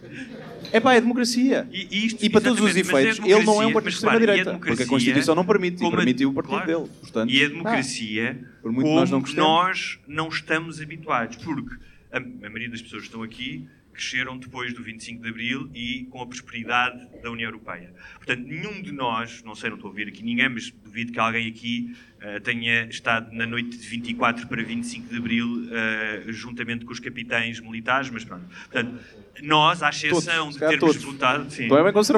É 0.72 0.78
pá, 0.78 0.94
é 0.94 1.00
democracia. 1.00 1.66
E, 1.72 2.06
isto- 2.06 2.24
E 2.24 2.30
para 2.30 2.40
todos 2.40 2.58
os 2.58 2.66
mas 2.66 2.76
efeitos, 2.76 3.18
é 3.20 3.30
ele 3.30 3.44
não 3.44 3.62
é 3.62 3.66
um 3.66 3.72
partido 3.72 3.90
de 3.90 3.96
extrema-direita. 3.96 4.58
Porque 4.58 4.82
a 4.82 4.86
Constituição 4.86 5.34
não 5.34 5.44
permite, 5.44 5.84
e 5.84 5.90
permite 5.90 6.26
o 6.26 6.32
partido 6.32 6.62
claro. 6.62 6.66
dele. 6.66 6.90
Portanto, 7.00 7.30
e 7.30 7.42
a 7.42 7.46
ah, 7.46 7.48
democracia, 7.48 8.44
por 8.62 8.72
muito 8.72 8.86
como 8.86 9.00
nós 9.00 9.10
não 9.10 9.20
nós 9.34 9.98
não 10.06 10.28
estamos 10.28 10.80
habituados, 10.80 11.36
porque 11.38 11.74
a, 12.12 12.18
a 12.18 12.20
maioria 12.20 12.70
das 12.70 12.82
pessoas 12.82 13.02
que 13.02 13.08
estão 13.08 13.22
aqui 13.22 13.66
cresceram 13.92 14.38
depois 14.38 14.72
do 14.72 14.83
25 14.83 15.22
de 15.22 15.29
Abril 15.29 15.70
e 15.74 16.07
com 16.11 16.22
a 16.22 16.26
prosperidade 16.26 17.07
da 17.22 17.31
União 17.31 17.48
Europeia. 17.48 17.92
Portanto, 18.16 18.46
nenhum 18.46 18.83
de 18.83 18.92
nós, 18.92 19.42
não 19.42 19.55
sei, 19.55 19.70
não 19.70 19.76
estou 19.76 19.90
a 19.90 19.94
ver 19.94 20.09
aqui 20.09 20.22
ninguém, 20.22 20.48
mas 20.48 20.70
duvido 20.70 21.12
que 21.12 21.18
alguém 21.18 21.48
aqui 21.48 21.96
eh, 22.20 22.40
tenha 22.40 22.85
estado 22.87 23.33
na 23.33 23.46
noite 23.46 23.76
de 23.76 23.87
24 23.87 24.46
para 24.46 24.62
25 24.62 25.09
de 25.09 25.16
Abril 25.16 25.68
eh, 25.70 26.24
juntamente 26.29 26.85
com 26.85 26.92
os 26.92 27.00
capitães 27.00 27.61
militares, 27.61 28.11
mas 28.11 28.24
pronto. 28.24 28.44
Portanto, 28.46 28.98
nós, 29.42 29.83
à 29.83 29.90
exceção 29.90 30.50
Todos, 30.50 30.55
de 30.55 30.61
termos 30.61 30.81
todos. 30.81 31.03
votado, 31.03 31.50
sim, 31.50 31.64
é 31.64 31.68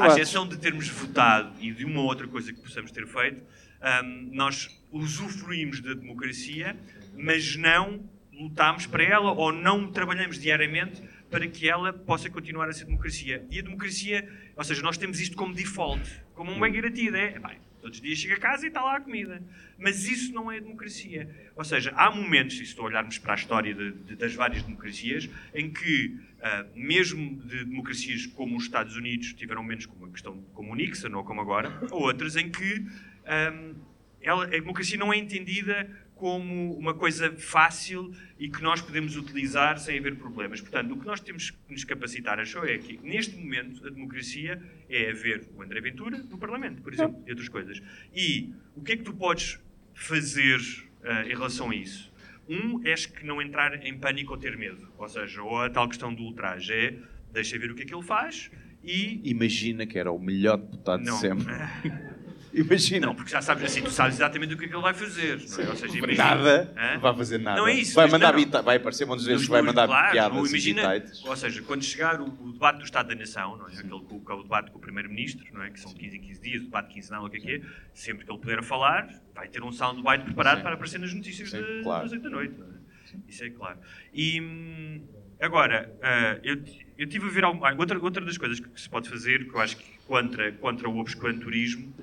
à 0.02 0.06
exceção 0.08 0.48
de 0.48 0.56
termos 0.58 0.88
votado 0.88 1.52
e 1.60 1.70
de 1.72 1.84
uma 1.84 2.00
outra 2.02 2.26
coisa 2.26 2.52
que 2.52 2.60
possamos 2.60 2.90
ter 2.90 3.06
feito, 3.06 3.42
ahm, 3.80 4.28
nós 4.32 4.68
usufruímos 4.90 5.80
da 5.80 5.94
democracia, 5.94 6.76
mas 7.16 7.56
não 7.56 8.00
lutámos 8.32 8.86
para 8.86 9.02
ela 9.04 9.32
ou 9.32 9.52
não 9.52 9.90
trabalhamos 9.90 10.38
diariamente 10.38 11.02
para 11.32 11.48
que 11.48 11.66
ela 11.66 11.94
possa 11.94 12.28
continuar 12.28 12.68
a 12.68 12.72
ser 12.74 12.84
democracia. 12.84 13.42
E 13.50 13.58
a 13.58 13.62
democracia, 13.62 14.28
ou 14.54 14.62
seja, 14.62 14.82
nós 14.82 14.98
temos 14.98 15.18
isto 15.18 15.34
como 15.34 15.54
default, 15.54 16.02
como 16.34 16.52
um 16.52 16.60
bem 16.60 16.70
garantido. 16.70 17.16
É, 17.16 17.38
bem, 17.38 17.56
todos 17.80 17.96
os 17.96 18.02
dias 18.02 18.18
chega 18.18 18.34
a 18.34 18.38
casa 18.38 18.66
e 18.66 18.68
está 18.68 18.82
lá 18.82 18.98
a 18.98 19.00
comida. 19.00 19.42
Mas 19.78 20.04
isso 20.06 20.30
não 20.34 20.52
é 20.52 20.60
democracia. 20.60 21.26
Ou 21.56 21.64
seja, 21.64 21.90
há 21.96 22.10
momentos, 22.10 22.60
e 22.60 22.66
se 22.66 22.78
olharmos 22.78 23.16
para 23.16 23.32
a 23.32 23.36
história 23.36 23.74
de- 23.74 23.92
de- 23.92 24.14
das 24.16 24.34
várias 24.34 24.62
democracias, 24.62 25.26
em 25.54 25.70
que, 25.72 26.14
ah, 26.42 26.66
mesmo 26.76 27.36
de 27.46 27.64
democracias 27.64 28.26
como 28.26 28.54
os 28.58 28.64
Estados 28.64 28.94
Unidos 28.94 29.32
tiveram 29.32 29.64
menos 29.64 29.86
como 29.86 30.04
a 30.04 30.10
questão 30.10 30.36
como 30.52 30.70
o 30.70 30.74
Nixon 30.74 31.14
ou 31.16 31.24
como 31.24 31.40
agora, 31.40 31.72
ou 31.90 32.02
outras 32.02 32.36
em 32.36 32.50
que 32.50 32.84
ahm, 33.24 33.72
ela- 34.20 34.44
a 34.44 34.48
democracia 34.50 34.98
não 34.98 35.10
é 35.12 35.16
entendida 35.16 35.88
como 36.22 36.78
uma 36.78 36.94
coisa 36.94 37.32
fácil 37.32 38.14
e 38.38 38.48
que 38.48 38.62
nós 38.62 38.80
podemos 38.80 39.16
utilizar 39.16 39.76
sem 39.80 39.98
haver 39.98 40.14
problemas. 40.14 40.60
Portanto, 40.60 40.92
o 40.92 40.96
que 40.96 41.04
nós 41.04 41.18
temos 41.18 41.50
que 41.50 41.58
nos 41.68 41.82
capacitar, 41.82 42.38
achou, 42.38 42.64
é 42.64 42.78
que 42.78 42.96
neste 43.02 43.34
momento 43.36 43.84
a 43.84 43.90
democracia 43.90 44.62
é 44.88 45.10
haver 45.10 45.48
o 45.56 45.60
André 45.60 45.80
Ventura 45.80 46.18
no 46.18 46.38
Parlamento, 46.38 46.80
por 46.80 46.92
exemplo, 46.92 47.20
e 47.26 47.30
outras 47.30 47.48
coisas. 47.48 47.82
E 48.14 48.54
o 48.76 48.82
que 48.82 48.92
é 48.92 48.96
que 48.98 49.02
tu 49.02 49.12
podes 49.12 49.58
fazer 49.94 50.60
ah, 51.02 51.24
em 51.24 51.30
relação 51.30 51.70
a 51.70 51.74
isso? 51.74 52.12
Um, 52.48 52.80
é 52.84 52.94
que 52.94 53.26
não 53.26 53.42
entrar 53.42 53.84
em 53.84 53.98
pânico 53.98 54.32
ou 54.32 54.38
ter 54.38 54.56
medo. 54.56 54.92
Ou 54.96 55.08
seja, 55.08 55.42
ou 55.42 55.60
a 55.60 55.70
tal 55.70 55.88
questão 55.88 56.14
do 56.14 56.22
ultraje 56.22 56.72
é 56.72 56.98
deixa 57.32 57.58
ver 57.58 57.72
o 57.72 57.74
que 57.74 57.82
é 57.82 57.84
que 57.84 57.92
ele 57.92 58.04
faz 58.04 58.48
e 58.84 59.20
Imagina 59.28 59.86
que 59.86 59.98
era 59.98 60.12
o 60.12 60.20
melhor 60.20 60.56
deputado 60.56 61.02
não. 61.02 61.14
de 61.14 61.20
sempre. 61.20 61.52
Imagina. 62.54 63.06
Não, 63.06 63.14
porque 63.14 63.30
já 63.30 63.40
sabes 63.40 63.64
assim, 63.64 63.82
tu 63.82 63.90
sabes 63.90 64.16
exatamente 64.16 64.52
o 64.54 64.58
que 64.58 64.66
é 64.66 64.68
que 64.68 64.74
ele 64.74 64.82
vai 64.82 64.92
fazer. 64.92 65.38
Não 65.48 65.64
é? 65.64 65.68
Ou 65.70 65.76
seja, 65.76 65.98
imagina- 65.98 66.24
Nada. 66.24 66.74
Hã? 66.76 66.94
Não 66.94 67.00
vai 67.00 67.16
fazer 67.16 67.38
nada. 67.38 67.56
Não 67.60 67.66
é 67.68 67.74
isso, 67.74 67.94
Vai 67.94 68.06
mandar 68.10 68.34
não, 68.34 68.62
vai 68.62 68.76
aparecer 68.76 69.06
muitas 69.06 69.24
vezes 69.24 69.44
que 69.46 69.50
vai 69.50 69.62
mandar 69.62 69.86
claro, 69.86 70.12
piadas 70.12 70.38
ou 70.38 70.46
imagina. 70.46 71.02
Ou 71.24 71.36
seja, 71.36 71.62
quando 71.62 71.82
chegar 71.82 72.20
o, 72.20 72.26
o 72.26 72.52
debate 72.52 72.78
do 72.78 72.84
Estado 72.84 73.08
da 73.08 73.14
Nação, 73.14 73.56
não 73.56 73.68
é? 73.68 73.72
Aquele, 73.72 73.88
que 74.00 74.14
o- 74.14 74.20
que 74.20 74.32
é 74.32 74.34
o 74.34 74.42
debate 74.42 74.70
com 74.70 74.78
o 74.78 74.80
Primeiro-Ministro, 74.80 75.46
não 75.52 75.62
é? 75.62 75.70
que 75.70 75.80
são 75.80 75.94
15 75.94 76.16
em 76.16 76.20
15 76.20 76.40
dias, 76.42 76.60
o 76.62 76.64
debate 76.66 76.92
quinzenal, 76.92 77.24
o 77.24 77.30
que 77.30 77.36
é 77.38 77.40
que 77.40 77.50
é, 77.52 77.60
sempre 77.94 78.26
que 78.26 78.30
ele 78.30 78.38
puder 78.38 78.62
falar, 78.62 79.08
vai 79.34 79.48
ter 79.48 79.62
um 79.62 79.72
soundbite 79.72 80.24
preparado 80.24 80.58
Sim. 80.58 80.62
para 80.62 80.74
aparecer 80.74 80.98
nas 81.00 81.12
notícias 81.14 81.50
Sim, 81.50 81.62
de- 81.62 81.82
claro. 81.82 82.02
das 82.04 82.12
8 82.12 82.22
da 82.22 82.30
noite. 82.30 82.54
é? 82.60 83.16
Isso 83.28 83.44
é 83.44 83.50
claro. 83.50 83.78
E 84.12 84.40
hum, 84.40 85.02
agora, 85.40 85.90
ah, 86.02 86.38
eu, 86.42 86.62
eu 86.98 87.06
tive 87.06 87.26
a 87.26 87.30
ver 87.30 87.44
algum, 87.44 87.64
ah, 87.64 87.74
outra, 87.78 87.98
outra 87.98 88.22
das 88.24 88.36
coisas 88.36 88.60
que 88.60 88.78
se 88.80 88.88
pode 88.90 89.08
fazer, 89.08 89.48
que 89.48 89.54
eu 89.54 89.60
acho 89.60 89.76
que 89.78 89.84
contra, 90.06 90.52
contra 90.52 90.88
o 90.88 90.98
obscuranturismo, 90.98 91.94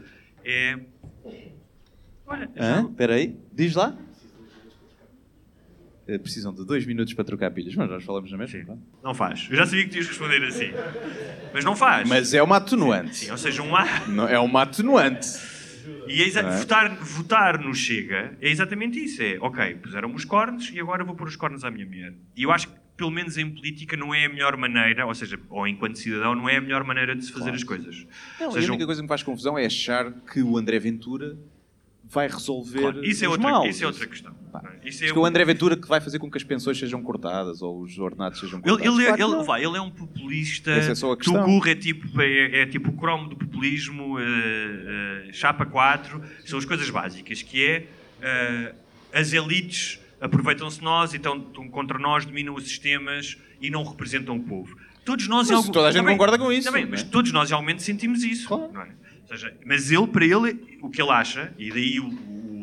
é. 0.51 0.79
Olha, 2.25 2.49
Hã? 2.57 2.87
Espera 2.89 3.15
aí. 3.15 3.35
Diz 3.53 3.75
lá. 3.75 3.97
Eh, 6.07 6.17
Precisam 6.17 6.53
de 6.53 6.65
dois 6.65 6.85
minutos 6.85 7.13
para 7.13 7.23
trocar 7.23 7.51
pilhas. 7.51 7.75
Mas 7.75 7.89
nós 7.89 8.03
falamos 8.03 8.31
na 8.31 8.37
mesma. 8.37 8.75
Sim. 8.75 8.81
Não 9.03 9.13
faz. 9.13 9.47
Eu 9.49 9.57
já 9.57 9.65
sabia 9.65 9.83
que 9.85 9.89
tinhas 9.91 10.05
de 10.05 10.11
responder 10.11 10.43
assim. 10.45 10.71
Mas 11.53 11.63
não 11.65 11.75
faz. 11.75 12.07
Mas 12.07 12.33
é 12.33 12.41
uma 12.41 12.57
atenuante. 12.57 13.15
Sim, 13.15 13.31
ou 13.31 13.37
seja, 13.37 13.61
um 13.61 13.75
ar. 13.75 14.07
Não, 14.09 14.27
é 14.27 14.39
uma 14.39 14.63
atenuante. 14.63 15.27
E 16.07 16.21
é 16.21 16.27
exa- 16.27 16.41
é? 16.41 16.57
votar, 16.57 16.95
votar 16.97 17.59
no 17.59 17.73
Chega 17.73 18.37
é 18.41 18.49
exatamente 18.49 19.03
isso. 19.03 19.21
É, 19.21 19.37
ok, 19.39 19.75
puseram-me 19.75 20.15
os 20.15 20.25
cornos 20.25 20.69
e 20.73 20.79
agora 20.79 21.03
vou 21.03 21.15
pôr 21.15 21.27
os 21.27 21.35
cornos 21.35 21.63
à 21.63 21.71
minha 21.71 21.85
mulher. 21.85 22.13
E 22.35 22.43
eu 22.43 22.51
acho 22.51 22.67
que, 22.67 22.73
pelo 22.97 23.11
menos 23.11 23.37
em 23.37 23.49
política, 23.49 23.95
não 23.95 24.13
é 24.13 24.25
a 24.25 24.29
melhor 24.29 24.57
maneira, 24.57 25.05
ou 25.05 25.13
seja, 25.15 25.39
ou 25.49 25.67
enquanto 25.67 25.97
cidadão, 25.97 26.35
não 26.35 26.49
é 26.49 26.57
a 26.57 26.61
melhor 26.61 26.83
maneira 26.83 27.15
de 27.15 27.23
se 27.23 27.31
fazer 27.31 27.51
as 27.51 27.63
coisas. 27.63 28.05
Não, 28.39 28.51
seja, 28.51 28.67
a 28.67 28.71
única 28.71 28.85
coisa 28.85 28.99
que 29.01 29.03
me 29.03 29.07
faz 29.09 29.23
confusão 29.23 29.57
é 29.57 29.65
achar 29.65 30.11
que 30.11 30.41
o 30.41 30.57
André 30.57 30.79
Ventura 30.79 31.37
vai 32.09 32.27
resolver 32.27 32.79
claro, 32.81 33.05
isso, 33.05 33.23
é 33.23 33.27
os 33.27 33.33
outra, 33.33 33.51
males. 33.51 33.75
isso 33.75 33.83
é 33.83 33.87
outra 33.87 34.07
questão. 34.07 34.33
Pá, 34.51 34.63
é? 34.83 34.89
Isso 34.89 35.05
é 35.05 35.13
o 35.13 35.25
André 35.25 35.45
Ventura 35.45 35.77
que 35.77 35.87
vai 35.87 36.01
fazer 36.01 36.17
com 36.17 36.29
que 36.29 36.37
as 36.37 36.43
pensões 36.43 36.77
sejam 36.79 37.03
cortadas 37.03 37.61
ou 37.61 37.81
os 37.81 37.99
ordenados 37.99 38.39
sejam 38.39 38.59
Ele, 38.59 38.69
cortados. 38.69 38.97
ele, 38.99 39.07
Claro 39.15 39.35
ele, 39.37 39.43
vai, 39.43 39.63
ele 39.63 39.77
é 39.77 39.81
um 39.81 39.91
populista. 39.91 40.71
Essa 40.71 40.91
é 40.93 40.95
só 40.95 41.11
a 41.11 41.17
questão. 41.17 41.35
Tugur 41.45 41.67
é 41.67 41.75
tipo, 41.75 42.19
é, 42.19 42.61
é 42.61 42.65
tipo 42.65 42.89
o 42.89 42.93
cromo 42.93 43.29
do 43.29 43.35
populismo, 43.35 44.19
eh, 44.19 44.23
eh, 45.27 45.33
chapa 45.33 45.65
4, 45.67 46.21
são 46.45 46.57
as 46.57 46.65
coisas 46.65 46.89
básicas, 46.89 47.43
que 47.43 47.63
é 47.63 47.87
eh, 48.21 48.73
as 49.13 49.31
elites 49.31 49.99
aproveitam-se 50.19 50.79
de 50.79 50.83
nós 50.83 51.13
e 51.13 51.17
estão, 51.17 51.37
estão 51.37 51.67
contra 51.69 51.99
nós, 51.99 52.25
dominam 52.25 52.55
os 52.55 52.63
sistemas 52.63 53.37
e 53.61 53.69
não 53.69 53.83
representam 53.83 54.35
o 54.35 54.43
povo. 54.43 54.75
Todos 55.05 55.27
nós 55.27 55.47
em 55.47 55.51
Mas 55.53 55.57
algum- 55.59 55.71
toda 55.71 55.87
a 55.87 55.91
gente 55.91 56.01
Também- 56.01 56.17
concorda 56.17 56.37
com 56.37 56.51
isso, 56.51 56.65
também, 56.67 56.81
não 56.83 56.89
é? 56.89 56.91
mas 56.91 57.03
todos 57.03 57.31
nós 57.31 57.49
realmente 57.49 57.81
sentimos 57.83 58.23
isso. 58.23 58.47
Claro. 58.47 58.71
Seja, 59.29 59.55
mas 59.65 59.91
ele, 59.91 60.07
para 60.07 60.25
ele, 60.25 60.77
o 60.81 60.89
que 60.89 61.01
ele 61.01 61.11
acha, 61.11 61.53
e 61.57 61.69
daí 61.69 61.99
o, 61.99 62.09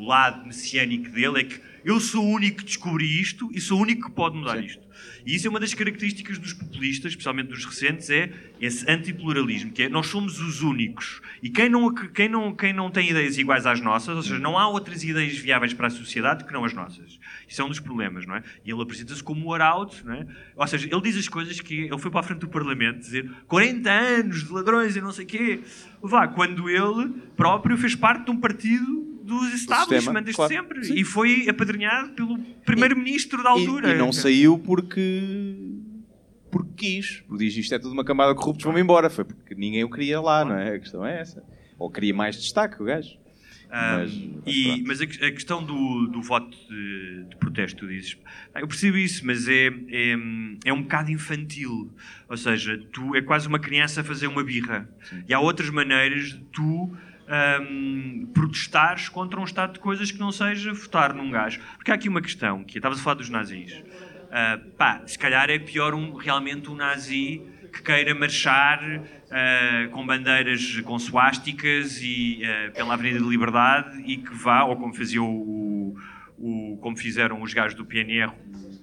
o 0.07 0.09
lado 0.09 0.47
messiânico 0.47 1.11
dele, 1.11 1.41
é 1.41 1.45
que 1.45 1.61
eu 1.85 2.01
sou 2.01 2.25
o 2.25 2.31
único 2.31 2.59
que 2.59 2.65
descobri 2.65 3.21
isto 3.21 3.51
e 3.53 3.61
sou 3.61 3.79
o 3.79 3.83
único 3.83 4.09
que 4.09 4.15
pode 4.15 4.37
mudar 4.37 4.59
Sim. 4.59 4.67
isto. 4.67 4.87
E 5.27 5.35
isso 5.35 5.47
é 5.47 5.51
uma 5.51 5.61
das 5.61 5.75
características 5.75 6.39
dos 6.39 6.53
populistas, 6.53 7.13
especialmente 7.13 7.49
dos 7.49 7.65
recentes, 7.65 8.09
é 8.11 8.33
esse 8.61 8.89
antipluralismo, 8.89 9.73
que 9.73 9.83
é 9.83 9.89
nós 9.89 10.07
somos 10.07 10.41
os 10.41 10.63
únicos. 10.63 11.21
E 11.43 11.51
quem 11.51 11.69
não, 11.69 11.93
quem 11.93 12.29
não, 12.29 12.55
quem 12.55 12.73
não 12.73 12.91
tem 12.91 13.11
ideias 13.11 13.37
iguais 13.37 13.67
às 13.67 13.81
nossas, 13.81 14.17
ou 14.17 14.23
seja, 14.23 14.39
não 14.39 14.57
há 14.57 14.69
outras 14.69 15.03
ideias 15.03 15.37
viáveis 15.37 15.75
para 15.75 15.89
a 15.89 15.91
sociedade 15.91 16.45
que 16.45 16.53
não 16.53 16.65
as 16.65 16.73
nossas. 16.73 17.19
Isso 17.47 17.61
é 17.61 17.65
um 17.65 17.69
dos 17.69 17.81
problemas, 17.81 18.25
não 18.27 18.37
é? 18.37 18.43
E 18.65 18.71
ele 18.71 18.81
apresenta-se 18.81 19.23
como 19.23 19.47
o 19.47 19.55
arauto, 19.55 20.05
não 20.05 20.15
é? 20.15 20.27
Ou 20.55 20.67
seja, 20.67 20.89
ele 20.91 21.01
diz 21.03 21.17
as 21.17 21.29
coisas 21.29 21.61
que... 21.61 21.83
Ele 21.83 21.99
foi 21.99 22.11
para 22.11 22.21
a 22.21 22.23
frente 22.23 22.41
do 22.41 22.49
Parlamento 22.49 23.01
dizer 23.01 23.31
40 23.49 23.91
anos 23.91 24.45
de 24.45 24.53
ladrões 24.53 24.97
e 24.97 25.01
não 25.01 25.13
sei 25.13 25.25
o 25.25 25.29
quê. 25.29 25.61
Vá, 26.01 26.29
quando 26.29 26.71
ele 26.71 27.13
próprio 27.37 27.77
fez 27.77 27.95
parte 27.95 28.25
de 28.25 28.31
um 28.31 28.41
partido 28.41 29.16
dos 29.27 29.53
establishment 29.55 30.23
desde 30.23 30.35
claro. 30.37 30.53
sempre. 30.55 30.85
Sim. 30.85 30.95
E 30.95 31.05
foi 31.05 31.49
apadrinhado 31.49 32.11
pelo 32.13 32.39
primeiro-ministro 32.65 33.43
da 33.43 33.51
E- 33.51 33.53
altura. 33.53 33.91
E, 33.95 33.99
não 33.99 34.13
saiu 34.13 34.59
porque. 34.59 35.81
porque 36.51 36.71
quis. 36.77 37.21
Porque 37.29 37.45
diz 37.45 37.57
isto 37.57 37.75
é 37.75 37.79
tudo 37.79 37.93
uma 37.93 38.05
camada 38.05 38.33
de 38.33 38.39
corruptos, 38.39 38.65
vão-me 38.65 38.81
embora. 38.81 39.11
Foi 39.11 39.25
porque 39.25 39.55
ninguém 39.55 39.85
o 39.85 39.91
queria 39.91 40.21
lá, 40.21 40.45
não 40.45 40.57
é? 40.57 40.75
A 40.77 40.79
questão 40.79 41.05
é 41.05 41.21
essa. 41.21 41.43
Ou 41.79 41.91
queria 41.91 42.15
mais 42.15 42.37
destaque, 42.41 42.81
o 42.83 42.87
gajo. 42.87 43.11
Ah, 43.69 43.99
Mas- 43.99 44.13
e- 44.47 44.85
mas 44.87 45.01
a, 45.01 45.05
a 45.05 45.31
questão 45.33 45.63
do, 45.63 46.07
do 46.07 46.23
voto 46.23 46.57
de, 46.69 47.25
de 47.29 47.37
protesto, 47.37 47.81
tu 47.81 47.89
dizes, 47.89 48.17
"Ah, 48.55 48.61
eu 48.61 48.69
percebo 48.69 48.97
isso, 48.97 49.27
mas 49.27 49.49
é, 49.49 49.67
é, 49.91 50.17
é 50.67 50.73
um 50.73 50.83
bocado 50.83 51.11
infantil. 51.11 51.93
Ou 52.29 52.37
seja, 52.37 52.79
tu 52.93 53.17
é 53.17 53.23
quase 53.23 53.49
uma 53.49 53.59
criança 53.59 54.03
a 54.03 54.05
fazer 54.05 54.29
uma 54.29 54.45
birra. 54.45 54.89
E 55.29 55.35
há 55.35 55.41
outras 55.41 55.69
maneiras 55.69 56.29
de 56.29 56.39
tu 56.53 56.97
ahm, 57.29 58.27
protestares 58.33 59.09
contra 59.09 59.41
um 59.41 59.45
estado 59.45 59.75
de 59.75 59.79
coisas 59.81 60.11
que 60.11 60.19
não 60.19 60.31
seja 60.33 60.73
votar 60.73 61.13
num 61.15 61.31
gajo. 61.31 61.61
Porque 61.77 61.91
há 61.91 61.95
aqui 61.95 62.09
uma 62.09 62.21
questão, 62.23 62.63
que 62.65 62.79
estavas 62.79 62.99
a 63.01 63.03
falar 63.03 63.15
dos 63.15 63.29
nazis. 63.31 63.83
Ah, 64.31 64.59
pá, 64.77 65.03
se 65.07 65.19
calhar 65.19 65.49
é 65.51 65.59
pior 65.59 65.95
um, 65.95 66.15
realmente 66.15 66.69
um 66.71 66.75
nazi 66.75 67.43
que 67.73 67.83
queira 67.83 68.15
marchar 68.15 68.81
ah, 69.31 69.89
com 69.93 70.05
bandeiras 70.07 70.81
com 70.81 70.99
suásticas 70.99 72.01
e 72.03 72.43
ah, 72.45 72.73
pela 72.73 72.95
Avenida 72.95 73.21
da 73.21 73.27
Liberdade 73.27 74.03
e 74.05 74.17
que 74.19 74.35
vá, 74.35 74.65
ou 74.65 74.77
como 74.77 74.95
fazia 74.95 75.23
o, 75.23 75.95
o- 76.39 76.79
como 76.83 76.97
fizeram 76.97 77.41
os 77.43 77.53
gajos 77.55 77.75
do 77.75 77.85
PNR, 77.85 78.33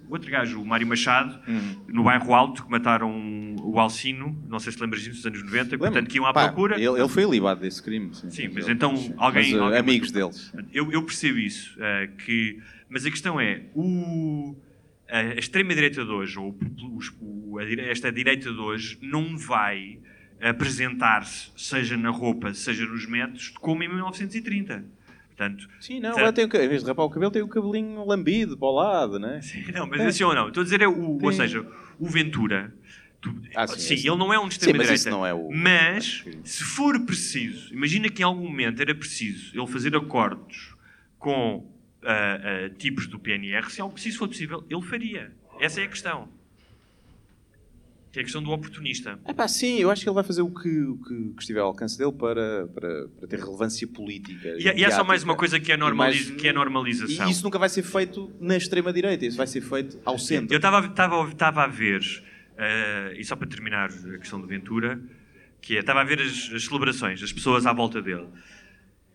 o 0.08 0.14
outro 0.14 0.30
gajo, 0.32 0.62
o 0.62 0.66
Mário 0.66 0.86
Machado, 0.88 1.39
no 1.88 2.04
bairro 2.04 2.34
Alto, 2.34 2.64
que 2.66 2.72
mataram 2.72 3.56
o 3.62 3.80
Alcino, 3.80 4.38
não 4.47 4.60
sei 4.60 4.72
se 4.74 4.80
lembras 4.80 5.01
disso, 5.01 5.16
nos 5.18 5.26
anos 5.26 5.43
90, 5.43 5.78
portanto 5.78 6.08
que 6.10 6.18
iam 6.18 6.26
à 6.26 6.34
Pá, 6.34 6.45
procura. 6.45 6.76
Ele, 6.76 6.99
ele 6.99 7.08
foi 7.10 7.24
libado 7.26 7.62
desse 7.62 7.82
crime. 7.82 8.14
Sim, 8.14 8.30
Sim, 8.30 8.49
mas 8.54 8.66
Ele- 8.66 8.74
então 8.74 8.95
sim. 8.95 9.14
alguém- 9.18 9.51
Mas, 9.51 9.60
uh, 9.60 9.64
alguém 9.64 9.80
amigos 9.80 10.12
matou. 10.12 10.30
deles. 10.32 10.54
Eu, 10.72 10.91
eu 10.91 11.04
percebo 11.04 11.39
isso, 11.39 11.76
eh, 11.80 12.10
que, 12.26 12.60
mas 12.89 13.06
a 13.06 13.10
questão 13.12 13.39
é, 13.39 13.64
o, 13.74 14.56
a 15.10 15.36
extrema-direita 15.36 16.04
de 16.04 16.12
hoje, 16.12 16.38
ou 16.39 16.49
o 16.49 16.54
popul- 16.54 16.95
os- 16.97 17.14
o- 17.22 17.58
a 17.60 17.64
esta 17.64 18.12
direita 18.12 18.51
de 18.51 18.60
hoje, 18.60 18.97
não 19.01 19.38
vai 19.38 19.99
apresentar-se, 20.41 21.51
seja 21.56 21.97
na 21.97 22.10
roupa, 22.10 22.54
seja 22.54 22.86
nos 22.86 23.06
métodos, 23.06 23.49
como 23.49 23.82
em 23.84 23.88
1930. 23.89 24.84
Portanto, 25.36 25.67
Sim, 25.79 25.99
não, 25.99 26.13
Certo. 26.13 26.19
ela 26.19 26.34
tem, 26.34 26.45
em 26.45 26.67
vez 26.69 26.81
de 26.84 26.88
rapar 26.89 27.05
o 27.05 27.09
cabelo, 27.09 27.31
tem 27.31 27.41
o 27.41 27.47
cabelinho 27.47 28.05
lambido 28.05 28.57
para 28.57 28.67
o 28.67 28.71
lado, 28.71 29.19
né? 29.19 29.39
não, 29.73 29.88
mas 29.88 30.01
assim 30.01 30.23
ou 30.23 30.34
não, 30.36 30.47
estou 30.47 30.61
a 30.61 30.63
dizer, 30.63 30.81
é 30.81 30.88
o, 30.88 31.17
ou 31.21 31.31
Sim. 31.31 31.38
seja, 31.38 31.65
o 31.99 32.07
Ventura, 32.07 32.73
tu- 33.19 33.41
Ah, 33.55 33.67
sim, 33.67 33.97
sim, 33.97 34.07
ele 34.07 34.17
não 34.17 34.31
é 34.34 34.39
um 34.39 34.47
de 34.47 34.53
Sim, 34.55 34.73
mas 34.73 34.89
extrema-direita, 34.89 35.09
não 35.09 35.25
é 35.25 35.34
o- 35.34 35.49
mas 35.51 36.23
se 36.43 36.63
for 36.63 36.99
preciso, 37.05 37.73
imagina 37.73 38.09
que 38.09 38.21
em 38.21 38.25
algum 38.25 38.47
momento 38.47 38.81
era 38.81 38.93
preciso 38.93 39.57
ele 39.57 39.67
fazer 39.67 39.95
acordos 39.95 40.75
com 41.17 41.71
ah, 42.05 42.39
ah, 42.65 42.69
tipos 42.77 43.07
do 43.07 43.17
PNR, 43.17 43.71
se 43.71 43.79
algo 43.81 43.93
preciso 43.93 44.17
for 44.19 44.27
possível, 44.27 44.63
ele 44.69 44.81
faria. 44.81 45.31
Essa 45.59 45.79
é 45.81 45.86
a 45.86 45.88
questão. 45.88 46.27
Que 48.14 48.20
é 48.20 48.22
a 48.22 48.24
questão 48.26 48.43
do 48.43 48.51
oportunista. 48.51 49.20
É 49.26 49.34
pá, 49.34 49.47
sim, 49.47 49.80
eu 49.80 49.89
acho 49.89 50.03
que 50.03 50.07
ele 50.07 50.14
vai 50.14 50.24
fazer 50.24 50.43
o 50.43 50.51
que, 50.51 50.70
o 50.70 50.97
que, 50.99 51.34
que 51.34 51.41
estiver 51.41 51.61
ao 51.61 51.68
alcance 51.70 51.97
dele 51.97 52.11
para, 52.11 52.68
para, 52.68 53.07
para 53.07 53.28
ter 53.28 53.39
relevância 53.39 53.88
política. 53.88 54.49
E, 54.59 54.61
e 54.82 54.86
há 54.86 54.91
só 54.91 55.03
mais 55.03 55.24
uma 55.24 55.36
coisa 55.36 55.59
que 55.59 55.72
é, 55.72 55.76
normaliz- 55.78 56.30
mais- 56.30 56.39
que 56.41 56.47
é 56.47 56.53
normalização. 56.53 57.28
E 57.28 57.32
isso 57.32 57.43
nunca 57.43 57.57
vai 57.57 57.70
ser 57.70 57.82
feito 57.82 58.32
na 58.39 58.55
extrema-direita, 58.55 59.26
isso 59.26 59.36
vai 59.38 59.47
ser 59.47 59.61
feito 59.61 59.99
ao 60.05 60.20
centro. 60.20 60.53
Eu 60.53 60.57
estava 60.57 61.64
a 61.64 61.68
ver, 61.68 62.01
eh, 62.55 63.16
e 63.18 63.26
só 63.26 63.36
para 63.36 63.47
terminar 63.47 63.89
a 63.89 64.18
questão 64.20 64.39
do 64.39 64.45
Ventura, 64.45 65.01
que 65.59 65.76
é, 65.76 65.80
estava 65.80 66.01
a 66.01 66.03
ver 66.03 66.22
as, 66.22 66.51
as 66.53 66.66
celebrações, 66.66 67.24
as 67.24 67.34
pessoas 67.34 67.66
à 67.66 67.74
volta 67.74 67.99
dele. 67.99 68.28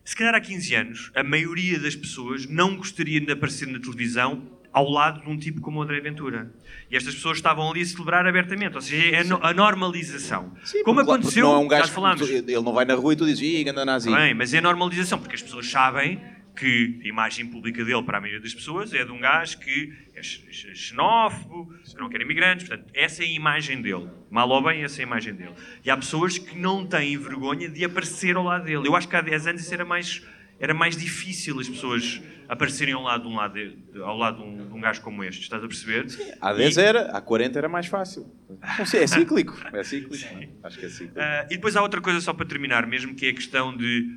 Se 0.03 0.13
calhar 0.13 0.35
há 0.35 0.41
15 0.41 0.75
anos, 0.75 1.11
a 1.15 1.23
maioria 1.23 1.79
das 1.79 1.95
pessoas 1.95 2.45
não 2.47 2.75
gostaria 2.75 3.21
de 3.21 3.31
aparecer 3.31 3.65
na 3.69 3.79
televisão 3.79 4.58
ao 4.71 4.89
lado 4.89 5.21
de 5.21 5.29
um 5.29 5.37
tipo 5.37 5.61
como 5.61 5.79
o 5.79 5.81
André 5.81 5.99
Ventura. 5.99 6.51
E 6.91 6.95
estas 6.95 7.15
pessoas 7.15 7.37
estavam 7.37 7.69
ali 7.69 7.81
a 7.81 7.85
celebrar 7.85 8.25
abertamente. 8.27 8.75
Ou 8.75 8.81
seja, 8.81 9.15
é 9.15 9.19
a, 9.21 9.23
no- 9.23 9.39
a 9.43 9.53
normalização. 9.53 10.53
Sim, 10.63 10.83
como 10.83 10.99
porque 10.99 11.11
aconteceu, 11.11 11.45
porque 11.47 11.55
não 11.55 11.61
é 11.63 11.65
um 11.65 11.69
já 11.69 11.79
gajo, 11.79 11.91
falámos. 11.91 12.27
tu- 12.27 12.33
ele 12.33 12.61
não 12.61 12.73
vai 12.73 12.85
na 12.85 12.95
rua 12.95 13.13
e 13.13 13.15
tu 13.15 13.25
dizes, 13.25 13.41
ih, 13.41 13.63
ganda 13.63 13.83
nazi. 13.85 14.11
Bem, 14.13 14.33
mas 14.33 14.53
é 14.53 14.57
a 14.59 14.61
normalização, 14.61 15.17
porque 15.19 15.35
as 15.35 15.41
pessoas 15.41 15.69
sabem 15.69 16.21
que 16.55 16.99
a 17.05 17.07
imagem 17.07 17.45
pública 17.45 17.85
dele 17.85 18.03
para 18.03 18.17
a 18.17 18.21
maioria 18.21 18.41
das 18.41 18.53
pessoas 18.53 18.93
é 18.93 19.05
de 19.05 19.11
um 19.11 19.19
gajo 19.19 19.59
que 19.59 19.93
é 20.13 20.21
xenófobo, 20.21 21.73
que 21.85 21.95
não 21.97 22.09
quer 22.09 22.21
imigrantes, 22.21 22.67
portanto, 22.67 22.89
essa 22.93 23.23
é 23.23 23.25
a 23.25 23.29
imagem 23.29 23.81
dele. 23.81 24.09
Mal 24.29 24.49
ou 24.49 24.61
bem, 24.63 24.83
essa 24.83 25.01
é 25.01 25.03
a 25.05 25.07
imagem 25.07 25.33
dele. 25.33 25.53
E 25.85 25.89
há 25.89 25.95
pessoas 25.95 26.37
que 26.37 26.57
não 26.57 26.85
têm 26.85 27.17
vergonha 27.17 27.69
de 27.69 27.83
aparecer 27.85 28.35
ao 28.35 28.43
lado 28.43 28.65
dele. 28.65 28.87
Eu 28.87 28.95
acho 28.95 29.07
que 29.07 29.15
há 29.15 29.21
10 29.21 29.47
anos 29.47 29.61
isso 29.61 29.73
era 29.73 29.85
mais, 29.85 30.21
era 30.59 30.73
mais 30.73 30.97
difícil 30.97 31.59
as 31.59 31.69
pessoas 31.69 32.21
aparecerem 32.47 32.93
ao 32.93 33.03
lado 33.03 33.23
de 33.23 33.27
um, 33.29 33.35
lado 33.35 33.59
ao 34.03 34.17
lado 34.17 34.37
de 34.37 34.43
um, 34.43 34.67
de 34.67 34.73
um 34.73 34.81
gajo 34.81 35.01
como 35.01 35.23
este, 35.23 35.43
estás 35.43 35.63
a 35.63 35.67
perceber? 35.67 36.07
Há 36.41 36.51
10 36.51 36.77
era, 36.77 37.11
há 37.11 37.21
40 37.21 37.57
era 37.57 37.69
mais 37.69 37.87
fácil. 37.87 38.29
Não 38.77 38.85
sei, 38.85 39.03
é 39.03 39.07
cíclico. 39.07 39.55
É 39.71 39.83
cíclico. 39.83 40.15
Acho 40.63 40.79
que 40.79 40.85
é 40.85 40.89
cíclico. 40.89 41.19
Ah, 41.19 41.45
e 41.45 41.55
depois 41.55 41.75
há 41.75 41.81
outra 41.81 42.01
coisa 42.01 42.19
só 42.19 42.33
para 42.33 42.45
terminar, 42.45 42.85
mesmo 42.87 43.15
que 43.15 43.27
é 43.27 43.29
a 43.29 43.33
questão 43.33 43.75
de 43.75 44.07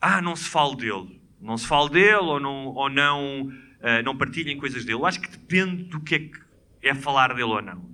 ah, 0.00 0.22
não 0.22 0.36
se 0.36 0.48
fale 0.48 0.76
dele. 0.76 1.20
Não 1.40 1.56
se 1.56 1.66
fale 1.66 1.90
dele 1.90 2.16
ou 2.16 2.38
não, 2.38 2.66
ou 2.66 2.90
não, 2.90 3.52
ah, 3.82 4.02
não 4.02 4.16
partilhem 4.16 4.56
coisas 4.58 4.84
dele. 4.84 5.00
Acho 5.04 5.20
que 5.20 5.30
depende 5.30 5.84
do 5.84 6.00
que 6.00 6.14
é 6.14 6.18
que 6.18 6.38
é 6.82 6.94
falar 6.94 7.28
dele 7.28 7.42
ou 7.44 7.62
não. 7.62 7.90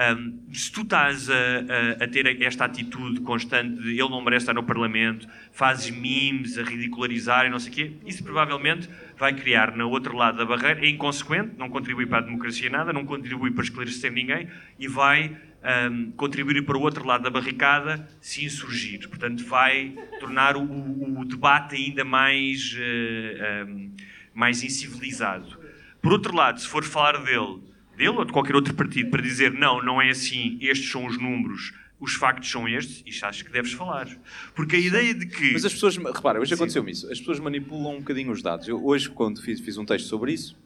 Ahm, 0.00 0.38
se 0.52 0.70
tu 0.70 0.82
estás 0.82 1.28
a, 1.28 1.34
a- 1.34 2.04
a 2.04 2.08
ter 2.08 2.40
esta 2.42 2.64
atitude 2.66 3.20
constante 3.22 3.82
de 3.82 3.90
ele 3.98 4.08
não 4.08 4.22
merece 4.22 4.44
estar 4.44 4.54
no 4.54 4.62
Parlamento, 4.62 5.26
fazes 5.50 5.90
memes 5.90 6.56
a 6.56 6.62
ridicularizar 6.62 7.46
e 7.46 7.50
não 7.50 7.58
sei 7.58 7.72
o 7.72 7.74
quê, 7.74 7.92
isso 8.06 8.22
provavelmente 8.22 8.88
vai 9.18 9.34
criar 9.34 9.76
no 9.76 9.90
outro 9.90 10.14
lado 10.16 10.38
da 10.38 10.44
barreira, 10.44 10.86
é 10.86 10.88
inconsequente, 10.88 11.50
não 11.58 11.68
contribui 11.68 12.06
para 12.06 12.18
a 12.18 12.20
democracia 12.20 12.70
nada, 12.70 12.92
não 12.92 13.04
contribui 13.04 13.50
para 13.50 13.64
esclarecer 13.64 14.12
ninguém 14.12 14.46
e 14.78 14.86
vai 14.86 15.36
ahm, 15.64 16.12
contribuir 16.12 16.62
para 16.64 16.78
o 16.78 16.80
outro 16.80 17.04
lado 17.04 17.24
da 17.24 17.30
barricada 17.30 18.08
se 18.20 18.44
insurgir. 18.44 19.08
Portanto, 19.08 19.44
vai 19.46 19.92
tornar 20.20 20.56
o, 20.56 20.62
o- 20.62 21.24
debate 21.24 21.74
ainda 21.74 22.04
mais, 22.04 22.72
eh, 22.78 23.62
ahm, 23.66 23.90
mais 24.32 24.62
incivilizado. 24.62 25.58
Por 26.00 26.12
outro 26.12 26.32
lado, 26.36 26.60
se 26.60 26.68
for 26.68 26.84
falar 26.84 27.18
dele, 27.24 27.66
dele 27.98 28.16
ou 28.16 28.24
de 28.24 28.32
qualquer 28.32 28.54
outro 28.54 28.72
partido, 28.74 29.10
para 29.10 29.20
dizer 29.20 29.52
não, 29.52 29.82
não 29.82 30.00
é 30.00 30.08
assim, 30.08 30.56
estes 30.60 30.90
são 30.90 31.04
os 31.04 31.18
números, 31.18 31.74
os 32.00 32.14
factos 32.14 32.48
são 32.48 32.68
estes, 32.68 33.02
isto 33.04 33.26
acho 33.26 33.44
que 33.44 33.50
deves 33.50 33.72
falar. 33.72 34.08
Porque 34.54 34.76
a 34.76 34.78
ideia 34.78 35.12
de 35.12 35.26
que. 35.26 35.52
Mas 35.52 35.64
as 35.64 35.72
pessoas, 35.72 35.96
repara, 35.96 36.40
hoje 36.40 36.54
aconteceu-me 36.54 36.92
isso. 36.92 37.10
As 37.10 37.18
pessoas 37.18 37.40
manipulam 37.40 37.96
um 37.96 37.98
bocadinho 37.98 38.30
os 38.30 38.40
dados. 38.40 38.68
Eu, 38.68 38.82
hoje, 38.82 39.10
quando 39.10 39.42
fiz, 39.42 39.60
fiz 39.60 39.76
um 39.76 39.84
texto 39.84 40.06
sobre 40.06 40.32
isso, 40.32 40.56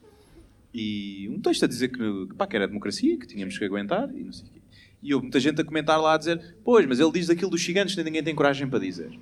e 0.75 1.29
um 1.31 1.41
texto 1.41 1.65
a 1.65 1.69
dizer 1.69 1.89
que, 1.89 2.29
pá, 2.37 2.47
que 2.47 2.55
era 2.55 2.69
democracia, 2.69 3.19
que 3.19 3.27
tínhamos 3.27 3.57
que 3.59 3.65
aguentar, 3.65 4.11
e 4.15 4.23
não 4.23 4.33
sei 4.33 4.47
o 4.47 4.51
quê. 4.53 4.61
E 5.03 5.15
houve 5.15 5.25
muita 5.25 5.41
gente 5.41 5.61
a 5.61 5.65
comentar 5.65 6.01
lá 6.01 6.15
a 6.15 6.19
dizer: 6.19 6.57
Pois, 6.63 6.87
mas 6.87 7.01
ele 7.01 7.11
diz 7.13 7.31
aquilo 7.31 7.51
dos 7.51 7.61
gigantes 7.61 7.95
que 7.95 8.05
ninguém 8.05 8.23
tem 8.23 8.35
coragem 8.35 8.69
para 8.69 8.79
dizer. 8.79 9.19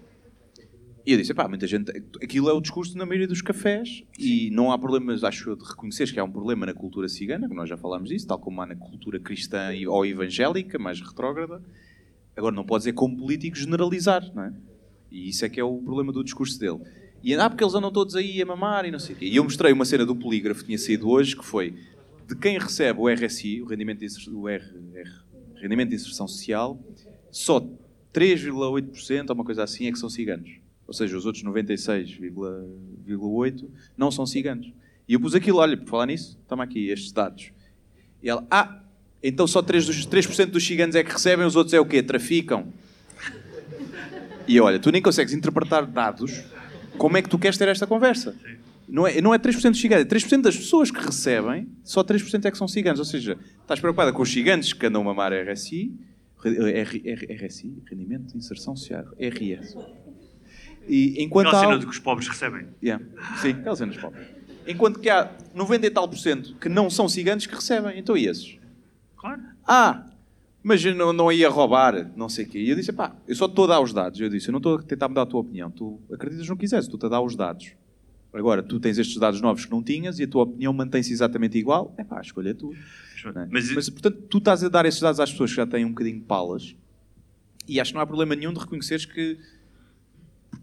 E 1.07 1.13
eu 1.13 1.19
disse, 1.19 1.33
pá, 1.33 1.49
muita 1.49 1.67
gente, 1.67 1.91
aquilo 2.23 2.49
é 2.51 2.53
o 2.53 2.61
discurso 2.61 2.97
na 2.97 3.07
maioria 3.07 3.27
dos 3.27 3.41
cafés 3.41 4.03
e 4.19 4.51
não 4.51 4.71
há 4.71 4.79
problemas, 4.79 5.25
acho 5.25 5.51
eu, 5.51 5.57
de 5.57 5.65
reconhecer 5.65 6.13
que 6.13 6.21
há 6.21 6.25
um 6.25 6.31
problema 6.31 6.67
na 6.67 6.75
cultura 6.75 7.09
cigana, 7.09 7.49
que 7.49 7.55
nós 7.55 7.69
já 7.69 7.77
falámos 7.77 8.11
disso, 8.11 8.27
tal 8.27 8.39
como 8.39 8.61
há 8.61 8.67
na 8.67 8.77
cultura 8.77 9.19
cristã 9.19 9.71
ou 9.89 10.05
evangélica, 10.05 10.79
mais 10.79 11.01
retrógrada. 11.01 11.63
Agora, 12.37 12.55
não 12.55 12.65
pode 12.65 12.83
dizer 12.83 12.93
como 12.93 13.17
político 13.17 13.57
generalizar, 13.57 14.31
não 14.35 14.45
é? 14.45 14.53
E 15.11 15.29
isso 15.31 15.45
é 15.45 15.49
que 15.49 15.59
é 15.59 15.65
o 15.65 15.79
problema 15.79 16.13
do 16.13 16.23
discurso 16.23 16.59
dele. 16.61 16.79
E 17.23 17.35
ah, 17.35 17.49
porque 17.51 17.65
eles 17.65 17.75
andam 17.75 17.91
todos 17.91 18.15
aí 18.15 18.41
a 18.41 18.47
mamar 18.47 18.85
e 18.85 18.91
não 18.91 18.99
sei 18.99 19.15
o 19.15 19.19
quê. 19.19 19.25
E 19.27 19.37
eu 19.37 19.43
mostrei 19.45 19.73
uma 19.73 19.85
cena 19.85 20.05
do 20.07 20.15
polígrafo 20.15 20.61
que 20.61 20.67
tinha 20.67 20.79
saído 20.79 21.09
hoje, 21.09 21.35
que 21.37 21.45
foi 21.45 21.75
de 22.29 22.37
quem 22.37 22.59
recebe 22.59 23.01
o 23.01 23.09
RSI, 23.09 23.61
o 23.63 23.67
rendimento 23.67 23.99
de, 24.01 24.05
inser- 24.07 24.33
o 24.33 24.49
R- 24.49 24.63
R- 24.95 25.11
rendimento 25.61 25.89
de 25.89 25.97
inserção 25.97 26.29
social, 26.29 26.79
só 27.31 27.61
3,8% 28.15 29.29
ou 29.31 29.35
uma 29.35 29.45
coisa 29.45 29.65
assim 29.65 29.87
é 29.87 29.93
que 29.93 29.99
são 29.99 30.09
ciganos. 30.09 30.60
Ou 30.91 30.95
seja, 30.95 31.17
os 31.17 31.25
outros 31.25 31.43
96,8% 31.45 33.69
não 33.97 34.11
são 34.11 34.27
ciganos. 34.27 34.73
E 35.09 35.15
eu 35.15 35.21
pus 35.21 35.37
aquilo, 35.37 35.59
olha, 35.59 35.77
por 35.77 35.89
falar 35.89 36.07
nisso, 36.07 36.37
toma 36.49 36.65
aqui 36.65 36.89
estes 36.89 37.13
dados. 37.13 37.53
E 38.21 38.29
ela, 38.29 38.45
ah, 38.51 38.83
então 39.23 39.47
só 39.47 39.63
3%, 39.63 39.87
dos, 39.87 40.05
3 40.05 40.27
dos 40.51 40.67
ciganos 40.67 40.97
é 40.97 41.05
que 41.05 41.13
recebem, 41.13 41.47
os 41.47 41.55
outros 41.55 41.75
é 41.75 41.79
o 41.79 41.87
quê? 41.87 42.03
Traficam. 42.03 42.73
E 44.49 44.59
olha, 44.59 44.81
tu 44.81 44.91
nem 44.91 45.01
consegues 45.01 45.33
interpretar 45.33 45.87
dados, 45.87 46.43
como 46.99 47.17
é 47.17 47.23
que 47.23 47.29
tu 47.29 47.39
queres 47.39 47.57
ter 47.57 47.69
esta 47.69 47.87
conversa? 47.87 48.35
Não 48.89 49.07
é, 49.07 49.21
não 49.21 49.33
é 49.33 49.39
3% 49.39 49.71
dos 49.71 49.81
ciganos, 49.81 50.05
é 50.05 50.09
3% 50.09 50.41
das 50.41 50.57
pessoas 50.57 50.91
que 50.91 50.99
recebem, 50.99 51.69
só 51.85 52.03
3% 52.03 52.47
é 52.47 52.51
que 52.51 52.59
são 52.59 52.67
ciganos. 52.67 52.99
Ou 52.99 53.05
seja, 53.05 53.39
estás 53.63 53.79
preocupada 53.79 54.13
com 54.13 54.23
os 54.23 54.33
ciganos 54.33 54.73
que 54.73 54.87
andam 54.87 55.03
a 55.03 55.05
mamar 55.05 55.33
RSI, 55.33 55.95
R, 56.45 57.47
RSI, 57.47 57.81
Rendimento 57.89 58.33
de 58.33 58.39
Inserção 58.39 58.75
Social, 58.75 59.05
RS. 59.21 59.77
E 60.89 61.23
enquanto 61.23 61.49
Aquela 61.49 61.63
há... 61.63 61.67
cena 61.67 61.79
de 61.79 61.87
que 61.87 61.93
os 61.93 61.99
pobres 61.99 62.29
recebem. 62.29 62.67
Yeah. 62.83 63.05
Sim, 63.41 63.51
aquelas 63.51 63.79
cenas 63.79 63.97
pobres. 63.97 64.27
Enquanto 64.67 65.01
que 65.01 65.09
há 65.09 65.31
90 65.55 65.87
e 65.87 65.91
tal 65.91 66.09
por 66.09 66.19
cento 66.19 66.55
que 66.57 66.69
não 66.69 66.89
são 66.91 67.09
ciganos 67.09 67.47
que 67.47 67.55
recebem. 67.55 67.99
Então 67.99 68.17
e 68.17 68.27
esses? 68.27 68.59
Claro. 69.17 69.41
Ah, 69.67 70.07
mas 70.63 70.85
eu 70.85 70.95
não, 70.95 71.13
não 71.13 71.33
ia 71.33 71.49
roubar, 71.49 72.11
não 72.17 72.29
sei 72.29 72.45
o 72.45 72.49
quê. 72.49 72.59
E 72.61 72.71
eu 72.71 72.77
disse, 72.77 72.93
pá, 72.93 73.15
eu 73.27 73.35
só 73.35 73.47
estou 73.47 73.65
a 73.65 73.69
dar 73.69 73.81
os 73.81 73.93
dados. 73.93 74.21
Eu 74.21 74.29
disse, 74.29 74.49
eu 74.49 74.53
não 74.53 74.59
estou 74.59 74.77
a 74.77 74.83
tentar 74.83 75.09
mudar 75.09 75.23
a 75.23 75.27
tua 75.27 75.41
opinião. 75.41 75.71
Tu 75.71 75.99
acreditas 76.13 76.49
no 76.49 76.57
que 76.57 76.61
quiseres, 76.63 76.85
estou-te 76.87 77.07
a 77.07 77.09
dar 77.09 77.21
os 77.21 77.35
dados. 77.37 77.73
Agora, 78.33 78.63
tu 78.63 78.79
tens 78.79 78.97
estes 78.99 79.17
dados 79.17 79.41
novos 79.41 79.65
que 79.65 79.71
não 79.73 79.83
tinhas 79.83 80.19
e 80.21 80.23
a 80.25 80.29
tua 80.29 80.45
opinião 80.45 80.73
mantém-se 80.73 81.13
exatamente 81.13 81.59
igual. 81.59 81.93
É 81.99 82.05
pá, 82.05 82.19
a 82.19 82.21
escolha 82.21 82.51
é 82.51 82.55
tua. 82.55 82.75
é? 82.75 83.49
Mas- 83.51 83.73
Mas, 83.73 83.91
portanto, 83.91 84.19
tu 84.29 84.39
estás 84.39 84.63
a 84.63 84.69
dar 84.69 84.87
esses 84.87 85.01
dados 85.01 85.19
às 85.19 85.31
pessoas 85.33 85.51
que 85.51 85.57
já 85.57 85.67
têm 85.67 85.85
um 85.85 85.89
bocadinho 85.91 86.19
de 86.21 86.25
palas 86.27 86.77
e 87.67 87.81
acho 87.81 87.91
que 87.91 87.95
não 87.95 88.03
há 88.03 88.07
problema 88.07 88.35
nenhum 88.37 88.53
de 88.53 88.61
reconheceres 88.61 89.05
que 89.05 89.37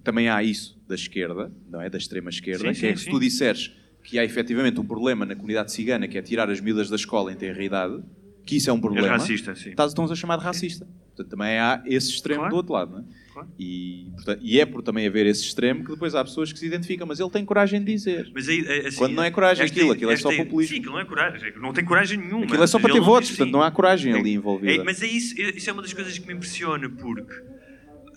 também 0.04 0.30
há 0.30 0.42
isso 0.44 0.78
da 0.88 0.96
esquerda, 0.96 1.52
não 1.70 1.82
é? 1.82 1.90
Da 1.90 1.98
extrema 1.98 2.30
esquerda, 2.30 2.74
Sim, 2.74 2.80
que 2.80 2.86
é 2.86 2.90
sim, 2.90 2.96
que 2.96 3.00
se 3.02 3.10
tu 3.10 3.20
disseres 3.20 3.72
que 4.04 4.18
há 4.18 4.24
efetivamente 4.24 4.80
um 4.80 4.86
problema 4.86 5.26
na 5.26 5.36
comunidade 5.36 5.72
cigana 5.72 6.08
que 6.08 6.18
é 6.18 6.22
tirar 6.22 6.50
as 6.50 6.62
miúdas 6.62 6.90
da 6.90 6.96
escola 6.96 7.32
em 7.32 7.36
tenra 7.36 7.62
idade, 7.64 8.02
que 8.46 8.56
isso 8.56 8.70
é 8.70 8.74
um 8.74 8.80
problema. 8.80 9.08
racista, 9.10 9.54
sim. 9.56 9.72
Estás, 9.72 9.92
estão-nos 9.92 10.12
a 10.12 10.16
chamar 10.16 10.38
de 10.38 10.44
racista. 10.46 10.88
Portanto, 11.08 11.30
também 11.30 11.58
há 11.60 11.84
esse 11.86 12.12
extremo 12.12 12.40
Claro. 12.42 12.54
do 12.54 12.58
outro 12.58 12.74
lado, 12.74 12.92
não 12.92 13.00
é? 13.00 13.04
Claro. 13.34 13.50
E, 13.60 14.08
portanto, 14.16 14.40
e 14.42 14.60
é 14.62 14.66
por 14.66 14.82
também 14.82 15.06
haver 15.06 15.26
esse 15.26 15.44
extremo 15.44 15.84
que 15.84 15.92
depois 15.92 16.16
há 16.16 16.24
pessoas 16.24 16.54
que 16.54 16.58
se 16.60 16.66
identificam, 16.66 17.06
mas 17.06 17.20
ele 17.20 17.30
tem 17.30 17.44
coragem 17.44 17.84
de 17.84 17.92
dizer. 17.92 18.32
Mas 18.34 18.48
aí, 18.48 18.64
é, 18.66 18.88
assim, 18.88 18.98
Quando 18.98 19.14
não 19.14 19.24
é 19.24 19.30
coragem 19.32 19.66
esta- 19.66 19.76
aquilo, 19.76 19.92
aquilo 19.92 20.12
é 20.12 20.14
esta- 20.14 20.30
só 20.32 20.36
populismo. 20.38 20.74
Sim, 20.76 20.80
aquilo 20.80 20.94
não 20.94 21.02
é 21.02 21.06
coragem. 21.06 21.54
Não 21.60 21.74
tem 21.74 21.84
coragem 21.84 22.18
nenhuma. 22.18 22.46
Aquilo 22.46 22.64
é 22.64 22.68
só 22.68 22.80
para 22.80 22.94
ter 22.94 23.02
votos, 23.02 23.30
portanto 23.30 23.52
não 23.52 23.62
há 23.62 23.70
coragem 23.72 24.14
ali 24.14 24.30
É, 24.30 24.34
envolvida. 24.34 24.84
mas 24.86 25.02
é 25.02 25.08
isso, 25.08 25.36
é- 25.42 25.50
isso 25.58 25.70
é 25.70 25.74
uma 25.74 25.82
das 25.82 25.92
coisas 25.94 26.18
que 26.18 26.26
me 26.26 26.34
impressiona, 26.34 26.90
porque 26.90 27.34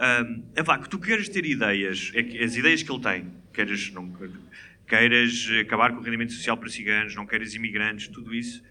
hum, 0.01 0.43
é 0.55 0.63
vá, 0.63 0.79
que 0.79 0.89
tu 0.89 0.99
queres 0.99 1.29
ter 1.29 1.45
ideias, 1.45 2.13
é 2.15 2.45
as 2.45 2.57
ideias 2.57 2.83
que 2.83 2.91
ele 2.91 3.01
tem, 3.01 3.33
queiras, 3.53 3.91
não, 3.93 4.13
queiras 4.87 5.49
acabar 5.61 5.93
com 5.93 6.01
o 6.01 6.03
rendimento 6.03 6.33
social 6.33 6.57
para 6.57 6.69
ciganos, 6.69 7.15
não 7.15 7.27
queiras 7.27 7.55
imigrantes, 7.55 8.09
tudo 8.09 8.35
isso, 8.35 8.63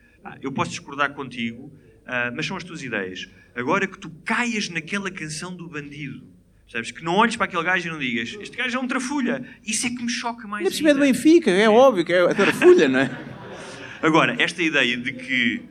eu 0.42 0.52
posso 0.52 0.72
discordar 0.72 1.14
contigo, 1.14 1.72
ah, 2.06 2.32
mas 2.36 2.46
são 2.46 2.58
as 2.58 2.64
tuas 2.64 2.84
ideias. 2.84 3.30
Agora 3.56 3.88
que 3.88 3.98
tu 3.98 4.10
caias 4.26 4.70
naquela 4.70 5.12
canção 5.12 5.56
do 5.56 5.68
bandido, 5.68 6.24
sabes? 6.68 6.92
Que 6.92 7.04
não 7.04 7.16
olhes 7.16 7.36
para 7.36 7.46
aquele 7.46 7.64
gajo 7.64 7.88
e 7.88 7.92
não 7.92 8.00
digas, 8.00 8.36
este 8.42 8.58
gajo 8.58 8.78
é 8.78 8.82
um 8.82 8.88
trafulha, 8.88 9.46
isso 9.66 9.88
é 9.88 9.90
que 9.90 10.04
me 10.04 10.10
choca 10.10 10.48
mais 10.48 10.66
Ainda 10.66 10.72
por 10.72 10.76
cima 10.76 10.90
é 10.90 10.94
do. 10.94 11.00
Benfica, 11.00 11.52
é 11.52 11.70
óbvio 11.70 12.04
que 12.04 12.14
é 12.14 12.22
a 12.22 12.34
Tarafulha, 12.34 12.88
não 12.88 13.00
é? 13.00 13.10
Agora, 14.02 14.36
esta 14.42 14.64
ideia 14.64 14.98
de 14.98 15.12
que 15.14 15.62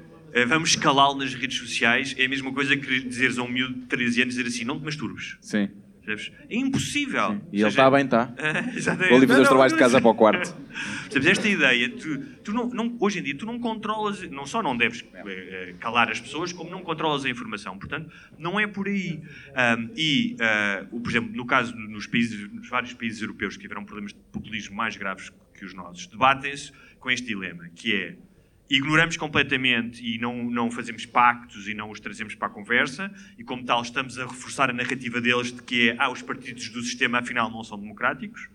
vamos 0.47 0.71
escalá-lo 0.71 1.17
nas 1.19 1.35
redes 1.35 1.59
sociais 1.59 2.15
é 2.19 2.25
a 2.25 2.29
mesma 2.29 2.53
coisa 2.53 2.77
que 2.77 3.01
dizeres 3.01 3.39
a 3.39 3.43
um 3.43 3.49
miúdo 3.49 3.75
de 3.75 3.87
13 3.87 4.23
anos 4.23 4.35
dizer 4.35 4.49
assim, 4.49 4.65
não 4.65 4.79
te 4.79 4.85
masturbes. 4.85 5.37
Sim. 5.41 5.69
É 6.49 6.57
impossível. 6.57 7.39
E 7.53 7.61
ele 7.61 7.69
está 7.69 7.91
bem, 7.91 8.01
está. 8.09 8.35
Vou 8.95 9.19
ali 9.19 9.27
fazer 9.27 9.43
os 9.43 9.49
trabalhos 9.49 9.75
de 9.75 9.79
casa 9.79 10.01
para 10.01 10.11
o 10.11 10.15
quarto. 10.15 10.57
Percebes? 11.05 11.27
Esta 11.27 11.49
ideia, 11.49 11.91
tu, 11.91 12.19
tu 12.43 12.53
não, 12.53 12.67
não- 12.71 12.97
hoje 12.99 13.19
em 13.19 13.23
dia, 13.23 13.35
tu 13.37 13.45
não 13.45 13.59
controlas, 13.59 14.23
não 14.31 14.47
só 14.47 14.63
não 14.63 14.75
deves 14.75 15.05
eh, 15.13 15.23
eh, 15.27 15.75
calar 15.79 16.11
as 16.11 16.19
pessoas, 16.19 16.51
como 16.51 16.71
não 16.71 16.81
controlas 16.83 17.27
a 17.27 17.29
informação. 17.29 17.79
Portanto, 17.79 18.11
não 18.39 18.59
é 18.59 18.67
por 18.67 18.89
aí. 18.89 19.21
Ahm, 19.55 19.91
e, 19.95 20.35
o- 20.91 20.99
por 21.01 21.11
exemplo, 21.11 21.31
no 21.37 21.45
caso 21.45 21.77
nos, 21.77 22.07
países, 22.07 22.51
nos 22.53 22.69
vários 22.71 22.95
países 22.95 23.21
europeus 23.21 23.57
que 23.57 23.63
tiveram 23.63 23.85
problemas 23.85 24.15
de 24.15 24.19
populismo 24.33 24.75
mais 24.75 24.97
graves 24.97 25.31
que 25.55 25.65
os 25.67 25.75
nossos, 25.75 26.07
debatem-se 26.07 26.73
com 27.01 27.11
este 27.11 27.27
dilema, 27.27 27.69
que 27.75 27.95
é 27.95 28.17
ignoramos 28.71 29.17
completamente 29.17 30.05
e 30.05 30.19
não, 30.19 30.45
não 30.51 30.71
fazemos 30.71 31.07
pactos 31.07 31.69
e 31.69 31.75
não 31.75 31.91
os 31.91 32.01
trazemos 32.01 32.35
para 32.35 32.49
a 32.49 32.51
conversa 32.51 33.11
e 33.39 33.45
como 33.45 33.65
tal 33.65 33.83
estamos 33.83 34.19
a 34.19 34.27
reforçar 34.27 34.71
a 34.71 34.73
narrativa 34.73 35.21
deles 35.21 35.53
de 35.53 35.63
que 35.63 35.91
é, 35.91 35.97
ah, 35.99 36.11
os 36.11 36.23
partidos 36.23 36.69
do 36.71 36.83
sistema 36.83 37.19
afinal 37.19 37.51
não 37.51 37.65
são 37.65 37.79
democráticos 37.79 38.49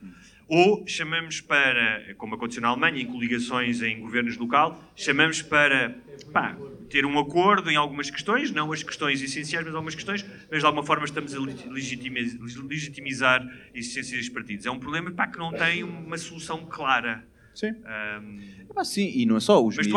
ou 0.48 0.86
chamamos 0.86 1.42
para, 1.42 2.14
como 2.18 2.36
aconteceu 2.36 2.62
na 2.62 2.68
Alemanha, 2.68 3.02
em 3.02 3.06
coligações 3.06 3.82
em 3.82 4.00
governos 4.00 4.38
local, 4.38 4.84
chamamos 4.96 5.42
para 5.42 5.98
pá, 6.32 6.56
ter 6.90 7.06
um 7.06 7.18
acordo 7.18 7.72
em 7.72 7.76
algumas 7.76 8.12
questões, 8.12 8.52
não 8.52 8.72
as 8.72 8.84
questões 8.84 9.22
essenciais, 9.22 9.66
mas 9.66 9.74
algumas 9.74 9.96
questões, 9.96 10.26
mas 10.52 10.60
de 10.60 10.66
alguma 10.66 10.86
forma 10.86 11.06
estamos 11.06 11.34
a 11.34 11.40
legitimi- 11.40 12.38
legitimizar 12.68 13.42
a 13.42 13.78
existência 13.78 14.18
dos 14.18 14.30
partidos. 14.30 14.66
É 14.66 14.72
um 14.72 14.80
problema 14.80 15.12
pá, 15.12 15.28
que 15.28 15.40
não 15.40 15.52
tem 15.52 15.84
uma 15.84 16.18
solução 16.18 16.66
clara. 16.66 17.26
Sim. 17.56 17.74
Ahm, 17.86 18.40
Ah, 18.76 18.84
sim, 18.84 19.12
e 19.16 19.26
não 19.26 19.38
é 19.38 19.40
só. 19.40 19.64
Os 19.64 19.76
Mas 19.78 19.88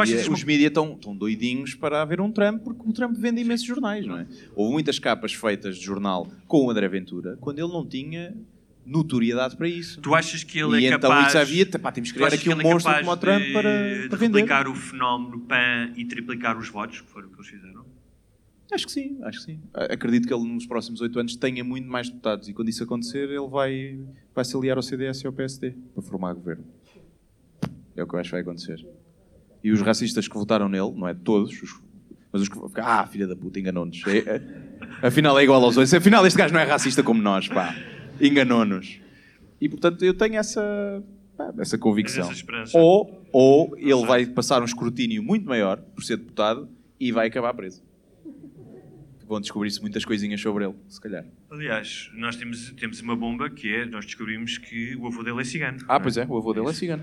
mídia, 0.45 0.67
estão, 0.69 0.93
estão 0.93 1.17
doidinhos 1.17 1.75
para 1.75 2.03
haver 2.03 2.21
um 2.21 2.31
Trump, 2.31 2.63
porque 2.63 2.83
o 2.87 2.93
Trump 2.93 3.17
vende 3.17 3.41
imensos 3.41 3.67
jornais, 3.67 4.07
não 4.07 4.19
é? 4.19 4.27
Houve 4.55 4.73
muitas 4.73 4.99
capas 4.99 5.33
feitas 5.33 5.79
de 5.79 5.85
jornal 5.85 6.31
com 6.47 6.67
o 6.67 6.71
André 6.71 6.87
Ventura, 6.89 7.39
quando 7.41 7.59
ele 7.59 7.73
não 7.73 7.87
tinha 7.87 8.35
notoriedade 8.85 9.57
para 9.57 9.69
isso. 9.69 10.01
tu 10.01 10.15
achas 10.15 10.45
que 10.45 10.59
ele 10.61 10.81
e 10.81 10.85
é 10.87 10.89
então 10.89 11.11
capaz... 11.11 11.29
isso 11.29 11.39
havia, 11.39 11.67
pá, 11.67 11.91
temos 11.91 12.13
que 12.13 12.19
criar 12.19 12.33
aqui 12.33 12.49
um 12.49 12.61
é 12.61 12.63
monstro 12.63 12.95
como 12.95 13.11
o 13.11 13.17
Trump 13.17 13.43
de- 13.43 13.53
para, 13.53 14.03
de 14.03 14.09
para 14.09 14.19
vender. 14.19 14.39
replicar 14.39 14.69
o 14.69 14.75
fenómeno 14.75 15.41
PAN 15.41 15.93
e 15.97 16.05
triplicar 16.05 16.57
os 16.57 16.69
votos, 16.69 17.01
que 17.01 17.09
foram 17.09 17.27
o 17.29 17.31
que 17.31 17.37
eles 17.39 17.49
fizeram? 17.49 17.85
Acho 18.73 18.87
que 18.87 18.93
sim, 18.93 19.19
acho 19.23 19.39
que 19.41 19.45
sim. 19.45 19.61
Acredito 19.75 20.27
que 20.29 20.35
ele 20.35 20.45
nos 20.45 20.67
próximos 20.67 21.01
oito 21.01 21.19
anos 21.19 21.35
tenha 21.37 21.63
muito 21.65 21.89
mais 21.89 22.09
deputados 22.09 22.49
e 22.49 22.53
quando 22.53 22.69
isso 22.69 22.83
acontecer 22.83 23.29
ele 23.29 23.49
vai, 23.49 23.99
vai 24.35 24.45
se 24.45 24.57
aliar 24.57 24.77
ao 24.77 24.83
CDS 24.83 25.23
e 25.23 25.27
ao 25.27 25.33
PSD 25.33 25.71
para 25.95 26.03
formar 26.03 26.35
governo. 26.35 26.65
É 27.97 28.03
o 28.03 28.07
que 28.07 28.15
eu 28.15 28.19
acho 28.21 28.29
que 28.29 28.33
vai 28.33 28.41
acontecer. 28.43 28.87
E 29.65 29.73
os 29.73 29.81
racistas 29.81 30.29
que 30.29 30.35
votaram 30.35 30.69
nele, 30.69 30.93
não 30.95 31.09
é 31.09 31.15
todos, 31.15 31.51
os- 31.63 31.81
mas 32.33 32.43
os 32.43 32.49
que 32.49 32.59
ah, 32.81 33.07
filha 33.07 33.27
da 33.27 33.35
puta, 33.35 33.59
enganou-nos. 33.59 34.03
É- 34.07 34.19
é- 34.19 34.43
afinal 35.07 35.39
é 35.39 35.43
igual 35.45 35.63
aos 35.65 35.77
outros. 35.77 35.93
Afinal 35.95 36.27
este 36.27 36.37
gajo 36.39 36.53
não 36.53 36.61
é 36.61 36.65
racista 36.65 37.03
como 37.03 37.21
nós, 37.23 37.49
pá. 37.49 37.75
Enganou-nos. 38.21 39.01
E 39.61 39.69
portanto 39.69 40.05
eu 40.05 40.13
tenho 40.15 40.37
essa, 40.37 41.03
pá, 41.37 41.53
essa 41.59 41.79
convicção. 41.79 42.31
Essa? 42.31 42.79
Ou, 42.79 43.27
ou 43.33 43.77
ele 43.79 44.05
vai 44.07 44.27
passar 44.27 44.61
um 44.61 44.67
escrutínio 44.67 45.23
muito 45.23 45.47
maior 45.47 45.79
por 45.81 46.05
ser 46.05 46.19
deputado 46.19 46.69
e 47.01 47.11
vai 47.11 47.27
acabar 47.29 47.55
preso. 47.55 47.83
Vão 49.27 49.41
descobrir-se 49.41 49.81
muitas 49.81 50.05
coisinhas 50.05 50.41
sobre 50.41 50.65
ele, 50.65 50.75
se 50.89 51.01
calhar. 51.01 51.25
Aliás, 51.51 52.11
nós 52.15 52.37
temos, 52.37 52.71
temos 52.79 53.01
uma 53.01 53.17
bomba 53.17 53.51
que 53.51 53.75
é, 53.75 53.85
nós 53.85 54.05
descobrimos 54.05 54.57
que 54.57 54.95
o 54.97 55.07
avô 55.09 55.25
dele 55.25 55.41
é 55.41 55.45
cigano. 55.45 55.79
Ah, 55.89 55.99
pois 55.99 56.17
é, 56.17 56.25
o 56.29 56.37
avô 56.37 56.53
dele 56.55 56.69
é 56.69 56.73
cigano. 56.73 57.03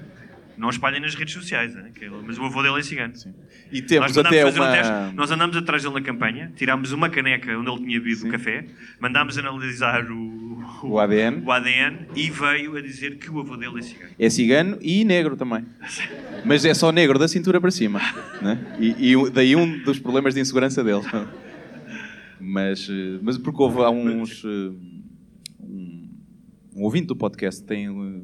Não 0.58 0.70
espalhem 0.70 1.02
nas 1.02 1.16
redes 1.16 1.34
sociais, 1.34 1.74
né? 1.74 1.90
que 1.96 2.06
ele- 2.06 2.22
mas 2.26 2.38
o 2.38 2.44
avô 2.44 2.62
dele 2.62 2.80
é 2.80 2.84
cigano. 2.84 3.16
Sim. 3.16 3.34
E 3.72 3.82
temos 3.82 4.16
nós, 4.16 4.26
até 4.26 4.44
fazer 4.44 4.60
um 4.60 4.64
uma... 4.64 4.72
teste, 4.72 5.16
nós 5.16 5.32
andámos 5.32 5.58
atrás 5.58 5.82
dele 5.82 5.96
na 5.96 6.02
campanha, 6.02 6.52
tirámos 6.56 6.92
uma 6.92 7.10
caneca 7.10 7.58
onde 7.58 7.70
ele 7.72 7.80
tinha 7.86 8.00
bebido 8.00 8.28
o 8.28 8.30
café, 8.30 8.66
mandámos 9.00 9.36
analisar 9.38 10.06
o, 10.12 10.64
O 10.84 11.00
ADN. 11.00 11.42
o 11.44 11.52
ADN 11.52 12.06
e 12.16 12.30
veio 12.30 12.78
a 12.78 12.82
dizer 12.82 13.18
que 13.18 13.32
o 13.32 13.40
avô 13.40 13.58
dele 13.58 13.80
é 13.80 13.82
cigano. 13.82 14.12
É 14.20 14.30
cigano 14.30 14.78
e 14.80 15.04
negro 15.04 15.36
também. 15.36 15.66
Mas 16.46 16.64
é 16.66 16.74
só 16.76 16.92
negro 16.92 17.18
da 17.18 17.28
cintura 17.28 17.60
para 17.60 17.72
cima. 17.72 18.00
Né? 18.42 18.60
E, 18.80 19.12
e 19.14 19.30
daí 19.32 19.56
um 19.56 19.80
dos 19.84 19.98
problemas 19.98 20.36
de 20.36 20.42
insegurança 20.42 20.84
dele. 20.84 21.02
Mas, 22.40 22.88
eh, 22.90 23.20
mas 23.22 23.38
porque 23.38 23.62
houve 23.62 23.80
há 23.82 23.90
uns. 23.90 24.44
eh, 24.46 24.94
Um, 25.66 26.10
um 26.76 26.84
ouvinte 26.84 27.08
do 27.08 27.16
podcast 27.16 27.64
tem 27.64 27.88
eh, 27.88 28.22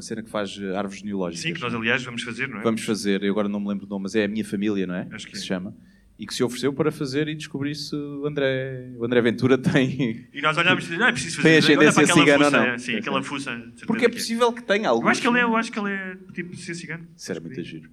uma 0.00 0.02
cena 0.02 0.22
que 0.22 0.30
faz 0.30 0.58
eh, 0.58 0.74
árvores 0.74 1.00
genealógicas. 1.00 1.42
Sim, 1.42 1.52
que 1.52 1.60
nós 1.60 1.74
aliás 1.74 2.02
vamos 2.02 2.22
fazer, 2.22 2.48
não 2.48 2.58
é? 2.58 2.62
Vamos 2.62 2.82
fazer, 2.82 3.22
eu 3.22 3.30
agora 3.30 3.48
não 3.48 3.60
me 3.60 3.68
lembro 3.68 3.86
do 3.86 3.90
nome, 3.90 4.04
mas 4.04 4.14
é 4.14 4.24
a 4.24 4.28
minha 4.28 4.44
família, 4.44 4.86
não 4.86 4.94
é? 4.94 5.06
Acho 5.12 5.26
que 5.26 5.36
é. 5.36 5.38
se 5.38 5.46
chama. 5.46 5.76
e 6.18 6.26
que 6.26 6.34
se 6.34 6.42
ofereceu 6.42 6.72
para 6.72 6.90
fazer 6.90 7.28
e 7.28 7.34
descobrir 7.34 7.74
se 7.74 7.94
o 7.94 8.26
André, 8.26 8.92
o 8.98 9.04
André 9.04 9.20
Ventura 9.20 9.56
tem. 9.58 10.26
E 10.32 10.40
nós 10.40 10.56
olhámos 10.56 10.90
e 10.90 10.96
não 10.96 11.06
é 11.06 11.12
preciso 11.12 11.36
fazer 11.36 11.48
Tem 11.48 11.58
ascendência 11.58 12.06
cigana 12.06 12.44
ou 12.46 12.50
não? 12.50 12.78
Sim, 12.78 12.96
aquela 12.96 13.22
fuça. 13.22 13.56
de 13.56 13.86
Porque 13.86 14.06
é 14.06 14.08
que 14.08 14.16
possível 14.16 14.52
que 14.52 14.62
tenha 14.62 14.88
algo. 14.88 15.04
Eu 15.04 15.08
acho 15.08 15.20
que 15.20 15.28
ele 15.28 15.38
é, 15.38 15.42
eu 15.42 15.56
acho 15.56 15.70
que 15.70 15.78
ele 15.78 15.90
é 15.90 16.16
tipo 16.32 16.56
ser 16.56 16.74
cigano. 16.74 17.06
Isso 17.16 17.30
era 17.30 17.40
muito 17.40 17.62
giro. 17.62 17.90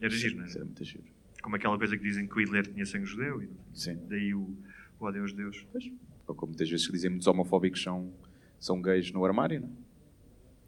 Era 0.00 0.14
giro, 0.14 0.36
não 0.36 0.44
é? 0.44 0.46
Isso 0.46 0.56
era 0.56 0.64
muito 0.64 0.84
giro. 0.84 1.04
Como 1.42 1.56
aquela 1.56 1.76
coisa 1.78 1.96
que 1.96 2.02
dizem 2.02 2.26
que 2.26 2.34
o 2.34 2.40
Hitler 2.40 2.66
tinha 2.66 2.84
sangue 2.84 3.06
judeu. 3.06 3.42
E 3.42 3.48
Sim. 3.72 3.98
daí 4.08 4.34
o, 4.34 4.54
o 4.98 5.04
ódio 5.04 5.22
aos 5.22 5.30
judeus. 5.30 5.66
Ou 6.26 6.34
como 6.34 6.50
muitas 6.50 6.68
vezes 6.68 6.86
dizem, 6.86 7.10
muitos 7.10 7.26
homofóbicos 7.26 7.82
são, 7.82 8.12
são 8.58 8.80
gays 8.80 9.10
no 9.10 9.24
armário, 9.24 9.60
não 9.60 9.68
é? 9.68 9.89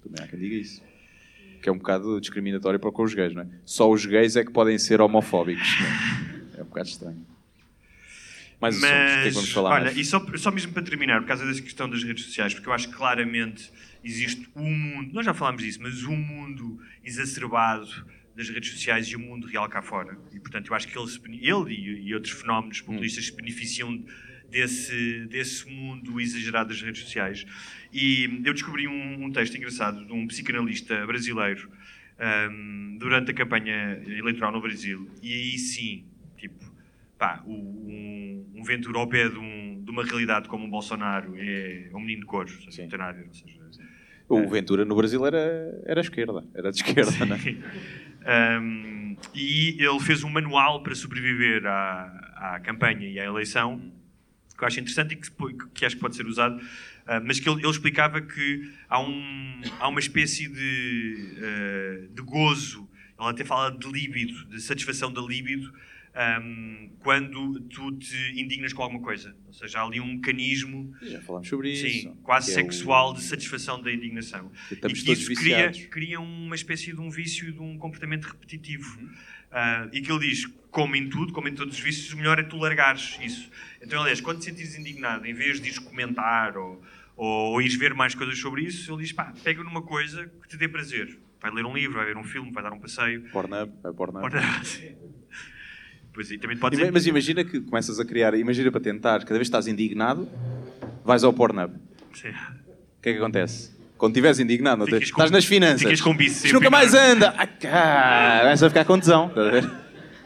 Também 0.03 0.25
há 0.25 0.29
quem 0.29 0.39
diga 0.39 0.57
isso. 0.57 0.83
Que 1.63 1.69
é 1.69 1.73
um 1.73 1.79
bocado 1.79 2.21
discriminatório 2.21 2.79
para 2.79 2.91
com 2.91 3.03
os 3.03 3.15
gays, 3.15 3.35
não 3.35 3.43
é? 3.43 3.47
Só 3.65 3.91
os 3.91 4.05
gays 4.05 4.37
é 4.37 4.45
que 4.45 4.51
podem 4.51 4.77
ser 4.79 5.01
homofóbicos. 5.01 5.69
é? 6.57 6.61
É 6.61 6.63
um 6.63 6.67
bocado 6.67 6.89
estranho. 6.89 7.27
Mais 8.61 8.77
assuntos, 8.77 8.93
o 8.93 9.05
que 9.05 9.21
é 9.21 9.25
que 9.25 9.31
vamos 9.31 9.53
falar 9.53 9.71
olha, 9.75 9.85
mais? 9.87 9.97
e 9.97 10.05
só, 10.05 10.25
só 10.37 10.51
mesmo 10.53 10.73
para 10.73 10.83
terminar, 10.83 11.21
por 11.21 11.27
causa 11.27 11.45
dessa 11.45 11.61
questão 11.61 11.91
das 11.91 12.05
redes 12.05 12.27
sociais, 12.27 12.55
porque 12.55 12.69
eu 12.69 12.73
acho 12.73 12.89
que 12.89 12.95
claramente 12.95 13.73
existe 14.05 14.49
um 14.55 14.71
mundo, 14.71 15.13
nós 15.13 15.27
já 15.27 15.35
falámos 15.35 15.63
disso, 15.65 15.81
mas 15.83 16.05
um 16.05 16.15
mundo 16.15 16.81
exacerbado 17.05 18.07
das 18.37 18.49
redes 18.49 18.71
sociais 18.71 19.09
e 19.09 19.17
o 19.17 19.19
mundo 19.19 19.49
real 19.49 19.69
cá 19.69 19.83
fora. 19.83 20.17
E 20.33 20.39
portanto 20.39 20.69
eu 20.69 20.77
acho 20.77 20.87
que 20.87 20.97
ele, 20.97 21.11
ele 21.45 21.75
e, 21.75 22.09
e 22.09 22.15
outros 22.15 22.35
fenómenos 22.35 22.81
populistas 22.81 23.27
se 23.27 23.33
beneficiam 23.35 24.05
desse, 24.53 25.27
desse 25.27 25.69
mundo 25.69 26.21
exagerado 26.21 26.69
das 26.69 26.81
redes 26.83 27.03
sociais. 27.03 27.45
E 27.93 28.41
eu 28.45 28.53
descobri 28.53 28.87
um, 28.87 29.25
um 29.25 29.33
texto 29.33 29.57
engraçado 29.57 30.05
de 30.05 30.13
um 30.13 30.27
psicanalista 30.27 31.07
brasileiro 31.07 31.69
ahm, 32.19 32.97
durante 32.99 33.31
a 33.31 33.35
campanha 33.35 34.01
eleitoral 34.07 34.53
no 34.53 34.61
Brasil. 34.61 35.11
E 35.23 35.33
aí 35.33 35.59
sim, 35.59 36.05
tipo, 36.37 36.65
pá, 37.19 37.43
o- 37.47 37.51
um, 37.53 38.47
um 38.57 38.63
Ventura 38.63 38.99
ao 38.99 39.09
pé 39.09 39.29
de, 39.29 39.39
um- 39.39 39.83
de 39.85 39.91
uma 39.91 40.05
realidade 40.05 40.49
como 40.49 40.65
um 40.67 40.71
Bolsonaro 40.71 41.35
é 41.39 41.91
um 41.95 42.01
menino 42.01 42.21
de 42.21 42.27
Sim. 42.71 42.83
não 42.83 42.89
tem 42.91 42.99
nada 42.99 43.11
a 43.11 43.21
ver, 43.21 43.27
ou 43.27 43.35
seja, 43.35 43.59
O 44.29 44.49
Ventura 44.49 44.85
no 44.85 44.95
Brasil 44.95 45.27
era, 45.27 45.83
era 45.85 46.01
esquerda. 46.01 46.45
Era 46.55 46.71
de 46.71 46.77
esquerda, 46.77 47.27
não 47.27 47.37
é? 47.37 48.59
Um, 48.61 49.17
e 49.35 49.77
ele 49.83 50.01
fez 50.01 50.23
um 50.25 50.31
manual 50.31 50.83
para 50.83 50.95
sobreviver 50.95 51.67
à, 51.67 52.55
à 52.55 52.61
campanha 52.61 53.09
e 53.09 53.19
à 53.19 53.25
eleição 53.25 53.83
que 54.63 54.65
eu 54.65 54.69
acho 54.69 54.79
interessante 54.81 55.13
e 55.15 55.17
que, 55.17 55.69
que 55.75 55.85
acho 55.85 55.97
que 55.97 56.01
pode 56.01 56.15
ser 56.15 56.27
usado, 56.27 56.61
ah, 57.07 57.21
mas 57.21 57.41
que 57.41 57.49
ele, 57.49 57.61
ele 57.61 57.69
explicava 57.71 58.21
que 58.21 58.71
há, 58.89 59.01
um, 59.01 59.61
há 59.81 59.89
uma 59.89 59.99
espécie 59.99 60.47
de, 60.49 61.35
ah, 61.39 62.07
de 62.15 62.23
gozo, 62.23 62.89
ele 63.19 63.29
até 63.31 63.45
fala 63.45 63.71
de 63.77 63.89
líbido, 63.91 64.45
de 64.47 64.61
satisfação 64.61 65.13
da 65.13 65.21
líbido, 65.21 65.73
ahm, 66.15 66.91
quando 67.01 67.59
tu 67.63 67.91
te 67.93 68.17
indignas 68.41 68.73
com 68.73 68.83
alguma 68.83 69.01
coisa. 69.03 69.35
Ou 69.47 69.53
seja, 69.53 69.79
há 69.81 69.85
ali 69.85 70.01
um 70.01 70.15
mecanismo 70.15 70.93
Já 71.03 71.21
falámos 71.23 71.49
sobre 71.49 71.73
isso. 71.73 71.87
Sim, 71.89 72.17
quase 72.23 72.51
é 72.51 72.55
sexual 72.55 73.11
o- 73.11 73.15
de 73.15 73.23
satisfação 73.23 73.81
da 73.83 73.93
indignação. 73.93 74.51
estamos 74.71 75.01
e 75.01 75.05
que 75.05 75.13
isso 75.13 75.35
cria, 75.35 75.73
cria 75.91 76.21
uma 76.21 76.55
espécie 76.55 76.93
de 76.93 77.01
um 77.01 77.11
vício 77.11 77.49
e 77.49 77.53
de 77.53 77.61
um 77.61 77.77
comportamento 77.79 78.25
repetitivo. 78.27 79.01
Uhum. 79.01 79.11
Ah, 79.53 79.87
e 79.93 80.01
que 80.01 80.11
ele 80.11 80.31
diz, 80.31 80.47
como 80.71 80.97
em 80.97 81.09
tudo, 81.09 81.33
como 81.33 81.47
em 81.47 81.55
todos 81.55 81.75
os 81.75 81.81
vícios, 81.81 82.13
o 82.13 82.17
melhor 82.17 82.39
é 82.39 82.43
tu 82.43 82.57
largares 82.57 83.19
isso. 83.23 83.51
Então, 83.81 84.01
aliás, 84.01 84.21
quando 84.21 84.39
te 84.39 84.47
sentires 84.47 84.77
indignado, 84.77 85.27
em 85.27 85.35
vez 85.35 85.61
de 85.61 85.69
ires 85.69 85.79
comentar 85.79 86.57
ou, 86.57 86.83
ou, 87.15 87.61
ires 87.61 87.75
ver 87.75 87.93
mais 87.93 88.15
coisas 88.15 88.39
sobre 88.39 88.63
isso, 88.63 88.91
ele 88.91 89.03
diz, 89.03 89.13
pá, 89.13 89.33
pega 89.45 89.63
numa 89.63 89.83
coisa 89.83 90.31
que 90.43 90.49
te 90.49 90.57
dê 90.57 90.67
prazer. 90.67 91.19
Vai 91.41 91.53
ler 91.53 91.67
um 91.67 91.75
livro, 91.75 91.97
vai 91.97 92.07
ver 92.07 92.17
um 92.17 92.25
filme, 92.25 92.51
vai 92.51 92.63
dar 92.63 92.73
um 92.73 92.79
passeio. 92.79 93.29
Pornhub, 93.31 93.73
é 93.85 93.93
Pornhub. 93.93 94.33
Pois 96.15 96.31
aí, 96.31 96.37
também 96.37 96.59
pode. 96.59 96.77
Mas 96.91 97.07
imagina 97.07 97.43
que 97.43 97.59
começas 97.59 97.99
a 97.99 98.05
criar, 98.05 98.35
imagina 98.35 98.71
para 98.71 98.83
tentar, 98.83 99.21
cada 99.21 99.39
vez 99.39 99.49
que 99.49 99.57
estás 99.57 99.67
indignado, 99.67 100.29
vais 101.03 101.25
ao 101.25 101.33
Pornhub. 101.33 101.75
Sim. 102.13 102.29
O 102.29 103.01
que 103.01 103.09
é 103.09 103.13
que 103.15 103.19
acontece? 103.19 103.72
Quando 104.03 104.15
estiveres 104.15 104.41
indignado, 104.41 104.85
não 104.85 104.99
estás 104.99 105.31
nas 105.31 105.45
finanças. 105.45 105.81
ficas 105.81 106.01
com 106.01 106.13
bicho 106.13 106.45
Isto 106.45 106.55
nunca 106.55 106.69
mais 106.69 106.93
anda. 106.93 107.33
Ah, 107.39 107.47
cá, 107.47 108.39
Começa 108.43 108.67
a 108.67 108.69
ficar 108.69 108.85
com 108.85 108.99
tesão. 108.99 109.29
estás 109.29 109.47
a 109.47 109.51
ver? 109.53 109.63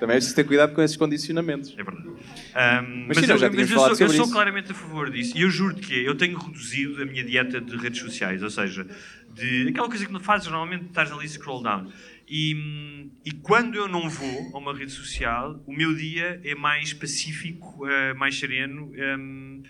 Também 0.01 0.15
é 0.15 0.17
preciso 0.17 0.35
ter 0.35 0.45
cuidado 0.45 0.75
com 0.75 0.81
esses 0.81 0.97
condicionamentos. 0.97 1.75
É 1.77 1.85
verdade. 1.85 2.09
Ahm, 2.55 3.05
Mas 3.07 3.09
mas 3.09 3.19
sim, 3.19 3.27
já 3.27 3.35
eu, 3.35 3.53
mas 3.53 3.71
eu 3.71 3.79
sou, 3.79 3.89
eu 3.99 4.09
sou 4.09 4.31
claramente 4.31 4.73
a 4.73 4.75
favor 4.75 5.11
disso. 5.11 5.37
E 5.37 5.43
eu 5.43 5.51
juro 5.51 5.75
que 5.75 5.93
eu 5.95 6.15
tenho 6.15 6.39
reduzido 6.39 7.03
a 7.03 7.05
minha 7.05 7.23
dieta 7.23 7.61
de 7.61 7.77
redes 7.77 8.01
sociais, 8.01 8.43
ou 8.43 8.49
seja, 8.49 8.87
de 9.35 9.69
aquela 9.69 9.89
coisa 9.89 10.07
que 10.07 10.13
não 10.13 10.21
fazes 10.21 10.47
normalmente, 10.49 10.87
estás 10.87 11.13
ali 11.13 11.29
scroll 11.29 11.63
down. 11.63 11.93
E, 12.27 13.11
e 13.27 13.31
quando 13.31 13.75
eu 13.75 13.87
não 13.89 14.09
vou 14.09 14.53
a 14.55 14.59
uma 14.59 14.75
rede 14.75 14.93
social, 14.93 15.63
o 15.67 15.73
meu 15.75 15.95
dia 15.95 16.41
é 16.43 16.55
mais 16.55 16.95
pacífico, 16.95 17.87
eh, 17.87 18.15
mais 18.15 18.39
sereno, 18.39 18.91
ehm, 18.97 19.61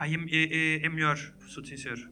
é, 0.00 0.06
é- 0.06 0.78
é- 0.78 0.86
é 0.86 0.88
melhor, 0.88 1.18
sou-te 1.46 1.68
sincero. 1.68 2.08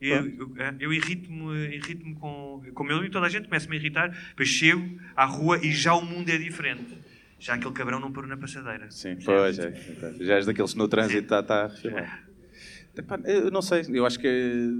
Eu, 0.00 0.26
eu, 0.26 0.52
eh, 0.58 0.74
eu 0.78 0.92
irrito-me 0.92 1.74
irrito 1.74 2.04
com, 2.20 2.62
com 2.72 2.82
o 2.84 2.86
meu 2.86 3.04
e 3.04 3.10
toda 3.10 3.26
a 3.26 3.28
gente 3.28 3.46
começa-me 3.48 3.76
a 3.76 3.78
irritar, 3.80 4.08
depois 4.30 4.48
chego 4.48 4.98
à 5.16 5.24
rua 5.24 5.58
e 5.64 5.72
já 5.72 5.92
o 5.94 6.04
mundo 6.04 6.28
é 6.28 6.38
diferente. 6.38 6.96
Já 7.40 7.54
aquele 7.54 7.72
cabrão 7.72 7.98
não 8.00 8.12
parou 8.12 8.28
na 8.28 8.36
passadeira. 8.36 8.86
Sim, 8.90 9.16
Já 9.18 9.24
pois 9.24 9.58
é. 9.58 9.68
é. 9.68 10.24
Já 10.24 10.34
és 10.36 10.46
daqueles 10.46 10.72
que 10.72 10.78
no 10.78 10.88
trânsito 10.88 11.22
está 11.22 11.42
tá 11.42 11.66
a. 11.66 12.28
Epá, 12.98 13.16
Eu 13.26 13.48
não 13.52 13.62
sei, 13.62 13.84
eu 13.90 14.04
acho 14.04 14.18
que. 14.18 14.28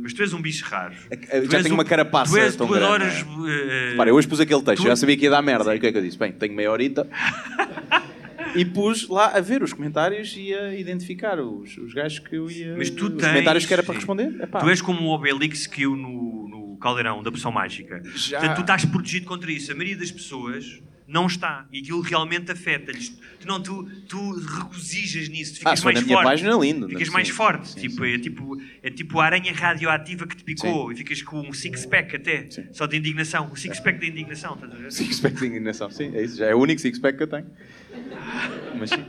Mas 0.02 0.12
tu 0.12 0.22
és 0.22 0.32
um 0.32 0.42
bicho 0.42 0.64
raro. 0.64 0.92
Eu 1.30 1.46
Tu 1.46 1.52
já 1.52 1.62
tenho 1.62 1.74
um- 1.74 1.78
uma 1.78 1.84
carapaça 1.84 2.32
Tu, 2.32 2.38
és, 2.38 2.56
tão 2.56 2.66
tu 2.66 2.72
grande, 2.72 2.86
adoras. 2.86 3.24
não 3.24 3.48
eh, 3.48 3.94
Para, 3.96 4.10
eu 4.10 4.14
hoje 4.16 4.26
pus 4.26 4.40
aquele 4.40 4.60
texto, 4.62 4.82
tu- 4.82 4.88
já 4.88 4.96
sabia 4.96 5.16
que 5.16 5.22
ia 5.24 5.30
dar 5.30 5.40
merda. 5.42 5.70
Aí 5.70 5.78
o 5.78 5.80
que 5.80 5.86
é 5.86 5.92
que 5.92 5.98
eu 5.98 6.02
disse? 6.02 6.18
Bem, 6.18 6.32
tenho 6.32 6.52
meia 6.54 6.70
horita. 6.72 7.08
e 8.56 8.64
pus 8.64 9.08
lá 9.08 9.26
a 9.36 9.40
ver 9.40 9.62
os 9.62 9.72
comentários 9.72 10.34
e 10.36 10.52
a 10.54 10.74
identificar 10.74 11.38
os, 11.40 11.76
os 11.78 11.92
gajos 11.94 12.18
que 12.18 12.36
eu 12.36 12.50
ia. 12.50 12.76
Mas 12.76 12.90
tu 12.90 13.06
os 13.06 13.14
tens- 13.14 13.28
comentários 13.28 13.66
que 13.66 13.72
era 13.72 13.82
para 13.82 13.94
responder. 13.94 14.34
Epá, 14.42 14.60
Tu 14.60 14.68
és 14.68 14.80
como 14.82 15.00
o 15.02 15.14
Obelix 15.14 15.66
que 15.66 15.82
eu 15.82 15.94
no, 15.96 16.48
no 16.48 16.76
caldeirão 16.78 17.22
da 17.22 17.30
poção 17.30 17.50
mágica. 17.52 18.02
Já. 18.14 18.38
Portanto, 18.38 18.56
tu 18.56 18.60
estás 18.62 18.84
protegido 18.84 19.26
contra 19.26 19.50
isso. 19.50 19.70
A 19.72 19.74
maioria 19.74 19.96
das 19.96 20.10
pessoas 20.10 20.80
não 21.06 21.26
está. 21.26 21.66
E 21.72 21.78
aquilo 21.80 22.00
realmente 22.02 22.52
afeta-lhes. 22.52 23.08
Tu, 23.40 23.46
não, 23.48 23.62
tu, 23.62 23.84
tu 24.08 24.32
regozijas 24.40 25.28
nisso. 25.30 25.54
Tu 25.54 25.56
Ah, 25.64 25.70
ficas 25.70 25.80
for 25.80 25.84
mais 25.86 26.00
na 26.00 26.02
minha 26.04 26.16
forte. 26.16 26.26
página, 26.28 26.54
lindo. 26.56 26.88
Ficas 26.88 27.08
Sim, 27.08 27.12
mais 27.14 27.28
sim, 27.28 27.34
forte. 27.34 27.68
sim, 27.68 27.80
tipo, 27.80 28.04
sim. 28.04 28.12
É, 28.14 28.18
tipo, 28.18 28.56
é 28.82 28.90
tipo 28.90 29.18
a 29.20 29.24
aranha 29.24 29.52
radioativa 29.52 30.26
que 30.26 30.36
te 30.36 30.44
picou 30.44 30.92
e 30.92 30.96
ficas 30.96 31.22
com 31.22 31.40
um 31.40 31.52
six-pack 31.52 32.16
até. 32.16 32.46
Só 32.72 32.86
de 32.86 32.96
indignação. 32.98 33.50
O 33.50 33.56
six-pack 33.56 33.98
da 33.98 34.06
indignação, 34.06 34.54
estás 34.54 34.72
a 34.72 34.76
ver? 34.76 34.92
Six-pack 34.92 35.36
de 35.36 35.46
indignação, 35.46 35.90
sim, 35.90 36.14
é 36.14 36.22
isso. 36.22 36.36
Já 36.36 36.46
é 36.46 36.54
o 36.54 36.58
único 36.58 36.80
six-pack 36.80 37.16
que 37.16 37.22
eu 37.22 37.28
tenho. 37.28 37.46
Mas 38.78 38.90
sim. 38.90 39.04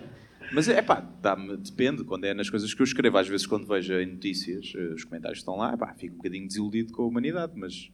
Mas 0.52 0.68
é 0.68 0.82
pá, 0.82 1.00
depende. 1.64 2.04
Quando 2.04 2.26
é 2.26 2.34
nas 2.34 2.50
coisas 2.50 2.74
que 2.74 2.82
eu 2.82 2.84
escrevo, 2.84 3.18
às 3.18 3.28
vezes 3.28 3.46
quando 3.46 3.68
vejo 3.68 3.94
em 3.94 4.08
notícias, 4.08 4.74
eh, 4.76 4.94
os 4.96 5.04
comentários 5.04 5.40
estão 5.40 5.56
lá, 5.56 5.78
pá, 5.78 5.94
fico 5.94 6.14
um 6.16 6.18
bocadinho 6.18 6.48
desiludido 6.48 6.92
com 6.92 7.04
a 7.04 7.08
humanidade, 7.08 7.54
mas. 7.56 7.92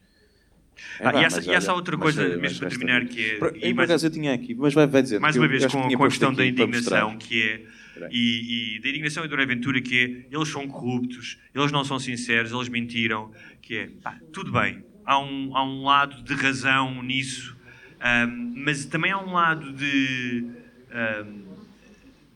Ah, 0.99 1.11
pá, 1.11 1.21
e 1.21 1.25
essa- 1.25 1.37
mas 1.37 1.47
e 1.47 1.51
essa 1.51 1.71
olha, 1.71 1.77
outra 1.77 1.97
coisa, 1.97 2.21
eh, 2.23 2.37
mesmo 2.37 2.41
mas 2.41 2.57
para 2.57 2.67
resta- 2.69 2.79
terminar, 2.79 3.05
que 3.05 3.21
é- 3.25 3.37
Por, 3.37 3.57
e 3.61 3.73
mais- 3.73 4.03
eu 4.03 4.09
tinha 4.09 4.33
aqui, 4.33 4.53
mas 4.55 4.73
vai, 4.73 4.87
vai 4.87 5.01
dizer. 5.01 5.19
mais 5.19 5.35
uma 5.35 5.47
vez 5.47 5.63
acho 5.65 5.75
que 5.75 5.81
com, 5.83 5.97
com 5.97 6.03
a 6.03 6.07
questão 6.07 6.31
da 6.31 6.35
para 6.37 6.45
indignação 6.45 7.17
que 7.17 7.43
é 7.43 7.65
e, 8.11 8.75
e 8.75 8.81
da 8.81 8.89
indignação 8.89 9.25
e 9.25 9.27
do 9.27 9.35
Aventura 9.35 9.81
que 9.81 10.27
é 10.31 10.35
eles 10.35 10.47
são 10.49 10.67
corruptos, 10.67 11.37
eles 11.53 11.71
não 11.71 11.83
são 11.83 11.97
sinceros, 11.99 12.51
eles 12.51 12.67
mentiram, 12.69 13.31
que 13.61 13.75
é 13.75 13.87
pá, 14.01 14.19
tudo 14.33 14.51
bem, 14.51 14.83
há 15.05 15.17
um, 15.19 15.55
há 15.55 15.63
um 15.65 15.83
lado 15.83 16.21
de 16.23 16.33
razão 16.33 17.01
nisso, 17.03 17.55
ahm, 18.01 18.53
mas 18.57 18.85
também 18.85 19.11
há 19.11 19.17
um 19.19 19.31
lado 19.33 19.73
de 19.73 20.51
ahm, 20.91 21.44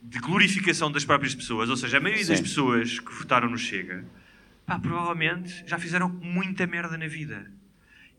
de 0.02 0.18
glorificação 0.18 0.90
das 0.90 1.04
próprias 1.04 1.34
pessoas, 1.34 1.68
ou 1.68 1.76
seja, 1.76 1.98
a 1.98 2.00
maioria 2.00 2.26
das 2.26 2.38
Sim. 2.38 2.42
pessoas 2.44 2.98
que 2.98 3.12
votaram 3.14 3.48
no 3.50 3.58
Chega, 3.58 4.04
pá, 4.66 4.78
provavelmente 4.78 5.62
já 5.66 5.78
fizeram 5.78 6.08
muita 6.08 6.66
merda 6.66 6.96
na 6.96 7.06
vida. 7.06 7.50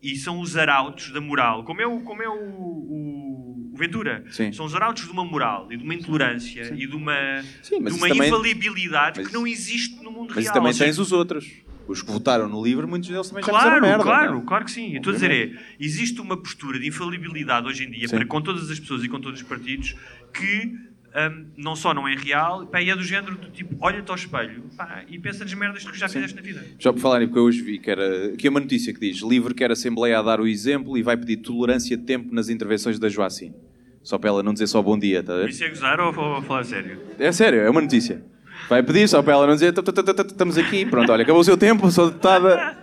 E 0.02 0.16
são 0.16 0.40
os 0.40 0.58
arautos 0.58 1.12
da 1.12 1.22
moral, 1.22 1.64
como 1.64 1.80
é 1.82 1.86
o, 1.86 2.00
como 2.02 2.24
é 2.24 2.28
o, 2.28 2.34
o- 2.34 3.72
o 3.74 3.78
Ventura. 3.78 4.24
Sim. 4.32 4.52
São 4.52 4.66
os 4.66 4.76
arautos 4.76 5.04
de 5.06 5.12
uma 5.12 5.24
moral 5.24 5.72
e 5.72 5.78
de 5.78 5.84
uma 5.84 5.94
intolerância 5.94 6.74
e 6.76 6.88
de 6.88 6.96
uma, 6.96 7.42
Sim, 7.62 7.80
mas 7.82 7.94
de 7.94 8.00
uma 8.00 8.08
também- 8.10 8.28
infalibilidade 8.28 9.20
mas- 9.20 9.28
que 9.28 9.34
não 9.34 9.46
existe 9.48 10.04
no 10.04 10.12
mundo 10.12 10.34
Mas 10.36 10.44
real. 10.46 10.54
também 10.54 10.68
Ou 10.70 10.74
seja, 10.74 10.86
tens 10.86 11.00
os 11.00 11.12
outros. 11.12 11.52
Os 11.88 12.02
que 12.02 12.12
votaram 12.12 12.48
no 12.48 12.64
livro, 12.64 12.88
muitos 12.88 13.10
deles 13.10 13.28
também 13.28 13.44
já 13.44 13.50
Claro, 13.50 13.66
fizeram 13.70 13.88
merda. 13.88 14.04
claro, 14.04 14.32
não 14.34 14.42
é? 14.42 14.46
claro 14.46 14.66
que 14.66 14.72
sim. 14.72 14.96
Estou 14.96 15.12
a 15.12 15.14
dizer, 15.16 15.32
é, 15.32 15.60
existe 15.80 16.22
uma 16.22 16.38
postura 16.38 16.80
de 16.80 16.88
infalibilidade 16.88 17.68
hoje 17.68 17.84
em 17.86 17.92
dia 17.92 18.08
Sim. 18.08 18.16
para 18.18 18.26
com 18.26 18.42
todas 18.42 18.70
as 18.70 18.80
pessoas 18.80 19.04
e 19.04 19.10
com 19.10 19.20
todos 19.20 19.42
os 19.42 19.48
partidos 19.48 19.96
que 20.34 20.74
hum, 21.16 21.46
não 21.58 21.76
só 21.76 21.94
não 21.94 22.08
é 22.08 22.16
real, 22.16 22.66
pá, 22.68 22.82
e 22.82 22.90
é 22.90 22.96
do 22.96 23.04
género 23.04 23.36
do 23.36 23.50
tipo, 23.50 23.76
olha-te 23.80 24.10
ao 24.10 24.16
espelho 24.16 24.64
pá, 24.76 25.04
e 25.08 25.20
pensa 25.20 25.44
nas 25.44 25.54
merdas 25.54 25.84
que 25.84 25.98
já 25.98 26.08
fizeste 26.08 26.36
na 26.36 26.42
vida. 26.42 26.64
Já 26.80 26.92
por 26.92 27.00
falar 27.00 27.22
em 27.22 27.28
porque 27.28 27.40
eu 27.40 27.44
hoje 27.44 27.62
vi 27.62 27.80
que 27.80 27.90
era. 27.90 28.34
Aqui 28.34 28.48
é 28.48 28.50
uma 28.50 28.60
notícia 28.60 28.94
que 28.94 29.00
diz: 29.00 29.22
livre 29.22 29.54
quer 29.54 29.70
a 29.70 29.74
Assembleia 29.74 30.20
a 30.20 30.22
dar 30.22 30.40
o 30.40 30.48
exemplo 30.48 30.98
e 30.98 31.04
vai 31.04 31.18
pedir 31.18 31.38
tolerância 31.38 31.96
de 31.96 32.04
tempo 32.04 32.34
nas 32.34 32.50
intervenções 32.50 33.00
da 33.00 33.10
Joacine. 33.10 33.56
Só 34.04 34.18
para 34.18 34.30
ela 34.30 34.44
não 34.44 34.54
dizer 34.54 34.68
só 34.68 34.82
bom 34.82 34.98
dia, 34.98 35.20
está 35.20 35.34
a 35.34 35.38
ver? 35.38 35.50
Isso 35.50 35.64
é 35.64 35.70
gozar 35.70 36.00
ou, 36.00 36.08
ou 36.18 36.36
a 36.38 36.42
falar 36.42 36.62
a 36.62 36.64
sério? 36.64 37.00
É 37.20 37.32
sério, 37.32 37.60
é 37.60 37.70
uma 37.70 37.82
notícia. 37.82 38.24
Vai 38.68 38.82
pedir 38.82 39.08
só 39.08 39.22
para 39.22 39.34
ela 39.34 39.48
não 39.48 39.54
dizer 39.54 39.74
"Tá, 39.74 39.84
tá, 39.84 39.92
tá, 39.92 40.14
tá, 40.14 40.24
estamos 40.24 40.58
aqui, 40.58 40.86
pronto, 40.86 41.12
olha, 41.12 41.24
acabou 41.24 41.42
o 41.42 41.44
seu 41.44 41.58
tempo, 41.58 41.90
sou 41.92 42.08
deputada. 42.08 42.78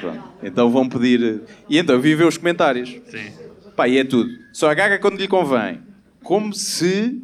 Pronto. 0.00 0.22
Então 0.42 0.70
vão 0.70 0.88
pedir. 0.88 1.42
E 1.68 1.78
então 1.78 1.94
eu 1.94 2.00
vi 2.00 2.14
ver 2.14 2.26
os 2.26 2.36
comentários. 2.38 2.90
Sim. 3.06 3.32
Pá, 3.76 3.88
e 3.88 3.98
é 3.98 4.04
tudo. 4.04 4.30
Só 4.52 4.70
agaga 4.70 4.98
quando 4.98 5.18
lhe 5.18 5.28
convém. 5.28 5.80
Como 6.22 6.52
se 6.52 7.20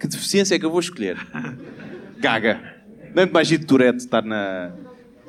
Que 0.00 0.08
deficiência 0.08 0.54
é 0.54 0.58
que 0.58 0.64
eu 0.64 0.70
vou 0.70 0.80
escolher? 0.80 1.18
Gaga. 2.18 2.58
Não 3.14 3.22
é 3.22 3.26
muito 3.26 3.34
mais 3.34 3.46
giro 3.46 3.60
de 3.60 3.66
Tourette 3.66 3.98
estar 3.98 4.22
na, 4.22 4.72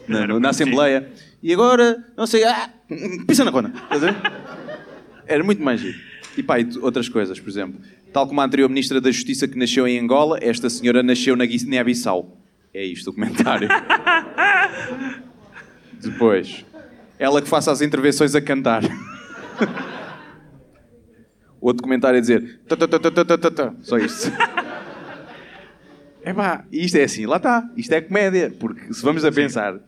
na, 0.07 0.39
na 0.39 0.49
Assembleia. 0.49 1.11
E 1.43 1.51
agora, 1.51 2.01
não 2.15 2.25
sei, 2.25 2.45
ah, 2.45 2.69
pisa 3.27 3.43
na 3.43 3.51
cona. 3.51 3.73
Era 5.27 5.43
muito 5.43 5.61
mais 5.61 5.81
giro. 5.81 5.99
E 6.37 6.43
pá, 6.43 6.57
e 6.57 6.69
outras 6.79 7.09
coisas, 7.09 7.37
por 7.37 7.49
exemplo. 7.49 7.81
Tal 8.13 8.25
como 8.27 8.39
a 8.39 8.45
anterior 8.45 8.69
Ministra 8.69 9.01
da 9.01 9.11
Justiça 9.11 9.45
que 9.45 9.57
nasceu 9.57 9.85
em 9.85 9.99
Angola, 9.99 10.39
esta 10.41 10.69
senhora 10.69 11.03
nasceu 11.03 11.35
na 11.35 11.45
Guiné-Bissau. 11.45 12.37
É 12.73 12.85
isto 12.85 13.09
o 13.09 13.13
comentário. 13.13 13.67
Depois, 15.99 16.65
ela 17.19 17.41
que 17.41 17.49
faça 17.49 17.71
as 17.71 17.81
intervenções 17.81 18.33
a 18.35 18.41
cantar. 18.41 18.83
Outro 21.61 21.83
comentário 21.83 22.17
a 22.17 22.21
dizer. 22.21 22.59
Só 23.83 23.97
isto. 23.97 24.31
É 26.23 26.33
pá, 26.33 26.63
isto 26.71 26.97
é 26.97 27.03
assim, 27.03 27.25
lá 27.25 27.37
está. 27.37 27.67
Isto 27.75 27.93
é 27.93 28.01
comédia. 28.01 28.51
Porque 28.59 28.93
se 28.93 29.01
vamos 29.01 29.25
a 29.25 29.31
pensar 29.31 29.79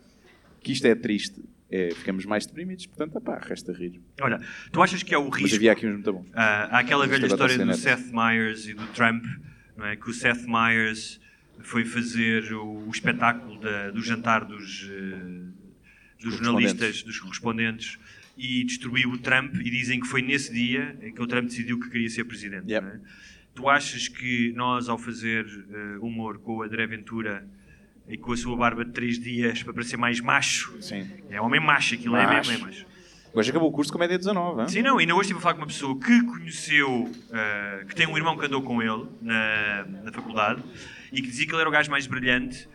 que 0.61 0.71
isto 0.71 0.85
é 0.87 0.95
triste, 0.95 1.43
é, 1.69 1.91
ficamos 1.93 2.25
mais 2.25 2.45
deprimidos. 2.45 2.87
Portanto, 2.87 3.21
pá, 3.21 3.37
resta 3.37 3.71
rir. 3.71 4.01
Olha, 4.19 4.41
tu 4.71 4.81
achas 4.81 5.03
que 5.03 5.13
é 5.13 5.17
o 5.17 5.29
Mas 5.29 5.41
risco? 5.41 5.57
havia 5.57 5.71
aqui 5.71 5.85
uns 5.85 5.93
muito 5.93 6.11
bons. 6.11 6.25
Ah, 6.33 6.69
há 6.71 6.79
aquela 6.79 7.05
velha 7.05 7.27
história 7.27 7.55
do 7.63 7.73
Seth 7.75 8.11
Meyers 8.11 8.67
e 8.67 8.73
do 8.73 8.87
Trump, 8.87 9.23
não 9.77 9.85
é? 9.85 9.95
que 9.95 10.09
o 10.09 10.13
Seth 10.13 10.45
Meyers 10.47 11.19
foi 11.59 11.85
fazer 11.85 12.51
o, 12.53 12.87
o 12.87 12.89
espetáculo 12.89 13.59
da- 13.59 13.91
do 13.91 14.01
jantar 14.01 14.43
dos, 14.43 14.89
eh, 14.91 16.23
dos 16.23 16.33
jornalistas, 16.33 17.03
dos 17.03 17.19
correspondentes, 17.19 17.99
e 18.37 18.63
destruiu 18.63 19.11
o 19.11 19.17
Trump, 19.17 19.55
e 19.55 19.69
dizem 19.69 19.99
que 19.99 20.07
foi 20.07 20.21
nesse 20.21 20.51
dia 20.51 20.97
que 21.15 21.21
o 21.21 21.27
Trump 21.27 21.45
decidiu 21.45 21.79
que 21.79 21.89
queria 21.89 22.09
ser 22.09 22.23
presidente. 22.23 22.71
Yep. 22.71 22.87
é? 22.87 22.99
Tu 23.53 23.69
achas 23.69 24.07
que 24.07 24.51
nós, 24.55 24.89
ao 24.89 24.97
fazer 24.97 25.45
eh, 25.45 25.97
humor 25.99 26.39
com 26.39 26.57
o 26.57 26.63
André 26.63 26.87
Ventura 26.87 27.47
e 28.09 28.17
com 28.17 28.33
a 28.33 28.37
sua 28.37 28.57
barba 28.57 28.83
de 28.83 28.91
três 28.91 29.19
dias 29.19 29.61
para 29.61 29.73
parecer 29.73 29.95
mais 29.97 30.19
macho, 30.19 30.75
Sim. 30.81 31.07
é 31.29 31.39
homem 31.39 31.61
macho, 31.61 31.93
aquilo 31.93 32.15
é 32.15 32.25
Macho. 32.25 32.49
mesmo, 32.49 32.65
é 32.65 32.67
macho. 32.67 32.85
Hoje 33.35 33.49
acabou 33.51 33.69
o 33.69 33.71
curso 33.71 33.89
de 33.89 33.93
comédia 33.93 34.17
19, 34.17 34.61
hein? 34.61 34.67
Sim, 34.67 34.81
não, 34.81 34.97
ainda 34.97 35.13
hoje 35.13 35.21
estive 35.21 35.37
a 35.39 35.41
falar 35.41 35.53
com 35.53 35.61
uma 35.61 35.67
pessoa 35.67 35.99
que 35.99 36.23
conheceu, 36.23 37.11
eh, 37.31 37.85
que 37.87 37.95
tem 37.95 38.07
um 38.07 38.17
irmão 38.17 38.35
que 38.37 38.45
andou 38.45 38.61
com 38.63 38.81
ele 38.81 39.05
na, 39.21 39.85
na 40.03 40.11
faculdade 40.11 40.63
e 41.11 41.21
que 41.21 41.27
dizia 41.27 41.45
que 41.45 41.51
ele 41.51 41.61
era 41.61 41.69
o 41.69 41.71
gajo 41.71 41.91
mais 41.91 42.07
brilhante. 42.07 42.67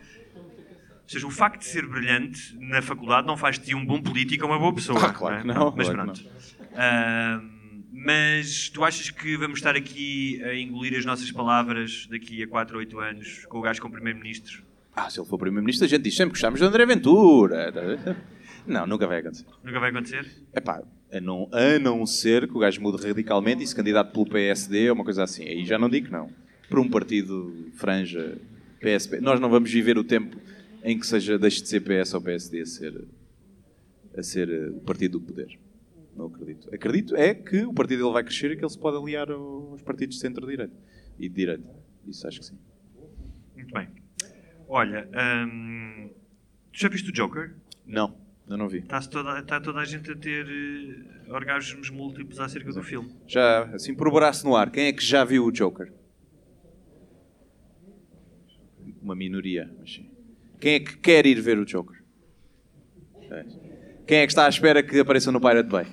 Ou 1.09 1.13
seja, 1.13 1.25
o 1.25 1.31
facto 1.31 1.61
de 1.61 1.65
ser 1.65 1.87
brilhante 1.87 2.55
na 2.59 2.83
faculdade 2.83 3.25
não 3.25 3.35
faz 3.35 3.57
de 3.57 3.65
ti 3.65 3.73
um 3.73 3.83
bom 3.83 3.99
político 3.99 4.45
ou 4.45 4.51
uma 4.51 4.59
boa 4.59 4.71
pessoa. 4.71 5.03
Ah, 5.03 5.11
claro 5.11 5.37
é? 5.37 5.41
que 5.41 5.47
não, 5.47 5.73
Mas 5.75 5.89
claro 5.89 6.03
pronto. 6.03 6.23
Ah, 6.75 7.41
mas 7.91 8.69
tu 8.69 8.83
achas 8.83 9.09
que 9.09 9.35
vamos 9.35 9.57
estar 9.57 9.75
aqui 9.75 10.39
a 10.43 10.53
engolir 10.53 10.95
as 10.95 11.05
nossas 11.05 11.31
palavras 11.31 12.07
daqui 12.11 12.43
a 12.43 12.47
4 12.47 12.75
ou 12.75 12.79
8 12.81 12.99
anos 12.99 13.45
com 13.47 13.57
o 13.57 13.61
gajo 13.61 13.81
como 13.81 13.91
primeiro-ministro? 13.91 14.61
Ah, 14.95 15.09
se 15.09 15.19
ele 15.19 15.27
for 15.27 15.39
primeiro-ministro, 15.39 15.85
a 15.85 15.89
gente 15.89 16.03
diz 16.03 16.15
sempre 16.15 16.33
que 16.33 16.35
gostamos 16.35 16.59
de 16.59 16.65
André 16.67 16.85
Ventura. 16.85 17.73
Não, 18.67 18.85
nunca 18.85 19.07
vai 19.07 19.17
acontecer. 19.17 19.47
Nunca 19.63 19.79
vai 19.79 19.89
acontecer? 19.89 20.31
Epá, 20.55 20.83
a 21.11 21.19
não, 21.19 21.49
a 21.51 21.79
não 21.79 22.05
ser 22.05 22.47
que 22.47 22.55
o 22.55 22.59
gajo 22.59 22.79
mude 22.81 23.03
radicalmente 23.03 23.63
e 23.63 23.67
se 23.67 23.75
candidato 23.75 24.11
pelo 24.11 24.27
PSD 24.27 24.89
ou 24.91 24.95
uma 24.95 25.03
coisa 25.03 25.23
assim. 25.23 25.43
Aí 25.43 25.65
já 25.65 25.79
não 25.79 25.89
digo 25.89 26.11
não. 26.11 26.29
Por 26.69 26.77
um 26.77 26.87
partido 26.87 27.71
franja 27.73 28.37
PSP. 28.79 29.19
Nós 29.21 29.39
não 29.39 29.49
vamos 29.49 29.71
viver 29.71 29.97
o 29.97 30.03
tempo 30.03 30.37
em 30.83 30.97
que 30.97 31.05
seja 31.05 31.37
deixe 31.37 31.61
de 31.61 31.67
ser 31.67 31.81
PS 31.81 32.13
ou 32.13 32.21
PSD 32.21 32.61
a 32.61 32.65
ser, 32.65 33.07
a 34.17 34.23
ser 34.23 34.49
eh, 34.49 34.69
o 34.69 34.79
partido 34.81 35.19
do 35.19 35.25
poder. 35.25 35.59
Não 36.15 36.25
acredito. 36.25 36.73
Acredito 36.73 37.15
é 37.15 37.33
que 37.33 37.63
o 37.63 37.73
partido 37.73 37.99
dele 37.99 38.13
vai 38.13 38.23
crescer 38.23 38.51
e 38.51 38.57
que 38.57 38.63
ele 38.63 38.69
se 38.69 38.77
pode 38.79 38.97
aliar 38.97 39.31
aos 39.31 39.81
partidos 39.81 40.15
de 40.15 40.21
centro-direita 40.21 40.73
e 41.17 41.29
de 41.29 41.35
direita. 41.35 41.69
Isso 42.07 42.27
acho 42.27 42.39
que 42.39 42.45
sim. 42.45 42.57
Muito 43.55 43.73
bem. 43.73 43.87
Olha, 44.67 45.09
hum, 45.47 46.09
tu 46.71 46.79
já 46.79 46.89
viste 46.89 47.09
o 47.09 47.13
Joker? 47.13 47.55
Não, 47.85 48.15
eu 48.47 48.57
não 48.57 48.67
vi. 48.67 48.79
Está 48.79 49.01
toda, 49.01 49.39
está 49.39 49.59
toda 49.59 49.79
a 49.79 49.85
gente 49.85 50.11
a 50.11 50.15
ter 50.15 50.45
eh, 50.47 51.31
orgasmos 51.31 51.89
múltiplos 51.89 52.39
acerca 52.39 52.71
do 52.71 52.83
filme. 52.83 53.11
Já, 53.27 53.63
assim, 53.73 53.93
por 53.93 54.11
braço 54.11 54.45
no 54.45 54.55
ar, 54.55 54.71
quem 54.71 54.85
é 54.85 54.93
que 54.93 55.03
já 55.03 55.23
viu 55.23 55.45
o 55.45 55.51
Joker? 55.51 55.91
Uma 59.01 59.15
minoria, 59.15 59.73
mas 59.79 59.93
sim. 59.93 60.18
Quem 60.59 60.75
é 60.75 60.79
que 60.79 60.97
quer 60.97 61.25
ir 61.25 61.39
ver 61.41 61.57
o 61.57 61.65
Joker? 61.65 62.01
Quem 64.05 64.19
é 64.19 64.25
que 64.25 64.31
está 64.31 64.45
à 64.45 64.49
espera 64.49 64.83
que 64.83 64.99
apareça 64.99 65.31
no 65.31 65.39
Pirate 65.39 65.69
Bay? 65.69 65.87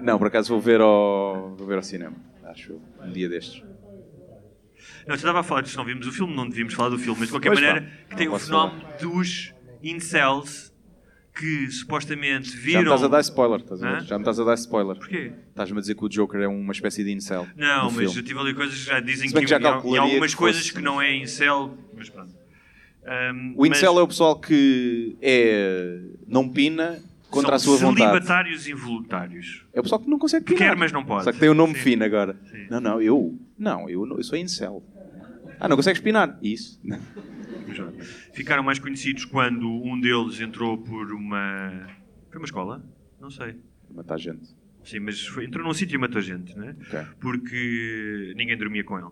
Não, 0.00 0.18
por 0.18 0.26
acaso 0.26 0.48
vou 0.48 0.60
ver 0.60 0.80
ao, 0.80 1.54
vou 1.54 1.66
ver 1.66 1.76
ao 1.76 1.82
cinema. 1.82 2.16
Acho 2.44 2.72
eu, 2.72 2.82
um 3.00 3.12
dia 3.12 3.28
destes. 3.28 3.62
Não, 5.06 5.10
eu 5.10 5.14
estava 5.14 5.40
a 5.40 5.42
falar 5.44 5.60
disso, 5.60 5.76
não 5.76 5.84
vimos 5.84 6.06
o 6.06 6.12
filme, 6.12 6.34
não 6.34 6.48
devíamos 6.48 6.74
falar 6.74 6.88
do 6.88 6.98
filme, 6.98 7.20
mas 7.20 7.28
de 7.28 7.34
qualquer 7.34 7.50
Pois 7.50 7.60
maneira, 7.60 7.82
pá, 7.82 8.08
que 8.10 8.16
tem 8.16 8.28
o 8.28 8.38
fenómeno 8.38 8.84
dos 9.00 9.54
incels 9.82 10.71
que 11.34 11.70
supostamente 11.70 12.50
Já 12.50 12.56
me 12.56 12.62
viram. 12.62 12.82
estás 12.82 13.02
a 13.04 13.08
dar 13.08 13.20
spoiler, 13.20 13.60
estás 13.60 13.82
a? 13.82 14.00
Já 14.00 14.16
me 14.18 14.22
estás 14.22 14.38
a 14.40 14.44
dar 14.44 14.54
spoiler. 14.54 14.96
Porquê? 14.96 15.32
Estás-me 15.48 15.78
a 15.78 15.80
dizer 15.80 15.94
que 15.94 16.04
o 16.04 16.08
Joker 16.08 16.40
é 16.42 16.48
uma 16.48 16.72
espécie 16.72 17.02
de 17.02 17.10
incel. 17.12 17.46
Não, 17.56 17.84
mas 17.86 17.94
filme. 17.96 18.16
eu 18.16 18.22
tive 18.22 18.38
ali 18.38 18.54
coisas 18.54 18.74
que 18.78 18.86
já 18.86 19.00
dizem 19.00 19.30
que, 19.30 19.40
que 19.40 19.46
já 19.46 19.56
em- 19.56 19.60
em, 19.60 19.62
calcularia 19.62 20.00
algumas 20.02 20.32
que 20.32 20.36
coisas 20.38 20.70
que 20.70 20.80
não 20.82 21.00
é 21.00 21.14
incel, 21.16 21.76
mas 21.96 22.08
pronto. 22.10 22.32
Ahm, 23.06 23.54
O 23.56 23.66
incel 23.66 23.92
mas 23.94 24.00
é 24.00 24.04
o 24.04 24.08
pessoal 24.08 24.38
que 24.40 25.16
é, 25.20 26.00
não 26.28 26.48
pina 26.48 27.00
contra 27.30 27.58
são 27.58 27.74
a 27.74 27.78
sua 27.78 27.88
vontade. 27.88 28.10
celibatários 28.10 28.68
involuntários. 28.68 29.64
É 29.72 29.80
o 29.80 29.82
pessoal 29.82 30.00
que 30.00 30.08
não 30.10 30.18
consegue 30.18 30.44
pinar. 30.44 30.58
Quer, 30.58 30.76
mas 30.76 30.92
não 30.92 31.02
pode. 31.04 31.24
Só 31.24 31.32
que 31.32 31.38
tem 31.40 31.48
o 31.48 31.54
nome 31.54 31.74
Sim. 31.74 31.80
fino 31.80 32.04
agora. 32.04 32.36
Sim. 32.50 32.66
Não, 32.70 32.78
não, 32.80 33.00
eu. 33.02 33.38
Não, 33.58 33.88
eu, 33.88 34.04
não- 34.06 34.18
eu 34.18 34.22
sou 34.22 34.38
incel. 34.38 34.82
Ah, 35.58 35.66
não 35.68 35.76
consegues 35.76 36.00
pinar? 36.00 36.38
Isso. 36.42 36.78
Ficaram 38.32 38.62
mais 38.62 38.78
conhecidos 38.78 39.24
quando 39.24 39.68
um 39.70 40.00
deles 40.00 40.40
entrou 40.40 40.78
por 40.78 41.12
uma. 41.12 41.86
Foi 42.30 42.38
uma 42.38 42.44
escola? 42.46 42.84
Não 43.20 43.30
sei. 43.30 43.56
Matar 43.90 44.18
gente. 44.18 44.54
Sim, 44.84 45.00
mas 45.00 45.24
foi- 45.26 45.44
entrou 45.44 45.64
num 45.64 45.74
sítio 45.74 45.94
e 45.94 45.98
matou 45.98 46.20
gente, 46.20 46.56
né? 46.58 46.74
Ok. 46.88 47.00
Porque 47.20 48.32
ninguém 48.36 48.56
dormia 48.56 48.82
com 48.82 48.98
ele. 48.98 49.10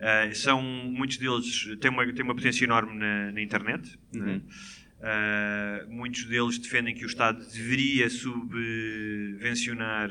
Ah, 0.00 0.32
são, 0.34 0.60
muitos 0.62 1.16
deles 1.16 1.68
têm 1.80 1.90
uma, 1.90 2.12
têm 2.12 2.24
uma 2.24 2.34
potência 2.34 2.64
enorme 2.64 2.96
na, 2.98 3.32
na 3.32 3.40
internet. 3.40 3.98
né? 4.12 4.34
Uhum. 4.34 4.42
Ah, 5.02 5.86
muitos 5.88 6.24
deles 6.26 6.58
defendem 6.58 6.94
que 6.94 7.04
o 7.04 7.06
Estado 7.06 7.44
deveria 7.52 8.08
subvencionar 8.10 10.10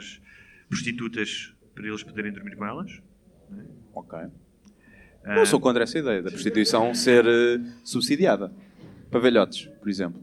prostitutas 0.69 1.53
para 1.73 1.87
eles 1.87 2.03
poderem 2.03 2.31
dormir 2.31 2.55
com 2.55 2.65
elas. 2.65 3.01
Ok. 3.93 4.19
Eu 5.25 5.45
sou 5.45 5.59
contra 5.59 5.83
essa 5.83 5.97
ideia 5.99 6.21
da 6.21 6.29
prostituição 6.29 6.93
ser 6.93 7.25
eh, 7.25 7.59
subsidiada. 7.83 8.53
Para 9.09 9.19
velhotes, 9.19 9.65
por 9.79 9.89
exemplo. 9.89 10.21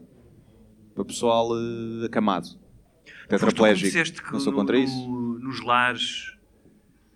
Para 0.93 1.05
pessoal 1.05 1.49
eh, 1.55 2.05
acamado. 2.05 2.47
Tetraplégico. 3.27 3.87
disseste 3.87 4.21
que 4.21 4.31
Não 4.31 4.39
sou 4.39 4.51
no- 4.51 4.57
contra 4.57 4.77
isso. 4.77 4.93
no- 5.07 5.39
nos 5.39 5.61
lares 5.61 6.35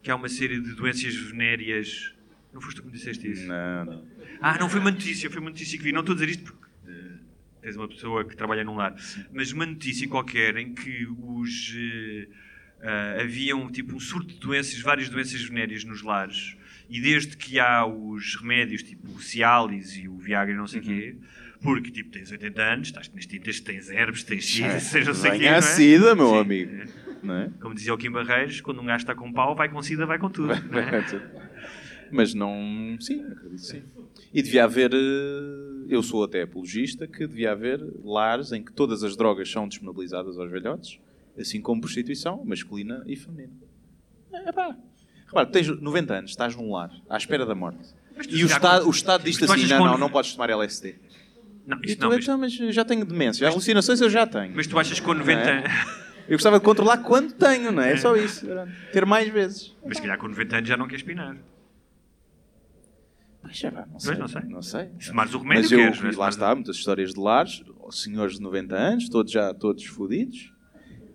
que 0.01 0.09
há 0.09 0.15
uma 0.15 0.29
série 0.29 0.59
de 0.61 0.73
doenças 0.73 1.13
venéreas. 1.15 2.13
Não 2.53 2.61
foste 2.61 2.77
tu 2.77 2.81
que 2.83 2.88
me 2.88 2.93
disseste 2.93 3.29
isso? 3.29 3.45
Não, 3.47 3.86
não. 3.86 4.05
Ah, 4.41 4.57
não 4.59 4.69
foi 4.69 4.79
uma 4.79 4.91
notícia, 4.91 5.29
foi 5.29 5.39
uma 5.41 5.49
notícia 5.49 5.77
que 5.77 5.83
vi. 5.83 5.91
Não 5.91 5.99
estou 5.99 6.13
a 6.13 6.15
dizer 6.15 6.29
isto 6.29 6.43
porque 6.43 6.65
eh, 6.88 7.17
tens 7.61 7.75
uma 7.75 7.88
pessoa 7.88 8.23
que 8.23 8.36
trabalha 8.36 8.63
num 8.63 8.75
lar, 8.75 8.95
mas 9.33 9.51
uma 9.51 9.65
notícia 9.65 10.07
qualquer 10.07 10.55
em 10.57 10.73
que 10.73 11.05
os 11.05 11.75
eh, 11.77 12.27
ah, 12.81 13.21
haviam 13.21 13.69
tipo 13.69 13.93
um 13.95 13.99
surto 13.99 14.33
de 14.33 14.39
doenças, 14.39 14.79
várias 14.79 15.09
doenças 15.09 15.41
venéreas 15.43 15.83
nos 15.83 16.01
lares, 16.01 16.55
e 16.89 17.01
desde 17.01 17.36
que 17.38 17.59
há 17.59 17.86
os 17.86 18.36
remédios 18.36 18.83
tipo 18.83 19.11
o 19.11 19.19
Cialis 19.21 19.95
e 19.97 20.07
o 20.07 20.17
Viagra 20.17 20.53
e 20.53 20.57
não 20.57 20.67
sei 20.67 20.79
o 20.79 20.83
quê, 20.83 21.15
porque 21.61 21.89
tipo 21.91 22.11
tens 22.11 22.31
80 22.31 22.61
anos, 22.61 22.88
estás 22.89 23.11
nas 23.13 23.25
tintas, 23.25 23.59
tens 23.59 23.89
herbes, 23.89 24.23
tens 24.23 24.45
X, 24.45 24.83
seja 24.83 25.07
não 25.11 25.15
sei 25.15 25.31
o 25.31 25.39
quê. 25.39 25.45
É? 25.45 25.61
sida, 25.61 26.15
meu 26.15 26.29
Sim. 26.29 26.38
amigo. 26.38 26.71
Não 27.23 27.36
é? 27.36 27.49
Como 27.59 27.73
dizia 27.73 27.93
o 27.93 27.97
Kim 27.97 28.11
Barreiros, 28.11 28.61
quando 28.61 28.81
um 28.81 28.86
gajo 28.86 29.01
está 29.03 29.15
com 29.15 29.31
pau, 29.33 29.55
vai 29.55 29.67
com 29.69 29.81
sida, 29.81 30.05
vai 30.05 30.19
com 30.19 30.29
tudo. 30.29 30.47
não 30.69 30.79
é? 30.79 31.03
Mas 32.11 32.33
não. 32.36 32.97
Sim, 32.99 33.23
acredito 33.25 33.61
que 33.61 33.67
sim. 33.67 33.83
E 34.31 34.41
devia 34.43 34.63
haver. 34.65 34.91
eh, 34.93 35.86
Eu 35.89 36.03
sou 36.03 36.23
até 36.23 36.43
apologista 36.43 37.07
que 37.07 37.25
devia 37.25 37.51
haver 37.51 37.79
lares 38.03 38.51
em 38.51 38.63
que 38.63 38.71
todas 38.71 39.03
as 39.03 39.15
drogas 39.17 39.49
são 39.49 39.67
disponibilizadas 39.67 40.38
aos 40.38 40.51
velhotes, 40.51 40.99
assim 41.38 41.59
como 41.61 41.81
prostituição 41.81 42.43
masculina 42.45 43.03
e 43.07 43.15
feminina. 43.15 43.53
É 44.31 44.51
pá. 44.51 44.77
Repara, 45.36 45.47
tens 45.47 45.67
90 45.67 46.13
anos, 46.13 46.31
estás 46.31 46.55
num 46.55 46.71
lar, 46.71 46.89
à 47.09 47.17
espera 47.17 47.45
da 47.45 47.53
morte. 47.53 47.93
Mas 48.15 48.25
E 48.29 48.41
o 48.41 48.45
Estado, 48.45 48.88
o 48.88 48.89
Estado 48.89 49.25
diz-te 49.25 49.41
Mas 49.41 49.51
assim: 49.51 49.67
não, 49.67 49.86
não, 49.86 49.97
não 49.97 50.09
podes 50.09 50.31
tomar 50.31 50.49
LSD. 50.49 50.95
Não, 51.67 51.77
isso 51.83 51.99
não, 51.99 52.09
mas, 52.09 52.23
então, 52.23 52.38
mas 52.38 52.53
já 52.53 52.86
tenho 52.86 53.03
demência, 53.03 53.45
alucinações 53.45 53.99
eu 53.99 54.09
já 54.09 54.25
tenho. 54.25 54.53
mas 54.55 54.65
tu 54.65 54.79
achas 54.79 54.97
que 54.97 55.05
com 55.05 55.13
90 55.13 55.43
Não 55.43 55.49
é? 55.51 55.63
Eu 56.27 56.38
gostava 56.38 56.57
de 56.57 56.65
controlar 56.65 56.99
quando 56.99 57.33
tenho, 57.33 57.71
não 57.71 57.83
é? 57.83 57.93
É 57.93 57.97
só 57.97 58.15
isso. 58.15 58.47
Ter 58.93 59.05
mais 59.05 59.27
vezes. 59.27 59.75
Mas 59.86 59.97
se 59.97 60.01
calhar 60.01 60.17
com 60.17 60.27
90 60.27 60.55
anos 60.55 60.69
já 60.69 60.77
não 60.77 60.88
queres 60.88 61.03
pinar. 61.03 61.38
Mas 63.43 63.57
já 63.57 63.69
vá, 63.69 63.86
não 63.86 63.99
sei. 63.99 64.15
não 64.15 64.27
sei. 64.27 64.41
Não 64.43 64.61
sei. 64.61 64.89
Se 64.99 65.11
o 65.11 65.13
remédio, 65.13 65.45
Mas 65.45 65.71
eu, 65.71 65.77
queres, 65.77 66.15
é? 66.15 66.17
lá 66.17 66.29
está, 66.29 66.55
muitas 66.55 66.77
histórias 66.77 67.13
de 67.13 67.19
lares, 67.19 67.61
senhores 67.91 68.38
de 68.38 68.41
90 68.41 68.75
anos, 68.75 69.09
todos 69.09 69.31
já 69.31 69.53
todos 69.53 69.86
fodidos, 69.86 70.51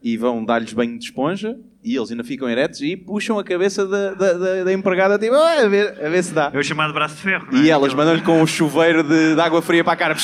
e 0.03 0.17
vão 0.17 0.45
dar-lhes 0.45 0.73
banho 0.73 0.99
de 0.99 1.05
esponja 1.05 1.59
e 1.85 1.97
eles 1.97 2.11
ainda 2.11 2.25
ficam 2.25 2.49
eretos 2.49 2.81
e 2.83 2.97
puxam 2.97 3.39
a 3.39 3.45
cabeça 3.45 3.87
da, 3.87 4.15
da, 4.15 4.33
da- 4.35 4.65
da 4.65 4.73
empregada 4.73 5.19
tipo, 5.19 5.35
"Ah, 5.35 5.63
a, 5.65 5.69
ver, 5.69 6.05
a 6.05 6.09
ver 6.09 6.23
se 6.23 6.33
dá. 6.35 6.51
É 6.53 6.59
o 6.59 6.63
chamado 6.63 6.93
braço 6.93 7.17
de 7.17 7.23
ferro, 7.23 7.47
é? 7.53 7.57
E 7.61 7.71
elas 7.71 7.93
mandam-lhe 7.95 8.23
com 8.23 8.41
um 8.43 8.47
chuveiro 8.47 9.03
de, 9.03 9.35
de 9.35 9.41
água 9.41 9.61
fria 9.63 9.83
para 9.85 9.93
a 9.93 9.97
cara, 9.97 10.17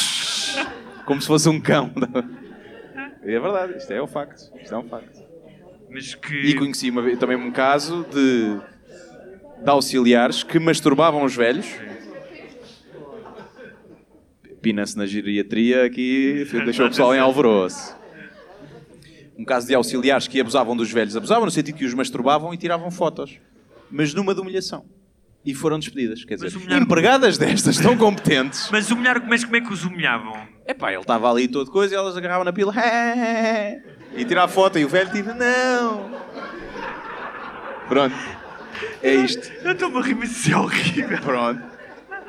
como 1.05 1.20
se 1.20 1.27
fosse 1.27 1.49
um 1.49 1.61
cão. 1.61 1.91
É 3.29 3.41
verdade, 3.41 3.77
isto 3.79 3.93
é 3.93 4.01
um 4.01 4.07
facto. 4.07 4.41
Isto 4.62 4.72
é 4.72 4.79
um 4.79 4.85
facto. 4.89 5.20
Mas 5.91 6.14
que... 6.14 6.33
E 6.33 6.55
conheci 6.55 6.89
uma 6.91 7.16
também 7.16 7.37
um 7.37 7.51
caso 7.51 8.07
de, 8.09 8.57
de 9.64 9.68
auxiliares 9.68 10.45
que 10.45 10.61
masturbavam 10.61 11.24
os 11.24 11.35
velhos. 11.35 11.66
Pina-se 14.62 14.97
na 14.97 15.07
geriatria 15.07 15.85
aqui, 15.85 16.47
deixou 16.64 16.87
o 16.87 16.89
pessoal 16.89 17.12
em 17.16 17.18
alvoroço. 17.18 17.95
Um 19.39 19.45
caso 19.45 19.66
de 19.66 19.74
auxiliares 19.74 20.26
que 20.26 20.41
abusavam 20.41 20.76
dos 20.76 20.91
velhos. 20.91 21.16
Abusavam 21.16 21.45
no 21.45 21.51
sentido 21.51 21.76
que 21.76 21.84
os 21.84 21.93
masturbavam 21.95 22.53
e 22.55 22.57
tiravam 22.57 22.91
fotos. 22.91 23.39
Mas 23.91 24.14
numa 24.14 24.34
de 24.34 24.41
humilhação. 24.41 24.84
E 25.45 25.55
foram 25.55 25.78
despedidas. 25.78 26.24
Quer 26.24 26.37
dizer, 26.37 26.57
humilhar- 26.57 26.82
empregadas 26.82 27.39
destas 27.39 27.76
tão 27.78 27.97
competentes. 27.97 28.68
Mas 28.72 28.91
humilhar, 28.91 29.22
mas 29.28 29.45
como 29.45 29.57
é 29.57 29.61
que 29.61 29.72
os 29.72 29.84
humilhavam? 29.84 30.34
Epá, 30.66 30.91
ele 30.91 31.01
estava 31.03 31.30
ali 31.30 31.47
todo 31.47 31.70
coisa 31.70 31.95
e 31.95 31.97
elas 31.97 32.16
agarravam 32.16 32.45
na 32.45 32.53
pila 32.53 32.72
e 34.16 34.24
tirar 34.24 34.45
a 34.45 34.49
foto 34.49 34.76
e 34.78 34.84
o 34.84 34.89
velho 34.89 35.09
tipo, 35.12 35.32
não. 35.34 36.11
Pronto. 37.89 38.16
É 39.03 39.14
isto. 39.14 39.53
Eu 39.62 39.72
estou-me 39.72 39.99
a 39.99 40.03
rir, 40.03 40.14
mas 40.16 40.30
isso 40.32 40.53
é 40.53 40.57
horrível. 40.57 41.18
Pronto. 41.18 41.62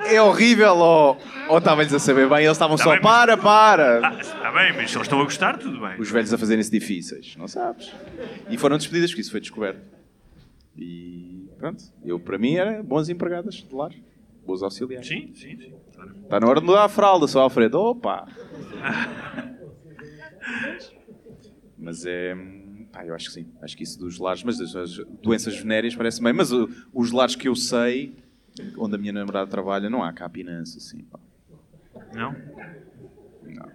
É 0.10 0.22
horrível 0.22 0.76
ou, 0.78 1.18
ou 1.50 1.58
estava-lhes 1.58 1.94
a 1.94 2.00
saber 2.00 2.28
bem? 2.30 2.40
Eles 2.40 2.52
estavam 2.52 2.78
só, 2.78 2.92
bem, 2.92 3.00
mas- 3.02 3.26
para, 3.26 3.38
para. 3.38 4.08
Ah, 4.08 4.20
está 4.22 4.52
bem, 4.52 4.74
mas 4.76 4.90
se 4.92 4.98
eles 4.98 5.06
estão 5.08 5.20
a 5.20 5.24
gostar, 5.24 5.58
tudo 5.58 5.80
bem. 5.80 6.00
Os 6.00 6.10
velhos 6.10 6.34
a 6.34 6.38
fazerem-se 6.38 6.72
difíceis, 6.72 7.36
não 7.38 7.48
sabes? 7.48 7.94
E 8.50 8.58
foram 8.58 8.78
despedidas 8.78 9.12
porque 9.12 9.22
isso 9.22 9.32
foi 9.32 9.40
descoberto. 9.42 9.82
E 10.76 11.50
pronto, 11.58 11.84
eu 12.06 12.20
para 12.20 12.38
mim 12.38 12.56
era 12.56 12.82
bons 12.84 13.10
empregadas 13.10 13.56
de 13.56 13.74
lar. 13.76 13.92
Bons 14.46 14.64
auxiliares. 14.64 15.08
Sim, 15.08 15.32
sim, 15.36 15.58
sim. 15.58 15.74
claro. 15.94 16.12
Está 16.24 16.40
na 16.40 16.48
hora 16.48 16.60
de 16.62 16.66
mudar 16.66 16.86
a 16.86 16.90
fralda, 16.90 17.28
só 17.28 17.42
Alfredo. 17.42 17.78
Opa! 17.80 18.28
Mas 21.78 22.06
é. 22.06 22.36
Pá, 22.92 23.06
eu 23.06 23.14
acho 23.14 23.28
que 23.28 23.34
sim. 23.34 23.48
Acho 23.62 23.78
que 23.78 23.84
isso 23.84 24.00
dos 24.00 24.18
lares, 24.18 24.44
mas 24.44 24.58
das 24.58 24.72
das 24.74 24.98
doenças 25.22 25.56
venéreas 25.58 25.96
parece 25.96 26.22
bem. 26.22 26.34
Mas 26.34 26.52
uh, 26.52 26.68
os 26.94 27.12
lares 27.12 27.36
que 27.36 27.48
eu 27.48 27.56
sei, 27.56 28.16
onde 28.78 28.96
a 28.96 28.98
minha 28.98 29.14
namorada 29.14 29.50
trabalha, 29.50 29.90
não 29.90 30.04
há 30.04 30.12
capinança, 30.14 30.78
assim. 30.78 31.04
Pá. 31.04 31.20
Não? 32.14 32.32
Não. 33.44 33.72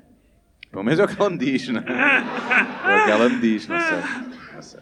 Pelo 0.70 0.85
menos 0.85 0.99
é 1.01 1.05
o 1.05 1.09
que 1.09 1.20
ela 1.20 1.30
me 1.30 1.39
diz, 1.39 1.68
não 1.68 1.80
é? 1.80 1.85
É 1.85 3.01
o 3.01 3.05
que 3.05 3.11
ela 3.11 3.28
me 3.28 3.41
diz, 3.41 3.68
não 3.68 3.78
sei. 3.80 3.99
Não 4.55 4.62
sei. 4.62 4.80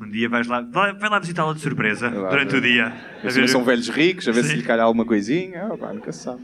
Um 0.00 0.10
dia 0.10 0.28
vais 0.28 0.46
lá, 0.48 0.60
vai, 0.60 0.92
lá 0.98 1.18
visitá-la 1.20 1.52
de 1.52 1.60
surpresa 1.60 2.10
lá, 2.10 2.28
durante 2.30 2.50
vai. 2.50 2.58
o 2.58 2.62
dia. 2.62 2.86
A 3.22 3.28
ver- 3.28 3.48
são 3.48 3.64
velhos 3.64 3.88
ricos, 3.88 4.26
a 4.26 4.32
ver 4.32 4.42
se 4.42 4.50
Sim. 4.50 4.56
lhe 4.56 4.62
calha 4.64 4.82
alguma 4.82 5.04
coisinha. 5.04 5.66
Ah, 5.72 5.76
pá, 5.78 5.92
nunca 5.92 6.10
se 6.10 6.20
sabe. 6.24 6.42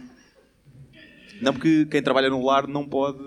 Não, 1.43 1.53
porque 1.53 1.87
quem 1.87 2.01
trabalha 2.03 2.31
no 2.31 2.45
lar 2.45 2.69
não 2.69 2.87
pode 2.89 3.19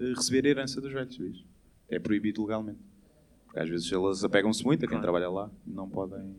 eh, 0.00 0.12
receber 0.16 0.46
a 0.46 0.50
herança 0.50 0.80
dos 0.80 0.92
velhos, 0.92 1.16
vês? 1.16 1.44
É 1.90 1.98
proibido 1.98 2.42
legalmente. 2.42 2.78
Porque 3.46 3.58
às 3.60 3.68
vezes 3.68 3.92
elas 3.92 4.24
apegam-se 4.24 4.64
muito 4.64 4.78
a 4.84 4.88
quem 4.88 4.98
Claro. 4.98 5.02
trabalha 5.02 5.28
lá. 5.28 5.50
Não 5.66 5.88
podem. 5.90 6.34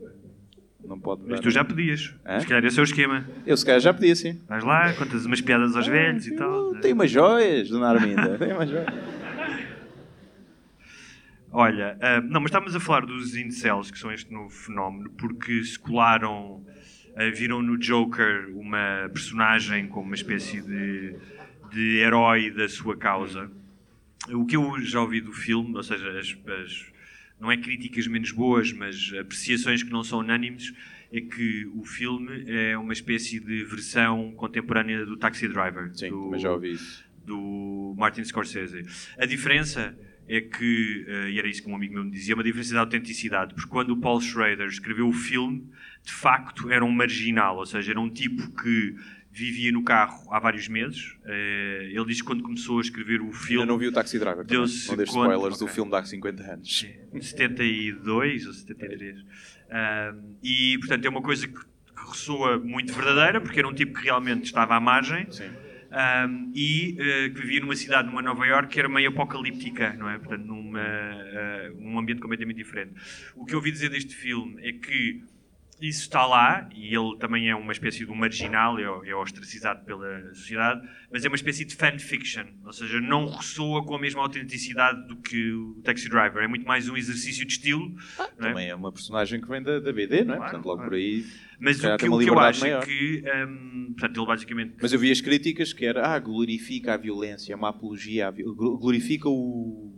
Não 0.88 1.00
pode 1.00 1.22
Mas 1.28 1.40
tu 1.40 1.50
já 1.50 1.64
pedias. 1.66 2.14
Hã? 2.26 2.40
Se 2.40 2.48
calhar 2.48 2.64
esse 2.66 2.78
é 2.80 2.82
o 2.82 2.84
esquema. 2.84 3.26
Eu 3.46 3.58
se 3.58 3.66
calhar 3.66 3.82
já 3.82 3.94
podia 3.94 4.16
sim. 4.16 4.40
Vais 4.48 4.64
lá, 4.64 4.94
contas 4.94 5.26
umas 5.26 5.42
piadas 5.42 5.76
aos 5.76 5.88
velhos 5.88 6.28
e 6.28 6.36
tal. 6.36 6.72
Uh, 6.72 6.80
Tem 6.82 6.94
umas 6.94 7.10
joias, 7.10 7.70
dona 7.70 7.90
Arminda. 7.90 8.38
Tem 8.38 8.54
umas 8.54 8.70
joias. 8.70 8.88
Olha, 11.52 11.98
ah, 12.02 12.22
não, 12.22 12.42
mas 12.42 12.50
estávamos 12.50 12.76
a 12.76 12.80
falar 12.80 13.06
dos 13.06 13.36
incels, 13.36 13.90
que 13.90 13.98
são 13.98 14.12
este 14.12 14.32
novo 14.34 14.50
fenómeno, 14.50 15.10
porque 15.18 15.64
se 15.64 15.80
colaram, 15.80 16.66
ah, 17.16 17.30
viram 17.34 17.62
no 17.62 17.78
Joker 17.78 18.50
uma 18.54 19.10
personagem 19.14 19.88
como 19.88 20.06
uma 20.08 20.16
espécie 20.16 20.62
de, 20.62 21.16
de 21.72 21.98
herói 22.00 22.52
da 22.52 22.68
sua 22.68 22.98
causa. 22.98 23.50
O 24.34 24.46
que 24.46 24.58
eu 24.58 24.82
já 24.82 25.00
ouvi 25.02 25.22
do 25.22 25.32
filme, 25.32 25.74
ou 25.76 25.84
seja, 25.84 26.10
as, 26.20 26.36
as- 26.62 26.86
não 27.40 27.52
é 27.52 27.58
críticas 27.58 28.08
menos 28.08 28.32
boas, 28.32 28.72
mas 28.72 29.14
apreciações 29.20 29.84
que 29.84 29.92
não 29.92 30.04
são 30.04 30.20
unânimes, 30.20 30.74
é 31.12 31.22
que 31.22 31.66
o 31.76 31.84
filme 31.84 32.46
é 32.48 32.78
uma 32.78 32.94
espécie 32.94 33.40
de 33.40 33.64
versão 33.64 34.32
contemporânea 34.34 35.06
do 35.06 35.18
Taxi 35.18 35.48
Driver. 35.48 35.92
Sim, 35.96 36.10
do, 36.10 36.30
mas 36.32 36.42
já 36.42 36.52
ouvi 36.52 36.74
isso. 36.74 37.06
do 37.26 37.94
Martin 37.98 38.24
Scorsese. 38.24 38.84
A 39.18 39.26
diferença 39.26 39.98
é 40.28 40.42
que, 40.42 41.06
eh, 41.08 41.30
e 41.32 41.40
era 41.40 41.48
isso 41.48 41.62
que 41.62 41.70
um 41.70 41.76
amigo 41.76 41.94
meu 41.94 42.04
me 42.04 42.12
dizia, 42.12 42.34
uma 42.34 42.44
diferença 42.44 42.72
de 42.72 42.78
autenticidade, 42.78 43.54
porque 43.54 43.70
quando 43.70 43.92
o 43.92 43.98
Paul 43.98 44.20
Schrader 44.20 44.68
escreveu 44.68 45.08
o 45.08 45.14
filme, 45.14 45.70
de 46.04 46.12
facto 46.12 46.70
era 46.70 46.84
um 46.84 46.92
marginal, 46.92 47.58
ou 47.58 47.66
seja, 47.66 47.92
era 47.92 48.00
um 48.00 48.10
tipo 48.10 48.52
que 48.52 48.96
vivia 49.36 49.72
no 49.72 49.84
carro 49.84 50.32
há 50.34 50.40
vários 50.40 50.68
meses. 50.70 51.18
Eh, 51.26 51.90
Ele 51.92 52.06
diz 52.06 52.22
que 52.22 52.28
quando 52.28 52.42
começou 52.44 52.78
a 52.78 52.82
escrever 52.82 53.20
o 53.22 53.28
Eu 53.28 53.34
filme, 53.34 53.66
não 53.66 53.78
vi 53.78 53.88
o 53.88 53.92
Taxi 53.92 54.18
Driver. 54.18 54.46
Deu-se 54.46 54.88
Não 54.88 54.96
deixe 54.96 55.12
conta- 55.12 55.28
spoilers 55.34 55.60
do 55.60 55.66
Ok. 55.66 55.76
filme 55.76 55.92
de 55.92 55.98
há 55.98 56.04
50 56.06 56.44
anos. 56.54 56.86
72 57.22 58.48
ou 58.48 58.54
73. 58.54 59.18
Ahm, 59.70 60.36
e, 60.44 60.78
portanto, 60.80 61.06
é 61.06 61.10
uma 61.10 61.22
coisa 61.22 61.48
que, 61.48 61.60
ressoa 62.10 62.60
muito 62.60 62.94
verdadeira, 62.94 63.42
porque 63.42 63.58
era 63.58 63.68
um 63.68 63.74
tipo 63.74 63.94
que 63.98 64.04
realmente 64.04 64.44
estava 64.46 64.76
à 64.76 64.80
margem. 64.80 65.30
Sim. 65.32 65.50
Ahm, 65.92 66.52
e 66.54 66.96
eh, 67.00 67.30
que 67.30 67.42
vivia 67.42 67.60
numa 67.62 67.76
cidade, 67.76 68.08
numa 68.10 68.22
Nova 68.22 68.46
York, 68.46 68.68
que 68.72 68.80
era 68.80 68.88
meio 68.90 69.10
apocalíptica, 69.10 69.94
não 69.94 70.10
é? 70.10 70.18
Portanto, 70.20 70.46
numa, 70.46 70.80
eh, 70.82 71.72
um 71.80 71.98
ambiente 71.98 72.22
completamente 72.22 72.58
diferente. 72.58 72.94
O 73.36 73.46
que 73.46 73.54
eu 73.54 73.58
ouvi 73.60 73.72
dizer 73.72 73.90
deste 73.90 74.14
filme 74.16 74.62
é 74.68 74.74
que 74.74 75.24
isso 75.82 76.02
está 76.02 76.26
lá, 76.26 76.70
e 76.74 76.96
ele 76.96 77.18
também 77.20 77.50
é 77.50 77.56
uma 77.56 77.72
espécie 77.72 78.06
de 78.06 78.12
um 78.12 78.16
marginal, 78.16 78.80
é, 78.80 79.10
é 79.10 79.16
ostracizado 79.16 79.84
pela 79.84 80.34
sociedade, 80.34 80.88
mas 81.12 81.26
é 81.26 81.28
uma 81.28 81.36
espécie 81.36 81.66
de 81.66 81.76
fanfiction, 81.76 82.46
ou 82.64 82.72
seja, 82.72 83.02
não 83.02 83.28
ressoa 83.28 83.86
com 83.86 83.96
a 83.96 84.00
mesma 84.00 84.22
autenticidade 84.22 85.06
do 85.08 85.18
que 85.18 85.52
o 85.52 85.82
Taxi 85.84 86.10
Driver, 86.10 86.42
é 86.44 86.48
muito 86.48 86.66
mais 86.66 86.88
um 86.88 86.96
exercício 86.96 87.46
de 87.46 87.54
estilo, 87.54 87.94
não 88.18 88.48
é? 88.48 88.50
Também 88.50 88.70
é 88.70 88.76
uma 88.76 88.92
personagem 88.92 89.42
que 89.42 89.48
vem 89.48 89.62
da, 89.62 89.80
da 89.80 89.92
BD, 89.92 90.24
não 90.24 90.36
é? 90.36 90.38
Claro, 90.38 90.52
Portanto, 90.52 90.66
logo 90.66 90.78
claro. 90.78 90.92
por 90.92 90.96
aí. 90.96 91.26
mas 91.60 91.84
o 91.84 91.98
que, 91.98 92.10
o 92.10 92.20
que 92.20 92.30
eu 92.30 92.40
acho 92.40 92.62
maior. 92.62 92.84
é 92.84 92.86
que, 92.86 93.24
hum, 93.48 93.94
portanto, 93.98 94.20
ele 94.20 94.28
basicamente... 94.28 94.76
Mas 94.82 94.94
eu 94.94 95.00
vi 95.00 95.12
as 95.12 95.20
críticas 95.20 95.74
que 95.74 95.86
era, 95.86 96.08
ah, 96.08 96.20
glorifica 96.20 96.94
a 96.94 96.98
violência, 96.98 97.52
é 97.52 97.56
uma 97.56 97.70
apologia, 97.70 98.32
glorifica 98.32 99.28
o, 99.28 99.94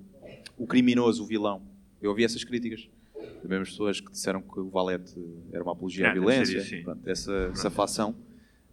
o 0.58 0.66
criminoso, 0.66 1.24
o 1.24 1.28
vilão. 1.28 1.62
Eu 2.02 2.10
ouvi 2.12 2.24
essas 2.24 2.44
críticas. 2.44 2.90
Das 3.42 3.50
mesmas 3.50 3.70
pessoas 3.70 4.00
que 4.02 4.12
disseram 4.12 4.42
que 4.42 4.60
o 4.60 4.70
Valete 4.70 5.14
era 5.54 5.64
uma 5.64 5.74
apologia 5.74 6.06
É, 6.06 6.10
à 6.10 6.14
deve 6.14 6.20
violência. 6.26 6.62
sim. 6.62 6.84
Pronto, 6.84 7.08
essa, 7.10 7.50
essa 7.54 7.70
facção 7.70 8.16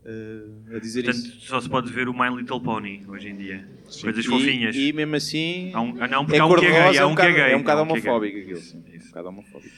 eh, 0.04 0.76
a 0.76 0.78
dizer 0.78 1.04
Portanto, 1.04 1.24
isso. 1.26 1.40
só 1.46 1.60
se 1.60 1.68
pode 1.68 1.90
ver 1.92 2.08
o 2.08 2.12
My 2.12 2.34
Little 2.34 2.60
Pony 2.60 3.04
hoje 3.08 3.28
em 3.28 3.36
dia. 3.36 3.68
Coisas 4.02 4.24
E- 4.24 4.28
fofinhas. 4.28 4.74
E, 4.76 4.92
mesmo 4.92 5.14
assim. 5.16 5.70
Há 5.72 5.80
um, 5.80 6.02
ah, 6.02 6.08
não, 6.08 6.24
porque 6.24 6.36
é 6.36 6.40
há 6.40 6.46
um 6.46 6.54
que 6.56 6.64
é 6.66 6.70
gay. 6.70 6.96
é 6.98 7.04
um 7.04 7.08
um 7.08 7.12
é 7.12 7.14
bocado, 7.14 7.28
é 7.38 7.56
um 7.56 7.58
bocado 7.60 7.80
é 7.80 7.84
gay. 7.84 7.92
homofóbico 7.92 8.38
aquilo. 8.38 8.56
Sim. 8.60 8.82
isso. 8.92 9.04
Um 9.06 9.08
bocado 9.08 9.28
homofóbico. 9.28 9.74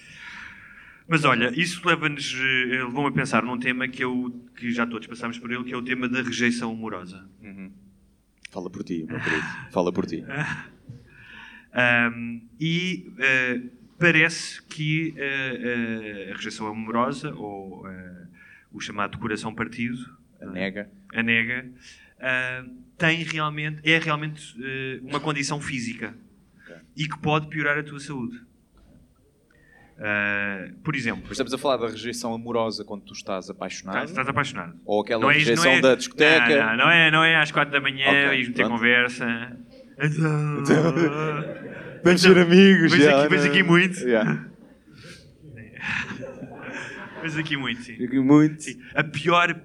Mas 1.08 1.24
olha, 1.24 1.52
isso 1.54 1.80
leva-nos, 1.86 2.34
eh, 2.34 2.82
levou-me 2.82 3.08
a 3.08 3.12
pensar 3.12 3.42
num 3.44 3.56
tema 3.58 3.86
que, 3.86 4.02
eu, 4.02 4.34
que 4.56 4.72
já 4.72 4.84
todos 4.86 5.06
passamos 5.06 5.38
por 5.38 5.52
ele, 5.52 5.62
que 5.62 5.72
é 5.72 5.76
o 5.76 5.82
tema 5.82 6.08
da 6.08 6.20
rejeição 6.22 6.72
amorosa. 6.72 7.28
Fala 8.50 8.68
por 8.70 8.82
ti, 8.82 9.04
meu 9.08 9.20
querido. 9.20 9.42
Fala 9.70 9.92
por 9.92 10.06
ti. 10.06 10.24
Ahm, 11.72 12.40
e 12.58 13.12
eh, 13.18 13.60
parece 13.98 14.62
que 14.62 15.14
eh, 15.16 16.26
eh, 16.28 16.32
a 16.32 16.36
rejeição 16.36 16.66
amorosa, 16.66 17.32
ou 17.34 17.88
eh, 17.88 18.26
o 18.72 18.80
chamado 18.80 19.18
coração 19.18 19.54
partido, 19.54 19.98
A 20.40 20.46
nega. 20.46 20.90
a 21.14 21.22
nega, 21.22 21.66
tem 22.98 23.22
realmente, 23.24 23.80
é 23.88 23.98
realmente 23.98 24.54
uma 25.02 25.20
condição 25.20 25.60
física 25.60 26.14
e 26.96 27.08
que 27.08 27.18
pode 27.18 27.48
piorar 27.48 27.78
a 27.78 27.82
tua 27.82 28.00
saúde. 28.00 28.40
Ah, 29.98 30.68
por 30.84 30.94
exemplo, 30.94 31.22
Mas 31.22 31.32
estamos 31.32 31.54
a 31.54 31.58
falar 31.58 31.78
da 31.78 31.88
rejeição 31.88 32.34
amorosa 32.34 32.84
quando 32.84 33.02
tu 33.04 33.14
estás 33.14 33.48
apaixonado? 33.48 33.94
estás, 33.96 34.10
estás 34.10 34.28
apaixonado. 34.28 34.78
Ou 34.84 35.00
aquela 35.00 35.22
Não 35.22 35.30
é- 35.30 35.34
rejeição 35.34 35.72
é- 35.72 35.80
da 35.80 35.94
discoteca? 35.94 36.48
Não, 36.48 36.66
não, 36.66 36.76
não 36.84 36.90
é, 36.90 37.10
não 37.10 37.24
é 37.24 37.36
às 37.36 37.50
quatro 37.50 37.72
da 37.72 37.80
manhã 37.80 38.06
Ok, 38.06 38.42
e 38.42 38.46
meter 38.48 38.54
pronto. 38.54 38.70
conversa. 38.72 39.56
Então, 39.98 40.62
Vamos 42.06 42.22
ser 42.22 42.38
amigos, 42.38 42.92
Mas 42.92 43.04
aqui, 43.04 43.28
mas 43.28 43.44
não- 43.44 43.50
aqui 43.50 43.62
muito. 43.64 43.98
Yeah. 43.98 44.46
Mas 47.20 47.36
aqui 47.36 47.56
muito, 47.56 47.82
sim. 47.82 47.94
Aqui 47.94 48.20
muito. 48.20 48.62
Sim. 48.62 48.80
A 48.94 49.02
pior 49.02 49.56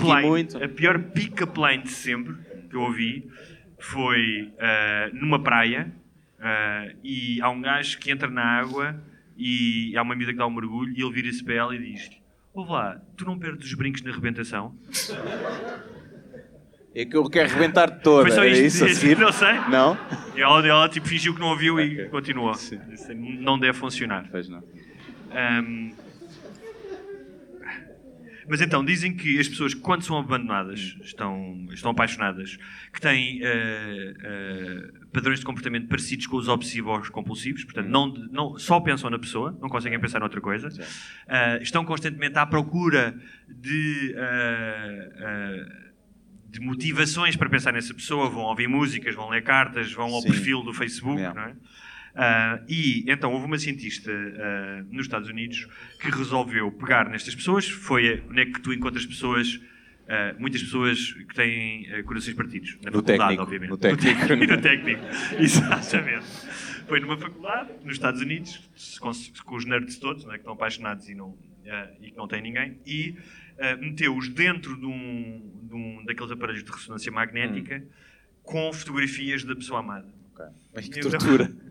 muito. 0.00 0.56
a 0.64 0.68
pior 0.68 0.98
pick-up 0.98 1.60
line 1.60 1.82
de 1.82 1.90
sempre 1.90 2.34
que 2.70 2.74
eu 2.74 2.80
ouvi 2.80 3.28
foi 3.78 4.50
ah, 4.58 5.10
numa 5.12 5.42
praia 5.42 5.92
ah, 6.40 6.88
e 7.04 7.38
há 7.42 7.50
um 7.50 7.60
gajo 7.60 7.98
que 7.98 8.10
entra 8.10 8.30
na 8.30 8.42
água 8.42 8.98
e 9.36 9.94
há 9.94 10.00
uma 10.00 10.14
amiga 10.14 10.32
que 10.32 10.38
dá 10.38 10.46
um 10.46 10.54
mergulho 10.54 10.94
e 10.96 11.02
ele 11.02 11.12
vira-se 11.12 11.44
para 11.44 11.54
ela 11.54 11.76
e 11.76 11.92
diz 11.92 12.08
Ouve 12.54 12.72
lá, 12.72 13.02
tu 13.18 13.26
não 13.26 13.38
perdes 13.38 13.66
os 13.66 13.74
brincos 13.74 14.00
na 14.00 14.12
rebentação? 14.12 14.74
É 16.94 17.04
que 17.06 17.16
eu 17.16 17.24
quero 17.30 17.48
arrebentar 17.50 17.88
toda. 18.00 18.22
Foi 18.22 18.30
só 18.32 18.44
Era 18.44 18.50
isto? 18.50 18.64
isso 18.66 18.84
a 18.84 18.88
seguir? 18.90 19.18
Não 19.18 19.32
sei. 19.32 19.54
Não? 19.70 19.96
E 20.36 20.40
ela, 20.42 20.66
ela 20.66 20.88
tipo, 20.88 21.08
fingiu 21.08 21.34
que 21.34 21.40
não 21.40 21.48
ouviu 21.48 21.80
e 21.80 21.92
Ok. 21.94 22.04
continuou. 22.08 22.54
Sim. 22.54 22.78
Isso 22.92 23.14
não 23.14 23.58
deve 23.58 23.78
funcionar. 23.78 24.28
Pois 24.30 24.48
não. 24.48 24.62
Ahm, 25.30 25.92
mas 28.46 28.60
então, 28.60 28.84
dizem 28.84 29.14
que 29.14 29.38
as 29.38 29.48
pessoas, 29.48 29.72
quando 29.72 30.02
são 30.02 30.18
abandonadas, 30.18 30.96
estão, 31.02 31.66
estão 31.72 31.92
apaixonadas, 31.92 32.58
que 32.92 33.00
têm 33.00 33.40
eh, 33.42 34.14
eh, 34.20 34.90
padrões 35.12 35.38
de 35.38 35.46
comportamento 35.46 35.88
parecidos 35.88 36.26
com 36.26 36.36
os 36.36 36.48
obsessivos 36.48 37.08
compulsivos, 37.08 37.64
portanto, 37.64 37.86
não, 37.88 38.08
não, 38.30 38.58
só 38.58 38.80
pensam 38.80 39.08
na 39.08 39.18
pessoa, 39.18 39.56
não 39.62 39.68
conseguem 39.70 39.98
pensar 39.98 40.18
noutra 40.20 40.40
coisa, 40.40 40.68
Ah, 41.28 41.58
estão 41.62 41.84
constantemente 41.84 42.36
à 42.36 42.44
procura 42.44 43.14
de. 43.48 44.14
ah, 44.18 45.08
ah, 45.20 45.81
de 46.52 46.60
motivações 46.60 47.34
para 47.34 47.48
pensar 47.48 47.72
nessa 47.72 47.94
pessoa, 47.94 48.28
vão 48.28 48.42
ouvir 48.42 48.68
músicas, 48.68 49.14
vão 49.14 49.30
ler 49.30 49.42
cartas, 49.42 49.90
vão 49.92 50.12
ao 50.14 50.20
Sim. 50.20 50.28
perfil 50.28 50.62
do 50.62 50.72
Facebook, 50.74 51.18
Yeah. 51.18 51.40
não 51.40 51.48
é? 51.48 51.54
Ah, 52.14 52.60
e 52.68 53.04
então 53.10 53.32
houve 53.32 53.46
uma 53.46 53.56
cientista 53.58 54.12
ah, 54.12 54.84
nos 54.90 55.06
Estados 55.06 55.30
Unidos 55.30 55.66
que 55.98 56.10
resolveu 56.10 56.70
pegar 56.70 57.08
nestas 57.08 57.34
pessoas. 57.34 57.66
Foi 57.66 58.22
onde 58.28 58.40
é 58.42 58.44
que 58.44 58.60
tu 58.60 58.70
encontras 58.70 59.06
pessoas, 59.06 59.58
ah, 60.06 60.34
muitas 60.38 60.62
pessoas 60.62 61.12
que 61.12 61.34
têm 61.34 61.86
corações 62.04 62.34
partidos. 62.36 62.76
Na 62.82 62.90
No 62.90 62.98
faculdade, 62.98 63.18
técnico, 63.18 63.42
obviamente. 63.42 63.70
no 63.70 63.78
técnico. 63.78 64.20
No 64.52 64.60
técnico, 64.60 65.02
exatamente. 65.38 66.26
Foi 66.86 67.00
numa 67.00 67.16
faculdade, 67.16 67.70
nos 67.82 67.94
Estados 67.94 68.20
Unidos, 68.20 68.60
com, 69.00 69.10
com 69.46 69.56
os 69.56 69.64
nerds 69.64 69.96
todos, 69.98 70.24
não 70.24 70.32
é, 70.32 70.34
que 70.34 70.40
estão 70.40 70.52
apaixonados 70.52 71.08
e, 71.08 71.14
não, 71.14 71.34
e 72.02 72.10
que 72.10 72.16
não 72.18 72.28
têm 72.28 72.42
ninguém, 72.42 72.76
e 72.86 73.14
meteu-os 73.80 74.28
dentro 74.28 74.76
de 74.78 74.86
um, 74.86 75.50
de 75.62 75.74
um 75.74 76.04
daqueles 76.04 76.30
aparelhos 76.32 76.64
de 76.64 76.70
ressonância 76.70 77.10
magnética 77.12 77.84
com 78.42 78.72
fotografias 78.72 79.44
da 79.44 79.54
pessoa 79.54 79.80
amada. 79.80 80.08
Ok. 80.34 80.44
Ai, 80.76 80.82
que 80.82 81.00
tortura. 81.00 81.50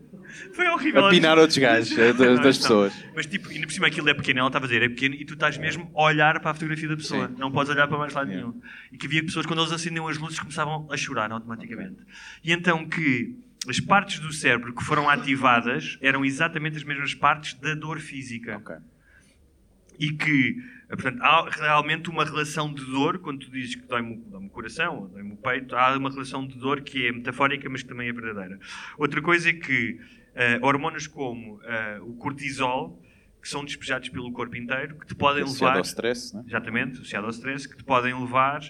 Foi 0.54 0.66
horrível. 0.68 1.06
Apinar 1.06 1.36
outros 1.38 1.58
gajos, 1.58 1.96
é, 1.98 2.12
das, 2.12 2.18
Não, 2.18 2.26
das 2.36 2.36
não. 2.36 2.42
pessoas. 2.44 3.04
Mas 3.14 3.26
tipo, 3.26 3.48
ainda 3.50 3.66
por 3.66 3.72
cima 3.72 3.86
aquilo 3.88 4.08
é 4.08 4.14
pequeno, 4.14 4.38
ela 4.40 4.48
estava 4.48 4.64
a 4.64 4.68
dizer, 4.68 4.82
é 4.82 4.88
pequeno 4.88 5.14
e 5.14 5.24
tu 5.24 5.34
estás 5.34 5.58
mesmo 5.58 5.90
a 5.94 6.02
olhar 6.04 6.40
para 6.40 6.50
a 6.52 6.54
fotografia 6.54 6.88
da 6.88 6.96
pessoa. 6.96 7.28
Sim. 7.28 7.34
Não 7.38 7.50
podes 7.50 7.70
olhar 7.72 7.86
para 7.88 7.98
mais 7.98 8.14
lado 8.14 8.30
Yeah. 8.30 8.48
nenhum. 8.50 8.62
E 8.92 8.96
que 8.96 9.06
havia 9.06 9.22
pessoas, 9.22 9.44
quando 9.44 9.60
eles 9.60 9.72
acendiam 9.72 10.08
as 10.08 10.16
luzes, 10.16 10.38
começavam 10.38 10.88
a 10.90 10.96
chorar 10.96 11.30
automaticamente. 11.32 11.98
E 12.42 12.52
então 12.52 12.86
que 12.88 13.36
as 13.68 13.78
partes 13.80 14.20
do 14.20 14.32
cérebro 14.32 14.74
que 14.74 14.82
foram 14.82 15.08
ativadas 15.08 15.98
eram 16.00 16.24
exatamente 16.24 16.76
as 16.76 16.84
mesmas 16.84 17.14
partes 17.14 17.54
da 17.54 17.74
dor 17.74 18.00
física. 18.00 18.56
Ok. 18.56 18.76
E 20.02 20.12
que, 20.14 20.56
portanto, 20.88 21.22
há 21.22 21.48
realmente 21.48 22.10
uma 22.10 22.24
relação 22.24 22.74
de 22.74 22.84
dor, 22.84 23.18
quando 23.20 23.38
tu 23.46 23.50
dizes 23.52 23.76
que 23.76 23.86
dói-me 23.86 24.14
o- 24.16 24.24
dói-me 24.30 24.46
o 24.48 24.50
coração, 24.50 24.98
ou 25.02 25.08
dói-me 25.08 25.32
o 25.32 25.36
peito, 25.36 25.76
há 25.76 25.96
uma 25.96 26.10
relação 26.10 26.44
de 26.46 26.56
dor 26.58 26.80
que 26.80 27.06
é 27.06 27.12
metafórica, 27.12 27.68
mas 27.70 27.82
que 27.82 27.88
também 27.88 28.08
é 28.08 28.12
verdadeira. 28.12 28.58
Outra 28.98 29.22
coisa 29.22 29.48
é 29.50 29.52
que 29.52 30.00
eh, 30.34 30.58
hormonas 30.62 31.06
como 31.06 31.60
eh, 31.62 32.00
o 32.02 32.14
cortisol, 32.14 33.00
que 33.40 33.48
são 33.48 33.64
despejados 33.64 34.08
pelo 34.08 34.32
corpo 34.32 34.56
inteiro, 34.56 34.98
que 34.98 35.06
te 35.06 35.14
podem 35.14 35.42
Associado 35.44 35.66
levar... 35.66 35.78
ao 35.78 35.84
stress, 35.84 36.34
né? 36.34 36.42
Exatamente, 36.48 36.92
associado 36.94 37.26
ao 37.26 37.30
stress, 37.32 37.68
que 37.68 37.76
te 37.76 37.84
podem 37.84 38.12
levar 38.18 38.60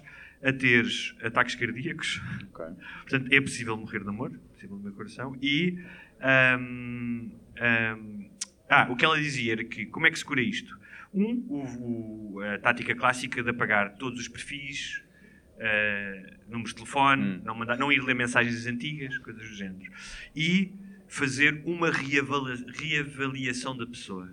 a 0.42 0.52
teres 0.52 1.14
ataques 1.22 1.54
cardíacos. 1.54 2.20
Ok. 2.50 2.64
Portanto, 3.02 3.32
é 3.32 3.40
possível 3.40 3.76
morrer 3.76 4.02
de 4.02 4.08
amor, 4.08 4.32
é 4.34 4.52
possível 4.54 4.76
morrer 4.76 4.90
de 4.90 4.96
coração. 4.96 5.36
E. 5.40 5.78
ahm, 6.20 7.30
ahm, 7.58 8.30
ah, 8.68 8.88
o 8.90 8.96
que 8.96 9.04
ela 9.04 9.18
dizia 9.18 9.52
era 9.52 9.64
que 9.64 9.86
como 9.86 10.06
é 10.06 10.10
que 10.10 10.18
se 10.18 10.24
cura 10.24 10.40
isto? 10.40 10.74
Um, 11.14 11.44
o- 11.48 12.34
o- 12.36 12.40
a 12.40 12.58
tática 12.58 12.94
clássica 12.94 13.42
de 13.42 13.50
apagar 13.50 13.96
todos 13.96 14.20
os 14.20 14.28
perfis, 14.28 15.02
ah, 15.60 16.32
números 16.48 16.70
de 16.70 16.76
telefone, 16.76 17.22
Hum. 17.22 17.40
não, 17.44 17.54
mandar, 17.54 17.76
não 17.78 17.92
ir 17.92 18.02
ler 18.02 18.14
mensagens 18.14 18.66
antigas, 18.66 19.16
coisas 19.18 19.42
do 19.48 19.54
género. 19.54 19.90
E 20.34 20.72
fazer 21.08 21.60
uma 21.66 21.90
reavalia- 21.90 22.64
reavaliação 22.78 23.76
da 23.76 23.86
pessoa. 23.86 24.30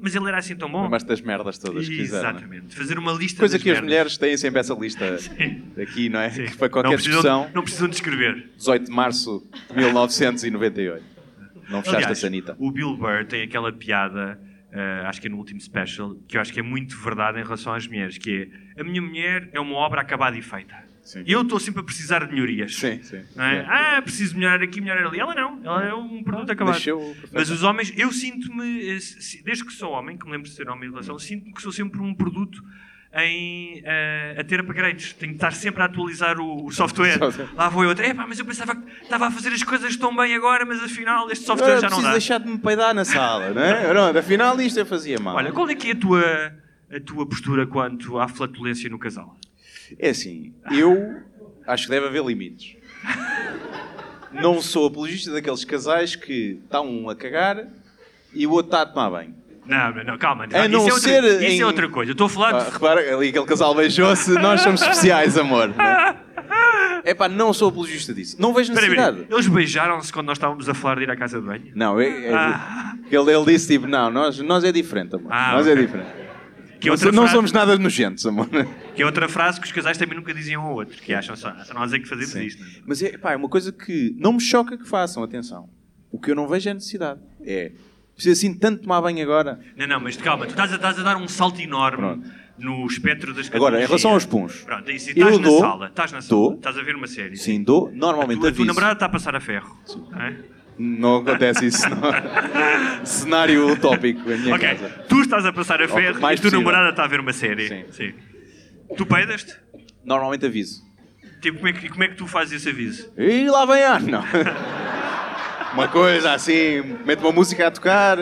Mas 0.00 0.14
ele 0.14 0.26
era 0.28 0.38
assim 0.38 0.56
tão 0.56 0.70
bom. 0.70 0.82
Lembras 0.84 1.04
das 1.04 1.20
merdas 1.20 1.58
todas 1.58 1.86
que 1.86 1.94
fizeram. 1.96 2.22
né? 2.22 2.30
Exatamente. 2.38 2.74
Fazer 2.76 2.98
uma 2.98 3.12
lista 3.12 3.38
Coisa 3.40 3.56
das 3.56 3.62
que 3.62 3.68
as 3.68 3.74
merdas. 3.74 3.84
mulheres 3.90 4.16
têm 4.18 4.34
sempre 4.36 4.60
essa 4.60 4.72
lista 4.74 5.04
aqui, 5.82 6.08
não 6.08 6.20
é? 6.20 6.30
Sim. 6.30 6.44
Que 6.46 6.56
para 6.56 6.68
qualquer 6.70 6.88
não 6.88 6.94
precisam, 6.96 7.20
discussão, 7.20 7.50
Não 7.54 7.62
precisam 7.62 7.88
descrever. 7.88 8.48
18 8.56 8.84
de 8.86 8.90
março 8.90 9.46
de 9.68 9.76
1998. 9.76 11.04
Não 11.68 11.80
fechaste 11.82 11.96
Aliás, 11.96 12.12
a 12.12 12.14
sanita. 12.20 12.56
O 12.58 12.70
Bill 12.70 12.96
Burr 12.96 13.26
tem 13.26 13.42
aquela 13.42 13.70
piada, 13.72 14.38
eh, 14.74 15.04
acho 15.06 15.20
que 15.20 15.28
é 15.28 15.30
no 15.30 15.36
último 15.36 15.60
special, 15.60 16.16
que 16.26 16.36
eu 16.36 16.40
acho 16.40 16.52
que 16.52 16.58
é 16.58 16.62
muito 16.62 16.98
verdade 16.98 17.38
em 17.38 17.44
relação 17.44 17.72
às 17.72 17.86
mulheres, 17.86 18.18
que 18.18 18.50
é 18.76 18.80
a 18.80 18.82
minha 18.84 19.00
mulher 19.00 19.48
é 19.52 19.60
uma 19.60 19.76
obra 19.76 20.00
acabada 20.00 20.36
e 20.36 20.42
feita. 20.42 20.74
Sim. 21.00 21.22
Eu 21.26 21.42
estou 21.42 21.60
sempre 21.60 21.80
a 21.80 21.84
precisar 21.84 22.26
de 22.26 22.32
melhorias. 22.32 22.74
Sim, 22.74 23.00
sim. 23.02 23.22
É? 23.36 23.64
Ah, 23.68 24.02
preciso 24.02 24.36
melhorar 24.36 24.62
aqui, 24.62 24.80
melhorar 24.80 25.06
ali. 25.06 25.20
Ela 25.20 25.34
não, 25.34 25.60
ela 25.62 25.84
é 25.84 25.94
um 25.94 26.24
produto 26.24 26.50
acabado. 26.50 26.74
Nasceu 26.74 26.98
perfeito. 26.98 27.30
Mas 27.32 27.50
os 27.50 27.62
homens, 27.62 27.92
eu 27.96 28.10
sinto-me, 28.10 28.88
eh, 28.88 28.98
desde 29.44 29.64
que 29.64 29.72
sou 29.72 29.92
homem, 29.92 30.16
que 30.16 30.24
me 30.24 30.32
lembro 30.32 30.48
de 30.48 30.54
ser 30.54 30.68
homem 30.68 30.88
em 30.88 30.90
relação, 30.90 31.16
sinto-me 31.18 31.52
que 31.52 31.62
sou 31.62 31.70
sempre 31.70 32.00
um 32.00 32.12
produto 32.12 32.60
em, 33.16 33.80
eh, 33.84 34.36
a 34.38 34.44
ter 34.44 34.60
upgrades. 34.60 35.12
Tenho 35.12 35.32
que 35.32 35.36
estar 35.36 35.52
sempre 35.52 35.82
a 35.82 35.86
atualizar 35.86 36.40
o, 36.40 36.66
o 36.66 36.72
software. 36.72 37.18
Lá 37.54 37.68
vou 37.68 37.82
eu 37.84 37.90
outra. 37.90 38.06
Epá, 38.06 38.26
mas 38.26 38.38
eu 38.38 38.44
pensava 38.44 38.74
que 38.74 38.82
estava 39.02 39.26
a 39.28 39.30
fazer 39.30 39.50
as 39.50 39.62
coisas 39.62 39.96
tão 39.96 40.14
bem 40.14 40.34
agora, 40.34 40.64
mas 40.64 40.82
afinal 40.82 41.30
este 41.30 41.44
software 41.44 41.76
Agora 41.76 41.88
já 41.88 41.90
não 41.90 42.02
dá. 42.02 42.12
deixar 42.12 42.38
de 42.38 42.48
me 42.48 42.58
peidar 42.58 42.94
na 42.94 43.04
sala, 43.04 43.50
não 43.50 43.62
é? 43.62 43.88
Pronto, 43.88 44.18
afinal 44.18 44.60
isto 44.60 44.78
eu 44.80 44.86
fazia 44.86 45.18
mal. 45.20 45.36
Olha, 45.36 45.52
qual 45.52 45.68
é 45.68 45.74
que 45.74 45.90
é 45.90 45.92
a 45.92 45.96
tua, 45.96 46.52
a 46.90 47.00
tua 47.00 47.26
postura 47.26 47.66
quanto 47.66 48.18
à 48.18 48.26
flatulência 48.26 48.90
no 48.90 48.98
casal? 48.98 49.36
É 49.98 50.10
assim, 50.10 50.52
eu 50.72 51.22
acho 51.66 51.84
que 51.84 51.90
deve 51.90 52.06
haver 52.06 52.24
limites. 52.24 52.76
Não 54.32 54.60
sou 54.60 54.86
apologista 54.86 55.30
daqueles 55.30 55.64
casais 55.64 56.16
que 56.16 56.60
está 56.64 56.80
um 56.80 57.08
a 57.08 57.14
cagar 57.14 57.68
e 58.32 58.46
o 58.46 58.50
outro 58.50 58.66
está 58.66 58.82
a 58.82 58.86
tomar 58.86 59.10
banho. 59.10 59.34
Não, 59.66 59.94
não, 59.94 60.04
não, 60.04 60.18
calma. 60.18 60.44
A 60.52 60.68
não 60.68 60.86
isso 60.86 61.08
é, 61.08 61.18
isso 61.20 61.42
em- 61.44 61.60
é 61.60 61.66
outra 61.66 61.88
coisa. 61.88 62.10
Eu 62.10 62.12
estou 62.12 62.26
a 62.26 62.30
falar 62.30 62.54
Ah, 62.54 62.64
de... 62.64 62.70
repara, 62.70 63.16
ali 63.16 63.28
aquele 63.30 63.46
casal 63.46 63.74
beijou-se, 63.74 64.30
nós 64.34 64.60
somos 64.60 64.80
especiais, 64.82 65.38
amor. 65.38 65.72
É 67.04 67.14
pá, 67.16 67.28
não 67.28 67.52
sou 67.52 67.68
apologista 67.70 68.12
disso. 68.12 68.36
Não 68.38 68.52
vejo 68.52 68.72
necessidade. 68.72 69.26
eles 69.30 69.46
beijaram-se 69.46 70.12
quando 70.12 70.26
nós 70.26 70.36
estávamos 70.36 70.68
a 70.68 70.74
falar 70.74 70.96
de 70.96 71.02
ir 71.04 71.10
à 71.10 71.16
casa 71.16 71.40
de 71.40 71.46
banho? 71.46 71.72
Não, 71.74 71.98
é, 72.00 72.26
é- 72.26 72.34
Ah. 72.34 72.94
ele, 73.10 73.32
ele 73.32 73.44
disse 73.46 73.68
tipo, 73.68 73.86
não, 73.86 74.10
nós, 74.10 74.38
nós 74.40 74.64
é 74.64 74.72
diferente, 74.72 75.14
amor. 75.16 75.32
Ah, 75.32 75.52
nós 75.52 75.66
ok. 75.66 75.72
é 75.72 75.76
diferente. 75.86 76.08
Que 76.80 76.88
é 76.88 76.90
Não, 76.90 76.94
outra 76.96 77.12
não 77.12 77.22
frase- 77.22 77.34
somos 77.34 77.52
nada 77.52 77.78
nojentos, 77.78 78.26
amor. 78.26 78.46
Que 78.94 79.00
é 79.02 79.06
outra 79.06 79.26
frase 79.28 79.58
que 79.58 79.66
os 79.66 79.72
casais 79.72 79.96
também 79.96 80.18
nunca 80.18 80.34
diziam 80.34 80.60
ao 80.62 80.74
outro, 80.74 81.00
que 81.00 81.14
acham 81.14 81.34
só, 81.34 81.50
nós 81.72 81.90
é 81.94 81.98
que 81.98 82.06
fazemos 82.06 82.32
Sim. 82.32 82.44
isto. 82.44 82.62
é? 82.62 82.66
Mas 82.86 83.02
é, 83.02 83.16
pá, 83.16 83.32
é 83.32 83.36
uma 83.36 83.48
coisa 83.48 83.72
que 83.72 84.14
não 84.18 84.34
me 84.34 84.40
choca 84.40 84.76
que 84.76 84.86
façam, 84.86 85.22
atenção. 85.22 85.70
O 86.12 86.18
que 86.20 86.30
eu 86.30 86.34
não 86.34 86.46
vejo 86.46 86.68
é 86.68 86.74
necessidade. 86.74 87.18
É, 87.42 87.72
precisa 88.14 88.32
assim 88.32 88.54
tanto 88.54 88.82
tomar 88.82 89.00
banho 89.00 89.22
agora. 89.22 89.58
Não, 89.76 89.86
não, 89.86 90.00
mas 90.00 90.16
calma, 90.16 90.46
tu 90.46 90.50
estás 90.50 90.72
a, 90.72 90.76
estás 90.76 90.98
a 90.98 91.02
dar 91.02 91.16
um 91.16 91.26
salto 91.28 91.60
enorme 91.60 91.96
Pronto. 91.98 92.30
no 92.58 92.86
espectro 92.86 93.32
das 93.34 93.52
Agora, 93.54 93.82
em 93.82 93.86
relação 93.86 94.12
aos 94.12 94.24
puns. 94.24 94.62
Pronto, 94.62 94.90
isso, 94.90 95.10
e 95.10 95.12
Eu 95.20 95.28
estás 95.28 95.38
na 95.38 95.48
dou- 95.48 95.60
sala, 95.60 95.86
estás 95.88 96.12
na 96.12 96.20
dou- 96.20 96.46
sala, 96.48 96.54
estás 96.56 96.78
a 96.78 96.82
ver 96.82 96.96
uma 96.96 97.06
série. 97.06 97.36
Sim, 97.36 97.62
dou. 97.62 97.88
A 97.88 97.90
Normalmente 97.92 98.40
tua, 98.40 98.48
a 98.50 98.52
tua 98.52 98.64
namorada 98.66 98.92
está 98.94 99.06
a 99.06 99.08
passar 99.08 99.34
a 99.36 99.40
ferro. 99.40 99.76
não 100.10 100.20
é? 100.20 100.36
Não 100.76 101.16
acontece 101.18 101.66
isso. 101.66 101.88
Não. 101.88 102.00
Cenário 103.06 103.70
utópico 103.72 104.22
Ok, 104.28 104.58
casa. 104.58 104.88
tu 105.08 105.20
estás 105.20 105.46
a 105.46 105.52
passar 105.52 105.80
a 105.82 105.86
ferro 105.88 106.20
mais 106.20 106.40
e 106.40 106.46
a 106.46 106.50
tua 106.50 106.58
namorada 106.58 106.90
está 106.90 107.04
a 107.04 107.06
ver 107.06 107.20
uma 107.20 107.32
série. 107.32 107.86
Sim. 107.92 108.12
Tu 108.96 109.06
peidas-te? 109.06 109.54
Normalmente 110.04 110.44
aviso. 110.46 110.82
Tipo, 111.40 111.58
como 111.58 111.68
é, 111.68 111.72
que, 111.74 111.88
como 111.88 112.02
é 112.04 112.08
que 112.08 112.16
tu 112.16 112.26
fazes 112.26 112.54
esse 112.54 112.68
aviso? 112.70 113.12
E 113.16 113.48
lá 113.48 113.64
vem 113.66 113.82
ar. 113.84 114.00
Não. 114.02 114.22
Uma 115.74 115.88
coisa 115.88 116.32
assim, 116.32 116.80
mete 117.04 117.20
uma 117.20 117.32
música 117.32 117.66
a 117.66 117.70
tocar. 117.70 118.16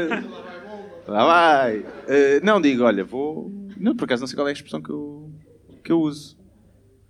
Lá 1.07 1.24
vai. 1.26 1.84
Eh, 2.09 2.40
não 2.42 2.61
digo, 2.61 2.84
olha, 2.84 3.05
vou. 3.05 3.50
Não, 3.76 3.94
por 3.94 4.05
acaso 4.05 4.22
não 4.22 4.26
sei 4.26 4.36
qual 4.36 4.46
é 4.48 4.50
a 4.50 4.55
expressão 4.55 4.80
que 4.82 4.90
eu, 4.90 5.30
que 5.84 5.92
eu 5.92 6.00
uso. 6.00 6.36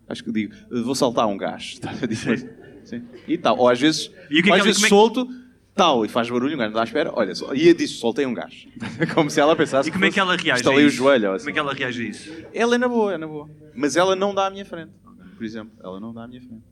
Acho 0.09 0.25
que 0.25 0.33
digo, 0.33 0.55
vou 0.85 0.95
saltar 0.95 1.27
um 1.29 1.37
gás. 1.37 1.79
Tá, 1.81 1.91
Sim. 2.85 3.05
E 3.29 3.39
tal. 3.39 3.57
Ou 3.59 3.69
às 3.69 3.81
vezes, 3.81 4.11
E 4.29 4.41
o 4.41 4.43
que 4.43 4.51
é 4.51 4.51
que 4.51 4.51
às 4.51 4.57
ela- 4.57 4.65
vezes 4.65 4.83
como 4.83 4.87
é 4.87 4.89
que- 4.89 4.95
solto, 5.23 5.29
tal, 5.73 6.05
e 6.05 6.09
faz 6.09 6.29
barulho, 6.29 6.55
um 6.57 6.59
gajo 6.59 6.71
não 6.71 6.75
dá 6.75 6.81
à 6.81 6.85
espera. 6.85 7.13
Olha, 7.15 7.33
só- 7.33 7.55
e 7.55 7.69
eu 7.69 7.75
disse, 7.75 7.95
soltei 7.95 8.27
um 8.27 8.35
gás. 8.35 8.67
Como 9.15 9.31
se 9.31 9.39
ela 9.41 9.55
pensasse 9.55 9.89
E 9.89 9.93
como 9.93 10.05
é 10.05 10.11
que 10.11 10.19
ela 10.19 10.35
reage 10.37 10.63
Estalei 10.63 10.85
o 10.87 10.91
joelho. 10.91 11.27
ou 11.31 11.31
Como 11.31 11.37
assim. 11.37 11.51
é 11.51 11.53
que 11.53 11.59
ela 11.61 11.73
reage 11.73 12.03
a 12.05 12.09
isso? 12.09 12.33
Ela 12.53 12.75
é 12.75 12.79
na 12.79 12.89
boa, 12.89 13.15
é 13.15 13.19
na 13.19 13.27
boa. 13.29 13.49
Mas 13.73 13.95
ela 13.97 14.17
não 14.17 14.35
dá 14.35 14.47
à 14.49 14.51
minha 14.51 14.65
frente. 14.65 14.91
Por 15.37 15.45
exemplo, 15.45 15.71
ela 15.83 16.01
não 16.01 16.13
dá 16.13 16.25
à 16.25 16.29
minha 16.29 16.41
frente. 16.41 16.63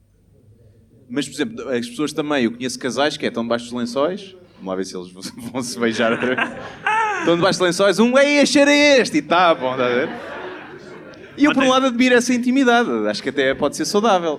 Mas, 1.11 1.29
por 1.29 1.35
exemplo, 1.35 1.69
as 1.69 1.89
pessoas 1.89 2.13
também, 2.13 2.45
eu 2.45 2.53
conheço 2.53 2.79
casais 2.79 3.17
que 3.17 3.25
é, 3.27 3.29
estão 3.29 3.43
debaixo 3.43 3.65
dos 3.67 3.75
lençóis. 3.75 4.35
Vamos 4.57 4.69
lá 4.69 4.77
ver 4.77 4.85
se 4.85 4.97
eles 4.97 5.11
vão- 5.11 5.61
se 5.63 5.79
beijar 5.79 6.13
outra 6.13 6.35
vez. 6.37 6.49
Estão 7.19 7.35
debaixo 7.37 7.59
dos 7.59 7.67
lençóis, 7.67 7.99
um, 7.99 8.17
ei, 8.19 8.41
a 8.41 8.47
cheira 8.47 8.71
é 8.71 9.01
este! 9.01 9.19
E 9.19 9.23
tá, 9.23 9.55
bom, 9.55 9.73
está 9.73 9.87
a 9.87 9.89
ver? 9.89 10.09
E 11.37 11.45
eu, 11.45 11.53
por 11.53 11.63
um 11.63 11.69
lado, 11.71 11.87
admiro 11.87 12.15
essa 12.15 12.33
intimidade. 12.35 12.89
Acho 13.09 13.23
que 13.23 13.29
até 13.31 13.55
pode 13.55 13.77
ser 13.77 13.85
saudável. 13.87 14.39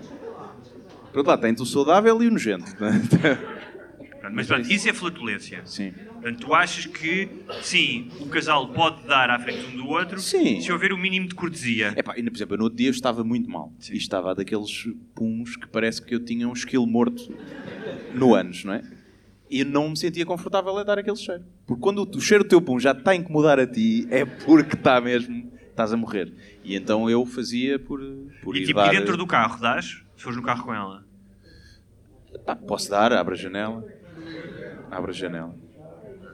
Por 1.11 1.17
outro 1.19 1.29
lado, 1.31 1.41
tem 1.41 1.53
o 1.59 1.65
saudável 1.65 2.21
e 2.23 2.27
o 2.27 2.31
nojento. 2.31 2.65
Pronto, 4.31 4.35
Mas 4.35 4.47
pronto, 4.47 4.71
isso 4.71 4.89
é 4.89 4.93
flatulência. 4.93 5.61
Sim. 5.65 5.91
Portanto, 5.91 6.39
tu 6.39 6.53
achas 6.53 6.85
que, 6.85 7.29
sim, 7.61 8.09
o 8.19 8.27
casal 8.27 8.69
pode 8.69 9.05
dar 9.07 9.29
à 9.29 9.39
frente 9.39 9.65
um 9.65 9.77
do 9.77 9.87
outro 9.87 10.19
Sim. 10.19 10.61
se 10.61 10.71
houver 10.71 10.93
o 10.93 10.97
mínimo 10.97 11.27
de 11.27 11.35
cortesia. 11.35 11.93
Epá, 11.97 12.13
ainda, 12.15 12.29
por 12.29 12.37
exemplo, 12.37 12.57
no 12.57 12.63
outro 12.63 12.77
dia 12.77 12.87
eu 12.87 12.91
estava 12.91 13.23
muito 13.23 13.49
mal. 13.49 13.73
E 13.91 13.97
estava 13.97 14.33
daqueles 14.35 14.87
puns 15.15 15.55
que 15.55 15.67
parece 15.67 16.01
que 16.01 16.13
eu 16.13 16.23
tinha 16.23 16.47
um 16.47 16.53
esquilo 16.53 16.85
morto 16.87 17.33
no 18.13 18.35
ânus, 18.35 18.63
não 18.63 18.73
é? 18.73 18.83
E 19.49 19.59
eu 19.61 19.65
não 19.65 19.89
me 19.89 19.97
sentia 19.97 20.25
confortável 20.25 20.77
a 20.77 20.83
dar 20.83 20.97
aquele 20.97 21.17
cheiro. 21.17 21.43
Porque 21.65 21.81
quando 21.81 22.09
o 22.15 22.21
cheiro 22.21 22.43
do 22.43 22.49
teu 22.49 22.61
pum 22.61 22.79
já 22.79 22.91
está 22.91 23.11
a 23.11 23.15
incomodar 23.15 23.59
a 23.59 23.67
ti, 23.67 24.07
é 24.09 24.23
porque 24.23 24.75
está 24.75 25.01
mesmo, 25.01 25.51
estás 25.69 25.91
a 25.91 25.97
morrer. 25.97 26.31
E 26.63 26.75
então 26.75 27.09
eu 27.09 27.25
fazia 27.25 27.77
por, 27.77 27.99
por 28.43 28.55
E 28.55 28.61
ir 28.61 28.67
tipo, 28.67 28.79
dar... 28.79 28.93
e 28.93 28.97
dentro 28.97 29.17
do 29.17 29.27
carro, 29.27 29.59
dás? 29.59 30.03
Se 30.15 30.23
fores 30.23 30.37
no 30.37 30.43
carro 30.43 30.63
com 30.63 30.73
ela. 30.73 31.03
Pá, 32.45 32.55
posso 32.55 32.89
dar, 32.89 33.11
abre 33.11 33.33
a 33.33 33.37
janela. 33.37 33.83
Abre 34.91 35.11
a 35.11 35.13
janela. 35.13 35.55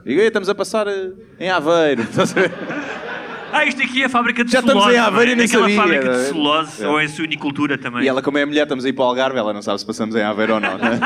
Digo, 0.04 0.20
"Ei, 0.20 0.26
estamos 0.26 0.48
a 0.48 0.54
passar 0.54 0.86
eh, 0.88 1.12
em 1.38 1.48
Aveiro. 1.50 2.02
Estás 2.10 2.36
a 2.36 2.40
ver? 2.40 2.52
Ah, 3.52 3.64
isto 3.64 3.82
aqui 3.82 4.02
é 4.02 4.06
a 4.06 4.08
fábrica 4.08 4.44
de 4.44 4.50
Já 4.52 4.58
estamos 4.60 4.82
celulose. 4.84 4.96
em 5.02 5.06
Aveiro 5.06 5.24
não 5.26 5.30
é? 5.30 5.32
e 5.32 5.36
nem 5.36 5.46
Aquela 5.46 5.62
sabia, 5.62 5.76
fábrica 5.76 6.04
de 6.04 6.16
é? 6.20 6.24
celulose 6.24 6.84
É. 6.84 6.88
ou 6.88 7.00
é 7.00 7.08
suinicultura 7.08 7.78
também. 7.78 8.02
E 8.04 8.08
ela, 8.08 8.20
como 8.22 8.36
é 8.38 8.44
mulher, 8.44 8.64
estamos 8.64 8.84
aí 8.84 8.92
para 8.92 9.04
o 9.04 9.08
Algarve, 9.08 9.38
ela 9.38 9.52
não 9.54 9.62
sabe 9.62 9.80
se 9.80 9.86
passamos 9.86 10.14
em 10.14 10.22
Aveiro 10.22 10.54
ou 10.54 10.60
não. 10.60 10.76
né? 10.76 11.00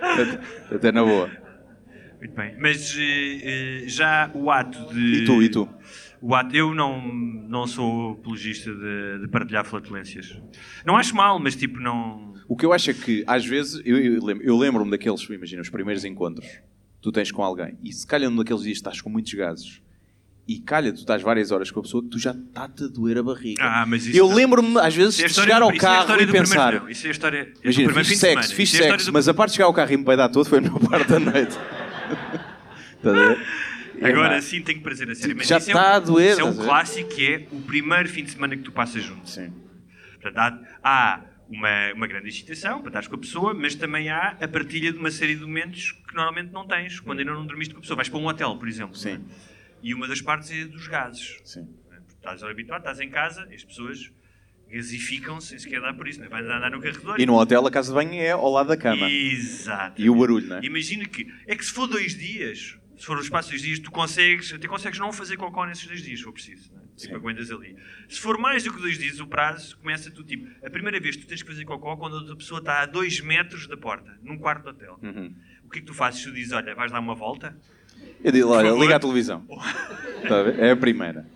Até- 0.00 0.40
Até 0.74 0.92
na 0.92 1.02
boa. 1.04 1.30
Muito 2.18 2.34
bem. 2.34 2.56
Mas 2.60 2.96
eh, 2.98 3.82
eh, 3.84 3.88
já 3.88 4.30
o 4.34 4.50
ato 4.50 4.92
de. 4.92 5.22
E 5.22 5.24
tu, 5.24 5.42
e 5.42 5.48
tu? 5.48 5.68
O 6.20 6.34
ato, 6.34 6.56
eu 6.56 6.74
não, 6.74 7.00
não 7.48 7.66
sou 7.66 8.12
apologista 8.12 8.72
de, 8.74 9.20
de 9.20 9.28
partilhar 9.28 9.64
flatulências. 9.64 10.40
Não 10.86 10.96
acho 10.96 11.14
mal, 11.14 11.38
mas 11.38 11.54
tipo, 11.54 11.78
não. 11.78 12.33
O 12.48 12.56
que 12.56 12.66
eu 12.66 12.72
acho 12.72 12.90
é 12.90 12.94
que, 12.94 13.24
às 13.26 13.44
vezes, 13.44 13.80
eu, 13.84 13.98
eu 13.98 14.24
lembro- 14.24 14.44
eu 14.44 14.56
lembro-me 14.56 14.90
daqueles, 14.90 15.22
imagina, 15.30 15.62
os 15.62 15.70
primeiros 15.70 16.04
encontros 16.04 16.46
tu 17.00 17.10
tens 17.12 17.30
com 17.30 17.42
alguém 17.42 17.76
e 17.82 17.92
se 17.92 18.06
calhar 18.06 18.30
num 18.30 18.36
daqueles 18.36 18.62
dias 18.62 18.76
estás 18.78 19.00
com 19.00 19.10
muitos 19.10 19.32
gases 19.34 19.80
e 20.46 20.58
calha, 20.58 20.92
tu 20.92 20.98
estás 21.00 21.22
várias 21.22 21.50
horas 21.50 21.70
com 21.70 21.80
a 21.80 21.82
pessoa 21.82 22.02
que 22.02 22.10
tu 22.10 22.18
já 22.18 22.32
está-te 22.32 22.84
a 22.84 22.86
doer 22.86 23.16
a 23.18 23.22
barriga. 23.22 23.62
Ah, 23.62 23.86
eu 24.12 24.28
não- 24.28 24.34
lembro-me, 24.34 24.78
às 24.78 24.94
vezes, 24.94 25.18
é 25.20 25.24
a 25.24 25.28
de 25.28 25.34
chegar 25.34 25.62
ao 25.62 25.70
é 25.70 25.76
a 25.76 25.78
carro 25.78 26.12
e 26.12 26.16
primeiro- 26.16 26.32
pensar. 26.48 26.90
Isso 26.90 27.06
é 27.06 27.08
a 27.08 27.12
história. 27.12 27.38
é 27.38 27.64
Imagina, 27.64 27.92
fiz 27.94 28.08
sexo, 28.08 28.18
semana. 28.20 28.42
fiz 28.42 28.72
Isso 28.74 28.82
é 28.82 28.86
a 28.86 28.90
sexo, 28.90 29.06
do- 29.06 29.12
mas 29.14 29.26
a 29.28 29.32
parte 29.34 29.50
de 29.50 29.56
chegar 29.56 29.66
ao 29.66 29.72
carro 29.74 29.92
e 29.92 29.96
me 29.96 30.04
peidar 30.04 30.30
todo 30.30 30.46
foi 30.48 30.60
no 30.60 30.78
parte 30.88 31.08
da 31.08 31.18
noite. 31.18 31.56
A 33.04 33.10
ver? 33.10 33.38
Agora 34.02 34.42
sim 34.42 34.60
tenho 34.60 34.80
prazer 34.82 35.10
a 35.10 35.14
sério. 35.14 35.36
Mas 35.36 35.46
Já 35.46 35.56
é 35.56 35.58
um- 35.58 35.62
está 35.62 35.94
a 35.94 35.98
doer, 35.98 36.32
Isso 36.32 36.40
é 36.40 36.44
um 36.44 36.48
a 36.48 36.50
ver? 36.50 36.64
clássico 36.64 37.08
que 37.10 37.26
é 37.26 37.46
o 37.52 37.60
primeiro 37.62 38.08
fim 38.08 38.24
de 38.24 38.30
semana 38.32 38.56
que 38.56 38.62
tu 38.62 38.72
passas 38.72 39.02
junto. 39.02 39.28
Sim. 39.28 39.50
Portanto, 40.20 40.36
há, 40.38 40.58
há 40.82 41.20
uma, 41.54 41.92
uma 41.94 42.06
grande 42.06 42.28
excitação 42.28 42.80
para 42.80 42.88
estar 42.88 43.08
com 43.08 43.16
a 43.16 43.18
pessoa, 43.18 43.54
mas 43.54 43.74
também 43.74 44.08
há 44.08 44.36
a 44.40 44.48
partilha 44.48 44.92
de 44.92 44.98
uma 44.98 45.10
série 45.10 45.34
de 45.34 45.42
momentos 45.42 45.92
que 45.92 46.14
normalmente 46.14 46.52
não 46.52 46.66
tens 46.66 47.00
quando 47.00 47.20
ainda 47.20 47.32
não 47.32 47.46
dormiste 47.46 47.72
com 47.72 47.78
a 47.78 47.80
pessoa. 47.80 47.96
Vais 47.96 48.08
para 48.08 48.18
um 48.18 48.26
hotel, 48.26 48.56
por 48.56 48.68
exemplo. 48.68 48.96
Sim. 48.96 49.12
não 49.12 49.16
é? 49.16 49.20
E 49.82 49.94
uma 49.94 50.08
das 50.08 50.20
partes 50.20 50.50
é 50.50 50.64
dos 50.64 50.86
gases. 50.88 51.40
Sim. 51.44 51.68
é? 51.92 51.96
Estás 52.16 52.42
habituado, 52.42 52.80
estás 52.80 53.00
em 53.00 53.08
casa, 53.08 53.48
as 53.54 53.62
pessoas 53.62 54.10
gasificam-se 54.68 55.48
sem 55.48 55.58
sequer 55.58 55.80
dar 55.80 55.94
por 55.94 56.08
isso. 56.08 56.18
Não 56.18 56.26
é? 56.26 56.28
Vais 56.30 56.44
andar 56.44 56.70
no 56.70 56.80
corredor. 56.80 57.20
E 57.20 57.26
no 57.26 57.34
hotel 57.34 57.66
a 57.66 57.70
casa 57.70 57.88
de 57.88 57.94
banho 57.94 58.14
é 58.14 58.30
ao 58.30 58.50
lado 58.50 58.68
da 58.68 58.76
cama. 58.76 59.08
Exato. 59.08 60.00
E 60.00 60.10
o 60.10 60.14
barulho, 60.16 60.48
não 60.48 60.56
é? 60.56 60.64
Imagina 60.64 61.06
que 61.06 61.32
é 61.46 61.54
que 61.54 61.64
se 61.64 61.72
for 61.72 61.86
dois 61.86 62.16
dias, 62.16 62.76
se 62.96 63.06
for 63.06 63.16
o 63.16 63.20
espaço 63.20 63.50
de 63.50 63.56
dois 63.56 63.62
dias, 63.62 63.78
tu 63.78 63.90
consegues, 63.90 64.52
até 64.52 64.66
consegues 64.66 64.98
não 64.98 65.12
fazer 65.12 65.36
cocó 65.36 65.64
nesses 65.64 65.86
dois 65.86 66.02
dias, 66.02 66.18
se 66.18 66.24
for 66.24 66.32
preciso. 66.32 66.73
Tipo, 66.96 67.16
aguentas 67.16 67.50
ali. 67.50 67.76
Se 68.08 68.20
for 68.20 68.38
mais 68.38 68.62
do 68.62 68.72
que 68.72 68.80
dois 68.80 68.96
dias, 68.98 69.18
o 69.20 69.26
prazo 69.26 69.76
começa 69.78 70.10
tu 70.10 70.22
tipo. 70.22 70.46
A 70.64 70.70
primeira 70.70 71.00
vez 71.00 71.16
que 71.16 71.22
tu 71.22 71.28
tens 71.28 71.42
que 71.42 71.48
fazer 71.48 71.64
cocó 71.64 71.96
quando 71.96 72.16
a 72.16 72.20
outra 72.20 72.36
pessoa 72.36 72.60
está 72.60 72.82
a 72.82 72.86
dois 72.86 73.20
metros 73.20 73.66
da 73.66 73.76
porta, 73.76 74.16
num 74.22 74.38
quarto 74.38 74.62
de 74.64 74.70
hotel. 74.70 74.98
Uhum. 75.02 75.34
O 75.64 75.70
que 75.70 75.78
é 75.78 75.80
que 75.80 75.86
tu 75.86 75.94
fazes? 75.94 76.22
Tu 76.22 76.32
dizes, 76.32 76.52
olha, 76.52 76.74
vais 76.74 76.92
dar 76.92 77.00
uma 77.00 77.14
volta? 77.14 77.56
Eu 78.22 78.30
digo, 78.30 78.48
olha, 78.48 78.68
favor. 78.68 78.80
liga 78.82 78.96
a 78.96 79.00
televisão. 79.00 79.44
Está 80.22 80.36
a? 80.42 80.48
É 80.66 80.70
a 80.70 80.76
primeira. 80.76 81.26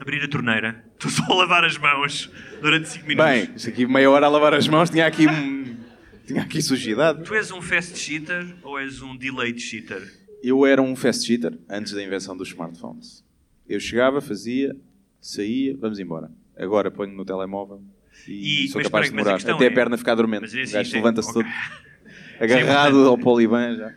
Abrir 0.00 0.22
a 0.22 0.28
torneira, 0.28 0.84
tu 0.98 1.10
só 1.10 1.24
a 1.24 1.34
lavar 1.34 1.64
as 1.64 1.76
mãos 1.76 2.30
durante 2.62 2.88
5 2.88 3.06
minutos. 3.06 3.30
Bem, 3.30 3.50
isso 3.56 3.68
aqui 3.68 3.84
meia 3.86 4.08
hora 4.10 4.26
a 4.26 4.28
lavar 4.28 4.54
as 4.54 4.68
mãos, 4.68 4.88
tinha 4.88 5.06
aqui, 5.06 5.26
um- 5.26 5.76
tinha 6.24 6.42
aqui 6.42 6.62
sujidade. 6.62 7.24
Tu 7.24 7.34
és 7.34 7.50
um 7.50 7.60
fast 7.60 7.98
cheater 7.98 8.46
ou 8.62 8.78
és 8.78 9.02
um 9.02 9.16
delayed 9.16 9.58
cheater? 9.60 10.00
Eu 10.42 10.64
era 10.64 10.80
um 10.80 10.94
fast 10.94 11.26
cheater 11.26 11.58
antes 11.68 11.92
da 11.92 12.02
invenção 12.02 12.36
dos 12.36 12.48
smartphones. 12.48 13.24
Eu 13.68 13.78
chegava, 13.80 14.20
fazia, 14.20 14.74
saía, 15.20 15.76
vamos 15.76 15.98
embora. 15.98 16.30
Agora 16.56 16.90
ponho 16.90 17.12
no 17.12 17.24
telemóvel 17.24 17.82
e, 18.26 18.64
E- 18.64 18.68
sou 18.68 18.82
capaz 18.82 19.06
de 19.06 19.12
demorar. 19.16 19.36
Até 19.36 19.64
é- 19.64 19.68
a 19.68 19.72
perna 19.72 19.96
ficar 19.98 20.14
dormente. 20.14 20.40
Mas 20.42 20.54
é 20.54 20.62
assim, 20.62 20.70
o 20.70 20.74
gajo 20.74 20.90
tem- 20.90 21.00
levanta-se 21.00 21.30
ok. 21.30 21.42
todo 21.42 21.52
agarrado 22.42 22.88
importante. 22.96 23.08
ao 23.08 23.18
poliban 23.18 23.76
já. 23.76 23.88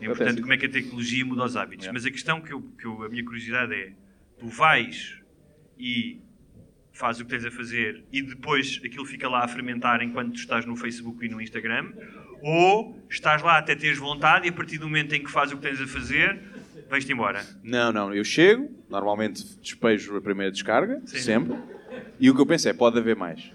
É 0.00 0.06
importante 0.06 0.40
como 0.40 0.52
é 0.52 0.56
que 0.56 0.66
a 0.66 0.70
tecnologia 0.70 1.24
muda 1.26 1.44
os 1.44 1.56
hábitos. 1.56 1.84
Yeah. 1.84 1.92
Mas 1.92 2.06
a 2.06 2.10
questão 2.10 2.40
que, 2.40 2.52
eu, 2.52 2.62
que 2.78 2.86
eu- 2.86 3.02
a 3.02 3.08
minha 3.08 3.24
curiosidade 3.24 3.74
é: 3.74 3.92
tu 4.38 4.48
vais 4.48 5.18
e 5.78 6.20
fazes 6.92 7.20
o 7.22 7.24
que 7.24 7.30
tens 7.30 7.44
a 7.44 7.50
fazer 7.50 8.02
e 8.12 8.20
depois 8.22 8.80
aquilo 8.84 9.04
fica 9.06 9.28
lá 9.28 9.44
a 9.44 9.48
fermentar 9.48 10.02
enquanto 10.02 10.32
tu 10.32 10.38
estás 10.38 10.66
no 10.66 10.76
Facebook 10.76 11.24
e 11.24 11.28
no 11.28 11.40
Instagram, 11.40 11.92
ou 12.42 12.98
estás 13.10 13.40
lá 13.42 13.58
até 13.58 13.74
teres 13.74 13.98
vontade 13.98 14.46
e 14.46 14.50
a 14.50 14.52
partir 14.52 14.78
do 14.78 14.86
momento 14.86 15.14
em 15.14 15.22
que 15.22 15.30
fazes 15.30 15.54
o 15.54 15.56
que 15.58 15.62
tens 15.62 15.80
a 15.80 15.86
fazer, 15.86 16.38
vais-te 16.90 17.12
embora. 17.12 17.44
Não, 17.62 17.92
não, 17.92 18.14
eu 18.14 18.24
chego, 18.24 18.68
normalmente 18.88 19.44
despejo 19.62 20.16
a 20.16 20.20
primeira 20.20 20.50
descarga, 20.52 21.00
Sim. 21.06 21.18
sempre, 21.18 21.56
e 22.18 22.28
o 22.30 22.34
que 22.34 22.40
eu 22.40 22.46
penso 22.46 22.68
é, 22.68 22.72
pode 22.72 22.98
haver 22.98 23.16
mais. 23.16 23.50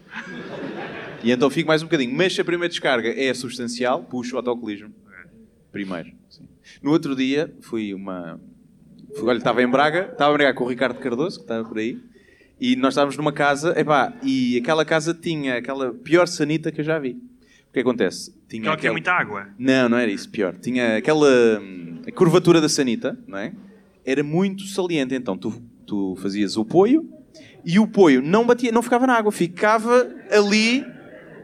E 1.24 1.32
então 1.32 1.50
fico 1.50 1.68
mais 1.68 1.82
um 1.82 1.86
bocadinho. 1.86 2.16
Mas 2.16 2.34
se 2.34 2.42
a 2.42 2.46
primeira 2.46 2.70
descarga 2.70 3.10
é 3.10 3.34
substancial, 3.34 4.04
puxo 4.04 4.36
o 4.36 4.38
autocolismo. 4.38 4.94
Primeiro. 5.72 6.12
sim. 6.30 6.48
No 6.82 6.92
outro 6.92 7.16
dia, 7.16 7.54
fui 7.62 7.94
uma... 7.94 8.40
Fui, 9.16 9.28
olha, 9.28 9.38
estava 9.38 9.62
em 9.62 9.68
Braga, 9.68 10.10
estava 10.12 10.32
a 10.32 10.34
brigar 10.34 10.54
com 10.54 10.64
o 10.64 10.68
Ricardo 10.68 11.00
Cardoso, 11.00 11.38
que 11.38 11.44
estava 11.44 11.68
por 11.68 11.78
aí, 11.78 12.00
e 12.60 12.76
nós 12.76 12.94
estávamos 12.94 13.18
numa 13.18 13.32
casa, 13.34 13.78
epá, 13.80 14.14
e 14.24 14.58
aquela 14.58 14.86
casa 14.86 15.14
tinha 15.14 15.58
aquela 15.58 15.94
pior 15.94 16.28
sanita 16.28 16.72
que 16.72 16.82
eu 16.82 16.86
já 16.86 16.98
vi. 17.00 17.12
O 17.70 17.74
que 17.74 17.80
acontece? 17.80 18.34
Tinha 18.48 18.62
Aquela 18.64 18.78
que 18.78 18.88
é 18.88 18.92
muita 18.92 19.12
água. 19.12 19.50
não, 19.60 19.90
não 19.90 19.98
era 19.98 20.10
isso, 20.12 20.30
pior. 20.30 20.56
Tinha 20.56 20.98
aquela 20.98 21.60
hum, 21.60 21.95
a 22.08 22.12
curvatura 22.12 22.62
da 22.62 22.70
sanita, 22.70 23.18
não 23.28 23.38
é? 23.38 23.52
Era 24.06 24.24
muito 24.24 24.64
saliente. 24.64 25.16
Então 25.16 25.38
tu, 25.38 25.62
tu 25.86 26.16
fazias 26.22 26.58
o 26.58 26.64
poio 26.64 27.10
e 27.66 27.80
o 27.80 27.88
poio 27.88 28.22
não 28.22 28.46
batia, 28.46 28.72
não 28.72 28.84
ficava 28.84 29.08
na 29.08 29.16
água, 29.16 29.32
ficava 29.32 30.08
ali 30.32 30.86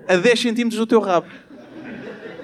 a 0.07 0.15
10 0.15 0.39
centímetros 0.39 0.79
do 0.79 0.85
teu 0.85 0.99
rabo. 0.99 1.27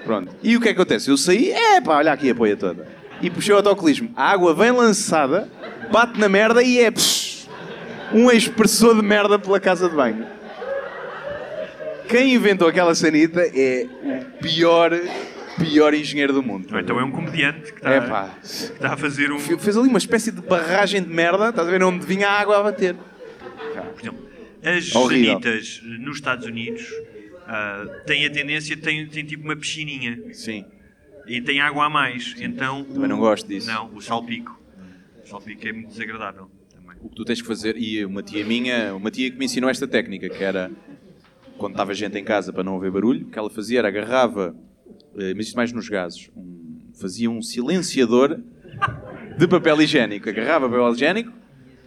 Pronto. 0.04 0.34
E 0.42 0.56
o 0.56 0.60
que 0.60 0.68
é 0.68 0.74
que 0.74 0.80
acontece? 0.80 1.10
Eu 1.10 1.16
saí, 1.16 1.50
é 1.50 1.80
pá, 1.80 1.98
olha 1.98 2.12
aqui 2.12 2.30
a 2.30 2.34
poia 2.34 2.56
toda. 2.56 2.86
E 3.20 3.30
puxei 3.30 3.52
o 3.52 3.56
autocolismo. 3.58 4.10
A 4.16 4.30
água 4.30 4.54
vem 4.54 4.70
lançada, 4.70 5.48
bate 5.92 6.18
na 6.18 6.28
merda 6.28 6.62
e 6.62 6.80
é 6.80 6.90
psh, 6.90 7.48
um 8.12 8.30
expressor 8.30 8.96
de 8.96 9.02
merda 9.02 9.38
pela 9.38 9.60
casa 9.60 9.88
de 9.88 9.94
banho. 9.94 10.26
Quem 12.08 12.34
inventou 12.34 12.66
aquela 12.66 12.94
sanita 12.94 13.42
é 13.54 13.86
o 14.02 14.42
pior, 14.42 14.92
pior 15.58 15.94
engenheiro 15.94 16.32
do 16.32 16.42
mundo. 16.42 16.68
Ou 16.72 16.78
então 16.80 16.98
é 16.98 17.04
um 17.04 17.10
comediante 17.10 17.72
que 17.72 17.78
está, 17.78 17.90
É 17.90 18.00
pá. 18.00 18.28
que 18.40 18.46
está 18.46 18.92
a 18.94 18.96
fazer 18.96 19.30
um. 19.32 19.38
Fez 19.38 19.76
ali 19.76 19.88
uma 19.88 19.98
espécie 19.98 20.30
de 20.32 20.40
barragem 20.40 21.02
de 21.02 21.08
merda, 21.08 21.48
estás 21.50 21.66
a 21.66 21.70
ver 21.70 21.82
onde 21.82 22.04
vinha 22.06 22.28
a 22.28 22.40
água 22.40 22.58
a 22.58 22.62
bater. 22.62 22.94
Por 22.94 24.00
exemplo, 24.00 24.28
as 24.62 24.94
Horrível. 24.94 25.32
sanitas 25.40 25.80
nos 26.00 26.16
Estados 26.16 26.46
Unidos 26.46 26.84
ah, 27.46 27.84
têm 28.06 28.26
a 28.26 28.30
tendência, 28.30 28.76
têm, 28.76 29.06
têm 29.06 29.24
tipo 29.24 29.44
uma 29.44 29.56
piscininha. 29.56 30.18
Sim. 30.32 30.64
E 31.26 31.40
tem 31.42 31.60
água 31.60 31.86
a 31.86 31.90
mais, 31.90 32.34
então... 32.40 32.84
Também 32.84 33.04
o- 33.04 33.08
não 33.08 33.18
gosto 33.18 33.46
disso. 33.46 33.66
Não, 33.66 33.94
o 33.94 34.00
salpico. 34.00 34.58
O 35.24 35.28
salpico 35.28 35.68
é 35.68 35.72
muito 35.72 35.88
desagradável 35.90 36.50
também. 36.74 36.96
O 37.02 37.08
que 37.10 37.14
tu 37.16 37.24
tens 37.24 37.40
que 37.42 37.46
fazer, 37.46 37.76
e 37.76 38.02
uma 38.04 38.22
tia 38.22 38.42
minha, 38.46 38.94
uma 38.94 39.10
tia 39.10 39.30
que 39.30 39.36
me 39.36 39.44
ensinou 39.44 39.68
esta 39.68 39.86
técnica, 39.86 40.28
que 40.30 40.42
era 40.42 40.70
quando 41.58 41.72
estava 41.74 41.92
gente 41.92 42.16
em 42.16 42.24
casa 42.24 42.50
para 42.52 42.64
não 42.64 42.76
haver 42.76 42.90
barulho, 42.90 43.26
o 43.26 43.30
que 43.30 43.38
ela 43.38 43.50
fazia 43.50 43.80
era 43.80 43.88
agarrava, 43.88 44.56
mas 45.36 45.46
isto 45.46 45.56
mais 45.56 45.72
nos 45.72 45.88
gases, 45.88 46.30
um- 46.36 46.78
fazia 47.00 47.30
um 47.30 47.40
silenciador 47.42 48.38
de 49.38 49.46
papel 49.48 49.80
higiênico. 49.82 50.28
Agarrava 50.28 50.68
papel 50.68 50.92
higiênico, 50.92 51.32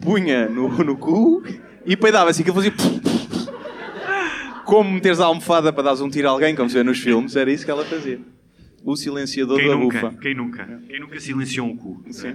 punha 0.00 0.48
no, 0.48 0.68
no 0.84 0.96
cu 0.96 1.42
e 1.84 1.96
peidava 1.96 2.30
assim, 2.30 2.42
que 2.42 2.50
ele 2.50 2.56
fazia. 2.56 2.72
Como 4.64 4.90
meteres 4.90 5.20
a 5.20 5.26
almofada 5.26 5.72
para 5.72 5.82
dares 5.82 6.00
um 6.00 6.08
tiro 6.08 6.28
a 6.28 6.30
alguém, 6.30 6.54
como 6.54 6.68
se 6.70 6.76
vê 6.76 6.82
nos 6.82 6.98
filmes, 6.98 7.36
era 7.36 7.50
isso 7.52 7.64
que 7.64 7.70
ela 7.70 7.84
fazia. 7.84 8.20
O 8.84 8.96
silenciador 8.96 9.58
Quem 9.58 9.68
da 9.68 9.76
nunca, 9.76 10.00
bufa. 10.00 10.18
quem 10.20 10.34
nunca? 10.34 10.82
Quem 10.88 10.98
nunca 11.00 11.20
silenciou 11.20 11.66
um 11.68 11.76
cu? 11.76 12.02
Sim. 12.10 12.34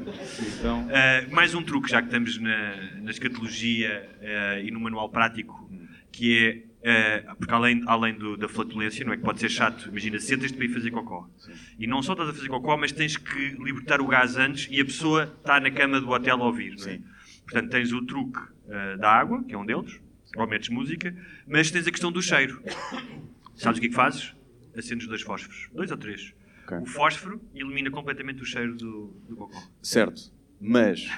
Então, 0.60 0.88
Ah, 0.92 1.26
mais 1.32 1.54
um 1.56 1.62
truque, 1.64 1.90
já 1.90 2.00
que 2.02 2.08
estamos 2.08 2.38
na, 2.40 2.76
na 3.02 3.12
escatologia 3.12 4.08
ah, 4.22 4.60
e 4.62 4.70
no 4.72 4.80
manual 4.80 5.10
prático, 5.10 5.70
que 6.12 6.38
é, 6.38 6.58
ah, 6.90 7.36
porque 7.36 7.54
além, 7.54 7.84
além 7.86 8.14
do- 8.18 8.38
da 8.38 8.48
flatulência, 8.48 9.06
não 9.06 9.14
é 9.14 9.18
que 9.18 9.24
pode 9.24 9.40
ser 9.40 9.50
chato, 9.50 9.90
imagina, 9.90 10.20
sentas-te 10.20 10.56
para 10.56 10.66
ir 10.66 10.70
fazer 10.70 10.92
cocó. 10.92 11.30
E 11.78 11.86
não 11.88 12.02
só 12.02 12.14
estás 12.14 12.30
a 12.30 12.34
fazer 12.34 12.48
cocó, 12.48 12.78
mas 12.78 12.92
tens 12.92 13.18
que 13.18 13.50
libertar 13.60 14.00
o 14.02 14.08
gás 14.08 14.38
antes 14.38 14.68
e 14.72 14.80
a 14.80 14.86
pessoa 14.86 15.36
está 15.40 15.60
na 15.60 15.70
cama 15.72 16.00
do 16.00 16.10
hotel 16.10 16.42
a 16.42 16.46
ouvir. 16.46 16.76
não 16.78 16.88
é? 16.88 16.98
Sim. 16.98 17.04
Portanto, 17.44 17.70
tens 17.72 17.92
o 17.92 18.06
truque 18.06 18.40
ah, 18.70 18.96
da 18.98 19.12
água, 19.12 19.44
que 19.44 19.54
é 19.54 19.58
um 19.58 19.66
deles, 19.66 20.00
ou 20.36 20.48
metes 20.48 20.70
música, 20.70 21.16
mas 21.48 21.72
tens 21.72 21.88
a 21.88 21.92
questão 21.92 22.12
do 22.12 22.22
cheiro. 22.22 22.62
Sabes 23.56 23.78
o 23.78 23.82
que 23.82 23.88
é 23.88 23.90
que 23.90 23.96
fazes? 23.96 24.34
Acendes 24.78 25.08
dois 25.08 25.22
fósforos, 25.24 25.70
dois 25.74 25.90
ou 25.90 25.98
três. 25.98 26.34
Ok. 26.66 26.78
O 26.80 26.86
fósforo 26.86 27.42
elimina 27.56 27.90
completamente 27.90 28.42
o 28.42 28.46
cheiro 28.46 28.76
do, 28.76 29.08
do 29.28 29.36
cocó. 29.36 29.58
Certo. 29.82 30.32
Mas. 30.62 31.10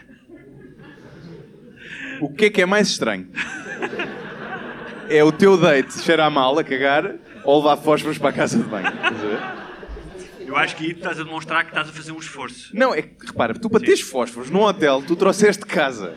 O 2.22 2.32
que 2.34 2.46
é 2.46 2.50
que 2.50 2.62
é 2.62 2.66
mais 2.66 2.88
estranho? 2.90 3.28
É 5.10 5.24
o 5.24 5.32
teu 5.32 5.58
date 5.58 6.00
cheirar 6.00 6.30
mal 6.30 6.58
a 6.60 6.64
cagar 6.64 7.16
ou 7.44 7.58
levar 7.58 7.78
fósforos 7.78 8.18
para 8.18 8.30
a 8.30 8.34
casa 8.34 8.58
de 8.58 8.64
banho? 8.64 8.88
Estás 8.88 9.06
a 9.24 9.28
ver? 9.28 9.40
Eu 10.48 10.56
acho 10.58 10.76
que 10.76 10.86
aí 10.86 10.94
tu 10.94 10.98
estás 10.98 11.20
a 11.20 11.24
demonstrar 11.24 11.64
que 11.64 11.70
estás 11.70 11.88
a 11.90 11.92
fazer 11.92 12.12
um 12.12 12.18
esforço. 12.18 12.76
Não, 12.76 12.94
é 12.94 13.02
que, 13.04 13.26
repara, 13.28 13.54
tu 13.54 13.70
para 13.70 13.80
teres 13.82 14.02
fósforos 14.02 14.50
num 14.50 14.62
hotel, 14.64 15.02
tu 15.06 15.16
trouxeste 15.16 15.64
de 15.64 15.70
casa. 15.70 16.16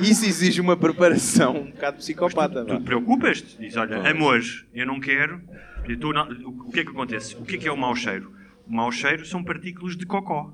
Isso 0.00 0.24
exige 0.24 0.60
uma 0.60 0.76
preparação 0.76 1.56
um 1.56 1.70
bocado 1.72 1.96
psicopata. 1.98 2.64
Tu 2.64 2.68
vá. 2.72 2.76
te 2.78 2.82
preocupas-te? 2.84 3.58
Diz, 3.58 3.76
olha, 3.76 4.08
amor, 4.08 4.40
eu 4.72 4.86
não 4.86 5.00
quero. 5.00 5.40
eu 5.88 5.94
estou 5.94 6.12
na- 6.12 6.22
O 6.24 6.70
que 6.70 6.80
é 6.80 6.84
que 6.84 6.90
acontece? 6.90 7.34
O 7.36 7.44
que 7.44 7.56
é 7.56 7.58
que 7.58 7.66
é 7.68 7.72
o 7.72 7.76
mau 7.76 7.94
cheiro? 7.96 8.32
O 8.66 8.72
mau 8.72 8.92
cheiro 8.92 9.24
são 9.26 9.42
partículas 9.42 9.96
de 9.96 10.06
cocó. 10.06 10.52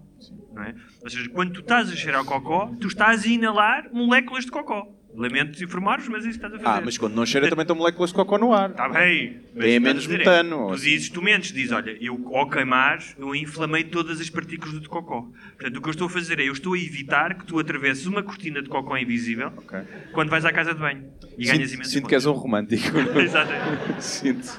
Não 0.54 0.62
é? 0.62 0.74
Ou 1.02 1.10
seja, 1.10 1.28
quando 1.30 1.52
tu 1.52 1.60
estás 1.60 1.90
a 1.90 1.96
cheirar 1.96 2.24
cocó, 2.24 2.70
tu 2.80 2.86
estás 2.88 3.24
a 3.24 3.28
inalar 3.28 3.88
moléculas 3.92 4.44
de 4.46 4.50
cocó. 4.50 4.88
Lamento 5.16 5.62
informar-vos, 5.62 6.08
mas 6.08 6.24
é 6.24 6.28
isso 6.30 6.40
que 6.40 6.44
estás 6.46 6.54
a 6.60 6.64
fazer. 6.64 6.78
Ah, 6.80 6.82
mas 6.84 6.98
quando 6.98 7.14
não 7.14 7.24
cheira 7.24 7.48
também 7.48 7.62
estão 7.62 7.76
moléculas 7.76 8.10
de 8.10 8.16
cocó 8.16 8.36
no 8.36 8.52
ar. 8.52 8.70
Está 8.70 8.88
bem. 8.88 9.40
mas 9.54 9.64
Tem 9.64 9.78
menos 9.78 10.06
é, 10.06 10.08
metano, 10.08 10.58
ou 10.62 10.68
Tu 10.70 10.74
assim. 10.74 10.84
dizes, 10.90 11.08
tu 11.08 11.22
mentes, 11.22 11.52
dizes, 11.52 11.70
olha, 11.70 11.96
eu 12.00 12.36
ao 12.36 12.50
queimar, 12.50 12.98
eu 13.16 13.32
inflamei 13.34 13.84
todas 13.84 14.20
as 14.20 14.28
partículas 14.28 14.80
do 14.80 14.88
cocó. 14.88 15.22
Portanto, 15.56 15.76
o 15.76 15.80
que 15.80 15.88
eu 15.88 15.92
estou 15.92 16.06
a 16.08 16.10
fazer 16.10 16.40
é, 16.40 16.48
eu 16.48 16.52
estou 16.52 16.74
a 16.74 16.78
evitar 16.78 17.38
que 17.38 17.44
tu 17.46 17.58
atravesses 17.60 18.06
uma 18.06 18.22
cortina 18.24 18.60
de 18.60 18.68
cocó 18.68 18.96
invisível 18.98 19.52
Ok. 19.56 19.78
quando 20.12 20.30
vais 20.30 20.44
à 20.44 20.52
casa 20.52 20.74
de 20.74 20.80
banho. 20.80 21.04
E 21.38 21.44
ganhas 21.46 21.68
Sinto, 21.70 21.74
imenso 21.74 21.90
sinto 21.90 22.08
que 22.08 22.14
és 22.16 22.26
um 22.26 22.32
romântico. 22.32 22.98
Exatamente. 23.20 24.02
sinto 24.02 24.58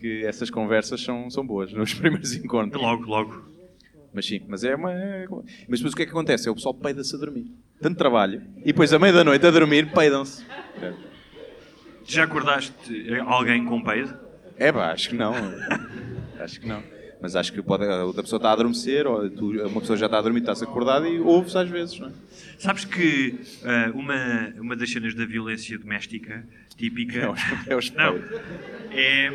que 0.00 0.24
essas 0.26 0.50
conversas 0.50 1.00
são, 1.02 1.30
são 1.30 1.46
boas 1.46 1.72
nos 1.72 1.94
primeiros 1.94 2.34
encontros. 2.34 2.80
Logo, 2.82 3.04
logo. 3.06 3.42
Mas 4.12 4.26
sim, 4.26 4.40
mas 4.48 4.64
é 4.64 4.74
uma. 4.74 4.92
Mas 5.68 5.78
depois 5.80 5.92
o 5.92 5.96
que 5.96 6.02
é 6.02 6.04
que 6.06 6.10
acontece? 6.12 6.46
É 6.48 6.50
o 6.50 6.54
pessoal 6.54 6.74
peida-se 6.74 7.14
a 7.14 7.18
dormir. 7.18 7.50
Tanto 7.80 7.96
trabalho. 7.96 8.42
E 8.62 8.66
depois, 8.66 8.92
à 8.92 8.98
meia 8.98 9.12
da 9.12 9.24
noite, 9.24 9.46
a 9.46 9.50
dormir, 9.50 9.90
peidam-se. 9.92 10.44
Já 12.04 12.24
acordaste 12.24 12.72
alguém 13.26 13.64
com 13.64 13.82
peido? 13.82 14.16
É 14.56 14.72
pá, 14.72 14.92
acho 14.92 15.10
que 15.10 15.14
não. 15.16 15.34
acho 16.40 16.60
que 16.60 16.66
não. 16.66 16.82
Mas 17.20 17.34
acho 17.34 17.52
que 17.52 17.60
pode, 17.60 17.84
a 17.84 18.04
outra 18.04 18.22
pessoa 18.22 18.38
está 18.38 18.50
a 18.50 18.52
adormecer, 18.52 19.04
ou 19.06 19.28
tu- 19.28 19.50
uma 19.66 19.80
pessoa 19.80 19.96
já 19.96 20.06
está 20.06 20.18
a 20.18 20.22
dormir, 20.22 20.38
está-se 20.40 20.62
acordada 20.64 21.08
e 21.08 21.18
ouve-se 21.18 21.58
às 21.58 21.68
vezes, 21.68 21.98
não 21.98 22.08
é? 22.08 22.12
Sabes 22.58 22.84
que 22.84 23.40
ah, 23.64 23.90
uma, 23.92 24.52
uma 24.60 24.76
das 24.76 24.90
cenas 24.90 25.14
da 25.14 25.26
violência 25.26 25.76
doméstica 25.78 26.44
típica 26.76 27.18
É 27.26 27.28
os, 27.28 27.40
é 27.68 27.76
os 27.76 27.90
não, 27.92 28.16
é 28.92 29.28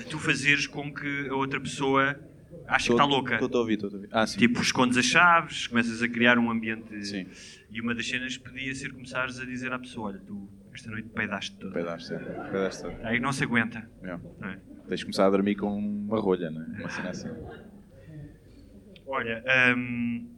ah, 0.00 0.02
tu 0.08 0.18
fazeres 0.18 0.66
com 0.66 0.92
que 0.92 1.28
a 1.28 1.34
outra 1.34 1.60
pessoa 1.60 2.18
ache 2.66 2.86
que 2.86 2.92
está 2.92 3.04
louca. 3.04 3.34
Estou 3.34 3.58
a 3.58 3.60
ouvir, 3.60 3.74
estou 3.74 3.90
a 3.90 3.92
ouvir. 3.92 4.08
Ah, 4.10 4.26
sim. 4.26 4.38
Tipo, 4.38 4.62
escondes 4.62 4.96
as 4.96 5.04
chaves, 5.04 5.66
começas 5.66 6.02
a 6.02 6.08
criar 6.08 6.38
um 6.38 6.50
ambiente. 6.50 7.04
Sim. 7.06 7.26
E 7.72 7.80
uma 7.80 7.94
das 7.94 8.06
cenas 8.06 8.36
podia 8.36 8.74
ser 8.74 8.92
começares 8.92 9.40
a 9.40 9.44
dizer 9.44 9.72
à 9.72 9.78
pessoa: 9.78 10.08
Olha, 10.08 10.20
tu 10.20 10.48
esta 10.74 10.90
noite 10.90 11.08
peidaste 11.10 11.56
toda. 11.56 11.72
Peidaste, 11.72 12.14
é. 12.14 12.18
Peidaste. 12.18 12.86
Aí 13.02 13.20
não 13.20 13.32
se 13.32 13.44
aguenta. 13.44 13.88
É. 14.02 14.18
não 14.40 14.48
é? 14.48 14.60
Tens 14.88 15.00
de 15.00 15.04
começar 15.06 15.26
a 15.26 15.30
dormir 15.30 15.54
com 15.56 15.68
uma 15.78 16.20
rolha, 16.20 16.50
não 16.50 16.62
é? 16.62 16.80
Uma 16.80 16.88
cena 16.88 17.10
assim. 17.10 17.28
Olha, 19.06 19.44
hum, 19.76 20.30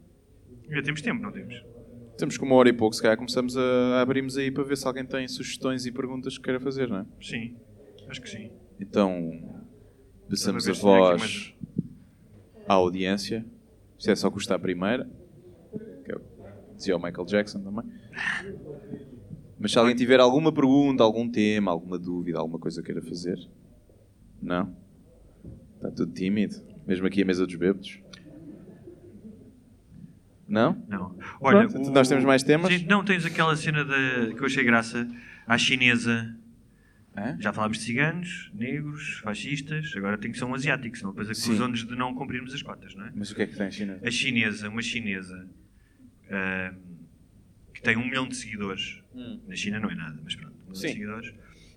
ainda 0.67 0.83
temos 0.83 1.01
tempo, 1.01 1.21
não 1.21 1.31
temos? 1.31 1.63
Temos 2.17 2.37
com 2.37 2.45
uma 2.45 2.55
hora 2.55 2.69
e 2.69 2.73
pouco, 2.73 2.95
se 2.95 3.01
calhar 3.01 3.17
começamos 3.17 3.57
a 3.57 4.01
abrirmos 4.01 4.37
aí 4.37 4.51
para 4.51 4.63
ver 4.63 4.77
se 4.77 4.87
alguém 4.87 5.05
tem 5.05 5.27
sugestões 5.27 5.85
e 5.85 5.91
perguntas 5.91 6.37
que 6.37 6.43
queira 6.43 6.59
fazer, 6.59 6.87
não 6.87 6.99
é? 6.99 7.05
Sim, 7.21 7.57
acho 8.09 8.21
que 8.21 8.29
sim. 8.29 8.51
Então, 8.79 9.63
passamos 10.29 10.67
a 10.67 10.73
se 10.73 10.81
voz 10.81 11.53
à 12.67 12.73
audiência. 12.73 13.45
Isto 13.97 14.11
é 14.11 14.15
só 14.15 14.29
custar 14.29 14.57
a 14.57 14.59
primeira. 14.59 15.09
É 16.75 16.77
o 16.77 16.77
dizia 16.77 16.97
o 16.97 17.01
Michael 17.01 17.25
Jackson 17.25 17.61
também. 17.61 17.85
Mas 19.59 19.71
se 19.71 19.79
alguém 19.79 19.95
tiver 19.95 20.19
alguma 20.19 20.51
pergunta, 20.51 21.03
algum 21.03 21.29
tema, 21.29 21.71
alguma 21.71 21.97
dúvida, 21.97 22.37
alguma 22.37 22.59
coisa 22.59 22.83
queira 22.83 23.01
fazer. 23.01 23.37
Não? 24.41 24.75
Está 25.75 25.89
tudo 25.91 26.11
tímido. 26.13 26.55
Mesmo 26.85 27.07
aqui 27.07 27.21
a 27.21 27.25
mesa 27.25 27.45
dos 27.45 27.55
bêbados. 27.55 27.99
Não? 30.47 30.83
Não. 30.87 31.17
Olha, 31.41 31.67
Pronto, 31.67 31.89
nós 31.91 32.07
temos 32.07 32.23
mais 32.23 32.43
temas? 32.43 32.71
Sim, 32.71 32.85
não, 32.85 33.03
tens 33.03 33.25
aquela 33.25 33.55
cena 33.55 33.83
de, 33.83 34.35
que 34.35 34.41
eu 34.41 34.45
achei 34.45 34.63
graça 34.63 35.07
à 35.47 35.57
chinesa. 35.57 36.37
Hã? 37.17 37.37
Já 37.39 37.53
falámos 37.53 37.77
de 37.77 37.85
ciganos, 37.85 38.51
negros, 38.53 39.21
fascistas, 39.23 39.93
agora 39.95 40.17
tem 40.17 40.31
que 40.31 40.37
ser 40.37 40.43
um 40.43 40.53
asiático, 40.53 40.97
senão 40.97 41.11
depois 41.11 41.29
acusam-nos 41.29 41.87
de 41.87 41.95
não 41.95 42.13
cumprirmos 42.13 42.53
as 42.53 42.61
cotas, 42.61 42.93
não 42.93 43.05
é? 43.05 43.11
Mas 43.15 43.31
o 43.31 43.35
que 43.35 43.43
é 43.43 43.47
que 43.47 43.55
tem, 43.55 43.71
China? 43.71 43.97
A 44.03 44.11
chinesa, 44.11 44.67
uma 44.67 44.81
chinesa 44.81 45.49
ah, 46.29 46.73
que 47.73 47.81
tem 47.81 47.97
um 47.97 48.05
milhão 48.05 48.27
de 48.27 48.35
seguidores, 48.35 49.01
na 49.47 49.55
China 49.55 49.79
não 49.79 49.89
é 49.89 49.95
nada, 49.95 50.19
mas 50.23 50.35
pronto, 50.35 50.53
um 50.53 50.59
milhão 50.59 50.71
Hum. 50.71 50.75
Sim. 50.75 50.87
de 50.87 50.93
seguidores. 50.93 51.29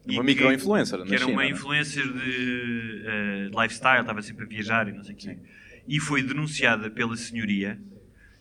Uma 0.07 0.13
E 0.13 0.17
que- 0.17 0.23
micro-influencer 0.23 1.03
Que 1.03 1.15
era 1.15 1.19
China, 1.19 1.33
uma 1.33 1.43
não 1.43 1.49
é? 1.49 1.51
influencer 1.51 2.05
de, 2.05 3.51
de 3.51 3.61
lifestyle, 3.61 4.01
estava 4.01 4.23
sempre 4.23 4.45
a 4.45 4.49
viajar 4.49 4.89
e 4.89 4.93
não 4.93 5.03
sei 5.05 5.15
o 5.15 5.19
quê. 5.19 5.39
E 5.87 6.01
foi 6.01 6.23
denunciada 6.23 6.91
pela 6.91 7.17
senhoria, 7.17 7.79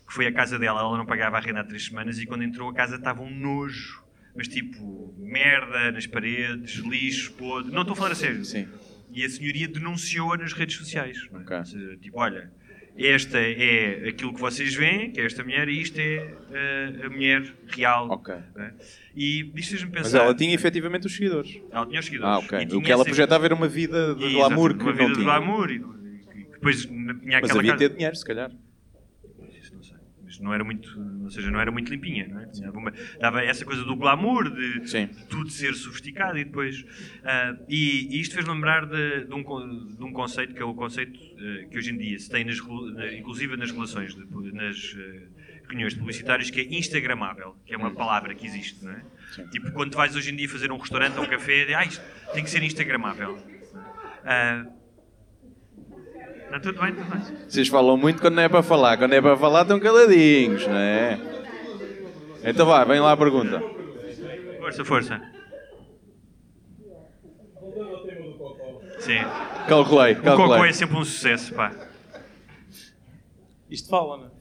que 0.08 0.14
foi 0.14 0.26
à 0.28 0.32
casa 0.32 0.58
dela, 0.58 0.80
ela 0.80 0.98
não 0.98 1.06
pagava 1.06 1.38
a 1.38 1.40
renda 1.42 1.60
há 1.62 1.64
três 1.64 1.86
semanas 1.86 2.20
e 2.20 2.26
quando 2.26 2.44
entrou 2.44 2.70
a 2.70 2.74
casa 2.74 2.96
estava 2.96 3.22
um 3.22 3.30
nojo. 3.30 4.04
Mas 4.36 4.48
tipo, 4.48 5.14
merda 5.18 5.92
nas 5.92 6.06
paredes, 6.08 6.76
lixo, 6.76 7.34
podre. 7.34 7.72
Não 7.72 7.82
estou 7.82 7.94
a 7.94 7.98
falar 7.98 8.12
a 8.12 8.16
sério. 8.16 8.46
Sim. 8.46 8.68
E 9.12 9.24
a 9.26 9.30
senhoria 9.30 9.68
denunciou-a 9.68 10.38
nas 10.38 10.54
redes 10.54 10.76
sociais. 10.78 11.18
não 11.32 11.42
é? 11.42 11.66
Seja, 11.66 11.98
tipo, 11.98 12.20
olha, 12.20 12.52
esta 12.98 13.38
é 13.40 14.10
aquilo 14.10 14.34
que 14.34 14.40
vocês 14.40 14.74
veem, 14.74 15.12
que 15.12 15.22
é 15.22 15.26
esta 15.26 15.44
mulher, 15.44 15.68
e 15.70 15.82
isto 15.82 16.00
é 16.00 16.34
eh, 16.52 16.94
a 17.06 17.10
mulher 17.10 17.44
real. 17.68 18.10
Ok. 18.10 18.34
não 18.56 18.64
é? 18.64 18.74
E 19.16 19.52
isto 19.56 19.72
fez-me 19.72 19.92
pensar. 19.92 20.04
Mas 20.04 20.14
ela 20.16 20.34
tinha 20.36 20.54
efetivamente 20.54 21.08
os 21.08 21.14
seguidores. 21.16 21.60
Ela 21.72 21.86
tinha 21.86 22.00
os 22.00 22.06
seguidores. 22.06 22.34
Ah, 22.36 22.40
ok. 22.40 22.68
E 22.72 22.76
O 22.76 22.82
que 22.82 22.92
ela 22.92 23.04
projetava 23.06 23.46
era 23.46 23.56
uma 23.56 23.68
vida 23.68 24.16
de 24.16 24.34
glamour 24.34 24.76
que 24.76 24.84
uma 24.84 24.92
não 24.92 24.98
vida 24.98 25.08
de 25.10 25.14
tinha. 25.16 25.26
glamour 25.26 25.72
e, 25.72 25.76
e 25.76 26.44
depois 26.52 26.86
tinha 26.86 27.14
Mas 27.14 27.36
aquela 27.50 27.60
havia 27.60 27.72
casa- 27.72 27.84
de 27.84 27.90
ter 27.90 27.96
dinheiro, 27.96 28.16
se 28.16 28.26
calhar. 28.26 28.52
Não 30.40 30.46
sei. 30.46 30.48
Mas 30.48 30.48
não 30.48 30.54
era 30.54 30.64
muito, 30.64 31.24
ou 31.24 31.30
seja, 31.32 31.50
não 31.52 31.60
era 31.60 31.72
muito 31.72 31.90
limpinha, 31.90 32.28
não 32.28 32.40
é? 32.42 32.46
Dava, 32.62 32.78
uma- 32.78 32.94
dava 33.20 33.44
essa 33.44 33.66
coisa 33.66 33.84
do 33.84 33.96
glamour, 33.96 34.50
de 34.50 34.88
Sim. 34.88 35.08
tudo 35.30 35.50
ser 35.50 35.74
sofisticado 35.74 36.38
e 36.38 36.44
depois. 36.46 36.84
ah, 37.24 37.56
e, 37.68 38.16
e 38.16 38.22
isto 38.22 38.36
fez 38.36 38.46
lembrar 38.48 38.86
de, 38.86 39.26
de 39.26 39.34
um, 39.34 39.42
de 39.96 40.04
um 40.04 40.12
conceito 40.12 40.54
que 40.54 40.62
é 40.62 40.66
o 40.66 40.74
conceito 40.74 41.20
ah, 41.20 41.68
que 41.70 41.78
hoje 41.78 41.92
em 41.92 41.98
dia 41.98 42.18
se 42.20 42.30
tem, 42.30 42.44
nas, 42.46 42.60
na- 42.94 43.14
inclusive 43.14 43.58
nas 43.58 43.72
relações, 43.72 44.16
de 44.16 44.52
nas 44.54 44.96
ah, 44.98 45.48
reuniões 45.70 45.94
publicitárias, 45.96 46.50
que 46.50 46.62
é 46.62 46.64
Instagramável, 46.78 47.56
que 47.66 47.74
é 47.74 47.78
uma 47.78 47.92
palavra 47.92 48.34
que 48.34 48.46
existe, 48.46 48.84
não 48.86 48.92
é? 48.94 49.04
Tipo, 49.52 49.72
quando 49.72 49.94
vais 49.96 50.16
hoje 50.16 50.32
em 50.32 50.36
dia 50.36 50.48
fazer 50.48 50.72
um 50.72 50.78
restaurante 50.78 51.18
ou 51.18 51.24
um 51.24 51.28
café, 51.28 51.66
de, 51.66 51.74
ah, 51.74 51.84
isto 51.84 52.02
tem 52.34 52.44
que 52.44 52.50
ser 52.50 52.64
Instagramável. 52.64 53.38
Ah, 54.24 54.66
não, 56.52 56.60
tudo 56.62 56.80
bem, 56.82 56.94
tudo 56.96 57.10
bem. 57.10 57.22
Vocês 57.50 57.68
falam 57.68 57.98
muito 57.98 58.22
quando 58.22 58.36
não 58.36 58.44
é 58.44 58.50
para 58.50 58.64
falar. 58.64 58.98
Quando 58.98 59.14
é 59.14 59.22
para 59.22 59.38
falar, 59.38 59.62
estão 59.64 59.80
caladinhos, 59.80 60.66
não 60.68 60.76
é? 60.76 61.20
Então 62.44 62.66
vá, 62.66 62.84
vem 62.84 63.00
lá 63.00 63.12
a 63.12 63.18
pergunta. 63.18 63.60
Força, 64.60 64.86
força. 64.86 65.22
Sim. 69.00 69.20
Calculei, 69.68 70.14
O 70.14 70.16
cocô 70.18 70.30
é 70.32 70.38
calculei. 70.38 70.74
sempre 70.74 70.98
um 70.98 71.06
sucesso, 71.06 71.54
pá. 71.54 71.72
Isto 73.70 73.90
fala, 73.90 74.18
né? 74.18 74.32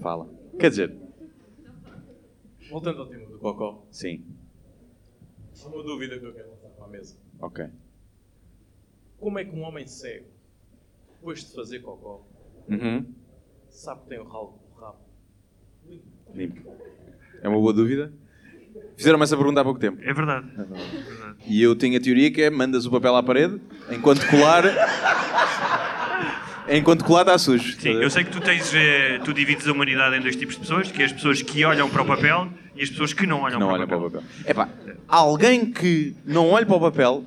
Fala. 0.00 0.28
Quer 0.58 0.70
dizer, 0.70 0.96
Voltando 2.70 3.00
ao 3.02 3.06
tema 3.06 3.26
do 3.26 3.38
cocó, 3.38 3.84
sim. 3.90 4.24
há 5.62 5.68
uma 5.68 5.82
dúvida 5.82 6.18
que 6.18 6.24
eu 6.24 6.32
quero 6.32 6.50
lançar 6.50 6.68
para 6.70 6.84
a 6.86 6.88
mesa. 6.88 7.16
Ok. 7.40 7.66
Como 9.18 9.38
é 9.38 9.44
que 9.44 9.54
um 9.54 9.62
homem 9.62 9.86
cego, 9.86 10.26
depois 11.22 11.44
de 11.44 11.54
fazer 11.54 11.78
cocó, 11.78 12.26
Uhum. 12.68 13.06
sabe 13.70 14.00
que 14.02 14.08
tem 14.08 14.18
o 14.18 14.24
rabo, 14.24 14.58
o 14.76 14.80
rabo? 14.80 14.98
Limpo. 16.34 16.60
É 17.40 17.48
uma 17.48 17.58
boa 17.58 17.72
dúvida. 17.72 18.12
Fizeram-me 18.96 19.22
essa 19.24 19.36
pergunta 19.36 19.60
há 19.60 19.64
pouco 19.64 19.78
tempo. 19.78 19.98
É 20.02 20.12
verdade. 20.12 20.46
E 21.46 21.62
eu 21.62 21.76
tenho 21.76 21.96
a 21.96 22.00
teoria 22.00 22.30
que 22.32 22.42
é 22.42 22.50
mandas 22.50 22.86
o 22.86 22.90
papel 22.90 23.14
à 23.16 23.22
parede, 23.22 23.60
enquanto 23.90 24.26
colar. 24.28 24.64
enquanto 26.68 27.04
colar 27.04 27.22
está 27.22 27.38
sujo. 27.38 27.78
Sim, 27.80 27.90
eu 28.02 28.10
sei 28.10 28.24
que 28.24 28.30
tu 28.30 28.40
tens. 28.40 28.72
eh, 28.74 29.18
tu 29.24 29.32
divides 29.32 29.66
a 29.68 29.72
humanidade 29.72 30.16
em 30.16 30.20
dois 30.20 30.34
tipos 30.36 30.54
de 30.54 30.60
pessoas, 30.60 30.90
que 30.90 31.02
é 31.02 31.04
as 31.04 31.12
pessoas 31.12 31.42
que 31.42 31.64
olham 31.64 31.88
para 31.90 32.02
o 32.02 32.06
papel 32.06 32.48
e 32.76 32.82
as 32.82 32.90
pessoas 32.90 33.12
que 33.12 33.26
não 33.26 33.42
olham, 33.42 33.58
Não 33.60 33.66
para, 33.68 33.74
olha 33.76 33.84
o 33.84 33.88
para 33.88 33.98
papel. 34.00 34.20
o 34.20 34.22
papel. 34.22 34.50
Epá, 34.50 34.68
alguém 35.08 35.70
que 35.72 36.16
não 36.24 36.50
olhe 36.50 36.64
para 36.66 36.76
o 36.76 36.80
papel, 36.80 37.24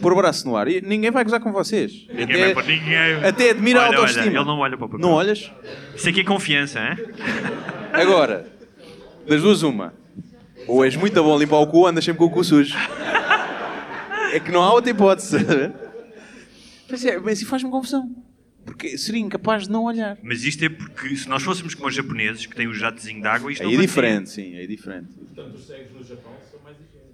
pôr 0.00 0.12
o 0.12 0.16
braço 0.16 0.46
no 0.46 0.56
ar, 0.56 0.68
e 0.68 0.80
ninguém 0.80 1.10
vai 1.10 1.24
gozar 1.24 1.40
com 1.40 1.52
vocês. 1.52 2.06
Ninguém 2.08 2.24
Até, 2.44 2.54
vai 2.54 2.66
ninguém- 2.66 3.24
até 3.24 3.50
admira 3.50 3.80
a 3.80 3.82
Olha, 3.82 3.88
olha, 3.90 3.98
autoestima. 3.98 4.26
ele 4.26 4.44
não 4.44 4.58
olha 4.58 4.76
para 4.76 4.86
o 4.86 4.88
papel. 4.88 5.00
Não 5.06 5.12
olhas? 5.14 5.50
Isso 5.94 6.08
aqui 6.08 6.20
é 6.20 6.24
confiança, 6.24 6.78
hein? 6.80 6.96
Agora, 7.92 8.46
das 9.26 9.42
duas, 9.42 9.62
uma. 9.62 9.94
Ou 10.68 10.84
és 10.84 10.96
muito 10.96 11.14
bom 11.22 11.34
a 11.34 11.38
limpar 11.38 11.58
o 11.58 11.66
cu, 11.66 11.78
ou 11.78 11.86
andas 11.86 12.04
sempre 12.04 12.18
com 12.18 12.24
o 12.26 12.30
cu 12.30 12.42
sujo. 12.44 12.74
É 14.32 14.40
que 14.40 14.50
não 14.50 14.62
há 14.62 14.72
outra 14.72 14.90
hipótese. 14.90 15.36
Mas, 16.90 17.04
é, 17.04 17.18
mas 17.18 17.40
isso 17.40 17.48
faz-me 17.48 17.70
confusão. 17.70 18.10
porque 18.64 18.96
seria 18.98 19.20
incapaz 19.20 19.64
de 19.64 19.70
não 19.70 19.84
olhar. 19.84 20.18
Mas 20.22 20.42
isto 20.44 20.64
é 20.64 20.68
porque 20.68 21.16
se 21.16 21.28
nós 21.28 21.42
fôssemos 21.42 21.74
como 21.74 21.88
os 21.88 21.94
japoneses, 21.94 22.46
que 22.46 22.54
têm 22.54 22.66
o 22.66 22.74
jatezinho 22.74 23.20
de 23.22 23.26
água, 23.28 23.50
isto 23.52 23.62
Aí 23.62 23.66
não 23.68 23.72
é 23.72 23.84
acontecia. 23.84 24.02
diferente, 24.02 24.30
sim, 24.30 24.56
é 24.56 24.66
diferente. 24.66 25.08
Portanto, 25.34 25.54
os 25.56 25.66
cegos 25.66 25.92
no 25.94 26.02
Japão 26.04 26.32
são 26.50 26.60
mais 26.64 26.76
higiênicos. 26.76 27.05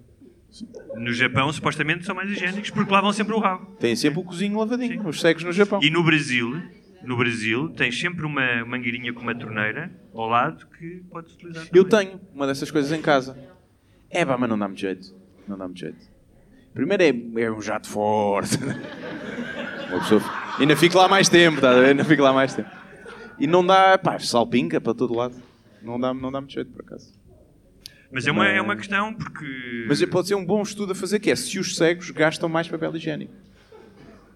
No 0.95 1.11
Japão, 1.13 1.51
supostamente, 1.51 2.05
são 2.05 2.15
mais 2.15 2.29
higiênicos 2.29 2.69
porque 2.69 2.91
lavam 2.91 3.11
sempre 3.11 3.33
o 3.33 3.39
rabo. 3.39 3.75
Tem 3.79 3.95
sempre 3.95 4.19
o 4.19 4.23
cozinho 4.23 4.59
lavadinho, 4.59 5.07
os 5.07 5.19
cegos 5.19 5.43
no 5.43 5.51
Japão. 5.51 5.79
E 5.81 5.89
no 5.89 6.03
Brasil, 6.03 6.61
no 7.03 7.17
Brasil, 7.17 7.69
tens 7.69 7.99
sempre 7.99 8.25
uma 8.25 8.63
mangueirinha 8.65 9.11
com 9.13 9.21
uma 9.21 9.35
torneira 9.35 9.91
ao 10.13 10.27
lado 10.27 10.67
que 10.77 11.03
podes 11.09 11.33
utilizar. 11.33 11.67
Eu 11.73 11.85
também. 11.85 12.07
tenho 12.07 12.21
uma 12.33 12.45
dessas 12.45 12.69
coisas 12.69 12.91
em 12.91 13.01
casa. 13.01 13.37
É 14.09 14.23
pá, 14.23 14.37
mas 14.37 14.49
não 14.49 14.57
dá 14.57 14.67
muito 14.67 14.79
jeito. 14.79 15.15
Não 15.47 15.57
dá 15.57 15.65
muito 15.65 15.79
jeito. 15.79 16.13
Primeiro 16.73 17.03
é, 17.03 17.41
é 17.43 17.51
um 17.51 17.61
jato 17.61 17.87
forte. 17.87 18.57
Uma 19.89 19.99
pessoa... 19.99 20.21
Ainda 20.57 20.75
fico 20.75 20.97
lá 20.97 21.07
mais 21.07 21.29
tempo, 21.29 21.61
tá? 21.61 21.71
Ainda 21.71 22.03
fico 22.03 22.23
lá 22.23 22.33
mais 22.33 22.55
tempo. 22.55 22.69
E 23.39 23.45
não 23.45 23.63
dá, 23.63 23.95
pá, 23.97 24.17
salpinca 24.17 24.81
para 24.81 24.93
todo 24.93 25.13
lado. 25.13 25.35
Não 25.83 25.99
dá, 25.99 26.13
não 26.13 26.31
dá 26.31 26.41
muito 26.41 26.53
jeito, 26.53 26.71
por 26.71 26.81
acaso. 26.81 27.13
Mas 28.13 28.27
é 28.27 28.31
uma, 28.31 28.47
é 28.47 28.61
uma 28.61 28.75
questão 28.75 29.13
porque. 29.13 29.85
Mas 29.87 30.03
pode 30.05 30.27
ser 30.27 30.35
um 30.35 30.45
bom 30.45 30.61
estudo 30.61 30.91
a 30.91 30.95
fazer, 30.95 31.19
que 31.19 31.31
é 31.31 31.35
se 31.35 31.57
os 31.59 31.75
cegos 31.75 32.11
gastam 32.11 32.47
mais 32.47 32.67
papel 32.67 32.95
higiênico. 32.95 33.33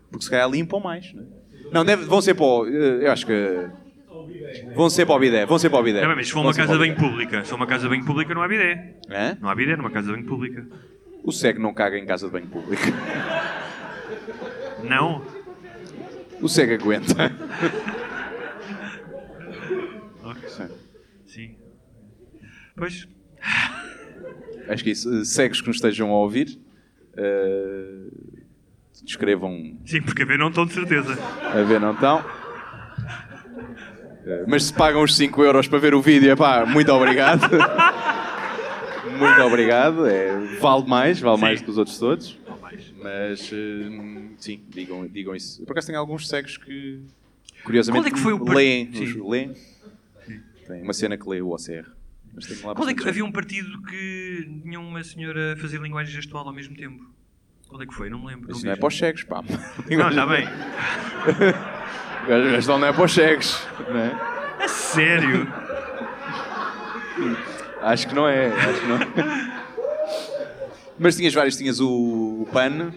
Porque 0.09 0.23
se 0.25 0.31
calhar 0.31 0.49
limpam 0.49 0.79
mais, 0.79 1.13
não 1.13 1.21
é? 1.23 1.25
Não, 1.71 1.85
deve- 1.85 2.05
vão 2.05 2.21
ser 2.21 2.33
para 2.33 2.45
o... 2.45 2.65
eh, 2.65 3.05
Eu 3.07 3.11
acho 3.11 3.25
que... 3.25 3.69
Vão 4.73 4.89
ser 4.89 5.05
para 5.05 5.15
o 5.15 5.19
bidé, 5.19 5.45
vão 5.45 5.59
ser 5.59 5.69
para 5.69 5.79
o 5.79 5.83
bidé. 5.83 6.01
Não, 6.01 6.15
mas 6.15 6.27
se 6.27 6.33
for 6.33 6.39
uma 6.39 6.53
casa 6.53 6.73
de 6.73 6.79
banho 6.79 6.95
pública, 6.95 7.43
se 7.43 7.49
for 7.49 7.55
uma 7.57 7.67
casa 7.67 7.83
de 7.83 7.89
banho 7.89 8.05
pública, 8.05 8.33
não 8.33 8.41
há 8.41 8.47
bidé. 8.47 8.95
Hã? 9.09 9.37
Não 9.41 9.49
há 9.49 9.55
bidé 9.55 9.75
numa 9.75 9.91
casa 9.91 10.07
de 10.07 10.13
banho 10.13 10.25
pública. 10.25 10.65
O 11.23 11.31
cego 11.31 11.61
não 11.61 11.73
caga 11.73 11.97
em 11.97 12.05
casa 12.05 12.25
de 12.27 12.31
banho 12.31 12.47
público. 12.47 12.83
Não. 14.83 15.21
O 16.41 16.47
cego 16.47 16.73
aguenta. 16.73 17.31
Sim. 21.25 21.55
Pois. 22.75 23.07
Acho 24.69 24.83
que 24.83 24.91
isso, 24.91 25.21
eh, 25.21 25.25
cegos 25.25 25.61
que 25.61 25.67
nos 25.67 25.77
estejam 25.77 26.09
a 26.09 26.13
ouvir, 26.17 26.59
eh, 27.15 28.07
escrevam 29.05 29.77
Sim, 29.85 30.01
porque 30.01 30.23
a 30.23 30.25
ver 30.25 30.37
não 30.37 30.49
estão 30.49 30.65
de 30.65 30.73
certeza. 30.73 31.17
a 31.41 31.61
ver, 31.63 31.79
não 31.79 31.93
estão. 31.93 32.23
Eh, 34.25 34.43
mas 34.47 34.65
se 34.65 34.73
pagam 34.73 35.01
os 35.03 35.15
5 35.15 35.41
euros 35.43 35.67
para 35.67 35.79
ver 35.79 35.93
o 35.95 36.01
vídeo, 36.01 36.29
epá, 36.31 36.65
muito 36.65 36.91
obrigado. 36.91 37.47
muito 39.17 39.41
obrigado. 39.41 40.05
É, 40.05 40.37
vale 40.59 40.85
mais, 40.87 41.19
vale 41.19 41.39
mais 41.39 41.61
do 41.61 41.65
que 41.65 41.71
os 41.71 41.77
outros 41.77 41.97
todos. 41.97 42.37
Não 42.47 42.57
mais. 42.57 42.93
Mas 43.01 43.49
eh, 43.53 43.89
sim, 44.37 44.61
digam, 44.69 45.07
digam 45.07 45.33
isso. 45.35 45.63
Por 45.65 45.71
acaso 45.71 45.87
tenho 45.87 45.99
alguns 45.99 46.27
cegos 46.27 46.57
que, 46.57 47.01
curiosamente, 47.63 48.03
Qual 48.03 48.07
é 48.13 48.15
que 48.15 48.19
foi 48.21 48.33
o 48.33 48.43
leem. 48.53 48.91
Sim. 48.93 49.03
os- 49.21 49.29
leem. 49.29 49.53
Tem 50.67 50.81
uma 50.83 50.91
cena 50.93 51.17
que 51.17 51.27
lê 51.29 51.41
o 51.41 51.51
OCR. 51.51 51.85
Mas 52.37 52.45
tenho 52.45 52.67
lá 52.67 52.75
Qual 52.75 52.87
é 52.87 52.93
que 52.93 53.09
havia 53.09 53.25
um 53.25 53.31
partido 53.31 53.81
que 53.81 54.59
tinha 54.61 54.79
uma 54.79 55.03
senhora 55.03 55.53
a 55.53 55.57
fazer 55.57 55.81
linguagem 55.81 56.13
gestual 56.13 56.47
ao 56.47 56.53
mesmo 56.53 56.75
tempo? 56.75 57.03
Qual 57.67 57.81
é 57.81 57.85
que 57.87 57.93
foi? 57.95 58.11
Não 58.11 58.19
me 58.19 58.27
lembro. 58.27 58.51
Isso 58.51 58.61
vi 58.61 58.67
não 58.67 58.73
é 58.73 58.75
já. 58.75 58.79
para 58.79 58.87
os 58.87 58.97
cegos, 58.97 59.23
pá. 59.23 59.43
Não, 59.89 60.09
está 60.09 60.25
bem. 60.27 60.47
O 62.27 62.29
gajo 62.29 62.77
não 62.77 62.85
é 62.85 62.93
para 62.93 63.03
os 63.05 63.11
cegos. 63.11 63.67
Não 63.89 63.97
é? 63.97 64.63
A 64.63 64.67
sério? 64.67 65.51
Acho 67.81 68.07
que 68.07 68.13
não 68.13 68.27
é. 68.27 68.47
Acho 68.49 68.81
que 68.81 68.87
não 68.87 68.95
é. 68.97 69.63
Mas 70.99 71.15
tinhas 71.15 71.33
vários. 71.33 71.57
Tinhas 71.57 71.79
o, 71.79 71.89
o 71.89 72.49
PAN. 72.53 72.93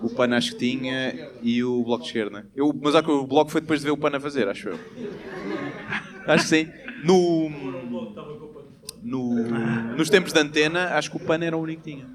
O 0.00 0.08
PAN 0.08 0.36
acho 0.36 0.52
que 0.52 0.58
tinha. 0.58 1.30
E 1.42 1.64
o 1.64 1.82
Bloco 1.82 2.02
de 2.02 2.10
Esquerda. 2.10 2.46
Eu, 2.54 2.72
mas 2.80 2.94
acho 2.94 3.04
que 3.04 3.10
o 3.10 3.26
Bloco 3.26 3.50
foi 3.50 3.60
depois 3.60 3.80
de 3.80 3.86
ver 3.86 3.92
o 3.92 3.96
PAN 3.96 4.16
a 4.16 4.20
fazer, 4.20 4.48
acho 4.48 4.68
eu. 4.68 4.78
Acho 6.26 6.44
que 6.44 6.48
sim. 6.48 6.70
No, 7.04 7.50
no, 9.02 9.96
nos 9.96 10.08
tempos 10.10 10.32
de 10.32 10.38
antena, 10.40 10.94
acho 10.96 11.10
que 11.10 11.16
o 11.16 11.20
PAN 11.20 11.44
era 11.44 11.56
o 11.56 11.60
único 11.62 11.82
que 11.82 11.92
tinha. 11.92 12.06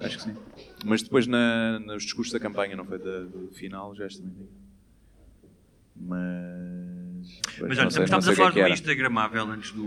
Acho 0.00 0.16
que 0.18 0.24
sim. 0.24 0.36
Mas 0.84 1.02
depois 1.02 1.26
na, 1.26 1.78
nos 1.80 2.04
discursos 2.04 2.32
da 2.32 2.38
campanha, 2.40 2.76
não 2.76 2.84
foi 2.84 2.98
da, 2.98 3.20
do 3.20 3.50
final, 3.52 3.94
já 3.94 4.06
também 4.08 4.32
tinha. 4.34 4.48
Mas. 5.96 7.40
Mas 7.60 7.78
olha, 7.78 7.90
sei- 7.90 8.04
estamos 8.04 8.28
a 8.28 8.30
que 8.30 8.36
falar 8.36 8.50
é 8.50 8.52
que 8.52 8.62
do. 8.62 8.68
Instagramável 8.68 9.44
antes 9.50 9.72
do. 9.72 9.86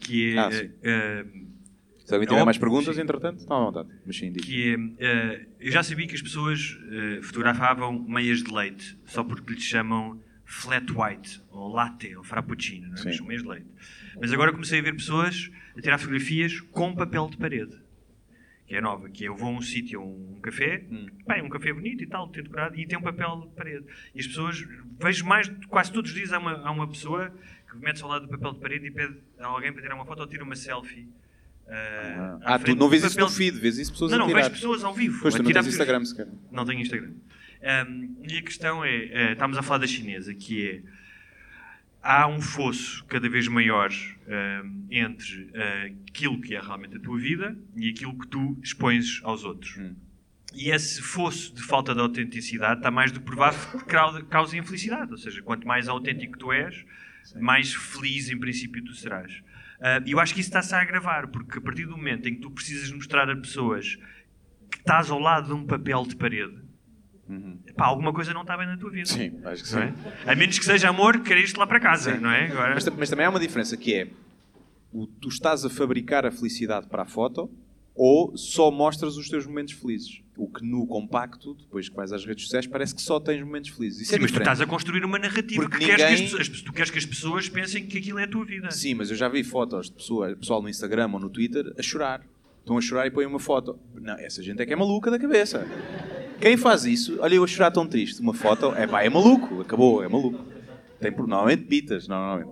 que 0.00 0.32
é. 0.34 0.38
Ah, 0.38 0.48
eh, 0.82 1.24
Se 2.04 2.14
alguém 2.14 2.26
É 2.26 2.28
tiver 2.28 2.44
mais 2.44 2.56
óbvio, 2.56 2.60
perguntas, 2.60 2.94
sim. 2.94 3.02
entretanto, 3.02 3.38
estão 3.40 3.56
à 3.56 3.64
vontade. 3.66 3.88
Mas 4.06 4.16
sim, 4.16 4.30
diz. 4.32 4.44
que 4.44 4.74
é, 4.98 5.04
eh, 5.04 5.46
eu 5.60 5.72
já 5.72 5.82
sabia 5.82 6.06
que 6.06 6.14
as 6.14 6.22
pessoas 6.22 6.78
eh, 6.90 7.20
fotografavam 7.22 7.98
meias 8.08 8.42
de 8.44 8.52
leite 8.54 8.96
só 9.06 9.24
porque 9.24 9.52
lhes 9.54 9.64
chamam 9.64 10.20
flat 10.44 10.86
white, 10.92 11.42
ou 11.50 11.72
latte, 11.72 12.14
ou 12.16 12.22
frappuccino, 12.22 12.86
não 12.88 12.94
é? 12.94 13.12
Sim. 13.12 13.26
Meias 13.26 13.42
de 13.42 13.48
leite. 13.48 13.66
Mas 14.20 14.32
agora 14.32 14.52
comecei 14.52 14.78
a 14.80 14.82
ver 14.82 14.94
pessoas 14.94 15.50
a 15.76 15.80
tirar 15.80 15.98
fotografias 15.98 16.60
com 16.60 16.94
papel 16.94 17.28
de 17.28 17.36
parede. 17.36 17.76
Que 18.66 18.74
é 18.76 18.80
nova, 18.80 19.08
que 19.08 19.24
é, 19.24 19.28
eu 19.28 19.36
vou 19.36 19.48
a 19.48 19.52
um 19.52 19.60
sítio, 19.62 20.00
a 20.00 20.04
um 20.04 20.40
café, 20.42 20.82
Hum. 20.90 21.06
bem, 21.26 21.40
um 21.42 21.48
café 21.48 21.72
bonito 21.72 22.02
e 22.02 22.06
tal, 22.06 22.26
decorado, 22.28 22.76
e 22.78 22.84
tem 22.86 22.98
um 22.98 23.02
papel 23.02 23.42
de 23.48 23.54
parede. 23.54 23.84
E 24.14 24.18
as 24.20 24.26
pessoas, 24.26 24.66
vejo 25.00 25.24
mais, 25.24 25.48
quase 25.68 25.92
todos 25.92 26.10
os 26.10 26.16
dias 26.16 26.32
há 26.32 26.38
uma, 26.38 26.52
há 26.66 26.70
uma 26.72 26.88
pessoa 26.88 27.32
que 27.70 27.76
mete-se 27.78 28.02
ao 28.02 28.08
lado 28.10 28.26
do 28.26 28.28
papel 28.30 28.54
de 28.54 28.60
parede 28.60 28.86
e 28.88 28.90
pede 28.90 29.18
a 29.38 29.46
alguém 29.46 29.72
para 29.72 29.82
tirar 29.82 29.94
uma 29.94 30.04
foto 30.04 30.20
ou 30.20 30.26
tira 30.26 30.42
uma 30.42 30.56
selfie. 30.56 31.06
à 31.68 32.38
Ah, 32.54 32.58
frente 32.58 32.76
tu 32.76 32.80
não 32.80 32.88
vês 32.88 33.04
isso 33.04 33.18
no 33.20 33.28
feed, 33.28 33.56
vês 33.58 33.78
isso 33.78 33.92
pessoas 33.92 34.10
não, 34.10 34.18
a 34.18 34.20
não, 34.20 34.26
tirar. 34.28 34.40
vejo 34.42 34.50
pessoas 34.54 34.82
ao 34.84 34.94
vivo. 34.94 35.20
Pois 35.22 35.34
a 35.34 35.38
tu 35.38 35.42
não 35.44 35.52
tens. 35.52 35.66
Instagram 35.68 36.04
sequer. 36.04 36.28
Não 36.50 36.64
tenho 36.64 36.80
Instagram. 36.80 37.12
Um, 37.88 38.16
e 38.28 38.38
a 38.38 38.42
questão 38.42 38.84
é, 38.84 38.94
eh, 38.96 39.32
estamos 39.32 39.56
a 39.58 39.62
falar 39.62 39.78
da 39.78 39.86
chinesa, 39.86 40.34
que 40.34 40.68
é, 40.68 40.82
há 42.06 42.26
um 42.28 42.40
fosso 42.40 43.04
cada 43.06 43.28
vez 43.28 43.48
maior 43.48 43.90
um, 44.28 44.86
entre 44.90 45.50
eh, 45.52 45.92
aquilo 46.08 46.40
que 46.40 46.54
é 46.54 46.60
realmente 46.60 46.96
a 46.96 47.00
tua 47.00 47.18
vida 47.18 47.58
e 47.76 47.90
aquilo 47.90 48.16
que 48.16 48.28
tu 48.28 48.56
expões 48.62 49.20
aos 49.24 49.42
outros. 49.44 49.76
Hum. 49.76 49.96
E 50.54 50.70
esse 50.70 51.02
fosso 51.02 51.52
de 51.54 51.62
falta 51.62 51.92
de 51.92 52.00
autenticidade 52.00 52.78
está 52.78 52.90
mais 52.90 53.10
do 53.10 53.18
que 53.18 53.26
provado 53.26 53.56
que 53.78 53.84
causa- 54.24 54.56
infelicidade. 54.56 55.10
Ou 55.10 55.18
seja, 55.18 55.42
quanto 55.42 55.66
mais 55.66 55.88
autêntico 55.88 56.38
tu 56.38 56.52
és, 56.52 56.84
mais 57.40 57.74
feliz 57.74 58.30
em 58.30 58.38
princípio 58.38 58.82
tu 58.84 58.94
serás. 58.94 59.42
E 60.06 60.12
eu 60.12 60.20
acho 60.20 60.32
que 60.32 60.40
isso 60.40 60.48
está-se 60.48 60.74
a 60.74 60.80
agravar, 60.80 61.28
porque 61.28 61.58
a 61.58 61.60
partir 61.60 61.84
do 61.84 61.96
momento 61.96 62.26
em 62.28 62.36
que 62.36 62.40
tu 62.40 62.50
precisas 62.50 62.90
mostrar 62.90 63.28
a 63.28 63.36
pessoas 63.36 63.96
que 64.70 64.78
estás 64.78 65.10
ao 65.10 65.18
lado 65.18 65.48
de 65.48 65.52
um 65.52 65.66
papel 65.66 66.06
de 66.06 66.16
parede, 66.16 66.56
pá, 67.76 67.86
alguma 67.86 68.12
coisa 68.12 68.32
não 68.32 68.42
está 68.42 68.56
bem 68.56 68.66
na 68.66 68.76
tua 68.76 68.90
vida. 68.90 69.08
Uhum. 69.10 69.16
Sim, 69.16 69.40
acho 69.44 69.64
que 69.64 69.72
Não 69.74 69.82
sim. 69.82 69.94
é? 70.26 70.32
A 70.32 70.34
menos 70.36 70.58
que 70.58 70.64
seja 70.64 70.88
amor, 70.88 71.20
queres-te 71.20 71.58
lá 71.58 71.66
para 71.66 71.80
casa, 71.80 72.14
Sim. 72.14 72.20
não 72.20 72.30
é? 72.30 72.46
Agora, 72.50 72.74
Mas, 72.74 72.88
mas 72.88 73.10
também 73.10 73.26
há 73.26 73.30
uma 73.30 73.40
diferença 73.40 73.76
que 73.76 73.94
é 73.94 74.08
o, 74.92 75.06
tu 75.06 75.28
estás 75.28 75.64
a 75.64 75.70
fabricar 75.70 76.24
a 76.26 76.30
felicidade 76.30 76.86
para 76.88 77.02
a 77.02 77.06
foto 77.06 77.50
ou 77.94 78.36
só 78.36 78.70
mostras 78.70 79.16
os 79.16 79.28
teus 79.28 79.46
momentos 79.46 79.72
felizes. 79.74 80.20
O 80.36 80.46
que 80.48 80.62
no 80.62 80.86
compacto, 80.86 81.54
depois 81.54 81.88
que 81.88 81.96
vais 81.96 82.12
às 82.12 82.26
redes 82.26 82.44
sociais, 82.44 82.66
parece 82.66 82.94
que 82.94 83.00
só 83.00 83.18
tens 83.18 83.42
momentos 83.42 83.70
felizes. 83.70 84.02
Isso 84.02 84.10
Sim, 84.10 84.16
é 84.16 84.18
mas 84.20 84.30
tu 84.30 84.34
diferente. 84.34 84.52
estás 84.52 84.60
a 84.60 84.66
construir 84.70 85.02
uma 85.02 85.18
narrativa 85.18 85.62
Porque 85.62 85.78
que 85.78 85.84
queres 85.86 85.96
que 85.96 86.02
as 86.12 86.20
ninguém- 86.20 86.38
pessoas, 86.38 86.60
tu 86.62 86.72
queres 86.74 86.90
que 86.90 86.98
as 86.98 87.06
pessoas 87.06 87.48
pensem 87.48 87.86
que 87.86 87.96
aquilo 87.96 88.18
é 88.18 88.24
a 88.24 88.28
tua 88.28 88.44
vida. 88.44 88.70
Sim, 88.70 88.94
mas 88.94 89.10
eu 89.10 89.16
já 89.16 89.28
vi 89.30 89.42
fotos 89.42 89.86
de 89.88 89.96
pessoa, 89.96 90.36
pessoal 90.36 90.60
no 90.60 90.68
Instagram 90.68 91.08
ou 91.14 91.18
no 91.20 91.30
Twitter 91.30 91.72
a 91.78 91.82
chorar. 91.82 92.22
Estão 92.66 92.76
a 92.76 92.80
chorar 92.80 93.06
e 93.06 93.12
põem 93.12 93.26
uma 93.26 93.38
foto. 93.38 93.78
Não, 93.94 94.14
essa 94.18 94.42
gente 94.42 94.60
é 94.60 94.66
que 94.66 94.72
é 94.72 94.76
maluca 94.76 95.08
da 95.08 95.20
cabeça. 95.20 95.64
Quem 96.40 96.56
faz 96.56 96.84
isso, 96.84 97.16
olha 97.20 97.36
eu 97.36 97.44
a 97.44 97.46
chorar 97.46 97.70
tão 97.70 97.86
triste, 97.86 98.20
uma 98.20 98.34
foto, 98.34 98.74
é 98.74 98.88
pá, 98.88 99.04
é 99.04 99.08
maluco, 99.08 99.60
acabou, 99.60 100.02
é 100.02 100.08
maluco. 100.08 100.44
Tem 101.00 101.12
por- 101.12 101.28
normalmente 101.28 101.62
pitas, 101.62 102.08
normalmente. 102.08 102.50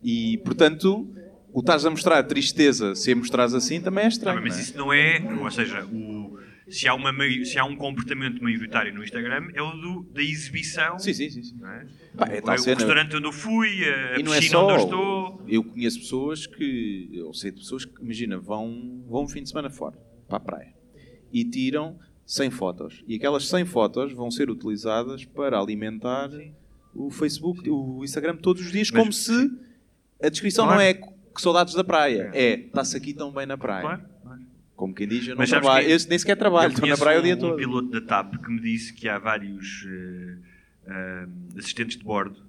E, 0.00 0.38
portanto, 0.44 1.08
o 1.52 1.58
estás 1.58 1.84
a 1.84 1.90
mostrar 1.90 2.22
tristeza 2.22 2.94
se 2.94 3.10
a 3.10 3.16
mostrares 3.16 3.54
assim 3.54 3.80
também 3.80 4.04
é 4.04 4.06
Ah, 4.06 4.08
estranho. 4.08 4.40
mas 4.40 4.52
não 4.52 4.56
é? 4.56 4.62
isso 4.62 4.78
não 4.78 4.92
é, 4.92 5.42
ou 5.42 5.50
seja, 5.50 5.84
o, 5.84 6.38
se, 6.68 6.88
há 6.88 6.94
uma, 6.94 7.12
se 7.44 7.58
há 7.58 7.64
um 7.64 7.76
comportamento 7.76 8.42
maioritário 8.42 8.94
no 8.94 9.02
Instagram 9.02 9.48
é 9.54 9.62
o 9.62 9.72
do, 9.72 10.02
da 10.12 10.22
exibição. 10.22 10.98
Sim, 10.98 11.12
sim, 11.12 11.30
sim. 11.30 11.42
sim. 11.42 11.60
é? 11.64 11.86
Pá, 12.16 12.26
é 12.28 12.38
o, 12.38 12.42
tal 12.42 12.54
o 12.58 12.62
restaurante 12.64 13.16
onde 13.16 13.26
eu 13.26 13.32
fui, 13.32 13.84
a 13.84 14.18
E 14.18 14.22
não 14.22 14.32
é 14.32 14.40
só. 14.40 14.64
onde 14.64 14.72
eu 14.72 14.84
estou. 14.84 15.42
Eu 15.48 15.64
conheço 15.64 15.98
pessoas 16.00 16.46
que. 16.46 17.10
Eu 17.12 17.32
sei 17.34 17.50
de 17.50 17.58
pessoas 17.58 17.84
que, 17.84 18.02
imagina, 18.02 18.38
vão, 18.38 19.02
vão 19.06 19.24
um 19.24 19.28
fim 19.28 19.42
de 19.42 19.48
semana 19.48 19.70
fora, 19.70 19.96
para 20.28 20.36
a 20.38 20.40
praia, 20.40 20.74
e 21.32 21.44
tiram 21.44 21.98
100 22.26 22.50
fotos. 22.50 23.04
E 23.06 23.16
aquelas 23.16 23.46
100 23.48 23.64
fotos 23.66 24.12
vão 24.12 24.30
ser 24.30 24.48
utilizadas 24.50 25.24
para 25.24 25.58
alimentar 25.60 26.30
o 26.94 27.10
Facebook, 27.10 27.68
o 27.68 28.02
Instagram 28.04 28.36
todos 28.36 28.62
os 28.64 28.72
dias, 28.72 28.90
Mas- 28.90 29.00
como 29.00 29.12
se 29.12 29.50
a 30.22 30.28
descrição 30.28 30.64
Claro. 30.64 30.80
não 30.80 30.86
é 30.86 30.94
que 30.94 31.42
saudades 31.42 31.74
da 31.74 31.82
praia, 31.82 32.30
é 32.32 32.54
está-se 32.60 32.96
aqui 32.96 33.12
tão 33.12 33.32
bem 33.32 33.44
na 33.44 33.58
praia. 33.58 33.82
Claro. 33.82 34.13
Como 34.76 34.92
quem 34.94 35.06
diz, 35.06 35.24
eu 35.28 35.30
não 35.34 35.38
Mas 35.38 35.50
trabalho. 35.50 35.88
Eu 35.88 35.98
nem 36.08 36.18
sequer 36.18 36.36
trabalho, 36.36 36.72
estou 36.72 36.88
na 36.88 36.96
praia 36.96 37.18
o 37.18 37.20
um, 37.20 37.24
dia 37.24 37.34
um 37.36 37.38
todo. 37.38 37.56
piloto 37.56 37.88
da 37.90 38.00
TAP 38.00 38.36
que 38.42 38.50
me 38.50 38.60
disse 38.60 38.92
que 38.92 39.08
há 39.08 39.18
vários 39.18 39.86
eh, 39.86 40.36
ah, 40.88 41.28
assistentes 41.56 41.96
de 41.96 42.04
bordo. 42.04 42.42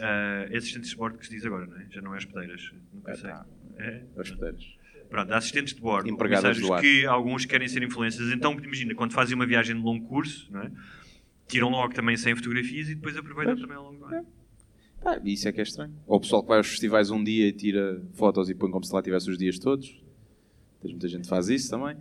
Ah, 0.00 0.46
é 0.50 0.56
assistentes 0.56 0.90
de 0.90 0.96
bordo 0.96 1.18
que 1.18 1.26
se 1.26 1.32
diz 1.34 1.44
agora, 1.44 1.66
não 1.66 1.76
é? 1.76 1.86
Já 1.90 2.00
não 2.00 2.14
é 2.14 2.18
hospedeiras. 2.18 2.72
Nunca 2.92 3.12
É, 3.12 3.14
sei. 3.16 3.30
tá. 3.30 3.46
É? 3.78 4.02
Hospedeiros. 4.16 4.76
Pronto, 5.10 5.32
há 5.32 5.36
assistentes 5.36 5.74
de 5.74 5.80
bordo, 5.80 6.08
Empregadas 6.08 6.58
do 6.58 6.72
ar. 6.72 6.80
que 6.80 7.04
alguns 7.06 7.44
querem 7.44 7.68
ser 7.68 7.82
influencers. 7.82 8.32
Então, 8.32 8.52
imagina, 8.58 8.94
quando 8.94 9.12
fazem 9.12 9.34
uma 9.36 9.46
viagem 9.46 9.76
de 9.76 9.82
longo 9.82 10.04
curso, 10.06 10.48
não 10.50 10.62
é? 10.62 10.70
tiram 11.46 11.68
logo 11.68 11.92
também 11.94 12.16
100 12.16 12.34
fotografias 12.36 12.88
e 12.88 12.94
depois 12.96 13.16
aproveitam 13.16 13.56
também 13.56 13.76
ao 13.76 13.84
longo 13.84 13.98
do 13.98 14.04
ano. 14.06 14.26
Pá, 15.00 15.20
isso 15.24 15.46
é 15.46 15.52
que 15.52 15.60
é 15.60 15.62
estranho. 15.62 15.94
Ou 16.06 16.16
o 16.16 16.20
pessoal 16.20 16.42
que 16.42 16.48
vai 16.48 16.58
aos 16.58 16.66
festivais 16.68 17.10
um 17.10 17.22
dia 17.22 17.46
e 17.46 17.52
tira 17.52 18.02
fotos 18.14 18.50
e 18.50 18.54
põe 18.54 18.70
como 18.70 18.82
se 18.84 18.92
lá 18.92 19.00
tivesse 19.00 19.30
os 19.30 19.38
dias 19.38 19.58
todos. 19.58 20.02
Tens 20.80 20.90
muita 20.92 21.08
gente 21.08 21.22
que 21.22 21.28
faz 21.28 21.48
isso 21.48 21.70
também. 21.70 21.96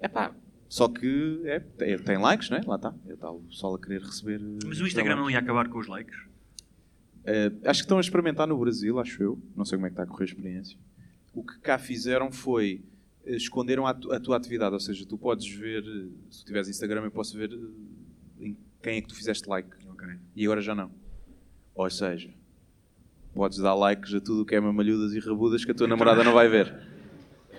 É 0.00 0.08
pá. 0.08 0.34
Só 0.68 0.88
que 0.88 1.42
é, 1.44 1.60
tem, 1.60 1.96
tem 1.98 2.18
likes, 2.18 2.50
não 2.50 2.56
é? 2.58 2.62
Lá 2.66 2.76
está. 2.76 2.94
Está 3.08 3.30
o 3.30 3.40
pessoal 3.40 3.74
a 3.74 3.78
querer 3.80 4.00
receber. 4.02 4.40
eh, 4.40 4.66
Mas 4.66 4.80
o 4.80 4.86
Instagram 4.86 5.16
não 5.16 5.30
ia 5.30 5.38
acabar 5.38 5.68
com 5.68 5.78
os 5.78 5.86
likes? 5.86 6.16
Eh, 7.24 7.52
acho 7.64 7.80
que 7.80 7.84
estão 7.84 7.98
a 7.98 8.00
experimentar 8.00 8.46
no 8.46 8.58
Brasil, 8.58 8.98
acho 8.98 9.22
eu. 9.22 9.38
Não 9.56 9.64
sei 9.64 9.78
como 9.78 9.86
é 9.86 9.90
que 9.90 9.94
está 9.94 10.02
a 10.02 10.06
correr 10.06 10.24
a 10.24 10.26
experiência. 10.26 10.76
O 11.32 11.42
que 11.44 11.58
cá 11.60 11.78
fizeram 11.78 12.30
foi 12.32 12.82
eh, 13.24 13.36
esconderam 13.36 13.86
a, 13.86 13.94
tu- 13.94 14.12
a 14.12 14.18
tua 14.18 14.36
atividade. 14.36 14.74
Ou 14.74 14.80
seja, 14.80 15.06
tu 15.06 15.16
podes 15.16 15.48
ver, 15.48 15.84
se 16.30 16.40
tu 16.42 16.46
tiveres 16.46 16.68
Instagram, 16.68 17.02
eu 17.04 17.10
posso 17.10 17.36
ver 17.38 17.50
em 18.40 18.56
quem 18.82 18.98
é 18.98 19.00
que 19.00 19.08
tu 19.08 19.14
fizeste 19.14 19.48
like. 19.48 19.68
Ok. 19.90 20.08
E 20.34 20.44
agora 20.44 20.60
já 20.60 20.74
não. 20.74 20.90
Ou 21.74 21.88
seja, 21.88 22.30
podes 23.32 23.58
dar 23.58 23.74
likes 23.74 24.12
a 24.14 24.20
tudo 24.20 24.42
o 24.42 24.44
que 24.44 24.54
é 24.56 24.60
mamalhudas 24.60 25.12
e 25.14 25.20
rabudas 25.20 25.64
que 25.64 25.70
a 25.70 25.74
tua 25.74 25.86
namorada 25.86 26.22
não 26.24 26.32
vai 26.34 26.48
ver. 26.48 26.93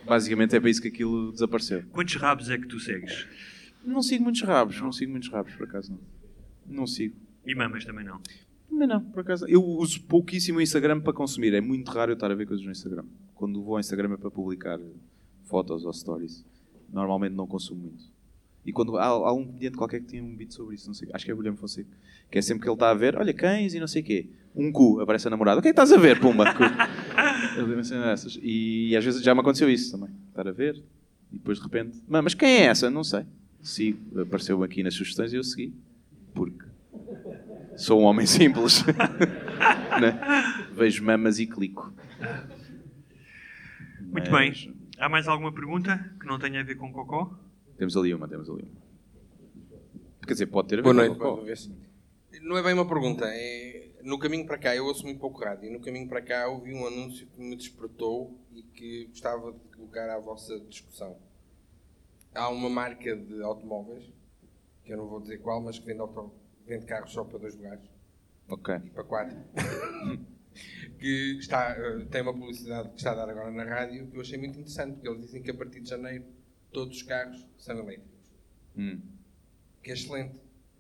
Basicamente 0.06 0.56
é 0.56 0.60
para 0.60 0.70
isso 0.70 0.82
que 0.82 0.88
aquilo 0.88 1.32
desapareceu. 1.32 1.84
Quantos 1.92 2.16
rabos 2.16 2.50
é 2.50 2.58
que 2.58 2.68
tu 2.68 2.80
segues? 2.80 3.28
Não 3.84 4.02
sigo 4.02 4.24
muitos 4.24 4.42
rabos, 4.42 4.80
não 4.82 4.92
sigo 4.92 5.12
muitos 5.12 5.30
rabos, 5.30 5.54
por 5.56 5.68
acaso 5.68 5.92
não. 5.92 6.00
Não 6.78 6.88
sigo. 6.88 7.16
E 7.46 7.54
mamas 7.54 7.86
também 7.86 8.06
não. 8.06 8.20
Não, 8.70 8.88
não, 8.88 9.02
por 9.02 9.22
acaso. 9.22 9.48
Eu 9.48 9.64
uso 9.64 10.02
pouquíssimo 10.04 10.58
o 10.58 10.62
Instagram 10.62 11.00
para 11.00 11.14
consumir. 11.14 11.54
É 11.54 11.62
muito 11.62 11.90
raro 11.92 12.12
eu 12.12 12.16
estar 12.16 12.32
a 12.32 12.36
ver 12.36 12.46
coisas 12.48 12.66
no 12.66 12.72
Instagram. 12.72 13.06
Quando 13.34 13.64
vou 13.64 13.76
ao 13.76 13.80
Instagram 13.80 14.14
é 14.14 14.18
para 14.18 14.32
publicar 14.32 14.80
fotos 15.44 15.86
ou 15.86 15.94
stories. 15.94 16.46
Normalmente 16.92 17.34
não 17.34 17.46
consumo 17.46 17.82
muito. 17.82 18.15
E 18.66 18.72
quando 18.74 18.98
há, 18.98 19.06
há 19.06 19.32
um 19.34 19.46
comediante 19.46 19.78
qualquer 19.78 20.00
que 20.02 20.08
tinha 20.08 20.24
um 20.24 20.36
beat 20.36 20.52
sobre 20.52 20.76
isso, 20.76 20.88
não 20.88 20.94
sei, 20.94 21.08
acho 21.14 21.24
que 21.24 21.30
é 21.30 21.34
o 21.34 21.38
Guilherme 21.38 21.58
Fonseca, 21.58 21.90
que 22.32 22.38
é 22.38 22.42
sempre 22.42 22.64
que 22.64 22.68
ele 22.70 22.74
está 22.76 22.90
a 22.90 22.94
ver, 22.96 23.16
olha, 23.16 23.34
cães 23.34 23.74
e 23.76 23.80
não 23.80 23.88
sei 23.88 24.02
o 24.02 24.06
quê. 24.06 24.30
Um 24.56 24.72
cu, 24.72 25.00
aparece 25.02 25.28
a 25.28 25.30
namorada. 25.32 25.60
O 25.60 25.62
que 25.62 25.68
é 25.68 25.72
que 25.74 25.80
estás 25.80 25.92
a 25.92 25.98
ver, 25.98 26.20
pumba? 26.20 26.46
Uma 27.58 27.84
cena 27.84 28.06
dessas. 28.08 28.40
E 28.42 28.96
às 28.96 29.04
vezes 29.04 29.22
já 29.22 29.36
me 29.36 29.42
aconteceu 29.42 29.70
isso 29.70 29.92
também. 29.92 30.10
Estar 30.30 30.48
a 30.48 30.52
ver 30.52 30.76
e 31.32 31.38
depois 31.38 31.58
de 31.58 31.64
repente, 31.66 32.02
"Mas- 32.08 32.34
quem 32.34 32.50
é 32.50 32.62
essa? 32.68 32.90
Não 32.90 33.04
sei. 33.04 33.26
Sigo. 33.62 34.22
Apareceu 34.22 34.64
aqui 34.64 34.82
nas 34.82 34.94
sugestões 34.94 35.34
e 35.34 35.36
eu 35.36 35.44
segui. 35.44 35.74
Porque 36.34 36.66
sou 37.78 38.02
um 38.02 38.04
homem 38.06 38.26
simples. 38.28 38.84
Né? 40.02 40.20
Vejo 40.74 41.04
mamas 41.06 41.40
e 41.40 41.46
clico. 41.48 41.94
Muito 44.02 44.30
Mas- 44.32 44.64
bem. 44.66 44.76
Há 44.98 45.10
mais 45.10 45.28
alguma 45.28 45.52
pergunta 45.54 46.12
que 46.20 46.26
não 46.26 46.40
tenha 46.40 46.62
a 46.62 46.64
ver 46.64 46.76
com 46.76 46.92
cocó? 46.92 47.34
Temos 47.78 47.96
ali 47.98 48.14
uma, 48.14 48.28
temos 48.28 48.50
ali 48.50 48.64
uma. 48.64 48.86
Quer 50.26 50.34
dizer, 50.34 50.46
pode 50.48 50.68
ter 50.70 50.76
a 50.76 50.78
ver 50.78 50.84
Boa 50.84 50.94
noite, 50.94 51.14
cocó. 51.18 51.32
vamos 51.32 51.46
ver 51.46 51.58
se- 51.58 51.72
Não 52.42 52.58
é 52.58 52.64
bem 52.64 52.74
uma 52.74 52.88
pergunta, 52.88 53.26
é 53.28 53.92
no 54.04 54.20
caminho 54.20 54.46
para 54.46 54.58
cá, 54.58 54.76
eu 54.76 54.86
ouço 54.86 55.04
muito 55.04 55.20
pouco 55.20 55.40
rádio, 55.44 55.68
e 55.70 55.74
no 55.74 55.80
caminho 55.80 56.08
para 56.08 56.22
cá 56.22 56.48
ouvi 56.48 56.74
um 56.74 56.86
anúncio 56.86 57.26
que 57.28 57.40
me 57.42 57.56
despertou 57.56 58.40
e 58.54 58.62
que 58.64 59.06
gostava 59.08 59.52
de 59.52 59.60
colocar 59.76 60.10
à 60.10 60.20
vossa 60.20 60.60
discussão. 60.62 61.18
Há 62.34 62.50
uma 62.50 62.70
marca 62.70 63.16
de 63.16 63.42
automóveis, 63.42 64.12
que 64.84 64.94
eu 64.94 64.98
não 64.98 65.08
vou 65.08 65.20
dizer 65.22 65.40
qual, 65.40 65.62
mas 65.62 65.80
que 65.80 65.86
vende, 65.86 66.02
auto... 66.02 66.32
vende 66.68 66.86
carros 66.86 67.12
só 67.14 67.24
para 67.24 67.40
dois 67.40 67.56
lugares, 67.56 67.84
Ok. 68.50 68.76
e 68.84 68.90
para 68.92 69.04
quatro, 69.04 69.38
que 71.00 71.38
está, 71.40 71.72
eh, 71.78 72.06
tem 72.12 72.22
uma 72.22 72.34
publicidade 72.34 72.90
que 72.90 72.96
está 72.98 73.12
a 73.12 73.16
dar 73.16 73.30
agora 73.30 73.52
na 73.52 73.64
rádio 73.64 74.08
que 74.08 74.18
eu 74.18 74.22
achei 74.22 74.38
muito 74.38 74.60
interessante, 74.60 74.94
porque 74.96 75.08
eles 75.08 75.22
dizem 75.22 75.42
que 75.42 75.52
a 75.52 75.54
partir 75.56 75.82
de 75.82 75.90
janeiro 75.90 76.26
todos 76.76 76.98
os 76.98 77.04
carros 77.04 77.46
são 77.58 77.78
elétricos 77.80 78.14
Hum. 78.78 79.00
que 79.82 79.90
é 79.92 79.94
excelente. 79.94 80.36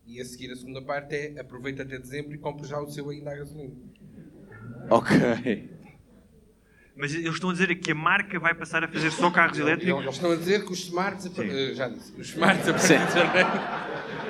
E 0.05 0.19
a 0.21 0.25
seguir 0.25 0.51
a 0.51 0.55
segunda 0.55 0.81
parte 0.81 1.15
é 1.15 1.39
aproveita 1.39 1.81
até 1.83 1.97
dezembro 1.97 2.33
e 2.35 2.37
compra 2.37 2.67
já 2.67 2.79
o 2.79 2.87
seu 2.89 3.09
ainda 3.09 3.31
a 3.31 3.35
gasolina. 3.37 3.73
Ok. 4.89 5.69
Mas 6.97 7.13
eles 7.13 7.33
estão 7.33 7.49
a 7.49 7.53
dizer 7.53 7.73
que 7.75 7.91
a 7.91 7.95
marca 7.95 8.39
vai 8.39 8.53
passar 8.53 8.83
a 8.83 8.87
fazer 8.87 9.11
só 9.11 9.29
carros 9.31 9.57
elétricos? 9.57 10.01
Eles 10.03 10.15
estão 10.15 10.31
a 10.31 10.35
dizer 10.35 10.63
que 10.65 10.71
os 10.71 10.79
smarts, 10.79 11.27
par- 11.29 11.45
eh, 11.45 11.73
já 11.73 11.89
disse, 11.89 12.11
os 12.19 12.29
smarts 12.29 12.67
a 12.69 12.73
partir 12.73 12.87
de 12.87 13.13
janeiro. 13.13 13.49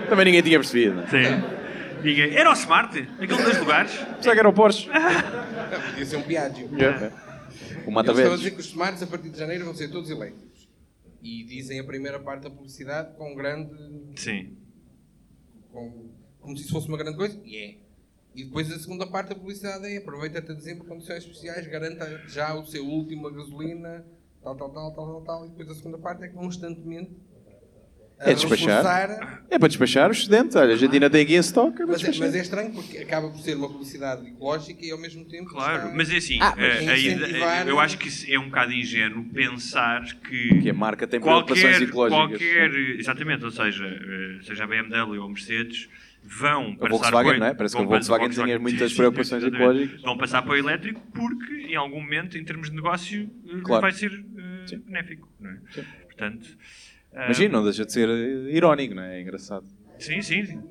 Também 0.10 0.26
ninguém 0.26 0.42
tinha 0.42 0.58
percebido, 0.60 0.96
né? 0.96 1.08
Sim. 1.08 2.02
Diga, 2.02 2.24
era 2.40 2.50
o 2.52 2.54
Smart? 2.54 3.00
Aquele 3.20 3.44
dos 3.44 3.58
lugares? 3.58 3.92
Pensava 3.92 4.34
que 4.34 4.40
era 4.40 4.50
o 4.50 4.54
Porsche. 4.54 4.88
Não, 4.94 5.82
podia 5.90 6.06
ser 6.06 6.18
um 6.18 6.22
Piaggio. 6.22 6.68
O 6.68 6.76
Eles 6.78 8.10
estão 8.20 8.34
a 8.34 8.36
dizer 8.38 8.52
que 8.52 8.60
os 8.60 8.66
smarts 8.68 9.02
a 9.02 9.08
partir 9.08 9.30
de 9.30 9.40
janeiro 9.40 9.66
vão 9.66 9.74
ser 9.74 9.90
todos 9.90 10.10
elétricos. 10.12 10.55
E 11.26 11.44
dizem 11.44 11.80
a 11.80 11.84
primeira 11.84 12.20
parte 12.20 12.44
da 12.44 12.52
publicidade 12.52 13.18
com 13.18 13.34
grande. 13.34 13.74
Sim. 14.16 14.56
Com, 15.72 16.12
como 16.40 16.56
se 16.56 16.66
isso 16.66 16.72
fosse 16.72 16.88
uma 16.88 17.00
grande 17.00 17.18
coisa. 17.18 17.42
E 17.44 17.58
é. 17.58 17.78
E 18.36 18.44
depois 18.44 18.72
a 18.72 18.78
segunda 18.78 19.08
parte 19.08 19.30
da 19.30 19.36
publicidade 19.36 19.88
é 19.88 19.98
aproveita 19.98 20.38
até 20.38 20.54
dezembro, 20.54 20.86
condições 20.86 21.24
especiais, 21.24 21.66
garanta 21.66 22.28
já 22.28 22.54
o 22.54 22.64
seu 22.68 22.86
último 22.86 23.28
a 23.28 23.32
gasolina, 23.32 24.06
tal, 24.44 24.56
tal, 24.56 24.72
tal, 24.72 24.94
tal, 24.94 25.06
tal, 25.08 25.22
tal. 25.24 25.46
E 25.48 25.50
depois 25.50 25.68
a 25.72 25.74
segunda 25.74 25.98
parte 25.98 26.26
é 26.26 26.28
constantemente 26.28 27.18
É 28.18 28.34
despachar. 28.34 28.78
reforçar 28.84 29.44
É 29.50 29.60
para 29.60 29.68
despachar 29.68 30.10
os 30.10 30.18
estudantes. 30.20 30.56
Olha, 30.56 30.74
a 30.74 30.78
gente 30.78 30.94
ainda 30.94 31.10
tem 31.10 31.22
aqui 31.24 31.36
em 31.36 31.40
stock. 31.40 31.82
É 31.82 31.86
Mas 31.86 32.04
é, 32.04 32.08
mas 32.18 32.34
é 32.36 32.40
estranho 32.42 32.72
porque 32.74 32.98
acaba 33.00 33.30
por 33.30 33.40
ser 33.40 33.56
uma 33.56 33.68
publicidade 33.68 34.28
ecológica 34.28 34.86
e 34.86 34.92
ao 34.92 34.98
mesmo 35.00 35.26
tempo. 35.26 35.50
Claro, 35.50 35.84
está- 35.86 35.96
mas 35.96 36.10
é 36.12 36.18
assim, 36.18 36.38
Ah, 36.42 36.54
eh, 36.58 36.62
mas 36.82 36.90
a 36.90 36.98
incentivar- 36.98 37.62
ide- 37.62 37.70
eu 37.70 37.80
acho 37.80 37.98
que 37.98 38.34
é 38.34 38.40
um 38.40 38.46
bocado 38.46 38.72
ingênuo 38.74 39.26
pensar 39.26 40.02
que, 40.22 40.62
Que 40.62 40.70
a 40.70 40.74
marca 40.74 41.06
tem 41.06 41.20
preocupações 41.20 41.62
qualquer, 41.62 41.82
ecológicas. 41.90 42.28
qualquer, 42.40 42.76
exatamente, 43.00 43.44
ou 43.46 43.52
seja, 43.52 43.86
eh, 43.86 44.44
seja 44.44 44.64
a 44.64 44.68
BMW 44.68 45.20
ou 45.20 45.26
a 45.26 45.30
Mercedes, 45.30 45.90
vão 46.24 46.76
passar 46.76 46.90
Volkswagen, 46.90 47.24
para 47.32 47.36
o- 47.36 47.40
não 47.40 47.48
é? 47.48 47.54
Parece 47.54 47.76
que 47.76 47.82
a 47.82 47.86
Volkswagen 47.86 48.30
tinha 48.30 48.60
muitas 48.60 48.92
sim, 48.92 48.98
preocupações 48.98 49.44
exatamente. 49.44 49.70
ecológicas. 49.72 50.02
Vão 50.02 50.18
passar 50.18 50.42
para 50.42 50.52
o 50.54 50.56
elétrico 50.58 51.02
porque, 51.14 51.54
em 51.70 51.76
algum 51.76 52.02
momento, 52.02 52.38
em 52.38 52.44
termos 52.44 52.70
de 52.70 52.76
negócio, 52.76 53.30
eh, 53.48 53.62
Claro. 53.64 53.82
vai 53.82 53.92
ser 53.92 54.12
eh, 54.12 54.68
Sim. 54.68 54.78
benéfico. 54.88 55.30
Não 55.40 55.52
é? 55.52 55.58
Portanto, 56.06 56.48
eh, 56.50 56.95
Imagina, 57.24 57.58
não 57.58 57.64
deixa 57.64 57.86
de 57.86 57.94
ser 57.94 58.10
eh, 58.10 58.52
irónico, 58.56 58.94
não 58.94 59.04
é? 59.04 59.18
É 59.18 59.22
engraçado. 59.22 59.66
Sim, 59.98 60.22
sim. 60.22 60.46
sim. 60.46 60.62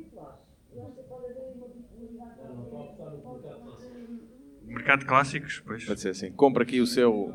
Mercado 4.66 5.00
de 5.00 5.06
clássicos, 5.06 5.62
pois. 5.64 5.84
Pode 5.84 6.00
ser 6.00 6.10
assim. 6.10 6.30
Compra 6.32 6.62
aqui 6.62 6.80
o 6.80 6.86
seu. 6.86 7.32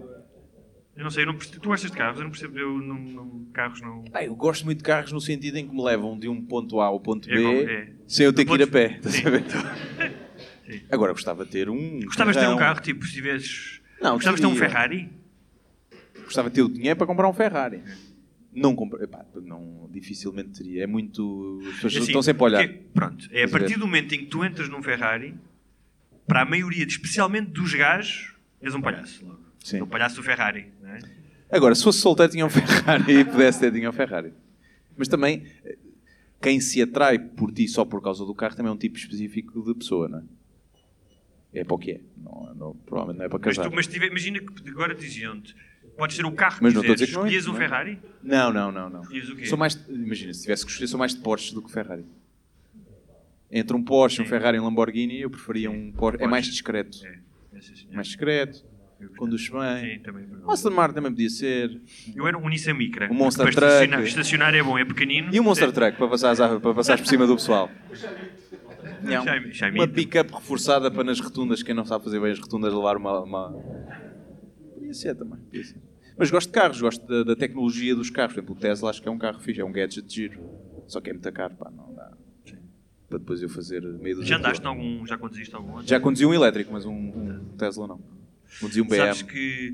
Eu 0.96 1.04
não 1.04 1.10
sei, 1.12 1.24
eu 1.24 1.28
não 1.28 1.36
percebo, 1.36 1.62
tu 1.62 1.70
gostas 1.70 1.90
de 1.92 1.98
carros? 1.98 2.18
Eu 2.20 2.26
não 2.26 2.32
percebo, 2.32 2.60
eu 2.60 2.78
não, 2.78 2.96
não- 3.00 3.46
carros 3.54 3.80
não... 3.82 4.04
Ah, 4.14 4.24
eu 4.24 4.36
gosto 4.36 4.66
muito 4.66 4.80
de 4.80 4.84
carros 4.84 5.14
no 5.14 5.22
sentido 5.22 5.58
em 5.58 5.66
que 5.66 5.74
me 5.74 5.82
levam 5.82 6.20
de 6.20 6.28
um 6.28 6.42
ponto 6.46 6.82
A 6.82 6.88
ao 6.88 7.00
ponto 7.00 7.30
É 7.30 7.36
B 7.36 7.42
como- 7.42 7.70
é. 7.70 7.92
sem 8.06 8.26
eu 8.26 8.34
ter 8.34 8.44
que 8.44 8.54
ir 8.54 8.64
a 8.64 8.68
pé. 8.68 9.00
Sim. 9.08 9.22
Sim. 10.70 10.82
Agora 10.92 11.14
gostava 11.14 11.46
de 11.46 11.52
ter 11.52 11.70
um. 11.70 12.02
Gostavas 12.02 12.36
de 12.36 12.42
ter 12.42 12.50
um 12.50 12.58
carro, 12.58 12.82
tipo, 12.82 13.06
se 13.06 13.14
tivesses... 13.14 13.82
Não, 14.02 14.16
Gostavas 14.16 14.40
de 14.42 14.46
ter 14.48 14.54
um. 14.54 14.56
Ferrari? 14.58 15.10
Gostava 16.26 16.50
de 16.50 16.56
ter 16.56 16.62
o 16.64 16.70
dinheiro 16.70 16.98
para 16.98 17.08
comprar 17.08 17.28
um 17.30 17.34
Ferrari. 17.34 17.82
Não 18.54 18.76
comprei. 18.76 19.08
Não, 19.44 19.88
dificilmente 19.92 20.50
teria. 20.58 20.84
É 20.84 20.88
muito. 20.88 21.60
As 21.68 21.74
pessoas 21.76 21.94
É 21.94 21.98
assim, 21.98 22.06
estão 22.08 22.22
sempre 22.22 22.42
a 22.44 22.46
olhar. 22.46 22.68
porque- 22.68 22.84
pronto, 22.94 23.28
é 23.32 23.44
a 23.44 23.48
partir 23.50 23.76
do 23.78 23.86
momento 23.86 24.14
em 24.16 24.20
que 24.20 24.26
tu 24.26 24.44
entras 24.44 24.68
num 24.70 24.82
Ferrari, 24.82 25.36
para 26.28 26.42
a 26.42 26.46
maioria, 26.46 26.84
especialmente 26.86 27.52
dos 27.52 27.74
gajos, 27.74 28.36
és 28.62 28.74
um 28.74 28.82
palhaço. 28.82 29.26
Logo. 29.26 29.40
Sim. 29.64 29.82
O 29.82 29.88
palhaço 29.88 30.16
do 30.16 30.24
Ferrari, 30.24 30.68
é? 30.84 31.00
Agora, 31.52 31.74
se 31.76 31.84
fosse 31.84 32.00
solteiro, 32.00 32.32
tinha 32.32 32.46
um 32.46 32.50
Ferrari 32.50 33.04
e 33.20 33.26
pudesse 33.26 33.60
ter, 33.60 33.72
tinha 33.72 33.90
um 33.90 33.94
Ferrari. 33.94 34.34
Mas 34.98 35.08
também, 35.08 35.44
eh, 35.66 35.78
quem 36.42 36.60
se 36.60 36.82
atrai 36.82 37.18
por 37.20 37.52
ti 37.52 37.68
só 37.68 37.84
por 37.86 38.02
causa 38.02 38.26
do 38.26 38.34
carro 38.36 38.56
também 38.56 38.70
é 38.72 38.74
um 38.74 38.78
tipo 38.78 38.98
específico 38.98 39.62
de 39.64 39.74
pessoa, 39.76 40.08
não 40.08 40.20
é? 40.20 40.24
É 41.62 41.64
para 41.64 41.74
o 41.76 41.80
que 41.80 41.92
é. 41.92 42.02
Não, 42.18 42.54
não- 42.56 42.76
provavelmente 42.86 43.18
não 43.20 43.26
é 43.26 43.30
para 43.30 43.40
Mas, 43.44 43.58
casar. 43.58 43.70
tu, 43.70 43.76
mas 43.76 43.88
tive- 43.88 44.08
imagina 44.08 44.40
que 44.40 44.70
agora 44.70 44.94
diziam-te, 44.94 45.56
podes 46.00 46.18
ter 46.18 46.26
o 46.26 46.32
carro 46.32 46.58
que 46.58 46.64
Mas 46.64 46.74
não 46.74 46.82
estou 46.82 46.94
a 46.94 46.96
quiseres, 46.96 47.00
dizer 47.00 47.12
que 47.12 47.14
não 47.14 47.26
é, 47.26 47.36
escolhias 47.36 47.48
um 47.48 47.52
não 47.52 47.58
é? 47.58 47.68
Ferrari? 47.68 48.00
Não, 48.24 48.54
não, 48.54 48.72
não. 48.72 48.90
não. 48.90 49.02
Diz 49.02 49.30
o 49.30 49.36
quê? 49.36 49.46
Sou 49.46 49.58
mais, 49.58 49.76
imagina, 49.88 50.34
se 50.34 50.42
tivesse 50.42 50.66
que 50.66 50.72
escolher, 50.72 50.88
sou 50.88 50.98
mais 50.98 51.14
de 51.14 51.22
Porsche 51.22 51.54
do 51.54 51.62
que 51.62 51.72
Ferrari. 51.72 52.06
Entre 53.52 53.76
um 53.76 53.84
Porsche, 53.84 54.22
um 54.22 54.26
Sim. 54.26 54.30
Ferrari 54.30 54.58
e 54.58 54.60
um 54.60 54.64
Lamborghini, 54.64 55.22
eu 55.22 55.30
preferia 55.30 55.70
um 55.70 55.92
Porsche. 55.92 56.24
É 56.24 56.28
mais 56.28 56.46
discreto. 56.46 56.98
É, 57.06 57.10
é. 57.10 57.96
Mais 57.96 58.08
discreto, 58.08 58.64
conduz 59.18 59.50
bem. 59.50 59.96
Sim, 59.96 60.00
também. 60.00 60.26
Um 60.46 60.52
Aston 60.52 60.70
Martin 60.70 60.96
também 60.96 61.12
podia 61.12 61.30
ser. 61.30 61.82
Eu 62.16 62.28
era 62.28 62.38
um 62.38 62.48
Nissan 62.48 62.74
Micra. 62.74 63.12
Um 63.12 63.16
Monster 63.16 63.46
Truck. 63.46 63.66
Estacionar, 63.66 64.04
estacionar 64.04 64.56
é 64.56 64.64
bom, 64.64 64.78
é 64.78 64.86
pequenino. 64.86 65.30
E 65.34 65.40
um 65.40 65.44
Monster 65.44 65.70
é, 65.70 65.72
Truck 65.72 65.98
para 65.98 66.08
passares, 66.08 66.40
para 66.40 66.74
passares 66.74 67.02
por 67.02 67.08
cima 67.08 67.28
do 67.28 67.36
pessoal. 67.36 67.70
Não. 69.02 69.24
Uma 69.74 69.88
pick-up 69.88 70.34
reforçada 70.34 70.92
para 70.92 71.04
nas 71.04 71.20
rotundas, 71.20 71.64
quem 71.64 71.74
não 71.74 71.86
sabe 71.86 72.04
fazer 72.04 72.20
bem 72.20 72.32
as 72.32 72.40
rotundas, 72.40 72.74
levar 72.74 72.98
uma. 72.98 73.22
uma... 73.22 73.52
Podia 74.74 74.94
ser 74.94 75.16
também. 75.16 75.40
Podia 75.40 75.64
ser. 75.64 75.89
Mas 76.20 76.30
gosto 76.30 76.48
de 76.48 76.54
carros, 76.54 76.82
gosto 76.82 77.08
da, 77.08 77.24
da 77.24 77.36
tecnologia 77.36 77.96
dos 77.96 78.10
carros. 78.10 78.34
Por 78.34 78.40
exemplo, 78.42 78.56
o 78.56 78.60
Tesla 78.60 78.90
acho 78.90 79.02
que 79.02 79.08
é 79.08 79.12
um 79.12 79.18
carro 79.18 79.40
fixe, 79.40 79.62
é 79.62 79.66
um 79.66 79.72
gadget 79.72 80.06
de 80.06 80.14
giro. 80.14 80.40
Só 80.86 81.00
que 81.00 81.10
é 81.10 81.14
muito 81.14 81.32
caro, 81.32 81.56
pá, 81.56 81.72
não 81.72 81.94
dá. 81.96 82.12
Para 83.08 83.18
depois 83.20 83.42
eu 83.42 83.50
fazer 83.50 83.82
meio 83.82 84.22
Já 84.24 84.38
andaste 84.38 84.66
algum. 84.68 85.06
Já 85.08 85.18
conduziste 85.18 85.56
algum 85.56 85.72
outro? 85.72 85.88
Já 85.88 86.00
conduzi 86.00 86.26
um 86.26 86.34
elétrico, 86.34 86.74
mas 86.74 86.86
um, 86.86 86.94
um 86.94 87.46
Tesla 87.58 87.88
não. 87.88 88.00
Conduzi 88.60 88.82
um 88.82 88.86
BM. 88.86 88.98
Sabes 88.98 89.22
que 89.24 89.74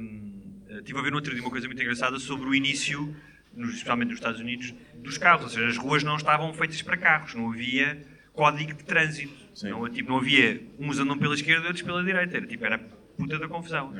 hum, 0.00 0.42
estive 0.78 0.98
a 0.98 1.02
ver 1.02 1.10
no 1.10 1.16
outro 1.16 1.32
dia 1.32 1.42
uma 1.42 1.50
coisa 1.50 1.66
muito 1.66 1.80
engraçada 1.82 2.18
sobre 2.18 2.48
o 2.48 2.54
início, 2.54 3.14
nos- 3.54 3.70
especialmente 3.74 4.08
nos 4.08 4.18
Estados 4.18 4.40
Unidos, 4.40 4.74
dos 4.96 5.18
carros, 5.18 5.44
ou 5.44 5.50
seja, 5.50 5.66
as 5.68 5.76
ruas 5.76 6.02
não 6.02 6.16
estavam 6.16 6.52
feitas 6.54 6.80
para 6.82 6.96
carros, 6.96 7.34
não 7.34 7.52
havia 7.52 8.02
código 8.32 8.72
de 8.74 8.84
trânsito. 8.84 9.34
Não, 9.70 9.88
tipo, 9.88 10.10
não 10.10 10.18
havia 10.18 10.60
uns 10.78 10.98
andam 10.98 11.16
pela 11.18 11.34
esquerda 11.34 11.64
e 11.64 11.66
outros 11.68 11.82
pela 11.82 12.02
direita, 12.02 12.36
era 12.36 12.46
tipo, 12.46 12.64
era 12.64 12.78
puta 13.16 13.38
da 13.38 13.46
confusão. 13.48 13.92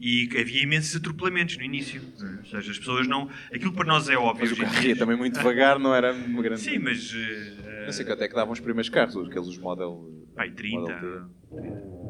E 0.00 0.28
havia 0.40 0.62
imensos 0.62 0.96
atropelamentos 0.96 1.56
no 1.58 1.62
início. 1.62 2.00
Ou 2.38 2.44
seja, 2.46 2.70
as 2.72 2.78
pessoas 2.78 3.06
não. 3.06 3.28
Aquilo 3.52 3.72
para 3.72 3.84
nós 3.84 4.08
é 4.08 4.16
óbvio. 4.16 4.48
Mas 4.48 4.58
o 4.58 4.62
carro 4.62 4.82
ia 4.86 4.96
também 4.96 5.16
muito 5.16 5.34
devagar, 5.36 5.78
não 5.78 5.94
era 5.94 6.12
uma 6.14 6.42
grande. 6.42 6.60
Sim, 6.62 6.78
mas. 6.78 7.12
eh, 7.14 7.84
Não 7.84 7.92
sei 7.92 8.04
que 8.06 8.10
até 8.12 8.26
que 8.26 8.34
davam 8.34 8.52
os 8.52 8.60
primeiros 8.60 8.88
carros, 8.88 9.14
aqueles 9.28 9.58
model. 9.58 10.08
Pai, 10.34 10.50
30. 10.50 10.80
Model 10.80 11.28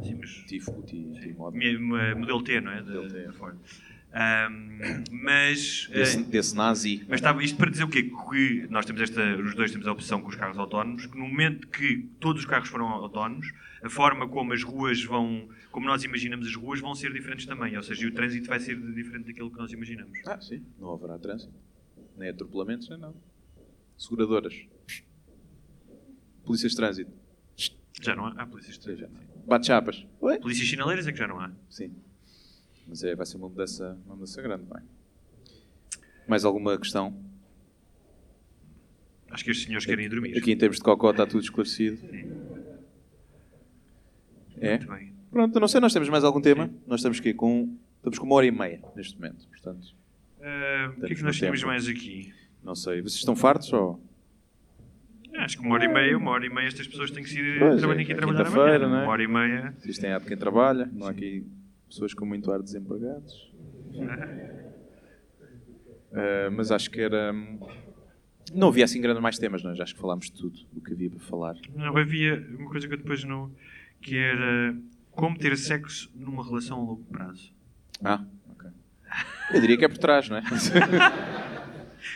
Sim, 0.05 0.15
mas. 0.21 0.31
T, 0.35 0.45
Tifo, 0.47 0.73
T, 0.83 0.97
T 1.21 1.33
model. 1.37 1.59
Me- 1.59 2.15
Modelo 2.15 2.43
T, 2.45 2.61
não 2.61 2.71
é? 2.71 2.83
Da- 2.83 3.03
da 3.27 3.33
Ford. 3.33 3.57
Ahm, 4.13 5.05
mas. 5.11 5.89
eh, 5.93 5.99
Desse, 5.99 6.23
desse 6.25 6.57
nazi. 6.57 7.05
Mas 7.09 7.21
estava 7.21 7.43
isto 7.45 7.57
para 7.57 7.71
dizer 7.71 7.85
o 7.85 7.89
quê? 7.89 8.03
Que 8.03 8.67
nós 8.69 8.85
temos 8.85 9.01
esta, 9.03 9.21
os 9.37 9.55
dois 9.55 9.71
temos 9.71 9.87
a 9.87 9.93
opção 9.93 10.21
com 10.21 10.29
os 10.29 10.35
carros 10.35 10.59
autónomos, 10.59 11.07
que 11.07 11.17
no 11.17 11.29
momento 11.29 11.69
que 11.69 12.09
todos 12.19 12.43
os 12.43 12.49
carros 12.49 12.69
foram 12.69 12.89
autónomos, 12.89 13.47
a 13.83 13.89
forma 13.89 14.29
como 14.29 14.53
as 14.53 14.63
ruas 14.65 15.03
vão, 15.05 15.49
como 15.71 15.87
nós 15.87 16.03
imaginamos 16.03 16.47
as 16.49 16.55
ruas, 16.57 16.81
vão 16.81 16.95
ser 16.95 17.13
diferentes 17.13 17.47
também. 17.47 17.77
Ou 17.77 17.83
seja, 17.85 18.07
o 18.09 18.11
trânsito 18.11 18.49
vai 18.49 18.59
ser 18.59 18.77
diferente 18.95 19.27
daquilo 19.27 19.51
que 19.51 19.59
nós 19.59 19.71
imaginamos. 19.73 20.19
Ah, 20.27 20.41
sim. 20.41 20.65
Não 20.79 20.93
haverá 20.93 21.17
trânsito. 21.19 21.53
Nem 22.17 22.31
atropelamentos, 22.31 22.89
nem 22.89 22.99
nada. 22.99 23.15
Seguradoras. 23.97 24.55
Polícias 26.45 26.73
de 26.73 26.77
trânsito. 26.77 27.13
Já 28.03 28.17
não 28.17 28.27
há? 28.27 28.31
Há 28.43 28.47
polícias 28.47 28.77
de 28.77 28.81
trânsito. 28.83 29.11
Bate-chapas. 29.47 30.05
Polícias 30.41 30.69
sinaleiras 30.69 31.07
é 31.07 31.13
que 31.13 31.19
já 31.19 31.29
não 31.29 31.39
há. 31.39 31.53
Sim. 31.69 31.95
Mas 32.91 33.05
é, 33.05 33.15
vai 33.15 33.25
ser 33.25 33.37
uma 33.37 33.49
mudança, 33.49 33.97
uma 34.05 34.17
mudança 34.17 34.43
grande, 34.43 34.65
bem. 34.65 34.83
Mais 36.27 36.45
alguma 36.45 36.77
questão? 36.77 37.17
Acho 39.31 39.45
que 39.45 39.53
estes 39.53 39.67
senhores 39.67 39.87
querem 39.87 40.07
ir 40.07 40.09
dormir. 40.09 40.37
Aqui 40.37 40.51
em 40.51 40.57
termos 40.59 40.79
de 40.79 40.83
cocó 40.83 41.13
está 41.13 41.25
tudo 41.25 41.41
esclarecido. 41.41 42.01
É? 44.59 44.71
Muito 44.71 44.89
bem. 44.93 45.15
Pronto, 45.31 45.61
não 45.61 45.69
sei, 45.69 45.81
nós 45.81 45.93
temos 45.93 46.09
mais 46.09 46.25
algum 46.25 46.41
tema? 46.41 46.69
Nós 46.85 46.99
estamos 46.99 47.21
aqui 47.21 47.33
com. 47.33 47.77
Estamos 47.99 48.19
com 48.19 48.27
uma 48.27 48.35
hora 48.35 48.47
e 48.47 48.51
meia 48.51 48.83
neste 48.97 49.15
momento, 49.15 49.47
portanto. 49.49 49.95
Ah, 50.43 50.93
o 50.97 51.01
que 51.01 51.13
é 51.13 51.15
que 51.15 51.23
nós 51.23 51.39
temos 51.39 51.63
mais 51.63 51.87
aqui? 51.87 52.35
Não 52.65 52.75
sei. 52.75 53.01
Vocês 53.03 53.21
estão 53.21 53.37
fartos 53.37 53.73
ou. 53.73 54.03
Acho 55.37 55.59
que 55.59 55.65
uma 55.65 55.75
hora 55.75 55.85
e 55.85 55.89
meia, 55.89 56.19
uma 56.19 56.33
hora 56.33 56.45
e 56.45 56.51
meia 56.51 56.67
estas 56.67 56.89
pessoas 56.89 57.13
têm 57.13 57.23
que 57.23 57.39
ir 57.39 57.61
Pois, 57.61 57.79
trabalhar 57.79 58.01
é, 58.01 58.03
aqui 58.03 58.13
é 58.13 58.17
trabalhar 58.17 58.47
amanhã. 58.47 58.79
não 58.81 58.97
é? 58.97 59.03
Uma 59.05 59.13
hora 59.13 59.23
e 59.23 59.29
meia. 59.29 59.77
Existem 59.85 60.13
há 60.13 60.19
de 60.19 60.27
quem 60.27 60.37
trabalha, 60.37 60.91
não 60.93 61.07
há 61.07 61.11
aqui 61.11 61.47
pessoas 61.91 62.15
com 62.15 62.25
muito 62.25 62.51
ar 62.51 62.59
de 62.59 62.65
desempregados. 62.65 63.51
Ah, 66.13 66.51
mas 66.57 66.71
acho 66.71 66.91
que 66.91 67.01
era. 67.01 67.33
hum, 67.33 67.59
Não 68.55 68.69
havia 68.69 68.85
assim 68.85 69.01
grandes 69.01 69.23
mais 69.23 69.39
temas, 69.39 69.63
não 69.63 69.73
é? 69.73 69.75
Já 69.75 69.85
acho 69.85 69.95
que 69.95 70.01
falámos 70.01 70.27
de 70.27 70.33
tudo 70.33 70.59
o 70.75 70.81
que 70.81 70.93
havia 70.93 71.11
para 71.11 71.21
falar. 71.21 71.55
Não, 71.75 71.97
havia 71.97 72.45
uma 72.59 72.71
coisa 72.71 72.87
que 72.89 72.95
eu 72.95 72.99
depois 72.99 73.23
não. 73.25 73.51
que 74.01 74.17
era 74.17 74.75
como 75.11 75.37
ter 75.39 75.57
sexo 75.57 76.11
numa 76.15 76.45
relação 76.45 76.79
a 76.79 76.81
longo 76.81 77.05
prazo. 77.11 77.53
Ah, 78.03 78.25
ok. 78.51 78.71
Eu 79.53 79.61
diria 79.61 79.77
que 79.77 79.85
é 79.85 79.89
por 79.89 79.99
trás, 79.99 80.29
não 80.29 80.37
é? 80.39 80.43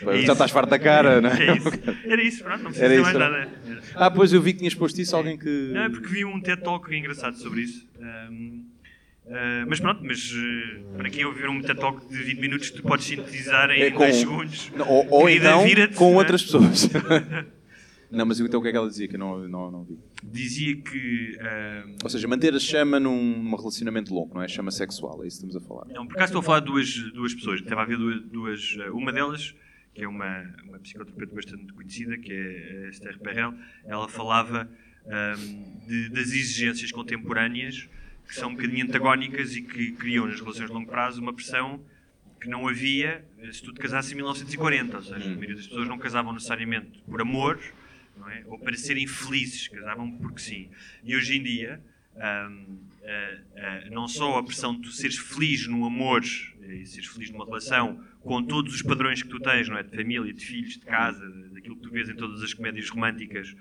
É. 0.01 0.23
Já 0.23 0.33
estás 0.33 0.49
farto 0.49 0.71
da 0.71 0.79
cara, 0.79 1.21
não 1.21 1.29
é? 1.29 1.45
É 1.47 1.55
isso. 1.57 1.69
Era 2.05 2.21
isso, 2.23 2.43
pronto, 2.43 2.63
não 2.63 2.71
precisa 2.71 2.85
Era 2.91 3.01
mais 3.03 3.13
não? 3.13 3.19
nada. 3.19 3.51
Ah, 3.93 4.09
pois 4.09 4.33
eu 4.33 4.41
vi 4.41 4.51
que 4.53 4.57
tinhas 4.59 4.73
posto 4.73 4.99
isso, 4.99 5.15
alguém 5.15 5.37
que. 5.37 5.69
Não, 5.73 5.81
é 5.83 5.89
porque 5.89 6.07
vi 6.07 6.25
um 6.25 6.41
TED 6.41 6.63
Talk 6.63 6.93
engraçado 6.93 7.35
sobre 7.37 7.61
isso. 7.61 7.87
Ahm, 8.01 8.63
ah, 9.27 9.65
mas 9.67 9.79
pronto, 9.79 10.01
mas 10.03 10.31
eh, 10.35 10.79
para 10.97 11.09
quem 11.09 11.25
ouvir 11.25 11.49
um 11.49 11.61
TED 11.61 11.79
Talk 11.79 12.07
de 12.07 12.23
20 12.23 12.39
minutos, 12.39 12.71
tu 12.71 12.81
podes 12.83 13.05
sintetizar 13.05 13.69
em 13.71 13.81
É 13.81 13.91
com- 13.91 13.99
2 13.99 14.15
segundos. 14.15 14.71
Não, 14.75 14.87
ou 14.87 15.07
ou 15.09 15.29
então 15.29 15.63
com 15.95 16.05
não 16.11 16.13
é? 16.13 16.17
outras 16.17 16.43
pessoas. 16.43 16.89
não, 18.11 18.25
mas 18.25 18.39
então 18.39 18.59
o 18.59 18.63
que 18.63 18.69
é 18.69 18.71
que 18.71 18.77
ela 18.77 18.87
dizia 18.87 19.07
que 19.07 19.15
eu 19.15 19.19
não, 19.19 19.47
não, 19.47 19.71
não 19.71 19.83
vi? 19.83 19.97
Dizia 20.23 20.75
que. 20.75 21.37
ahm, 21.41 21.95
Ou 22.03 22.09
seja, 22.09 22.27
manter 22.27 22.53
a 22.53 22.59
chama 22.59 22.99
num, 22.99 23.43
num 23.43 23.55
relacionamento 23.55 24.13
longo, 24.13 24.33
não 24.35 24.41
é? 24.41 24.47
Chama 24.47 24.71
sexual, 24.71 25.23
é 25.23 25.27
isso 25.27 25.39
que 25.41 25.47
estamos 25.47 25.55
a 25.55 25.67
falar. 25.67 25.85
Não, 25.93 26.05
por 26.05 26.13
acaso 26.13 26.29
estou 26.31 26.39
a 26.39 26.43
falar 26.43 26.59
de 26.59 26.65
duas, 26.67 26.93
duas 27.13 27.33
pessoas. 27.33 27.61
Estava 27.61 27.81
a 27.81 27.85
ver 27.85 27.97
duas, 27.97 28.21
duas, 28.23 28.77
Uma 28.91 29.11
delas, 29.11 29.55
que 29.93 30.03
é 30.03 30.07
uma, 30.07 30.43
uma 30.67 30.79
psicoterapeuta 30.79 31.35
bastante 31.35 31.73
conhecida, 31.73 32.17
que 32.17 32.31
é 32.31 32.85
a 32.85 32.89
Esther 32.89 33.19
Perel, 33.19 33.53
ela 33.85 34.07
falava 34.07 34.69
ahm, 35.07 35.85
de- 35.87 36.09
das 36.09 36.27
exigências 36.31 36.91
contemporâneas 36.91 37.87
que 38.27 38.35
são 38.35 38.49
um 38.49 38.55
bocadinho 38.55 38.85
antagónicas 38.85 39.55
e 39.55 39.61
que 39.61 39.91
criam 39.93 40.27
nas 40.27 40.39
relações 40.39 40.67
de 40.67 40.73
longo 40.73 40.89
prazo 40.89 41.21
uma 41.21 41.33
pressão 41.33 41.83
que 42.39 42.49
não 42.49 42.67
havia 42.67 43.25
eh, 43.39 43.51
se 43.51 43.61
tu 43.61 43.73
te 43.73 43.79
casasses 43.79 44.11
em 44.11 44.15
1940. 44.15 44.97
Ou 44.97 45.03
seja, 45.03 45.15
a 45.15 45.29
maioria 45.29 45.55
das 45.55 45.67
pessoas 45.67 45.87
não 45.87 45.97
casavam 45.97 46.33
necessariamente 46.33 47.01
por 47.07 47.21
amor 47.21 47.59
é? 48.29 48.43
ou 48.47 48.57
para 48.57 48.75
serem 48.77 49.07
felizes, 49.07 49.67
casavam 49.67 50.11
porque 50.17 50.39
sim. 50.39 50.69
E 51.03 51.15
hoje 51.15 51.37
em 51.37 51.43
dia, 51.43 51.81
ahm, 52.15 52.77
ah, 53.03 53.37
ah, 53.57 53.89
não 53.91 54.07
só 54.07 54.37
a 54.37 54.43
pressão 54.43 54.75
de 54.75 54.81
tu 54.81 54.91
seres 54.91 55.17
feliz 55.17 55.67
no 55.67 55.85
amor 55.85 56.23
eh, 56.61 56.75
e 56.75 56.85
seres 56.85 57.07
feliz 57.07 57.29
numa 57.29 57.45
relação 57.45 58.03
com 58.25 58.43
todos 58.43 58.73
os 58.73 58.81
padrões 58.81 59.21
que 59.23 59.29
tu 59.29 59.39
tens, 59.39 59.69
não 59.69 59.77
é? 59.77 59.83
De 59.83 59.95
família, 59.95 60.33
de 60.33 60.43
filhos, 60.43 60.73
de 60.73 60.85
casa, 60.85 61.23
daquilo 61.53 61.75
que 61.77 61.83
tu 61.83 61.91
vês 61.91 62.09
em 62.09 62.15
todas 62.15 62.41
as 62.41 62.53
comédias 62.53 62.89
românticas, 62.89 63.55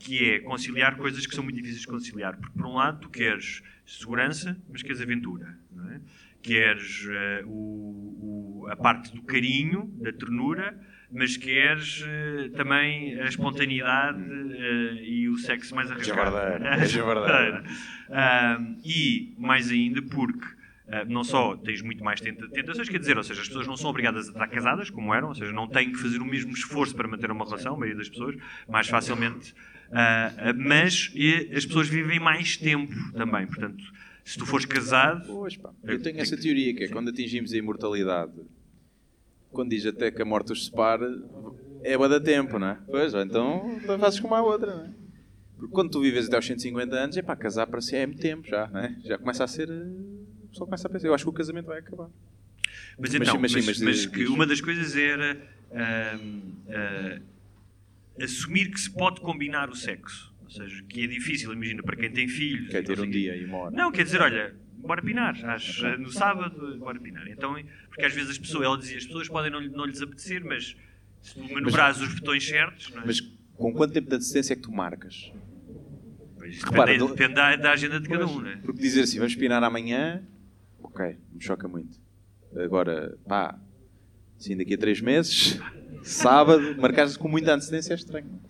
que 0.00 0.30
é 0.30 0.38
conciliar 0.40 0.96
coisas 0.96 1.26
que 1.26 1.34
são 1.34 1.44
muito 1.44 1.56
difíceis 1.56 1.82
de 1.82 1.86
conciliar. 1.86 2.36
Porque, 2.36 2.56
por 2.58 2.66
um 2.66 2.74
lado, 2.74 3.00
tu 3.00 3.08
queres 3.10 3.62
segurança, 3.86 4.56
mas 4.70 4.82
queres 4.82 5.00
aventura, 5.00 5.56
não 5.70 5.90
é? 5.92 6.00
Queres 6.42 7.04
eh, 7.10 7.42
o- 7.46 8.62
o- 8.62 8.66
a 8.70 8.76
parte 8.76 9.12
do 9.14 9.22
carinho, 9.22 9.92
da 10.00 10.12
ternura, 10.12 10.78
mas 11.10 11.36
queres 11.36 12.04
eh, 12.06 12.50
também 12.56 13.20
a 13.20 13.24
espontaneidade 13.26 14.22
eh, 14.22 15.02
e 15.04 15.28
o 15.28 15.36
sexo 15.36 15.74
mais 15.74 15.90
arriscado. 15.90 16.36
É 16.64 16.86
javardeiro. 16.86 17.64
Ahm, 18.10 18.76
e, 18.84 19.34
mais 19.36 19.70
ainda, 19.70 20.00
porque 20.02 20.46
não 21.08 21.22
só 21.22 21.56
tens 21.56 21.82
muito 21.82 22.02
mais 22.02 22.20
tenta- 22.20 22.48
tentações, 22.48 22.88
quer 22.88 22.98
dizer, 22.98 23.16
ou 23.18 23.22
seja, 23.22 23.40
as 23.42 23.48
pessoas 23.48 23.66
não 23.66 23.76
são 23.76 23.90
obrigadas 23.90 24.28
a 24.28 24.32
estar 24.32 24.46
casadas, 24.48 24.88
como 24.90 25.12
eram, 25.14 25.28
ou 25.28 25.34
seja, 25.34 25.52
não 25.52 25.68
têm 25.68 25.92
que 25.92 25.98
fazer 25.98 26.18
o 26.20 26.24
mesmo 26.24 26.52
esforço 26.52 26.94
para 26.94 27.06
manter 27.06 27.30
uma 27.30 27.44
relação, 27.44 27.74
a 27.74 27.78
maioria 27.78 27.98
das 27.98 28.08
pessoas, 28.08 28.36
mais 28.68 28.88
facilmente. 28.88 29.54
ah, 29.92 30.32
ah, 30.38 30.52
mas 30.54 31.12
as 31.54 31.66
pessoas 31.66 31.88
vivem 31.88 32.18
mais 32.18 32.56
tempo 32.56 32.94
também, 33.12 33.46
portanto, 33.46 33.82
se 34.24 34.38
tu 34.38 34.44
fores 34.46 34.64
casado. 34.66 35.26
Pois, 35.26 35.56
pá. 35.56 35.70
Eu 35.84 36.00
tenho 36.00 36.20
essa 36.20 36.36
teoria 36.36 36.74
que 36.74 36.84
é 36.84 36.88
quando 36.88 37.08
atingimos 37.10 37.52
a 37.52 37.56
imortalidade, 37.56 38.32
quando 39.50 39.70
diz 39.70 39.86
até 39.86 40.10
que 40.10 40.20
a 40.20 40.24
morte 40.24 40.52
os 40.52 40.66
separe, 40.66 41.04
é 41.82 41.96
bué 41.96 42.08
da 42.08 42.20
tempo, 42.20 42.58
não 42.58 42.68
é? 42.68 42.78
Pois, 42.90 43.14
ou 43.14 43.20
então 43.22 43.80
fazes 43.98 44.20
como 44.20 44.34
a 44.34 44.42
outra, 44.42 44.74
não 44.74 44.84
é? 44.84 44.90
Porque 45.56 45.72
quando 45.74 45.90
tu 45.90 46.00
vives 46.00 46.26
até 46.26 46.36
aos 46.36 46.46
150 46.46 46.94
anos, 46.94 47.16
é 47.16 47.22
pá, 47.22 47.34
casar 47.34 47.66
para 47.66 47.80
si 47.80 47.96
é 47.96 48.06
muito 48.06 48.20
tempo 48.20 48.46
já, 48.46 48.68
não 48.68 48.80
é? 48.80 48.94
Já 49.04 49.18
começa 49.18 49.42
a 49.44 49.46
ser. 49.48 49.68
Eh, 50.48 50.50
O 50.50 50.50
pessoal 50.50 50.66
começa 50.66 50.88
a 50.88 50.90
pensar, 50.90 51.06
eu 51.08 51.14
acho 51.14 51.24
que 51.24 51.30
o 51.30 51.32
casamento 51.32 51.66
vai 51.66 51.78
acabar. 51.78 52.08
Mas 52.98 53.12
Mas 53.12 53.14
então, 53.14 53.40
mas 53.40 53.52
mas, 53.54 53.64
sim, 53.64 53.70
mas 53.70 53.80
mas 53.80 53.96
diz- 53.96 54.06
que 54.06 54.26
uma 54.26 54.46
das 54.46 54.60
coisas 54.60 54.96
era 54.96 55.36
ahm, 55.72 56.40
ah, 56.68 57.20
assumir 58.22 58.70
que 58.70 58.80
se 58.80 58.90
pode 58.90 59.20
combinar 59.20 59.70
o 59.70 59.74
sexo. 59.74 60.34
Ou 60.44 60.50
seja, 60.50 60.82
que 60.88 61.04
é 61.04 61.06
difícil, 61.06 61.52
imagina, 61.52 61.82
para 61.82 61.96
quem 61.96 62.10
tem 62.10 62.26
filhos. 62.26 62.68
Quer 62.70 62.82
ter 62.82 62.96
não 62.96 63.04
um 63.04 63.10
dia 63.10 63.36
e 63.36 63.44
uma 63.44 63.58
hora. 63.58 63.76
Não, 63.76 63.92
quer 63.92 64.02
dizer, 64.04 64.20
olha, 64.20 64.54
bora 64.78 65.02
pinar. 65.02 65.36
Às, 65.44 65.78
no 65.98 66.10
sábado, 66.10 66.76
bora 66.78 66.98
pinar. 66.98 67.28
Então, 67.28 67.54
porque 67.88 68.04
às 68.04 68.14
vezes 68.14 68.30
as 68.30 68.38
pessoas, 68.38 68.64
ela 68.64 68.78
dizia, 68.78 68.96
as 68.96 69.04
pessoas 69.06 69.28
podem 69.28 69.50
não, 69.50 69.60
não 69.60 69.84
lhes 69.84 70.00
apetecer, 70.02 70.42
mas 70.44 70.74
se 71.22 71.34
tu 71.34 71.52
manobrares 71.52 72.00
os 72.00 72.14
botões 72.14 72.46
certos, 72.46 72.90
não 72.94 73.02
é? 73.02 73.06
Mas 73.06 73.20
com 73.56 73.72
quanto 73.74 73.92
tempo 73.92 74.08
de 74.08 74.16
antecedência 74.16 74.54
é 74.54 74.56
que 74.56 74.62
tu 74.62 74.72
marcas? 74.72 75.30
Pois, 76.38 76.62
repara, 76.62 76.92
depende, 76.92 76.98
do- 76.98 77.08
depende 77.14 77.34
da, 77.34 77.56
da 77.56 77.72
agenda 77.72 78.00
de 78.00 78.08
cada 78.08 78.26
um, 78.26 78.40
não 78.40 78.48
é? 78.48 78.56
Porque 78.56 78.80
dizer 78.80 79.02
assim, 79.02 79.18
vamos 79.18 79.34
pinar 79.36 79.62
amanhã, 79.62 80.22
ok, 80.98 81.16
me 81.32 81.40
choca 81.42 81.68
muito. 81.68 81.98
Agora, 82.56 83.16
pá, 83.26 83.58
assim 84.38 84.56
daqui 84.56 84.74
a 84.74 84.78
três 84.78 85.00
meses, 85.00 85.58
sábado, 86.02 86.76
marcares 86.80 87.16
com 87.16 87.28
muita 87.28 87.54
antecedência 87.54 87.92
é 87.92 87.96
estranho. 87.96 88.40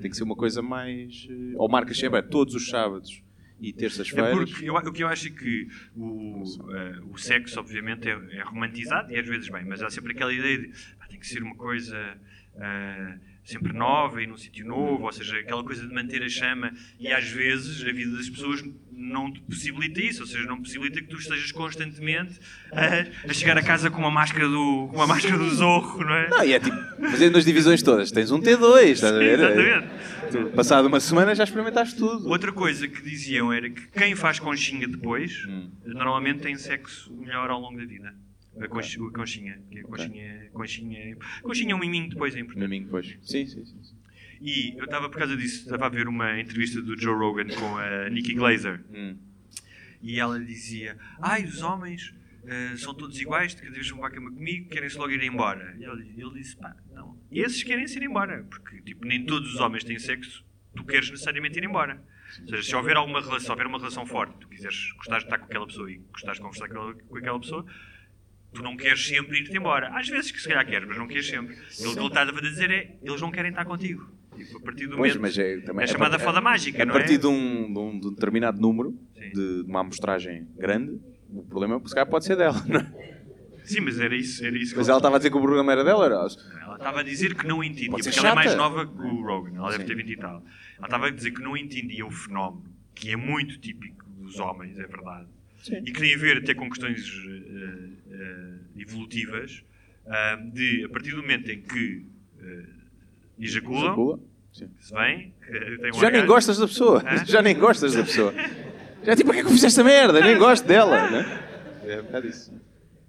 Tem 0.00 0.10
que 0.10 0.16
ser 0.16 0.24
uma 0.24 0.34
coisa 0.36 0.60
mais. 0.60 1.26
eh, 1.30 1.54
Ou 1.56 1.68
marcas 1.68 1.96
sempre 1.96 2.18
é, 2.18 2.22
todos 2.22 2.54
os 2.54 2.68
sábados 2.68 3.22
e 3.60 3.70
É 3.70 3.72
terças-feiras. 3.72 4.50
porque 4.50 4.68
eu, 4.68 4.74
o 4.74 4.92
que 4.92 5.02
eu 5.04 5.08
acho 5.08 5.28
é 5.28 5.30
que 5.30 5.68
o, 5.96 6.42
eh, 6.74 6.98
o 7.08 7.16
sexo, 7.16 7.60
obviamente, 7.60 8.08
é, 8.08 8.12
é 8.38 8.42
romantizado 8.42 9.12
e 9.12 9.16
às 9.18 9.26
vezes 9.26 9.48
bem, 9.48 9.64
mas 9.64 9.80
há 9.80 9.88
sempre 9.90 10.12
aquela 10.12 10.32
ideia 10.32 10.58
de 10.58 10.72
"Ah, 10.98 11.06
tem 11.06 11.20
que 11.20 11.26
ser 11.26 11.40
uma 11.42 11.54
coisa 11.54 11.96
ah, 12.56 13.16
sempre 13.44 13.72
nova 13.72 14.22
e 14.22 14.26
num 14.26 14.36
sítio 14.36 14.64
novo, 14.66 15.04
ou 15.04 15.12
seja, 15.12 15.36
aquela 15.38 15.64
coisa 15.64 15.86
de 15.86 15.92
manter 15.92 16.22
a 16.22 16.28
chama 16.28 16.72
e 16.98 17.08
às 17.08 17.28
vezes 17.28 17.82
a 17.86 17.92
vida 17.92 18.16
das 18.16 18.28
pessoas 18.28 18.62
não 18.92 19.32
te 19.32 19.40
possibilita 19.40 20.00
isso, 20.00 20.20
ou 20.22 20.26
seja, 20.28 20.44
não 20.46 20.58
possibilita 20.62 21.00
que 21.00 21.08
tu 21.08 21.16
estejas 21.16 21.50
constantemente 21.50 22.38
a, 22.70 23.28
a 23.28 23.34
chegar 23.34 23.58
a 23.58 23.62
casa 23.62 23.90
com 23.90 23.98
uma 23.98 24.10
máscara 24.10 24.48
do, 24.48 24.86
com 24.90 24.96
uma 24.96 25.06
máscara 25.08 25.36
do 25.36 25.50
zorro, 25.50 26.04
não 26.04 26.14
é? 26.14 26.28
Não, 26.30 26.44
e 26.44 26.52
é 26.52 26.60
tipo, 26.60 26.76
fazendo 27.10 27.36
as 27.36 27.44
divisões 27.44 27.82
todas. 27.82 28.12
Tens 28.12 28.30
um 28.30 28.40
T2, 28.40 28.82
estás 28.90 29.12
a 29.12 29.18
ver? 29.18 29.38
Exatamente. 29.40 29.88
Tu, 30.30 30.50
passado 30.54 30.86
uma 30.86 31.00
semana 31.00 31.34
já 31.34 31.44
experimentaste 31.44 31.96
tudo. 31.96 32.28
Outra 32.28 32.52
coisa 32.52 32.86
que 32.86 33.02
diziam 33.02 33.52
era 33.52 33.68
que 33.68 33.88
quem 33.88 34.14
faz 34.14 34.38
conchinha 34.38 34.86
depois 34.86 35.44
Hum. 35.48 35.70
normalmente 35.84 36.40
tem 36.40 36.56
sexo 36.56 37.12
melhor 37.14 37.50
ao 37.50 37.60
longo 37.60 37.76
da 37.78 37.84
vida. 37.84 38.14
A, 38.60 38.68
conch, 38.68 38.98
a 39.00 39.10
conchinha. 39.12 39.62
Que 39.70 39.78
é 39.78 39.80
a 39.80 39.84
conchinha, 39.84 40.50
conchinha. 40.52 41.16
Conchinha 41.42 41.72
é 41.72 41.74
um 41.74 41.78
miminho 41.78 42.08
depois, 42.10 42.34
é 42.34 42.40
importante. 42.40 42.64
Domingo 42.64 42.84
depois. 42.86 43.16
Sim, 43.22 43.46
sim, 43.46 43.64
sim. 43.64 43.96
E 44.40 44.76
eu 44.76 44.84
estava, 44.84 45.08
por 45.08 45.18
causa 45.18 45.36
disso, 45.36 45.62
estava 45.62 45.86
a 45.86 45.88
ver 45.88 46.08
uma 46.08 46.40
entrevista 46.40 46.82
do 46.82 47.00
Joe 47.00 47.14
Rogan 47.14 47.46
com 47.48 47.78
a 47.78 48.10
Nikki 48.10 48.34
Glazer. 48.34 48.84
Hum. 48.92 49.16
E 50.02 50.18
ela 50.18 50.38
dizia: 50.40 50.98
Ai, 51.20 51.44
os 51.44 51.62
homens 51.62 52.12
eh, 52.44 52.76
são 52.76 52.92
todos 52.92 53.20
iguais, 53.20 53.54
cada 53.54 53.70
vez 53.70 53.88
vão 53.88 54.04
a 54.04 54.10
cama 54.10 54.30
comigo, 54.32 54.68
querem-se 54.68 54.98
logo 54.98 55.12
ir 55.12 55.22
embora. 55.22 55.76
E 55.78 55.84
ele, 55.84 56.14
ele 56.16 56.30
disse: 56.34 56.56
Pá, 56.56 56.76
não. 56.92 57.16
Esses 57.30 57.62
querem-se 57.62 57.96
ir 57.98 58.02
embora, 58.02 58.44
porque 58.50 58.80
tipo, 58.82 59.06
nem 59.06 59.24
todos 59.24 59.54
os 59.54 59.60
homens 59.60 59.84
têm 59.84 59.98
sexo, 59.98 60.44
tu 60.74 60.84
queres 60.84 61.08
necessariamente 61.08 61.58
ir 61.58 61.64
embora. 61.64 62.02
Ou 62.40 62.48
seja, 62.48 62.62
se 62.62 62.74
houver 62.74 62.96
alguma 62.96 63.20
relação, 63.20 63.40
se 63.40 63.50
houver 63.50 63.66
uma 63.66 63.78
relação 63.78 64.06
forte, 64.06 64.34
tu 64.40 64.48
quiseres, 64.48 64.92
gostares 64.96 65.22
de 65.22 65.28
estar 65.28 65.38
com 65.38 65.44
aquela 65.44 65.66
pessoa 65.66 65.90
e 65.90 65.98
gostares 65.98 66.38
de 66.38 66.42
conversar 66.42 66.68
com 66.68 67.16
aquela 67.16 67.38
pessoa, 67.38 67.64
tu 68.52 68.62
não 68.62 68.76
queres 68.76 69.06
sempre 69.06 69.38
ir-te 69.40 69.56
embora. 69.56 69.88
Às 69.96 70.08
vezes 70.08 70.30
que 70.30 70.40
se 70.40 70.48
calhar 70.48 70.66
queres, 70.66 70.86
mas 70.88 70.96
não 70.98 71.06
queres 71.06 71.26
sempre. 71.26 71.54
Ele, 71.54 71.88
o 71.88 71.92
que 71.94 71.98
ele 71.98 72.06
está 72.06 72.22
a 72.22 72.40
dizer 72.40 72.70
é: 72.70 72.96
eles 73.02 73.20
não 73.20 73.30
querem 73.30 73.50
estar 73.50 73.64
contigo. 73.64 74.10
Tipo, 74.36 74.58
a 74.58 74.60
partir 74.62 74.86
do 74.86 74.96
Pois, 74.96 75.14
momento. 75.14 75.20
mas 75.20 75.38
é, 75.38 75.60
também 75.60 75.84
é 75.84 75.86
chamada 75.86 76.18
foda 76.18 76.40
mágica, 76.40 76.82
A 76.82 76.86
não 76.86 76.94
é? 76.94 76.98
partir 76.98 77.18
de, 77.18 77.26
um, 77.26 77.72
de, 77.72 77.78
um, 77.78 78.00
de 78.00 78.10
determinado 78.10 78.58
número, 78.60 78.98
de, 79.14 79.62
de 79.62 79.70
uma 79.70 79.80
amostragem 79.80 80.48
grande, 80.56 80.98
o 81.28 81.42
problema 81.42 81.80
se 81.86 81.94
calhar 81.94 82.08
pode 82.08 82.24
ser 82.24 82.36
dela. 82.36 82.62
não 82.66 82.80
é? 82.80 83.12
Sim, 83.64 83.80
mas 83.80 84.00
era 84.00 84.16
isso. 84.16 84.44
Era 84.44 84.56
isso 84.56 84.74
Mas 84.76 84.88
ela 84.88 84.98
estava 84.98 85.16
a 85.16 85.18
dizer 85.18 85.30
que 85.30 85.36
o 85.36 85.40
programa 85.40 85.70
era 85.70 85.84
dela, 85.84 86.04
era. 86.06 86.14
Ela 86.16 86.76
estava 86.76 87.00
a 87.00 87.02
dizer 87.02 87.34
que 87.34 87.46
não 87.46 87.62
entendia, 87.62 87.90
porque 87.90 88.18
ela 88.18 88.30
é 88.30 88.34
mais 88.34 88.50
chata. 88.50 88.56
nova 88.62 88.86
que 88.86 89.02
o 89.02 89.22
Rogan, 89.22 89.56
ela 89.56 89.70
deve 89.70 89.82
Sim. 89.82 89.88
ter 89.88 89.94
20 89.96 90.10
e 90.10 90.16
tal. 90.16 90.44
Ela 90.78 90.86
estava 90.86 91.06
a 91.06 91.10
dizer 91.10 91.30
que 91.30 91.40
não 91.42 91.56
entendia 91.56 92.04
o 92.06 92.10
fenómeno, 92.10 92.64
que 92.94 93.10
é 93.10 93.16
muito 93.16 93.58
típico 93.60 94.04
dos 94.18 94.38
homens, 94.40 94.76
é 94.78 94.86
verdade, 94.86 95.28
Sim. 95.62 95.76
e 95.86 95.92
que 95.92 96.00
tem 96.00 96.14
a 96.14 96.18
ver 96.18 96.38
até 96.38 96.54
com 96.54 96.68
questões 96.68 97.00
eh, 97.24 97.88
eh, 98.10 98.80
evolutivas, 98.82 99.62
de 100.52 100.84
a 100.84 100.88
partir 100.88 101.12
do 101.12 101.18
momento 101.18 101.48
em 101.50 101.62
que 101.62 102.04
eh, 102.42 102.64
ejaculam, 103.38 103.84
Ejacula. 103.84 104.18
Sim. 104.52 104.68
se 104.80 104.92
tem 104.92 105.90
um 105.94 105.94
Já 106.00 106.10
nem 106.10 106.26
gostas 106.26 106.58
da 106.58 106.66
pessoa. 106.66 107.02
Já 107.24 107.40
nem 107.42 107.56
gostas 107.56 107.94
da 107.94 108.02
pessoa. 108.02 108.34
Já 109.04 109.14
tipo, 109.16 109.26
para 109.28 109.34
que 109.34 109.40
é 109.40 109.42
que 109.44 109.48
eu 109.48 109.52
fiz 109.52 109.64
esta 109.64 109.84
merda? 109.84 110.20
Nem 110.20 110.36
gosto 110.36 110.66
dela. 110.66 111.08
Né? 111.10 111.42
É 111.86 112.00
um 112.00 112.04
bocado 112.04 112.26
isso. 112.26 112.52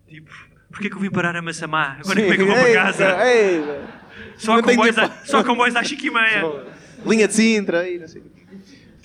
tipo, 0.08 0.32
porquê 0.70 0.90
que 0.90 0.96
eu 0.96 1.00
vim 1.00 1.10
parar 1.10 1.36
a 1.36 1.42
Massamá? 1.42 1.98
Agora 2.00 2.20
Sim. 2.20 2.22
como 2.22 2.34
é 2.34 2.36
que 2.36 2.42
eu 2.42 2.48
vou 2.48 2.56
para 2.56 2.74
casa? 2.74 3.28
ei, 3.28 3.62
Só 4.38 4.62
tenho 4.62 4.78
comboios, 4.78 4.96
tempo. 4.96 5.12
a, 5.12 5.26
só 5.26 5.44
comboios 5.44 5.76
às 5.76 5.88
5 5.88 6.06
e 6.06 6.12
meia. 6.12 6.66
Linha 7.06 7.28
de 7.28 7.34
Sintra. 7.34 7.82
Aí, 7.82 8.00
não 8.00 8.08
sei. 8.08 8.24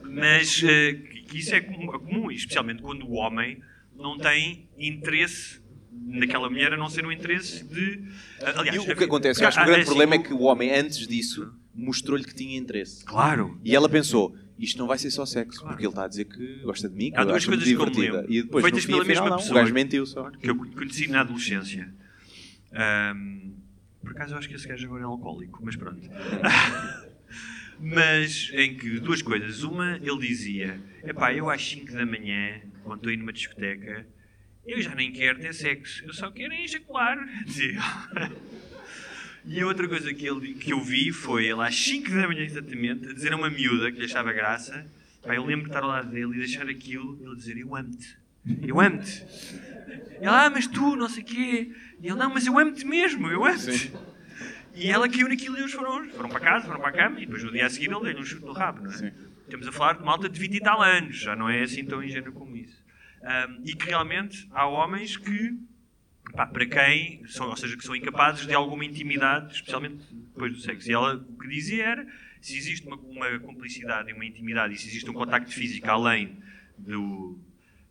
Mas 0.05 0.61
que 0.61 1.18
isso 1.37 1.55
é 1.55 1.61
comum, 1.61 1.95
é 1.95 1.99
comum, 1.99 2.31
especialmente 2.31 2.81
quando 2.81 3.05
o 3.07 3.13
homem 3.15 3.61
não 3.95 4.17
tem 4.17 4.69
interesse 4.79 5.61
naquela 5.93 6.49
mulher, 6.49 6.73
a 6.73 6.77
não 6.77 6.89
ser 6.89 7.05
um 7.05 7.11
interesse 7.13 7.65
de. 7.65 8.05
ah, 8.41 8.61
Aliás, 8.61 8.77
E 8.77 8.93
o 8.93 8.97
que 8.97 9.05
acontece? 9.05 9.43
Eu 9.43 9.49
acho 9.49 9.59
que 9.59 9.65
o 9.65 9.67
grande 9.67 9.85
problema 9.87 10.15
é 10.15 10.19
que 10.19 10.33
o 10.33 10.43
homem, 10.43 10.73
antes 10.73 11.07
disso, 11.09 11.53
mostrou-lhe 11.75 12.25
que 12.25 12.35
tinha 12.35 12.57
interesse. 12.57 13.05
Claro. 13.05 13.61
E 13.65 13.75
ela 13.75 13.89
pensou, 13.89 14.37
isto 14.59 14.79
não 14.79 14.87
vai 14.87 14.97
ser 14.99 15.11
só 15.11 15.27
sexo, 15.27 15.65
porque 15.65 15.83
ele 15.83 15.89
está 15.89 16.05
a 16.05 16.09
dizer 16.09 16.25
que 16.27 16.61
gosta 16.63 16.89
de 16.89 16.95
mim, 16.95 17.11
que 17.11 17.17
Há 17.19 17.25
duas 17.25 17.45
coisas 17.45 17.65
que 17.65 17.73
eu. 17.73 18.31
E 18.31 18.43
depois, 18.43 18.63
Feitas 18.65 18.85
no 18.85 18.87
fim, 18.87 18.93
pela 18.93 19.03
afinal, 19.03 19.07
mesma 19.25 19.31
não, 19.31 19.37
pessoa. 19.39 19.59
o 19.59 19.61
gajo 19.63 19.75
mentiu 19.75 20.07
só. 20.07 20.31
Que 20.31 20.51
eu 20.51 20.57
conheci 20.57 21.09
na 21.09 21.21
adolescência. 21.21 21.93
Ahm, 22.73 23.53
por 24.03 24.13
acaso 24.13 24.35
eu 24.35 24.39
acho 24.39 24.49
que 24.49 24.55
esse 24.55 24.69
gajo 24.69 24.87
agora 24.87 25.03
é 25.03 25.07
alcoólico, 25.07 25.61
mas 25.63 25.75
pronto. 25.77 26.01
mas 27.81 28.51
em 28.53 28.75
que 28.77 28.99
duas 29.01 29.23
coisas. 29.23 29.63
Uma, 29.63 29.97
ele 29.97 30.19
dizia: 30.19 30.81
Epá, 31.05 31.33
eu 31.33 31.49
às 31.51 31.63
5 31.63 31.93
da 31.93 32.05
manhã, 32.05 32.61
quando 32.83 32.99
estou 32.99 33.11
aí 33.11 33.17
numa 33.17 33.33
discoteca, 33.33 34.07
eu 34.67 34.81
já 34.83 34.95
nem 34.95 35.13
quero 35.13 35.39
ter 35.39 35.55
sexo, 35.55 36.05
eu 36.05 36.13
só 36.13 36.31
quero 36.31 36.53
ejacular. 36.55 37.17
E 39.51 39.63
a 39.63 39.67
outra 39.67 39.89
coisa 39.89 40.13
que, 40.13 40.27
ele, 40.27 40.53
que 40.53 40.75
eu 40.75 40.81
vi 40.81 41.11
foi 41.11 41.47
ele 41.47 41.63
às 41.63 41.75
5 41.75 42.11
da 42.11 42.29
manhã 42.29 42.45
exatamente 42.45 43.09
a 43.09 43.15
dizer 43.15 43.33
a 43.33 43.37
uma 43.37 43.49
miúda 43.49 43.91
que 43.91 43.99
lhe 43.99 44.05
achava 44.05 44.31
graça. 44.31 44.87
Pá, 45.23 45.35
eu 45.35 45.43
lembro 45.43 45.65
de 45.65 45.71
estar 45.71 45.83
ao 45.83 45.89
lado 45.89 46.11
dele 46.11 46.35
e 46.35 46.39
deixar 46.39 46.69
aquilo, 46.69 47.19
ele 47.23 47.35
dizer 47.35 47.57
eu 47.57 47.75
amo-te, 47.75 48.19
eu 48.63 48.79
amo-te. 48.79 49.25
Ela, 50.21 50.45
ah, 50.45 50.51
mas 50.51 50.67
tu, 50.67 50.97
não 50.97 51.09
sei 51.09 51.23
o 51.23 51.27
quê. 51.27 51.73
E 51.99 52.07
ele, 52.07 52.17
não, 52.17 52.33
mas 52.33 52.47
eu 52.47 52.59
amo-te 52.59 52.85
mesmo, 52.85 53.29
eu 53.29 53.43
amo-te. 53.43 53.91
E 54.79 54.91
ela 54.91 55.09
caiu 55.09 55.29
naquilo 55.29 55.57
e 55.57 55.61
eles 55.61 55.73
foram, 55.73 56.09
foram 56.11 56.29
para 56.29 56.41
casa, 56.41 56.67
foram 56.67 56.81
para 56.81 56.91
a 56.91 56.93
cama 56.93 57.21
e 57.21 57.27
depois 57.27 57.43
no 57.43 57.51
dia 57.51 57.67
a 57.67 57.71
seguir 57.71 57.87
ele 57.91 58.01
deu-lhe 58.01 58.21
um 58.21 58.25
chute 58.25 58.45
no 58.45 58.53
rabo, 58.53 58.83
não 58.83 58.91
é? 58.91 58.95
Sim. 58.95 59.13
Estamos 59.43 59.67
a 59.67 59.73
falar 59.73 59.95
de 59.95 60.05
malta 60.05 60.29
de 60.29 60.39
20 60.39 60.55
e 60.55 60.61
tal 60.61 60.81
anos, 60.81 61.17
já 61.17 61.35
não 61.35 61.49
é 61.49 61.63
assim 61.63 61.85
tão 61.85 62.03
ingênuo 62.03 62.33
como 62.33 62.57
isso. 62.57 62.85
Ahm, 63.23 63.63
e 63.65 63.75
que 63.75 63.87
realmente 63.87 64.47
há 64.53 64.67
homens 64.67 65.17
que, 65.17 65.59
pá, 66.33 66.47
para 66.47 66.65
quem, 66.65 67.27
são, 67.27 67.49
ou 67.49 67.57
seja, 67.57 67.77
que 67.77 67.85
são 67.85 67.97
incapazes 67.97 68.47
de 68.47 68.55
alguma 68.55 68.85
intimidade, 68.85 69.53
especialmente 69.55 70.05
depois 70.13 70.53
do 70.53 70.61
sexo. 70.61 70.89
E 70.89 70.93
ela 70.93 71.17
o 71.17 71.39
que 71.39 71.49
dizia 71.49 71.85
era, 71.85 72.07
se 72.41 72.57
existe 72.57 72.87
uma, 72.87 72.97
uma 72.97 73.39
cumplicidade 73.41 74.11
e 74.11 74.13
uma 74.13 74.25
intimidade 74.25 74.75
e 74.75 74.79
se 74.79 74.87
existe 74.87 75.11
um 75.11 75.15
contacto 75.15 75.53
físico 75.53 75.91
além 75.91 76.39
do, 76.77 77.37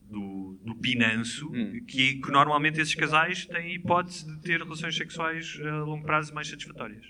do, 0.10 0.58
do 0.64 0.76
pinanço, 0.76 1.48
Hum. 1.54 1.82
que, 1.88 2.16
que 2.16 2.32
normalmente 2.32 2.80
esses 2.80 2.96
casais 2.96 3.46
têm 3.46 3.76
hipótese 3.76 4.26
de 4.26 4.42
ter 4.42 4.62
relações 4.62 4.96
sexuais 4.96 5.60
a 5.64 5.84
longo 5.84 6.04
prazo 6.06 6.34
mais 6.34 6.48
satisfatórias. 6.48 7.06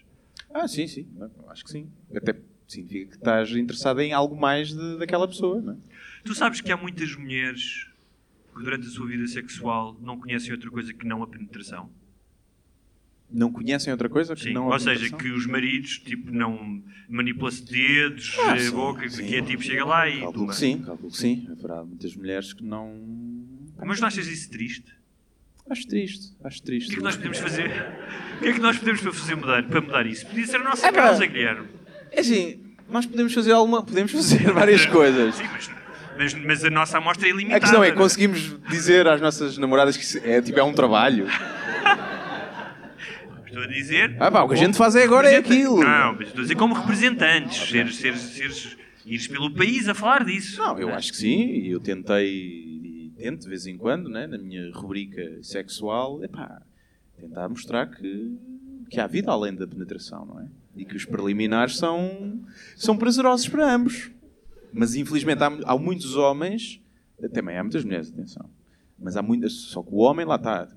Ah, 0.53 0.67
sim, 0.67 0.87
sim. 0.87 1.07
Acho 1.49 1.63
que 1.63 1.71
sim. 1.71 1.91
Até 2.15 2.39
significa 2.67 3.11
que 3.11 3.15
estás 3.17 3.51
interessado 3.51 3.99
em 4.01 4.13
algo 4.13 4.35
mais 4.39 4.69
de- 4.73 4.97
daquela 4.97 5.27
pessoa, 5.27 5.61
não 5.61 5.73
é? 5.73 5.77
Tu 6.25 6.33
sabes 6.35 6.59
que 6.61 6.71
há 6.71 6.77
muitas 6.77 7.15
mulheres 7.15 7.87
que 8.55 8.63
durante 8.63 8.87
a 8.87 8.89
sua 8.89 9.07
vida 9.07 9.27
sexual 9.27 9.97
não 10.01 10.19
conhecem 10.19 10.51
outra 10.51 10.69
coisa 10.71 10.93
que 10.93 11.05
não 11.05 11.21
a 11.23 11.27
penetração. 11.27 11.89
Não 13.29 13.51
conhecem 13.51 13.91
outra 13.91 14.07
coisa 14.07 14.33
que 14.35 14.43
Sim. 14.43 14.53
não 14.53 14.69
a 14.71 14.75
Ou 14.75 14.79
seja, 14.79 15.09
que 15.09 15.29
os 15.29 15.45
maridos 15.45 15.99
tipo, 15.99 16.31
não 16.31 16.81
manipula-se 17.09 17.63
dedos, 17.65 18.37
Ah, 18.47 18.57
eh, 18.57 18.69
boca, 18.71 19.09
sim. 19.09 19.25
que 19.25 19.35
é 19.35 19.41
tipo, 19.41 19.61
chega 19.61 19.83
lá 19.85 20.07
e. 20.07 20.21
Calculo 20.21 20.53
sim, 20.53 20.81
calculo 20.81 21.11
que 21.11 21.17
sim. 21.17 21.47
Haverá 21.51 21.83
muitas 21.83 22.15
mulheres 22.15 22.53
que 22.53 22.63
não. 22.63 22.93
Mas 23.85 23.99
não 23.99 24.07
achas 24.07 24.27
isso 24.27 24.49
triste? 24.49 24.85
Acho 25.69 25.85
triste, 25.87 26.33
acho 26.43 26.59
O 26.61 26.63
triste. 26.63 26.87
que 26.87 26.93
é 26.95 26.97
que 26.99 27.03
nós 27.03 27.15
podemos 27.17 27.37
fazer? 27.39 27.69
O 28.37 28.39
que 28.39 28.47
é 28.47 28.53
que 28.53 28.59
nós 28.61 28.77
podemos 28.77 29.01
para 29.01 29.11
fazer 29.11 29.35
mudar, 29.35 29.63
para 29.63 29.81
mudar 29.81 30.05
isso? 30.07 30.25
Podia 30.25 30.47
ser 30.47 30.55
a 30.57 30.63
nossa 30.63 30.87
É 30.87 30.91
causa, 30.93 31.25
Guilherme. 31.25 31.67
É 32.11 32.21
assim, 32.21 32.61
nós 32.89 33.05
podemos 33.05 33.33
fazer 33.33 33.51
alguma. 33.51 33.83
Podemos 33.83 34.13
fazer 34.13 34.49
várias 34.53 34.85
coisas. 34.87 35.35
Sim, 35.35 35.43
mas, 35.51 35.69
mas, 36.17 36.33
mas 36.33 36.63
a 36.63 36.69
nossa 36.69 36.97
amostra 36.97 37.27
é 37.27 37.31
ilimitada. 37.31 37.57
A 37.57 37.59
questão 37.59 37.83
é, 37.83 37.89
não 37.89 37.97
conseguimos 37.97 38.55
dizer 38.69 39.05
às 39.05 39.19
nossas 39.19 39.57
namoradas 39.57 39.97
que 39.97 40.03
isso 40.03 40.17
é, 40.23 40.41
tipo, 40.41 40.57
é 40.57 40.63
um 40.63 40.71
trabalho. 40.73 41.27
Estou 43.47 43.63
a 43.63 43.67
dizer. 43.67 44.15
Ah 44.19 44.29
pá, 44.29 44.43
o 44.43 44.47
que 44.47 44.53
a 44.53 44.57
gente 44.57 44.77
faz 44.77 44.95
é 44.95 45.03
agora 45.03 45.29
é 45.29 45.37
aquilo. 45.37 45.79
Não, 45.79 46.13
mas 46.13 46.27
estou 46.27 46.39
a 46.39 46.41
dizer 46.43 46.55
como 46.55 46.73
representantes. 46.73 47.69
Seres, 47.69 47.95
seres, 47.95 48.21
seres, 48.21 48.77
ires 49.05 49.27
pelo 49.27 49.53
país 49.53 49.87
a 49.87 49.93
falar 49.93 50.25
disso. 50.25 50.61
Não, 50.61 50.77
eu 50.77 50.89
acho 50.93 51.11
que 51.11 51.17
sim, 51.17 51.45
e 51.45 51.69
eu 51.71 51.79
tentei, 51.79 52.27
e 52.29 53.13
tento 53.17 53.41
de 53.43 53.49
vez 53.49 53.65
em 53.65 53.77
quando, 53.77 54.09
né, 54.09 54.27
na 54.27 54.37
minha 54.37 54.69
rubrica 54.73 55.41
sexual, 55.41 56.21
epá, 56.23 56.61
tentar 57.17 57.47
mostrar 57.47 57.87
que, 57.87 58.37
que 58.89 58.99
há 58.99 59.07
vida 59.07 59.31
além 59.31 59.55
da 59.55 59.65
penetração, 59.65 60.25
não 60.25 60.39
é? 60.41 60.47
E 60.75 60.85
que 60.85 60.95
os 60.95 61.05
preliminares 61.05 61.77
são, 61.77 62.39
são 62.75 62.97
prazerosos 62.97 63.47
para 63.47 63.73
ambos. 63.73 64.11
Mas 64.73 64.93
infelizmente 64.95 65.41
há, 65.41 65.47
há 65.65 65.77
muitos 65.77 66.15
homens, 66.15 66.81
também 67.33 67.57
há 67.57 67.63
muitas 67.63 67.83
mulheres, 67.83 68.11
atenção, 68.11 68.47
mas 68.99 69.15
há 69.15 69.21
muitas, 69.21 69.53
só 69.53 69.81
que 69.81 69.89
o 69.91 69.97
homem 69.99 70.25
lá 70.25 70.35
está. 70.35 70.67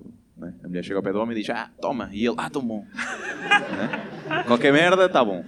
Né? 0.41 0.55
A 0.63 0.67
mulher 0.67 0.83
chega 0.83 0.97
ao 0.97 1.03
pé 1.03 1.13
do 1.13 1.19
homem 1.19 1.37
e 1.37 1.41
diz, 1.41 1.49
ah, 1.51 1.69
toma, 1.79 2.09
e 2.11 2.25
ele, 2.25 2.35
ah, 2.37 2.49
tão 2.49 2.65
bom. 2.65 2.85
Né? 3.51 4.43
Qualquer 4.47 4.71
merda, 4.71 5.05
está 5.05 5.23
bom. 5.23 5.43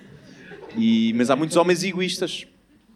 E, 0.78 1.14
mas 1.14 1.30
há 1.30 1.36
muitos 1.36 1.56
homens 1.56 1.84
egoístas. 1.84 2.46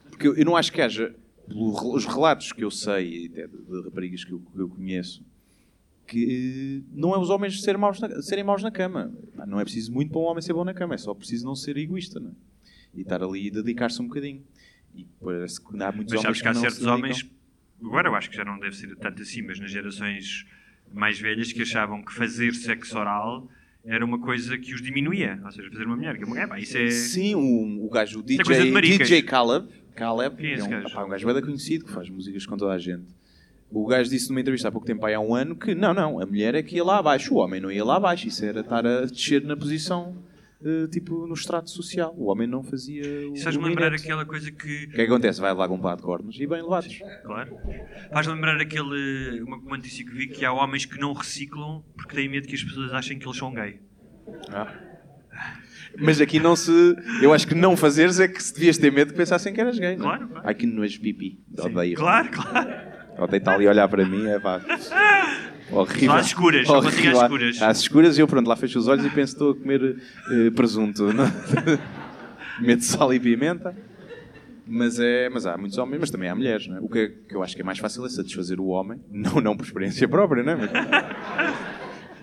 Porque 0.09 0.27
eu, 0.27 0.35
eu 0.35 0.45
não 0.45 0.55
acho 0.55 0.71
que 0.71 0.81
haja, 0.81 1.15
pelos 1.47 2.05
relatos 2.05 2.51
que 2.51 2.63
eu 2.63 2.71
sei, 2.71 3.27
até 3.31 3.47
de, 3.47 3.57
de 3.57 3.81
raparigas 3.83 4.23
que 4.23 4.31
eu, 4.31 4.39
que 4.39 4.59
eu 4.59 4.69
conheço, 4.69 5.23
que 6.05 6.83
não 6.91 7.13
é 7.13 7.19
os 7.19 7.29
homens 7.29 7.61
serem 7.61 7.79
maus 7.79 7.99
na, 7.99 8.21
serem 8.21 8.43
maus 8.43 8.63
na 8.63 8.71
cama. 8.71 9.13
Não 9.47 9.59
é 9.59 9.63
preciso 9.63 9.91
muito 9.91 10.11
para 10.11 10.19
um 10.19 10.25
homem 10.25 10.41
ser 10.41 10.53
bom 10.53 10.63
na 10.63 10.73
cama, 10.73 10.95
é 10.95 10.97
só 10.97 11.13
preciso 11.13 11.45
não 11.45 11.55
ser 11.55 11.77
egoísta, 11.77 12.19
não 12.19 12.29
é? 12.29 12.33
E 12.95 13.01
estar 13.01 13.23
ali 13.23 13.47
e 13.47 13.51
dedicar-se 13.51 14.01
um 14.01 14.07
bocadinho. 14.07 14.43
E 14.95 15.05
parece 15.23 15.61
que 15.61 15.83
há 15.83 15.91
muitos 15.91 16.13
Mas 16.13 16.25
homens 16.25 16.39
sabes 16.39 16.41
que 16.41 16.47
há 16.47 16.53
não 16.53 16.61
certos 16.61 16.85
homens, 16.85 17.29
agora 17.81 18.09
eu 18.09 18.15
acho 18.15 18.29
que 18.29 18.35
já 18.35 18.45
não 18.45 18.57
deve 18.59 18.75
ser 18.75 18.95
tanto 18.95 19.21
assim, 19.21 19.41
mas 19.41 19.59
nas 19.59 19.71
gerações 19.71 20.45
mais 20.93 21.19
velhas 21.19 21.51
que 21.51 21.61
achavam 21.61 22.03
que 22.03 22.13
fazer 22.13 22.53
sexo 22.53 22.97
oral 22.97 23.47
era 23.85 24.03
uma 24.03 24.19
coisa 24.19 24.57
que 24.57 24.73
os 24.73 24.81
diminuía. 24.81 25.39
Ou 25.43 25.51
seja, 25.51 25.69
fazer 25.71 25.85
uma 25.85 25.95
mulher. 25.95 26.17
Que, 26.17 26.37
é, 26.37 26.47
pá, 26.47 26.59
isso 26.59 26.77
é. 26.77 26.91
Sim, 26.91 27.35
o, 27.35 27.85
o 27.85 27.89
gajo, 27.89 28.19
o 28.19 28.25
Isso 28.27 28.51
é 28.51 28.63
DJ. 28.63 28.97
DJ 28.97 29.21
Caleb, 29.21 29.67
Caleb 29.95 30.45
é 30.45 30.53
esse 30.53 30.67
um, 30.67 30.69
gajo? 30.69 30.93
pá, 30.93 31.05
um 31.05 31.09
gajo 31.09 31.33
bem 31.33 31.41
conhecido 31.41 31.85
que 31.85 31.91
faz 31.91 32.09
músicas 32.09 32.45
com 32.45 32.57
toda 32.57 32.73
a 32.73 32.77
gente. 32.77 33.05
O 33.69 33.85
gajo 33.85 34.09
disse 34.09 34.29
numa 34.29 34.39
entrevista 34.39 34.67
há 34.67 34.71
pouco 34.71 34.87
tempo, 34.87 35.05
há 35.05 35.19
um 35.19 35.35
ano, 35.35 35.55
que 35.55 35.75
não, 35.75 35.93
não, 35.93 36.21
a 36.21 36.25
mulher 36.25 36.55
é 36.55 36.63
que 36.63 36.77
ia 36.77 36.83
lá 36.83 36.99
abaixo, 36.99 37.33
o 37.33 37.37
homem 37.37 37.59
não 37.59 37.69
ia 37.69 37.83
lá 37.83 37.97
abaixo, 37.97 38.27
isso 38.27 38.45
era 38.45 38.61
estar 38.61 38.85
a 38.85 39.01
descer 39.01 39.43
na 39.43 39.57
posição 39.57 40.15
eh, 40.63 40.87
tipo 40.87 41.27
no 41.27 41.33
extrato 41.35 41.69
social. 41.69 42.13
O 42.17 42.25
homem 42.31 42.47
não 42.47 42.63
fazia 42.63 43.03
faz-me 43.43 43.63
lembrar 43.63 43.93
aquela 43.93 44.25
coisa 44.25 44.51
que. 44.51 44.85
O 44.85 44.89
que 44.89 45.01
é 45.01 45.05
que 45.05 45.11
acontece? 45.11 45.39
Vai 45.39 45.53
lá 45.53 45.67
com 45.67 45.75
um 45.75 45.79
par 45.79 45.95
de 45.95 46.01
cornos 46.01 46.35
e 46.39 46.47
bem 46.47 46.61
levados. 46.61 46.99
Claro. 47.23 47.57
Faz 48.11 48.27
lembrar 48.27 48.59
aquele. 48.59 49.41
Uma, 49.41 49.57
uma 49.57 49.77
notícia 49.77 50.03
que 50.03 50.11
vi 50.11 50.27
que 50.27 50.43
há 50.43 50.51
homens 50.51 50.85
que 50.85 50.99
não 50.99 51.13
reciclam 51.13 51.83
porque 51.95 52.15
têm 52.15 52.27
medo 52.27 52.47
que 52.47 52.55
as 52.55 52.63
pessoas 52.63 52.91
achem 52.93 53.19
que 53.19 53.27
eles 53.27 53.37
são 53.37 53.53
gay. 53.53 53.79
Mas 55.99 56.19
aqui 56.19 56.39
não 56.39 56.55
se. 56.55 56.71
Eu 57.21 57.33
acho 57.33 57.47
que 57.47 57.55
não 57.55 57.77
fazeres 57.77 58.19
é 58.19 58.27
que 58.27 58.41
se 58.41 58.53
devias 58.53 58.77
ter 58.77 58.91
medo 58.91 59.11
que 59.11 59.17
pensassem 59.17 59.53
que 59.53 59.61
eras 59.61 59.77
gay. 59.77 59.95
não 59.95 60.11
é? 60.11 60.17
Claro, 60.17 60.27
claro. 60.27 60.47
Ai 60.47 60.55
que 60.55 60.65
nojo 60.65 60.99
pipi. 60.99 61.39
Odeio. 61.59 61.95
Claro, 61.97 62.29
claro. 62.31 62.69
Odeio 63.19 63.39
estar 63.39 63.53
ali 63.53 63.67
a 63.67 63.71
olhar 63.71 63.87
para 63.87 64.05
mim. 64.05 64.25
É 64.27 64.39
pá. 64.39 64.61
Horrível. 65.71 66.11
Só 66.11 66.17
às 66.17 66.25
escuras, 66.27 66.67
só 66.67 66.81
consigo 66.81 67.07
às 67.09 67.21
escuras. 67.23 67.61
Às 67.61 67.79
escuras 67.79 68.17
e 68.17 68.21
eu 68.21 68.27
pronto, 68.27 68.47
lá 68.47 68.55
fecho 68.55 68.79
os 68.79 68.87
olhos 68.87 69.05
e 69.05 69.09
penso 69.09 69.33
estou 69.33 69.51
a 69.51 69.55
comer 69.55 69.97
eh, 70.31 70.49
presunto. 70.51 71.03
Meto 72.61 72.83
sal 72.83 73.13
e 73.13 73.19
pimenta. 73.19 73.75
Mas, 74.69 74.99
é, 74.99 75.29
mas 75.29 75.45
há 75.45 75.57
muitos 75.57 75.77
homens, 75.77 75.99
mas 75.99 76.09
também 76.11 76.29
há 76.29 76.35
mulheres. 76.35 76.67
Não 76.67 76.77
é? 76.77 76.79
O 76.81 76.89
que, 76.89 76.99
é- 76.99 77.07
que 77.07 77.35
eu 77.35 77.41
acho 77.43 77.55
que 77.55 77.61
é 77.61 77.65
mais 77.65 77.79
fácil 77.79 78.05
é 78.05 78.09
satisfazer 78.09 78.59
o 78.59 78.67
homem, 78.67 78.99
não, 79.11 79.39
não 79.41 79.55
por 79.55 79.63
experiência 79.65 80.07
própria, 80.07 80.43
não 80.43 80.53
é? 80.53 80.55
Mas, 80.57 80.71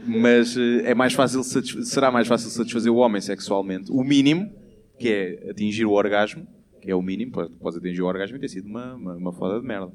mas 0.07 0.57
eh, 0.57 0.91
é 0.91 0.95
mais 0.95 1.13
fácil 1.15 1.43
será 1.43 2.11
mais 2.11 2.27
fácil 2.29 2.51
satisfazer 2.51 2.93
o 2.93 2.97
homem 2.97 3.21
sexualmente. 3.21 3.91
O 3.91 4.03
mínimo, 4.05 4.51
que 4.99 5.09
é 5.09 5.51
atingir 5.51 5.87
o 5.87 5.93
orgasmo, 5.93 6.47
que 6.83 6.91
é 6.91 6.95
o 6.95 7.01
mínimo, 7.01 7.33
pode- 7.33 7.55
podes 7.57 7.79
atingir 7.79 8.03
o 8.03 8.07
orgasmo 8.07 8.37
e 8.37 8.41
ter 8.41 8.49
sido 8.49 8.67
uma, 8.69 8.95
uma, 8.95 9.15
uma 9.15 9.33
foda 9.33 9.59
de 9.61 9.67
merda. 9.67 9.91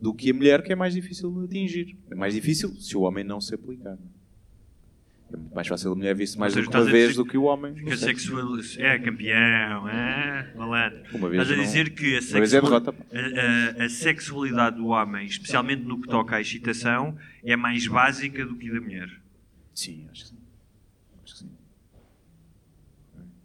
Do 0.00 0.14
que 0.14 0.30
a 0.30 0.34
mulher, 0.34 0.62
que 0.62 0.72
é 0.72 0.76
mais 0.76 0.94
difícil 0.94 1.30
de 1.30 1.44
atingir. 1.44 1.96
É 2.10 2.14
mais 2.14 2.32
difícil 2.34 2.70
se 2.80 2.96
o 2.96 3.02
homem 3.02 3.22
não 3.24 3.40
se 3.40 3.54
aplicar. 3.54 3.98
É 5.32 5.36
muito 5.36 5.54
mais 5.54 5.68
fácil 5.68 5.92
a 5.92 5.94
mulher 5.94 6.14
vir-se 6.16 6.36
mais 6.38 6.52
seja, 6.54 6.68
uma 6.68 6.84
vez 6.84 7.14
do 7.14 7.24
que 7.24 7.36
o 7.38 7.44
homem. 7.44 7.74
Que 7.74 7.92
a 7.92 7.96
sexo. 7.96 8.30
sexual... 8.34 8.58
É 8.84 8.98
campeão, 8.98 9.88
é 9.88 10.52
malandro. 10.56 11.02
Uma 11.16 11.28
vez 11.28 11.42
Estás 11.42 11.50
a 11.52 11.56
não- 11.56 11.62
dizer 11.64 11.90
que 11.90 12.14
a, 12.14 12.18
é 12.18 12.20
sexual- 12.20 12.74
a, 12.74 13.82
a- 13.82 13.84
a 13.84 13.88
sexualidade 13.88 14.76
do 14.76 14.86
homem, 14.88 15.26
especialmente 15.26 15.82
no 15.84 16.00
que 16.00 16.08
toca 16.08 16.34
à 16.36 16.40
excitação, 16.40 17.16
é 17.44 17.54
mais 17.54 17.86
básica 17.86 18.44
do 18.44 18.56
que 18.56 18.70
a 18.70 18.72
da 18.72 18.80
mulher. 18.80 19.08
Sim, 19.74 20.08
acho 20.10 20.22
que 20.24 20.28
sim. 20.30 20.38
Acho 21.22 21.32
que 21.34 21.38
sim. 21.40 21.50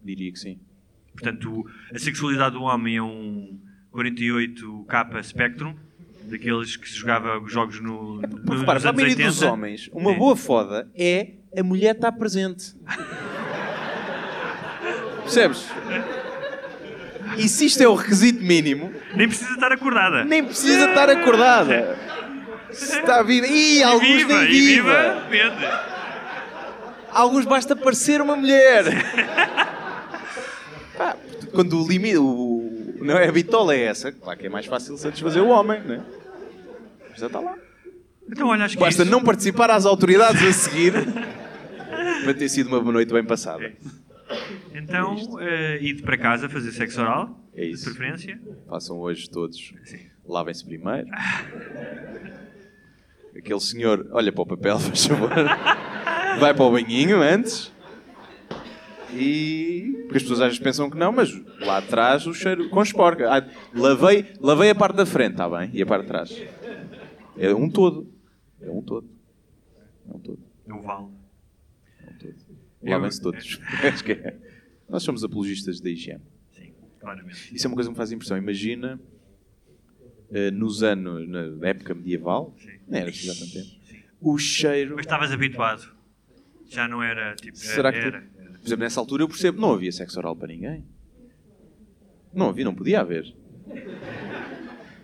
Diria 0.03 0.31
que 0.31 0.39
sim. 0.39 0.59
Portanto, 1.13 1.65
a 1.93 1.99
sexualidade 1.99 2.55
do 2.55 2.63
homem 2.63 2.97
é 2.97 3.01
um 3.03 3.59
48K 3.93 5.21
Spectrum, 5.23 5.75
daqueles 6.29 6.75
que 6.75 6.89
se 6.89 6.95
jogava 6.97 7.41
jogos 7.47 7.79
no, 7.81 8.21
no, 8.21 8.27
Porque, 8.27 8.59
repara, 8.59 8.79
para 8.79 8.89
a 8.89 8.93
maioria 8.93 9.15
80. 9.15 9.29
dos 9.29 9.41
homens, 9.41 9.89
uma 9.93 10.11
É. 10.11 10.15
boa 10.17 10.35
foda 10.35 10.89
é 10.95 11.29
a 11.57 11.63
mulher 11.63 11.95
estar 11.95 12.11
presente. 12.13 12.73
Percebes? 15.23 15.65
E 17.37 17.49
se 17.49 17.65
isto 17.65 17.81
é 17.81 17.87
o 17.87 17.95
requisito 17.95 18.43
mínimo, 18.43 18.93
Nem 19.15 19.27
precisa 19.27 19.51
estar 19.53 19.71
acordada. 19.71 20.23
nem 20.23 20.43
precisa 20.43 20.89
estar 20.89 21.09
acordada. 21.09 21.97
Se 22.71 22.99
está 22.99 23.23
viva. 23.23 23.47
Ih, 23.47 23.83
alguns 23.83 24.07
e 24.07 24.15
viva, 24.17 24.41
nem 24.41 24.51
e 24.51 24.61
viva. 24.61 24.91
viva, 24.91 25.21
depende. 25.29 25.65
Alguns 27.11 27.45
basta 27.45 27.75
parecer 27.75 28.21
uma 28.21 28.35
mulher. 28.35 28.83
Pá, 30.97 31.15
quando 31.53 31.81
o 31.81 31.87
limite. 31.87 32.17
O, 32.17 32.54
não 33.05 33.17
é? 33.17 33.27
A 33.27 33.31
bitola 33.31 33.73
é 33.75 33.83
essa. 33.83 34.11
Claro 34.11 34.37
que 34.39 34.47
é 34.47 34.49
mais 34.49 34.65
fácil 34.65 34.97
satisfazer 34.97 35.41
o 35.41 35.47
homem, 35.49 35.81
não 35.85 35.95
é? 35.95 36.01
Mas 37.11 37.19
Já 37.19 37.27
está 37.27 37.39
lá. 37.39 37.55
Então, 38.29 38.47
olha, 38.47 38.65
acho 38.65 38.75
que 38.75 38.81
Basta 38.83 39.03
isso- 39.03 39.11
não 39.11 39.23
participar 39.23 39.69
às 39.69 39.85
autoridades 39.85 40.41
a 40.43 40.51
seguir 40.51 40.93
para 42.23 42.33
ter 42.33 42.49
sido 42.49 42.67
uma 42.67 42.79
boa 42.81 42.91
noite 42.93 43.13
bem 43.13 43.23
passada. 43.23 43.71
Então, 44.73 45.15
eh, 45.39 45.77
ide 45.81 46.01
para 46.01 46.17
casa 46.17 46.49
fazer 46.49 46.71
sexo 46.71 46.99
oral, 47.01 47.39
É 47.55 47.63
isso. 47.63 47.85
de 47.85 47.95
preferência. 47.95 48.39
Façam 48.67 48.97
hoje 48.99 49.29
todos. 49.29 49.71
Lavem-se 50.27 50.65
primeiro. 50.65 51.07
Aquele 53.37 53.59
senhor, 53.59 54.07
olha 54.11 54.31
para 54.31 54.41
o 54.41 54.45
papel, 54.45 54.79
faz 54.81 55.05
favor. 55.05 55.29
Vai 56.39 56.53
para 56.53 56.63
o 56.63 56.71
banhinho 56.71 57.21
antes. 57.21 57.71
E. 59.15 60.03
Porque 60.03 60.17
as 60.17 60.23
pessoas 60.23 60.41
às 60.41 60.47
vezes 60.47 60.59
pensam 60.59 60.89
que 60.89 60.97
não, 60.97 61.11
mas 61.11 61.31
lá 61.59 61.77
atrás 61.77 62.27
o 62.27 62.33
cheiro 62.33 62.69
com 62.69 62.81
esporca. 62.81 63.29
Ah, 63.29 63.49
lavei, 63.73 64.33
lavei 64.39 64.69
a 64.69 64.75
parte 64.75 64.95
da 64.95 65.05
frente, 65.05 65.31
está 65.31 65.49
bem? 65.49 65.69
E 65.73 65.81
a 65.81 65.85
parte 65.85 66.03
de 66.03 66.07
trás. 66.07 66.43
É 67.37 67.53
um 67.53 67.69
todo. 67.69 68.11
É 68.61 68.69
um 68.69 68.81
todo. 68.81 69.09
É 70.07 70.15
um 70.15 70.19
todo. 70.19 70.39
No 70.67 70.81
vale. 70.81 71.07
É 72.01 72.09
um 72.09 72.17
todo. 72.17 72.35
Lavem-se 72.83 73.21
todos. 73.21 73.59
É. 74.07 74.35
Nós 74.87 75.01
somos 75.01 75.23
apologistas 75.23 75.81
da 75.81 75.89
higiene. 75.89 76.21
Sim, 76.51 76.73
claramente. 76.99 77.55
Isso 77.55 77.65
é 77.65 77.67
uma 77.67 77.75
coisa 77.75 77.89
que 77.89 77.93
me 77.93 77.97
faz 77.97 78.11
impressão. 78.11 78.37
Imagina 78.37 78.99
eh, 80.31 80.51
nos 80.51 80.83
anos, 80.83 81.27
na 81.27 81.67
época 81.69 81.95
medieval, 81.95 82.55
não 82.87 82.97
era 82.97 83.09
assim 83.09 83.29
há 83.29 83.33
tanto 83.33 83.51
tempo, 83.51 83.85
o 84.21 84.37
cheiro. 84.37 84.95
Mas 84.95 85.05
estavas 85.05 85.31
habituado. 85.31 85.93
Já 86.67 86.87
não 86.87 87.01
era 87.01 87.35
tipo. 87.35 87.57
Será 87.57 87.91
que. 87.91 87.99
era, 87.99 88.23
Por 88.65 88.69
exemplo, 88.69 88.83
nessa 88.83 88.99
altura 88.99 89.21
eu 89.21 89.27
percebo, 89.27 89.61
não 89.61 89.73
havia 89.73 89.91
sexo 89.91 90.17
oral 90.17 90.35
para 90.35 90.47
ninguém. 90.47 90.83
Não 92.33 92.49
havia, 92.49 92.65
não 92.65 92.73
podia 92.73 92.99
haver. 92.99 93.31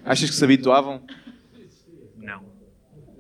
Achas 0.04 0.32
que 0.32 0.36
se 0.36 0.44
habituavam? 0.44 1.06
Não. 2.18 2.44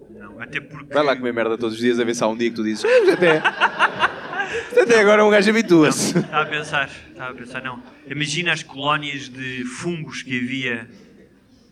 Não. 0.10 0.42
Até 0.42 0.60
porque. 0.60 0.92
Vai 0.92 1.04
lá 1.04 1.16
comer 1.16 1.32
merda 1.32 1.60
todos 1.60 1.76
os 1.76 1.80
dias 1.80 2.00
a 2.00 2.04
ver 2.04 2.16
se 2.16 2.24
há 2.24 2.28
um 2.28 2.36
dia 2.36 2.50
que 2.50 2.56
tu 2.56 2.64
dizes. 2.64 2.84
"Ah, 2.84 2.88
mas 3.06 3.10
Até, 3.14 3.38
até 4.82 5.00
agora 5.00 5.24
um 5.24 5.30
gajo 5.30 5.52
habitua-se. 5.52 6.18
Estava 6.18 6.42
a 6.42 6.46
pensar, 6.48 6.90
estava 7.12 7.32
a 7.34 7.36
pensar, 7.36 7.64
não. 7.64 7.84
Imagina 8.08 8.52
as 8.52 8.64
colónias 8.64 9.30
de 9.30 9.64
fungos 9.64 10.24
que 10.24 10.40
havia 10.40 10.90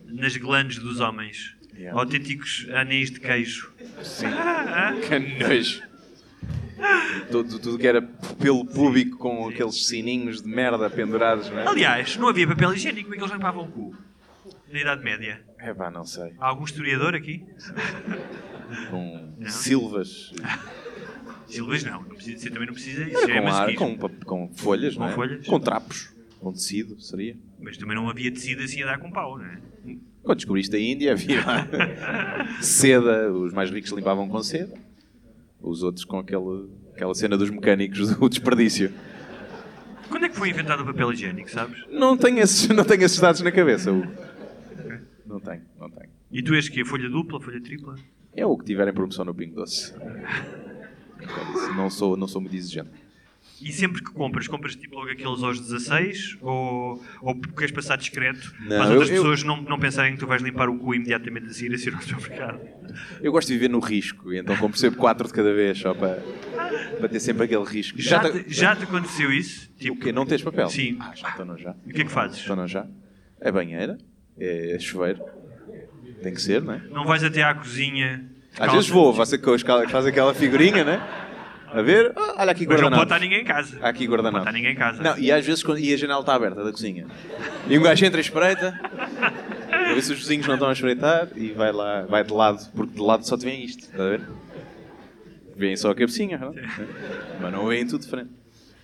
nas 0.06 0.38
glandes 0.38 0.78
dos 0.78 1.00
homens. 1.00 1.56
Yeah. 1.76 2.00
Autênticos 2.00 2.68
anéis 2.72 3.10
de 3.10 3.20
queijo. 3.20 3.74
Sim. 4.04 4.28
Que 5.08 5.18
nojo. 5.44 5.89
Tudo, 7.31 7.60
tudo 7.60 7.77
que 7.77 7.88
era 7.88 8.01
pelo 8.01 8.65
público 8.65 9.18
com 9.18 9.47
aqueles 9.47 9.88
sininhos 9.88 10.41
de 10.41 10.47
merda 10.47 10.89
pendurados, 10.89 11.49
não 11.49 11.60
é? 11.60 11.68
Aliás, 11.68 12.15
não 12.18 12.27
havia 12.27 12.47
papel 12.47 12.73
higiênico, 12.73 13.03
como 13.03 13.15
é 13.15 13.18
que 13.18 13.23
eles 13.23 13.34
limpavam 13.34 13.64
o 13.64 13.68
cu? 13.72 13.95
Na 14.72 14.80
Idade 14.80 15.03
Média. 15.03 15.41
É 15.57 15.73
pá, 15.73 15.89
não 15.89 16.06
sei. 16.06 16.34
Há 16.39 16.47
algum 16.47 16.64
historiador 16.64 17.15
aqui? 17.15 17.43
Com 18.89 19.34
Não. 19.38 19.49
silvas. 19.49 20.31
Silvas 21.47 21.84
não, 21.84 22.03
não 22.03 22.10
precisa, 22.10 22.38
você 22.38 22.49
também 22.51 22.68
não 22.68 22.73
precisa 22.76 23.03
isso. 23.06 23.23
Era 23.23 23.34
é 23.34 23.41
com, 23.41 23.47
ar, 23.47 23.73
com, 23.73 23.97
com 24.23 24.49
folhas, 24.53 24.93
Com 24.93 24.99
não 24.99 25.10
é? 25.10 25.14
folhas. 25.14 25.47
Com 25.47 25.60
trapos. 25.60 26.14
Com 26.39 26.53
tecido, 26.53 27.01
seria. 27.01 27.35
Mas 27.60 27.76
também 27.76 27.95
não 27.95 28.07
havia 28.07 28.31
tecido 28.31 28.61
assim 28.61 28.84
a 28.84 28.85
dar 28.85 28.99
com 28.99 29.11
pau, 29.11 29.35
não 29.39 29.45
é? 29.45 29.57
Quando 30.22 30.38
descobriste 30.38 30.76
a 30.76 30.80
Índia, 30.80 31.14
havia 31.14 31.41
seda. 32.61 33.31
Os 33.34 33.51
mais 33.51 33.72
ricos 33.72 33.91
limpavam 33.91 34.30
com 34.30 34.43
seda. 34.43 34.72
Os 35.61 35.84
outros 35.84 36.06
com 36.06 36.19
aquele, 36.19 36.69
aquela 36.94 37.14
cena 37.14 37.38
dos 37.38 37.49
mecânicos 37.49 38.15
do 38.15 38.30
desperdício. 38.30 38.91
Quando 40.10 40.26
é 40.26 40.30
que 40.30 40.36
foi 40.36 40.49
inventado 40.49 40.81
o 40.81 40.86
papel 40.86 41.11
higiênico, 41.11 41.49
sabes? 41.52 41.84
Não 41.90 42.18
tenho 42.18 42.40
esses, 42.40 42.68
não 42.69 42.84
tenho 42.84 43.03
esses 43.03 43.19
dados 43.19 43.41
na 43.41 43.52
cabeça, 43.52 43.91
Hugo. 43.91 44.11
Não 45.26 45.40
tenho, 45.40 45.61
não 45.80 45.90
tenho. 45.90 46.10
E 46.31 46.41
tu 46.41 46.53
és 46.56 46.68
que 46.68 46.84
Folha 46.84 47.10
dupla, 47.10 47.40
folha 47.40 47.61
tripla? 47.61 47.95
É 48.34 48.45
o 48.45 48.57
que 48.57 48.65
tiver 48.65 48.88
em 48.88 48.94
promoção 48.94 49.26
no 49.26 49.34
Pingo 49.34 49.56
Doce. 49.56 49.94
Não 51.76 51.90
sou, 51.90 52.15
não 52.15 52.27
sou 52.27 52.41
muito 52.41 52.56
exigente. 52.56 52.90
E 53.61 53.72
sempre 53.73 54.02
que 54.03 54.11
compras, 54.11 54.48
compras 54.48 54.76
tipo 54.76 54.95
logo 54.95 55.10
aqueles 55.11 55.44
aos 55.44 55.60
16 55.60 56.38
ou, 56.41 57.03
ou 57.22 57.36
queres 57.57 57.72
passar 57.72 57.98
discreto 57.98 58.53
Não, 58.61 58.68
para 58.69 58.84
as 58.84 58.90
outras 58.91 59.10
eu- 59.10 59.15
eu- 59.18 59.22
pessoas 59.23 59.44
não, 59.44 59.61
não 59.61 59.77
pensarem 59.80 60.14
que 60.14 60.19
tu 60.19 60.27
vais 60.27 60.41
limpar 60.41 60.69
o 60.69 60.77
cu 60.77 60.95
imediatamente 60.95 61.48
a 61.48 61.53
seguir 61.53 61.73
a 61.76 61.77
ser 61.77 61.94
ao 61.94 62.02
supermercado? 62.02 62.61
Eu 63.22 63.31
gosto 63.31 63.48
de 63.49 63.53
viver 63.56 63.69
no 63.69 63.80
risco, 63.80 64.31
e 64.34 64.38
então 64.40 64.56
compro 64.57 64.77
sempre 64.80 64.98
4 64.98 65.27
de 65.27 65.34
cada 65.34 65.53
vez, 65.53 65.77
só 65.77 65.94
para, 65.94 66.22
para 66.99 67.10
ter 67.10 67.19
sempre 67.19 67.44
aquele 67.44 67.64
risco. 67.65 67.99
Já, 68.02 68.19
te- 68.19 68.44
te, 68.44 68.53
já 68.53 68.76
te 68.76 68.84
aconteceu 68.84 69.31
isso? 69.31 69.69
O 69.76 69.80
Tipo, 69.80 69.99
quê? 69.99 70.11
Não 70.11 70.26
tens 70.26 70.41
papel? 70.41 70.69
Sim. 70.69 70.98
Ah, 70.99 71.11
já, 71.15 71.30
então 71.30 71.45
não 71.45 71.57
já. 71.57 71.72
o 71.72 71.90
que 71.94 72.02
é 72.02 72.06
que 72.06 72.11
fazes? 72.11 72.41
Então 72.44 72.56
não 72.56 72.68
já. 72.68 72.88
É 73.41 73.52
banheira, 73.52 73.98
é 74.40 74.77
chuveiro. 74.80 75.22
Tem 76.23 76.34
que 76.34 76.41
ser, 76.41 76.61
não 76.61 76.73
é? 76.73 76.81
Não 76.90 77.06
vais 77.06 77.23
até 77.23 77.44
à 77.44 77.53
cozinha? 77.53 78.26
Às 78.60 78.72
vezes 78.73 78.90
vou, 78.90 79.14
faz 79.14 79.31
aquela 79.34 80.34
figurinha, 80.34 80.84
né? 80.84 81.28
A 81.72 81.82
ver, 81.82 82.12
ah, 82.16 82.36
olha 82.40 82.52
aqui 82.52 82.66
Mas 82.68 82.82
não 82.82 82.90
pode 82.90 82.96
guardanapo. 83.00 83.04
estar 83.04 83.20
ninguém 83.20 83.41
em 83.41 83.46
casa. 83.46 83.78
Aqui 83.82 83.82
Não 83.82 83.91
pode 83.91 84.08
guardanapo. 84.08 84.38
estar 84.40 84.52
ninguém 84.52 84.72
em 84.72 84.76
casa. 84.76 85.04
Não, 85.04 85.18
e 85.18 85.32
às 85.32 85.46
vezes 85.46 85.64
quando, 85.64 85.80
e 85.80 85.94
a 85.94 85.98
janela 85.98 86.20
está 86.22 86.34
aberta 86.36 86.64
da 86.64 86.72
cozinha. 86.72 87.06
E 87.68 87.78
um 87.78 87.82
gajo 87.84 88.06
entra 88.06 88.20
e 88.20 88.22
espreita, 88.22 88.80
para 89.70 89.94
ver 89.94 90.02
se 90.02 90.12
os 90.14 90.20
vizinhos 90.20 90.48
não 90.48 90.56
estão 90.56 90.70
a 90.70 90.74
espreitar, 90.74 91.28
e 91.36 91.52
vai 91.52 91.72
lá, 91.72 92.02
vai 92.04 92.24
de 92.24 92.34
lado, 92.34 92.60
porque 92.76 92.96
de 92.96 93.02
lado 93.02 93.26
só 93.28 93.38
te 93.38 93.46
vem 93.46 93.64
isto, 93.64 93.82
está 93.84 94.04
a 94.04 94.10
ver? 94.10 94.22
Vêem 95.56 95.76
só 95.78 95.91
a 95.91 95.96
cabecinha, 95.96 96.38
não? 96.38 96.56
mas 97.41 97.52
não 97.54 97.68
veem 97.68 97.86
tudo 97.86 98.02
de 98.04 98.10
frente. 98.10 98.30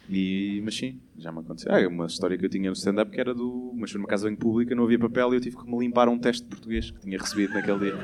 E, 0.10 0.62
mas 0.64 0.76
sim, 0.76 1.00
já 1.18 1.32
me 1.32 1.40
aconteceu. 1.40 1.72
Ah, 1.74 1.88
uma 1.88 2.06
história 2.06 2.38
que 2.38 2.46
eu 2.46 2.50
tinha 2.50 2.70
no 2.70 2.74
stand-up 2.74 3.12
que 3.12 3.20
era 3.20 3.34
do. 3.34 3.74
Mas 3.76 3.92
foi 3.92 4.00
numa 4.00 4.08
casa 4.08 4.28
bem 4.28 4.36
pública, 4.36 4.76
não 4.76 4.84
havia 4.84 5.00
papel 5.00 5.34
e 5.34 5.38
eu 5.38 5.42
tive 5.42 5.58
que 5.58 5.66
me 5.70 5.80
limpar 5.80 6.08
um 6.08 6.18
teste 6.18 6.44
de 6.44 6.50
português 6.50 6.92
que 6.92 7.00
tinha 7.00 7.18
recebido 7.18 7.54
naquele 7.54 7.80
dia. 7.80 7.96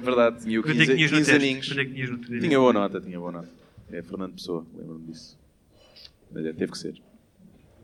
Verdade, 0.00 0.42
tinha 0.42 0.60
o 0.60 0.62
Quanto 0.62 0.80
é 0.80 0.86
que 0.86 0.94
15, 0.94 0.96
tinhas 0.96 1.10
no 1.10 1.18
15 1.18 1.30
teste? 1.30 1.46
aninhos. 1.80 2.30
É? 2.30 2.38
Tinha 2.40 2.58
boa 2.58 2.72
nota, 2.72 3.00
tinha 3.00 3.18
boa 3.18 3.32
nota. 3.32 3.48
É 3.90 4.02
Fernando 4.02 4.32
Pessoa, 4.34 4.66
lembro-me 4.74 5.06
disso. 5.06 5.38
Mas 6.32 6.46
é, 6.46 6.52
teve 6.52 6.72
que 6.72 6.78
ser. 6.78 6.94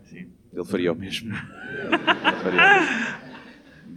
Sim. 0.07 0.29
Ele 0.53 0.65
faria 0.65 0.93
o 0.93 0.97
mesmo. 0.97 1.35
Ele 1.35 2.37
faria 2.43 2.61
o 2.61 2.81
mesmo. 2.81 3.29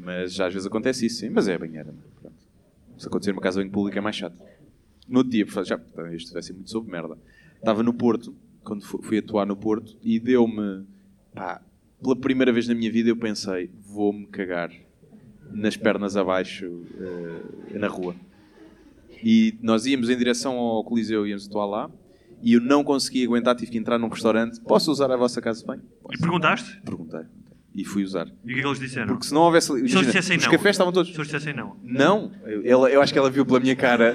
Mas 0.03 0.33
já 0.33 0.47
às 0.47 0.53
vezes 0.53 0.67
acontece 0.67 1.05
isso, 1.05 1.19
sim. 1.19 1.29
Mas 1.29 1.47
é 1.47 1.55
a 1.55 1.59
banheira. 1.59 1.93
Pronto. 2.21 2.35
Se 2.97 3.07
acontecer 3.07 3.31
numa 3.31 3.41
casa 3.41 3.61
banho 3.61 3.71
pública 3.71 3.97
é 3.99 4.01
mais 4.01 4.15
chato. 4.15 4.35
No 5.07 5.19
outro 5.19 5.31
dia, 5.31 5.45
já, 5.63 5.79
isto 6.13 6.33
vai 6.33 6.41
ser 6.41 6.53
muito 6.53 6.69
sobre 6.69 6.91
merda. 6.91 7.17
Estava 7.61 7.83
no 7.83 7.93
Porto, 7.93 8.35
quando 8.63 8.83
fu- 8.83 9.01
fui 9.01 9.19
atuar 9.19 9.45
no 9.45 9.55
Porto, 9.55 9.95
e 10.03 10.19
deu-me. 10.19 10.83
Pá, 11.33 11.61
pela 12.01 12.15
primeira 12.15 12.51
vez 12.51 12.67
na 12.67 12.73
minha 12.75 12.91
vida 12.91 13.09
eu 13.09 13.15
pensei, 13.15 13.69
vou-me 13.85 14.25
cagar 14.27 14.71
nas 15.51 15.77
pernas 15.77 16.17
abaixo 16.17 16.65
eh, 16.99 17.77
na 17.77 17.87
rua. 17.87 18.15
E 19.23 19.55
nós 19.61 19.85
íamos 19.85 20.09
em 20.09 20.17
direção 20.17 20.57
ao 20.57 20.83
Coliseu, 20.83 21.27
íamos 21.27 21.45
atuar 21.47 21.65
lá, 21.67 21.91
e 22.41 22.53
eu 22.53 22.61
não 22.61 22.83
consegui 22.83 23.23
aguentar, 23.23 23.55
tive 23.55 23.71
que 23.71 23.77
entrar 23.77 23.99
num 23.99 24.07
restaurante. 24.09 24.59
Posso 24.61 24.91
usar 24.91 25.11
a 25.11 25.15
vossa 25.15 25.39
casa 25.39 25.59
de 25.59 25.65
banho? 25.67 25.83
E 26.11 26.17
perguntaste? 26.17 26.81
Perguntei. 26.83 27.21
E 27.73 27.85
fui 27.85 28.03
usar. 28.03 28.27
E 28.27 28.51
o 28.51 28.53
que 28.55 28.59
é 28.59 28.61
que 28.63 28.67
eles 28.67 28.79
disseram? 28.79 29.07
Porque 29.07 29.25
se 29.27 29.33
não 29.33 29.41
houvesse. 29.41 29.67
Se 29.67 29.73
eles 29.73 29.91
imagina, 29.91 30.05
dissessem 30.11 30.37
os 30.37 30.43
não. 30.43 30.51
cafés 30.51 30.73
estavam 30.73 30.91
todos. 30.91 31.09
Se 31.13 31.17
eles 31.17 31.27
dissessem 31.31 31.53
não. 31.55 31.77
Não, 31.83 32.31
ela, 32.65 32.89
eu 32.89 33.01
acho 33.01 33.13
que 33.13 33.19
ela 33.19 33.29
viu 33.29 33.45
pela 33.45 33.59
minha 33.61 33.75
cara 33.75 34.13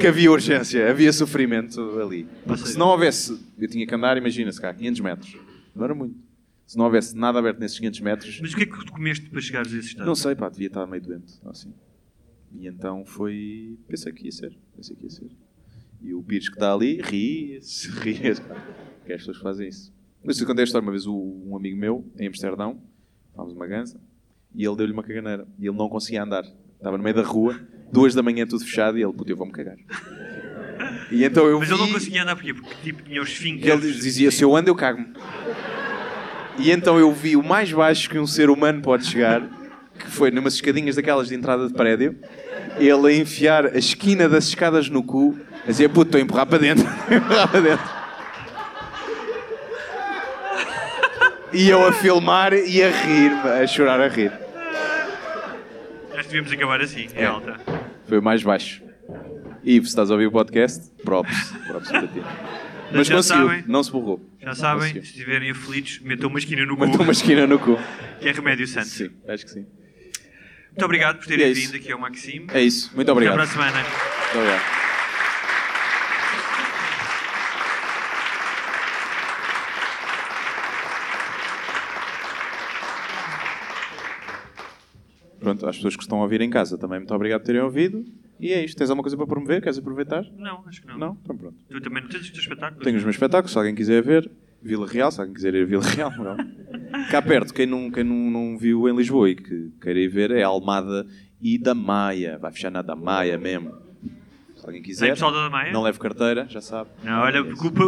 que 0.00 0.06
havia 0.06 0.30
urgência, 0.30 0.90
havia 0.90 1.12
sofrimento 1.12 1.80
ali. 2.00 2.26
Porque 2.46 2.66
se 2.66 2.78
não 2.78 2.88
houvesse, 2.88 3.38
eu 3.58 3.68
tinha 3.68 3.86
que 3.86 3.94
andar, 3.94 4.16
imagina-se 4.16 4.60
cá, 4.60 4.72
500 4.72 5.00
metros. 5.00 5.36
Não 5.74 5.84
era 5.84 5.94
muito. 5.94 6.16
Se 6.66 6.78
não 6.78 6.84
houvesse 6.84 7.16
nada 7.16 7.38
aberto 7.38 7.58
nesses 7.58 7.78
500 7.78 8.00
metros, 8.00 8.40
Mas 8.40 8.52
o 8.52 8.56
que 8.56 8.62
é 8.62 8.66
que 8.66 8.84
tu 8.84 8.92
comeste 8.92 9.28
para 9.28 9.40
chegares 9.40 9.72
a 9.74 9.76
esse 9.78 9.88
estado? 9.88 10.06
não 10.06 10.14
sei, 10.14 10.34
pá, 10.34 10.48
devia 10.48 10.68
estar 10.68 10.86
meio 10.86 11.02
doente. 11.02 11.34
Assim. 11.46 11.72
E 12.52 12.66
então 12.66 13.04
foi. 13.04 13.76
Pensei 13.88 14.12
que 14.12 14.24
ia 14.24 14.32
ser. 14.32 14.56
Pensei 14.76 14.96
que 14.96 15.04
ia 15.04 15.10
ser. 15.10 15.30
E 16.00 16.14
o 16.14 16.22
Pires 16.22 16.48
que 16.48 16.54
está 16.54 16.72
ali 16.72 17.00
ria-se, 17.02 17.90
ria-se. 18.00 18.40
Que 19.04 19.12
as 19.12 19.20
pessoas 19.20 19.38
fazem 19.38 19.68
isso. 19.68 19.92
Mas 20.24 20.40
eu 20.40 20.46
contei 20.46 20.62
a 20.62 20.64
história 20.64 20.84
uma 20.84 20.92
vez, 20.92 21.06
um 21.06 21.56
amigo 21.56 21.76
meu, 21.76 22.04
em 22.18 22.26
Amsterdão, 22.28 22.80
fomos 23.34 23.52
uma 23.54 23.66
ganza, 23.66 23.98
e 24.54 24.64
ele 24.64 24.76
deu-lhe 24.76 24.92
uma 24.92 25.02
caganeira. 25.02 25.46
E 25.58 25.66
ele 25.66 25.76
não 25.76 25.88
conseguia 25.88 26.22
andar. 26.22 26.44
Estava 26.76 26.96
no 26.96 27.02
meio 27.02 27.16
da 27.16 27.22
rua, 27.22 27.58
duas 27.92 28.14
da 28.14 28.22
manhã, 28.22 28.46
tudo 28.46 28.64
fechado, 28.64 28.98
e 28.98 29.02
ele, 29.02 29.12
puto, 29.12 29.30
eu 29.30 29.36
vou-me 29.36 29.52
cagar. 29.52 29.76
E 31.10 31.24
então 31.24 31.46
eu 31.46 31.58
Mas 31.58 31.68
vi... 31.68 31.74
ele 31.74 31.82
não 31.82 31.92
conseguia 31.92 32.22
andar 32.22 32.36
porquê? 32.36 32.54
Porque 32.54 32.74
tipo, 32.82 33.02
tinha 33.02 33.20
os 33.20 33.28
esfíncteres. 33.28 33.84
ele 33.84 33.92
dizia, 33.92 34.30
se 34.30 34.42
eu 34.44 34.54
ando, 34.56 34.70
eu 34.70 34.74
cago-me. 34.76 35.08
E 36.58 36.70
então 36.70 36.98
eu 36.98 37.12
vi 37.12 37.36
o 37.36 37.42
mais 37.42 37.72
baixo 37.72 38.08
que 38.08 38.18
um 38.18 38.26
ser 38.26 38.50
humano 38.50 38.80
pode 38.82 39.06
chegar, 39.06 39.42
que 39.98 40.10
foi 40.10 40.30
numas 40.30 40.54
escadinhas 40.54 40.96
daquelas 40.96 41.28
de 41.28 41.34
entrada 41.34 41.66
de 41.66 41.72
prédio, 41.74 42.16
ele 42.78 43.08
a 43.08 43.12
enfiar 43.12 43.66
a 43.66 43.78
esquina 43.78 44.28
das 44.28 44.44
escadas 44.48 44.88
no 44.88 45.02
cu, 45.02 45.36
a 45.64 45.66
dizer, 45.70 45.88
puto, 45.88 46.02
estou 46.08 46.18
a 46.18 46.22
empurrar 46.22 46.46
para 46.46 46.58
dentro, 46.58 46.84
empurrar 47.10 47.48
para 47.48 47.60
dentro. 47.60 48.00
E 51.52 51.68
eu 51.68 51.84
a 51.86 51.92
filmar 51.92 52.52
e 52.52 52.82
a 52.82 52.90
rir, 52.90 53.32
a 53.62 53.66
chorar 53.66 54.00
a 54.00 54.06
rir. 54.08 54.32
Nós 56.14 56.26
devíamos 56.26 56.52
acabar 56.52 56.80
assim, 56.80 57.08
em 57.16 57.22
É. 57.22 57.26
alta. 57.26 57.58
Foi 58.10 58.18
o 58.18 58.22
mais 58.22 58.42
baixo. 58.42 58.82
E 59.62 59.74
se 59.80 59.86
estás 59.86 60.10
a 60.10 60.14
ouvir 60.14 60.26
o 60.26 60.32
podcast, 60.32 60.90
props, 61.04 61.52
props 61.68 61.90
para 61.90 62.08
ti. 62.08 62.20
Mas 62.92 63.06
já 63.06 63.14
conseguiu, 63.14 63.46
sabem. 63.46 63.64
não 63.68 63.84
se 63.84 63.92
borrou. 63.92 64.28
Já 64.40 64.52
sabem, 64.52 64.80
Conseguiu. 64.80 65.02
se 65.04 65.08
estiverem 65.10 65.50
aflitos, 65.52 66.00
metam 66.00 66.28
uma 66.28 66.40
esquina 66.40 66.66
no 66.66 66.76
cu, 66.76 66.86
Matou 66.88 67.02
uma 67.02 67.12
esquina 67.12 67.46
no 67.46 67.56
cu. 67.56 67.78
que 68.20 68.28
é 68.28 68.32
remédio 68.32 68.66
santo. 68.66 68.88
Sim, 68.88 69.10
acho 69.28 69.44
que 69.44 69.50
sim. 69.52 69.60
Muito 70.70 70.84
obrigado 70.84 71.18
por 71.18 71.26
terem 71.28 71.50
é 71.50 71.52
vindo 71.52 71.76
aqui 71.76 71.92
ao 71.92 72.00
Maxime. 72.00 72.46
É 72.52 72.60
isso, 72.60 72.90
muito 72.96 73.12
obrigado. 73.12 73.38
Até 73.38 73.46
para 73.54 73.62
a 73.62 73.70
semana. 73.70 73.86
Muito 73.86 74.38
obrigado. 74.38 74.79
Pronto, 85.40 85.66
às 85.66 85.76
pessoas 85.76 85.96
que 85.96 86.02
estão 86.02 86.18
a 86.18 86.22
ouvir 86.22 86.40
em 86.42 86.50
casa 86.50 86.76
também, 86.78 86.98
muito 86.98 87.14
obrigado 87.14 87.40
por 87.40 87.46
terem 87.46 87.60
ouvido. 87.62 88.04
E 88.38 88.52
é 88.52 88.64
isto. 88.64 88.76
Tens 88.78 88.88
alguma 88.90 89.02
coisa 89.02 89.16
para 89.16 89.26
promover? 89.26 89.60
Queres 89.60 89.78
aproveitar? 89.78 90.24
Não, 90.38 90.62
acho 90.66 90.80
que 90.80 90.86
não. 90.86 90.98
Não? 90.98 91.18
Então 91.22 91.36
pronto. 91.36 91.56
Tu 91.70 91.80
também 91.80 92.02
não 92.02 92.08
tens 92.08 92.22
os 92.22 92.30
teus 92.30 92.42
espetáculos? 92.42 92.84
Tenho 92.84 92.96
os 92.96 93.02
meus 93.02 93.16
espetáculos, 93.16 93.52
se 93.52 93.58
alguém 93.58 93.74
quiser 93.74 94.02
ver. 94.02 94.30
Vila 94.62 94.86
Real, 94.86 95.10
se 95.10 95.18
alguém 95.20 95.34
quiser 95.34 95.54
ir 95.54 95.62
a 95.62 95.66
Vila 95.66 95.82
Real, 95.82 96.10
moral. 96.16 96.36
Cá 97.10 97.22
perto, 97.22 97.52
quem 97.54 97.64
não, 97.66 97.90
quem 97.90 98.04
não, 98.04 98.14
não 98.30 98.58
viu 98.58 98.86
em 98.88 98.94
Lisboa 98.94 99.30
e 99.30 99.34
que 99.34 99.70
queira 99.80 99.98
ir 99.98 100.08
ver 100.08 100.30
é 100.30 100.42
Almada 100.42 101.06
e 101.40 101.56
da 101.58 101.74
Maia. 101.74 102.38
Vai 102.38 102.52
fechar 102.52 102.70
na 102.70 102.82
da 102.82 102.94
Maia 102.94 103.38
mesmo. 103.38 103.72
Se 104.56 104.66
alguém 104.66 104.82
quiser. 104.82 105.16
Da 105.16 105.48
Maia? 105.50 105.72
Não 105.72 105.82
leve 105.82 105.98
carteira, 105.98 106.46
já 106.48 106.60
sabe. 106.60 106.90
Não, 107.02 107.20
olha, 107.22 107.40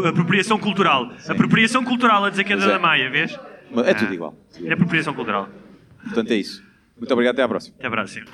apropriação 0.08 0.58
cultural. 0.58 1.12
Apropriação 1.28 1.84
cultural 1.84 2.24
a 2.24 2.30
dizer 2.30 2.44
que 2.44 2.54
é 2.54 2.56
da 2.56 2.72
é. 2.72 2.78
Maia, 2.78 3.10
vês? 3.10 3.32
É 3.32 3.90
Ah. 3.90 3.94
tudo 3.94 4.14
igual. 4.14 4.34
É 4.64 4.72
apropriação 4.72 5.12
cultural. 5.12 5.48
Portanto, 6.04 6.30
é 6.30 6.36
isso. 6.36 6.62
Muito 6.96 7.12
obrigado, 7.12 7.34
até 7.34 7.42
à 7.42 7.48
próxima. 7.48 7.74
Até 7.78 7.86
a 7.86 7.90
próxima. 7.90 8.26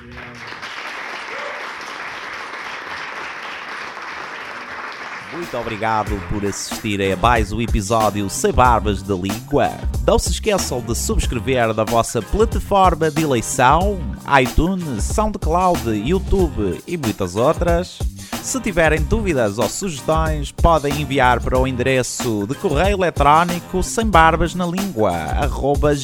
Muito 5.33 5.57
obrigado 5.59 6.21
por 6.31 6.45
assistirem 6.45 7.13
a 7.13 7.17
mais 7.17 7.53
um 7.53 7.61
episódio 7.61 8.29
Sem 8.31 8.51
Barbas 8.51 9.03
da 9.03 9.15
Língua. 9.15 9.71
Não 10.07 10.19
se 10.19 10.31
esqueçam 10.31 10.81
de 10.81 10.97
subscrever 10.97 11.75
na 11.75 11.85
vossa 11.85 12.23
plataforma 12.23 13.11
de 13.11 13.23
eleição, 13.23 14.01
iTunes, 14.43 15.05
SoundCloud, 15.05 15.91
YouTube 15.91 16.83
e 16.87 16.97
muitas 16.97 17.37
outras. 17.37 17.99
Se 18.43 18.59
tiverem 18.61 19.03
dúvidas 19.03 19.59
ou 19.59 19.69
sugestões, 19.69 20.51
podem 20.51 21.03
enviar 21.03 21.41
para 21.43 21.59
o 21.59 21.67
endereço 21.67 22.47
de 22.49 22.55
correio 22.55 22.97
eletrónico 22.97 23.83
sem 23.83 24.07
barbas 24.07 24.55
na 24.55 24.67
língua, 24.67 25.13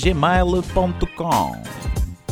gmail.com. 0.03 1.63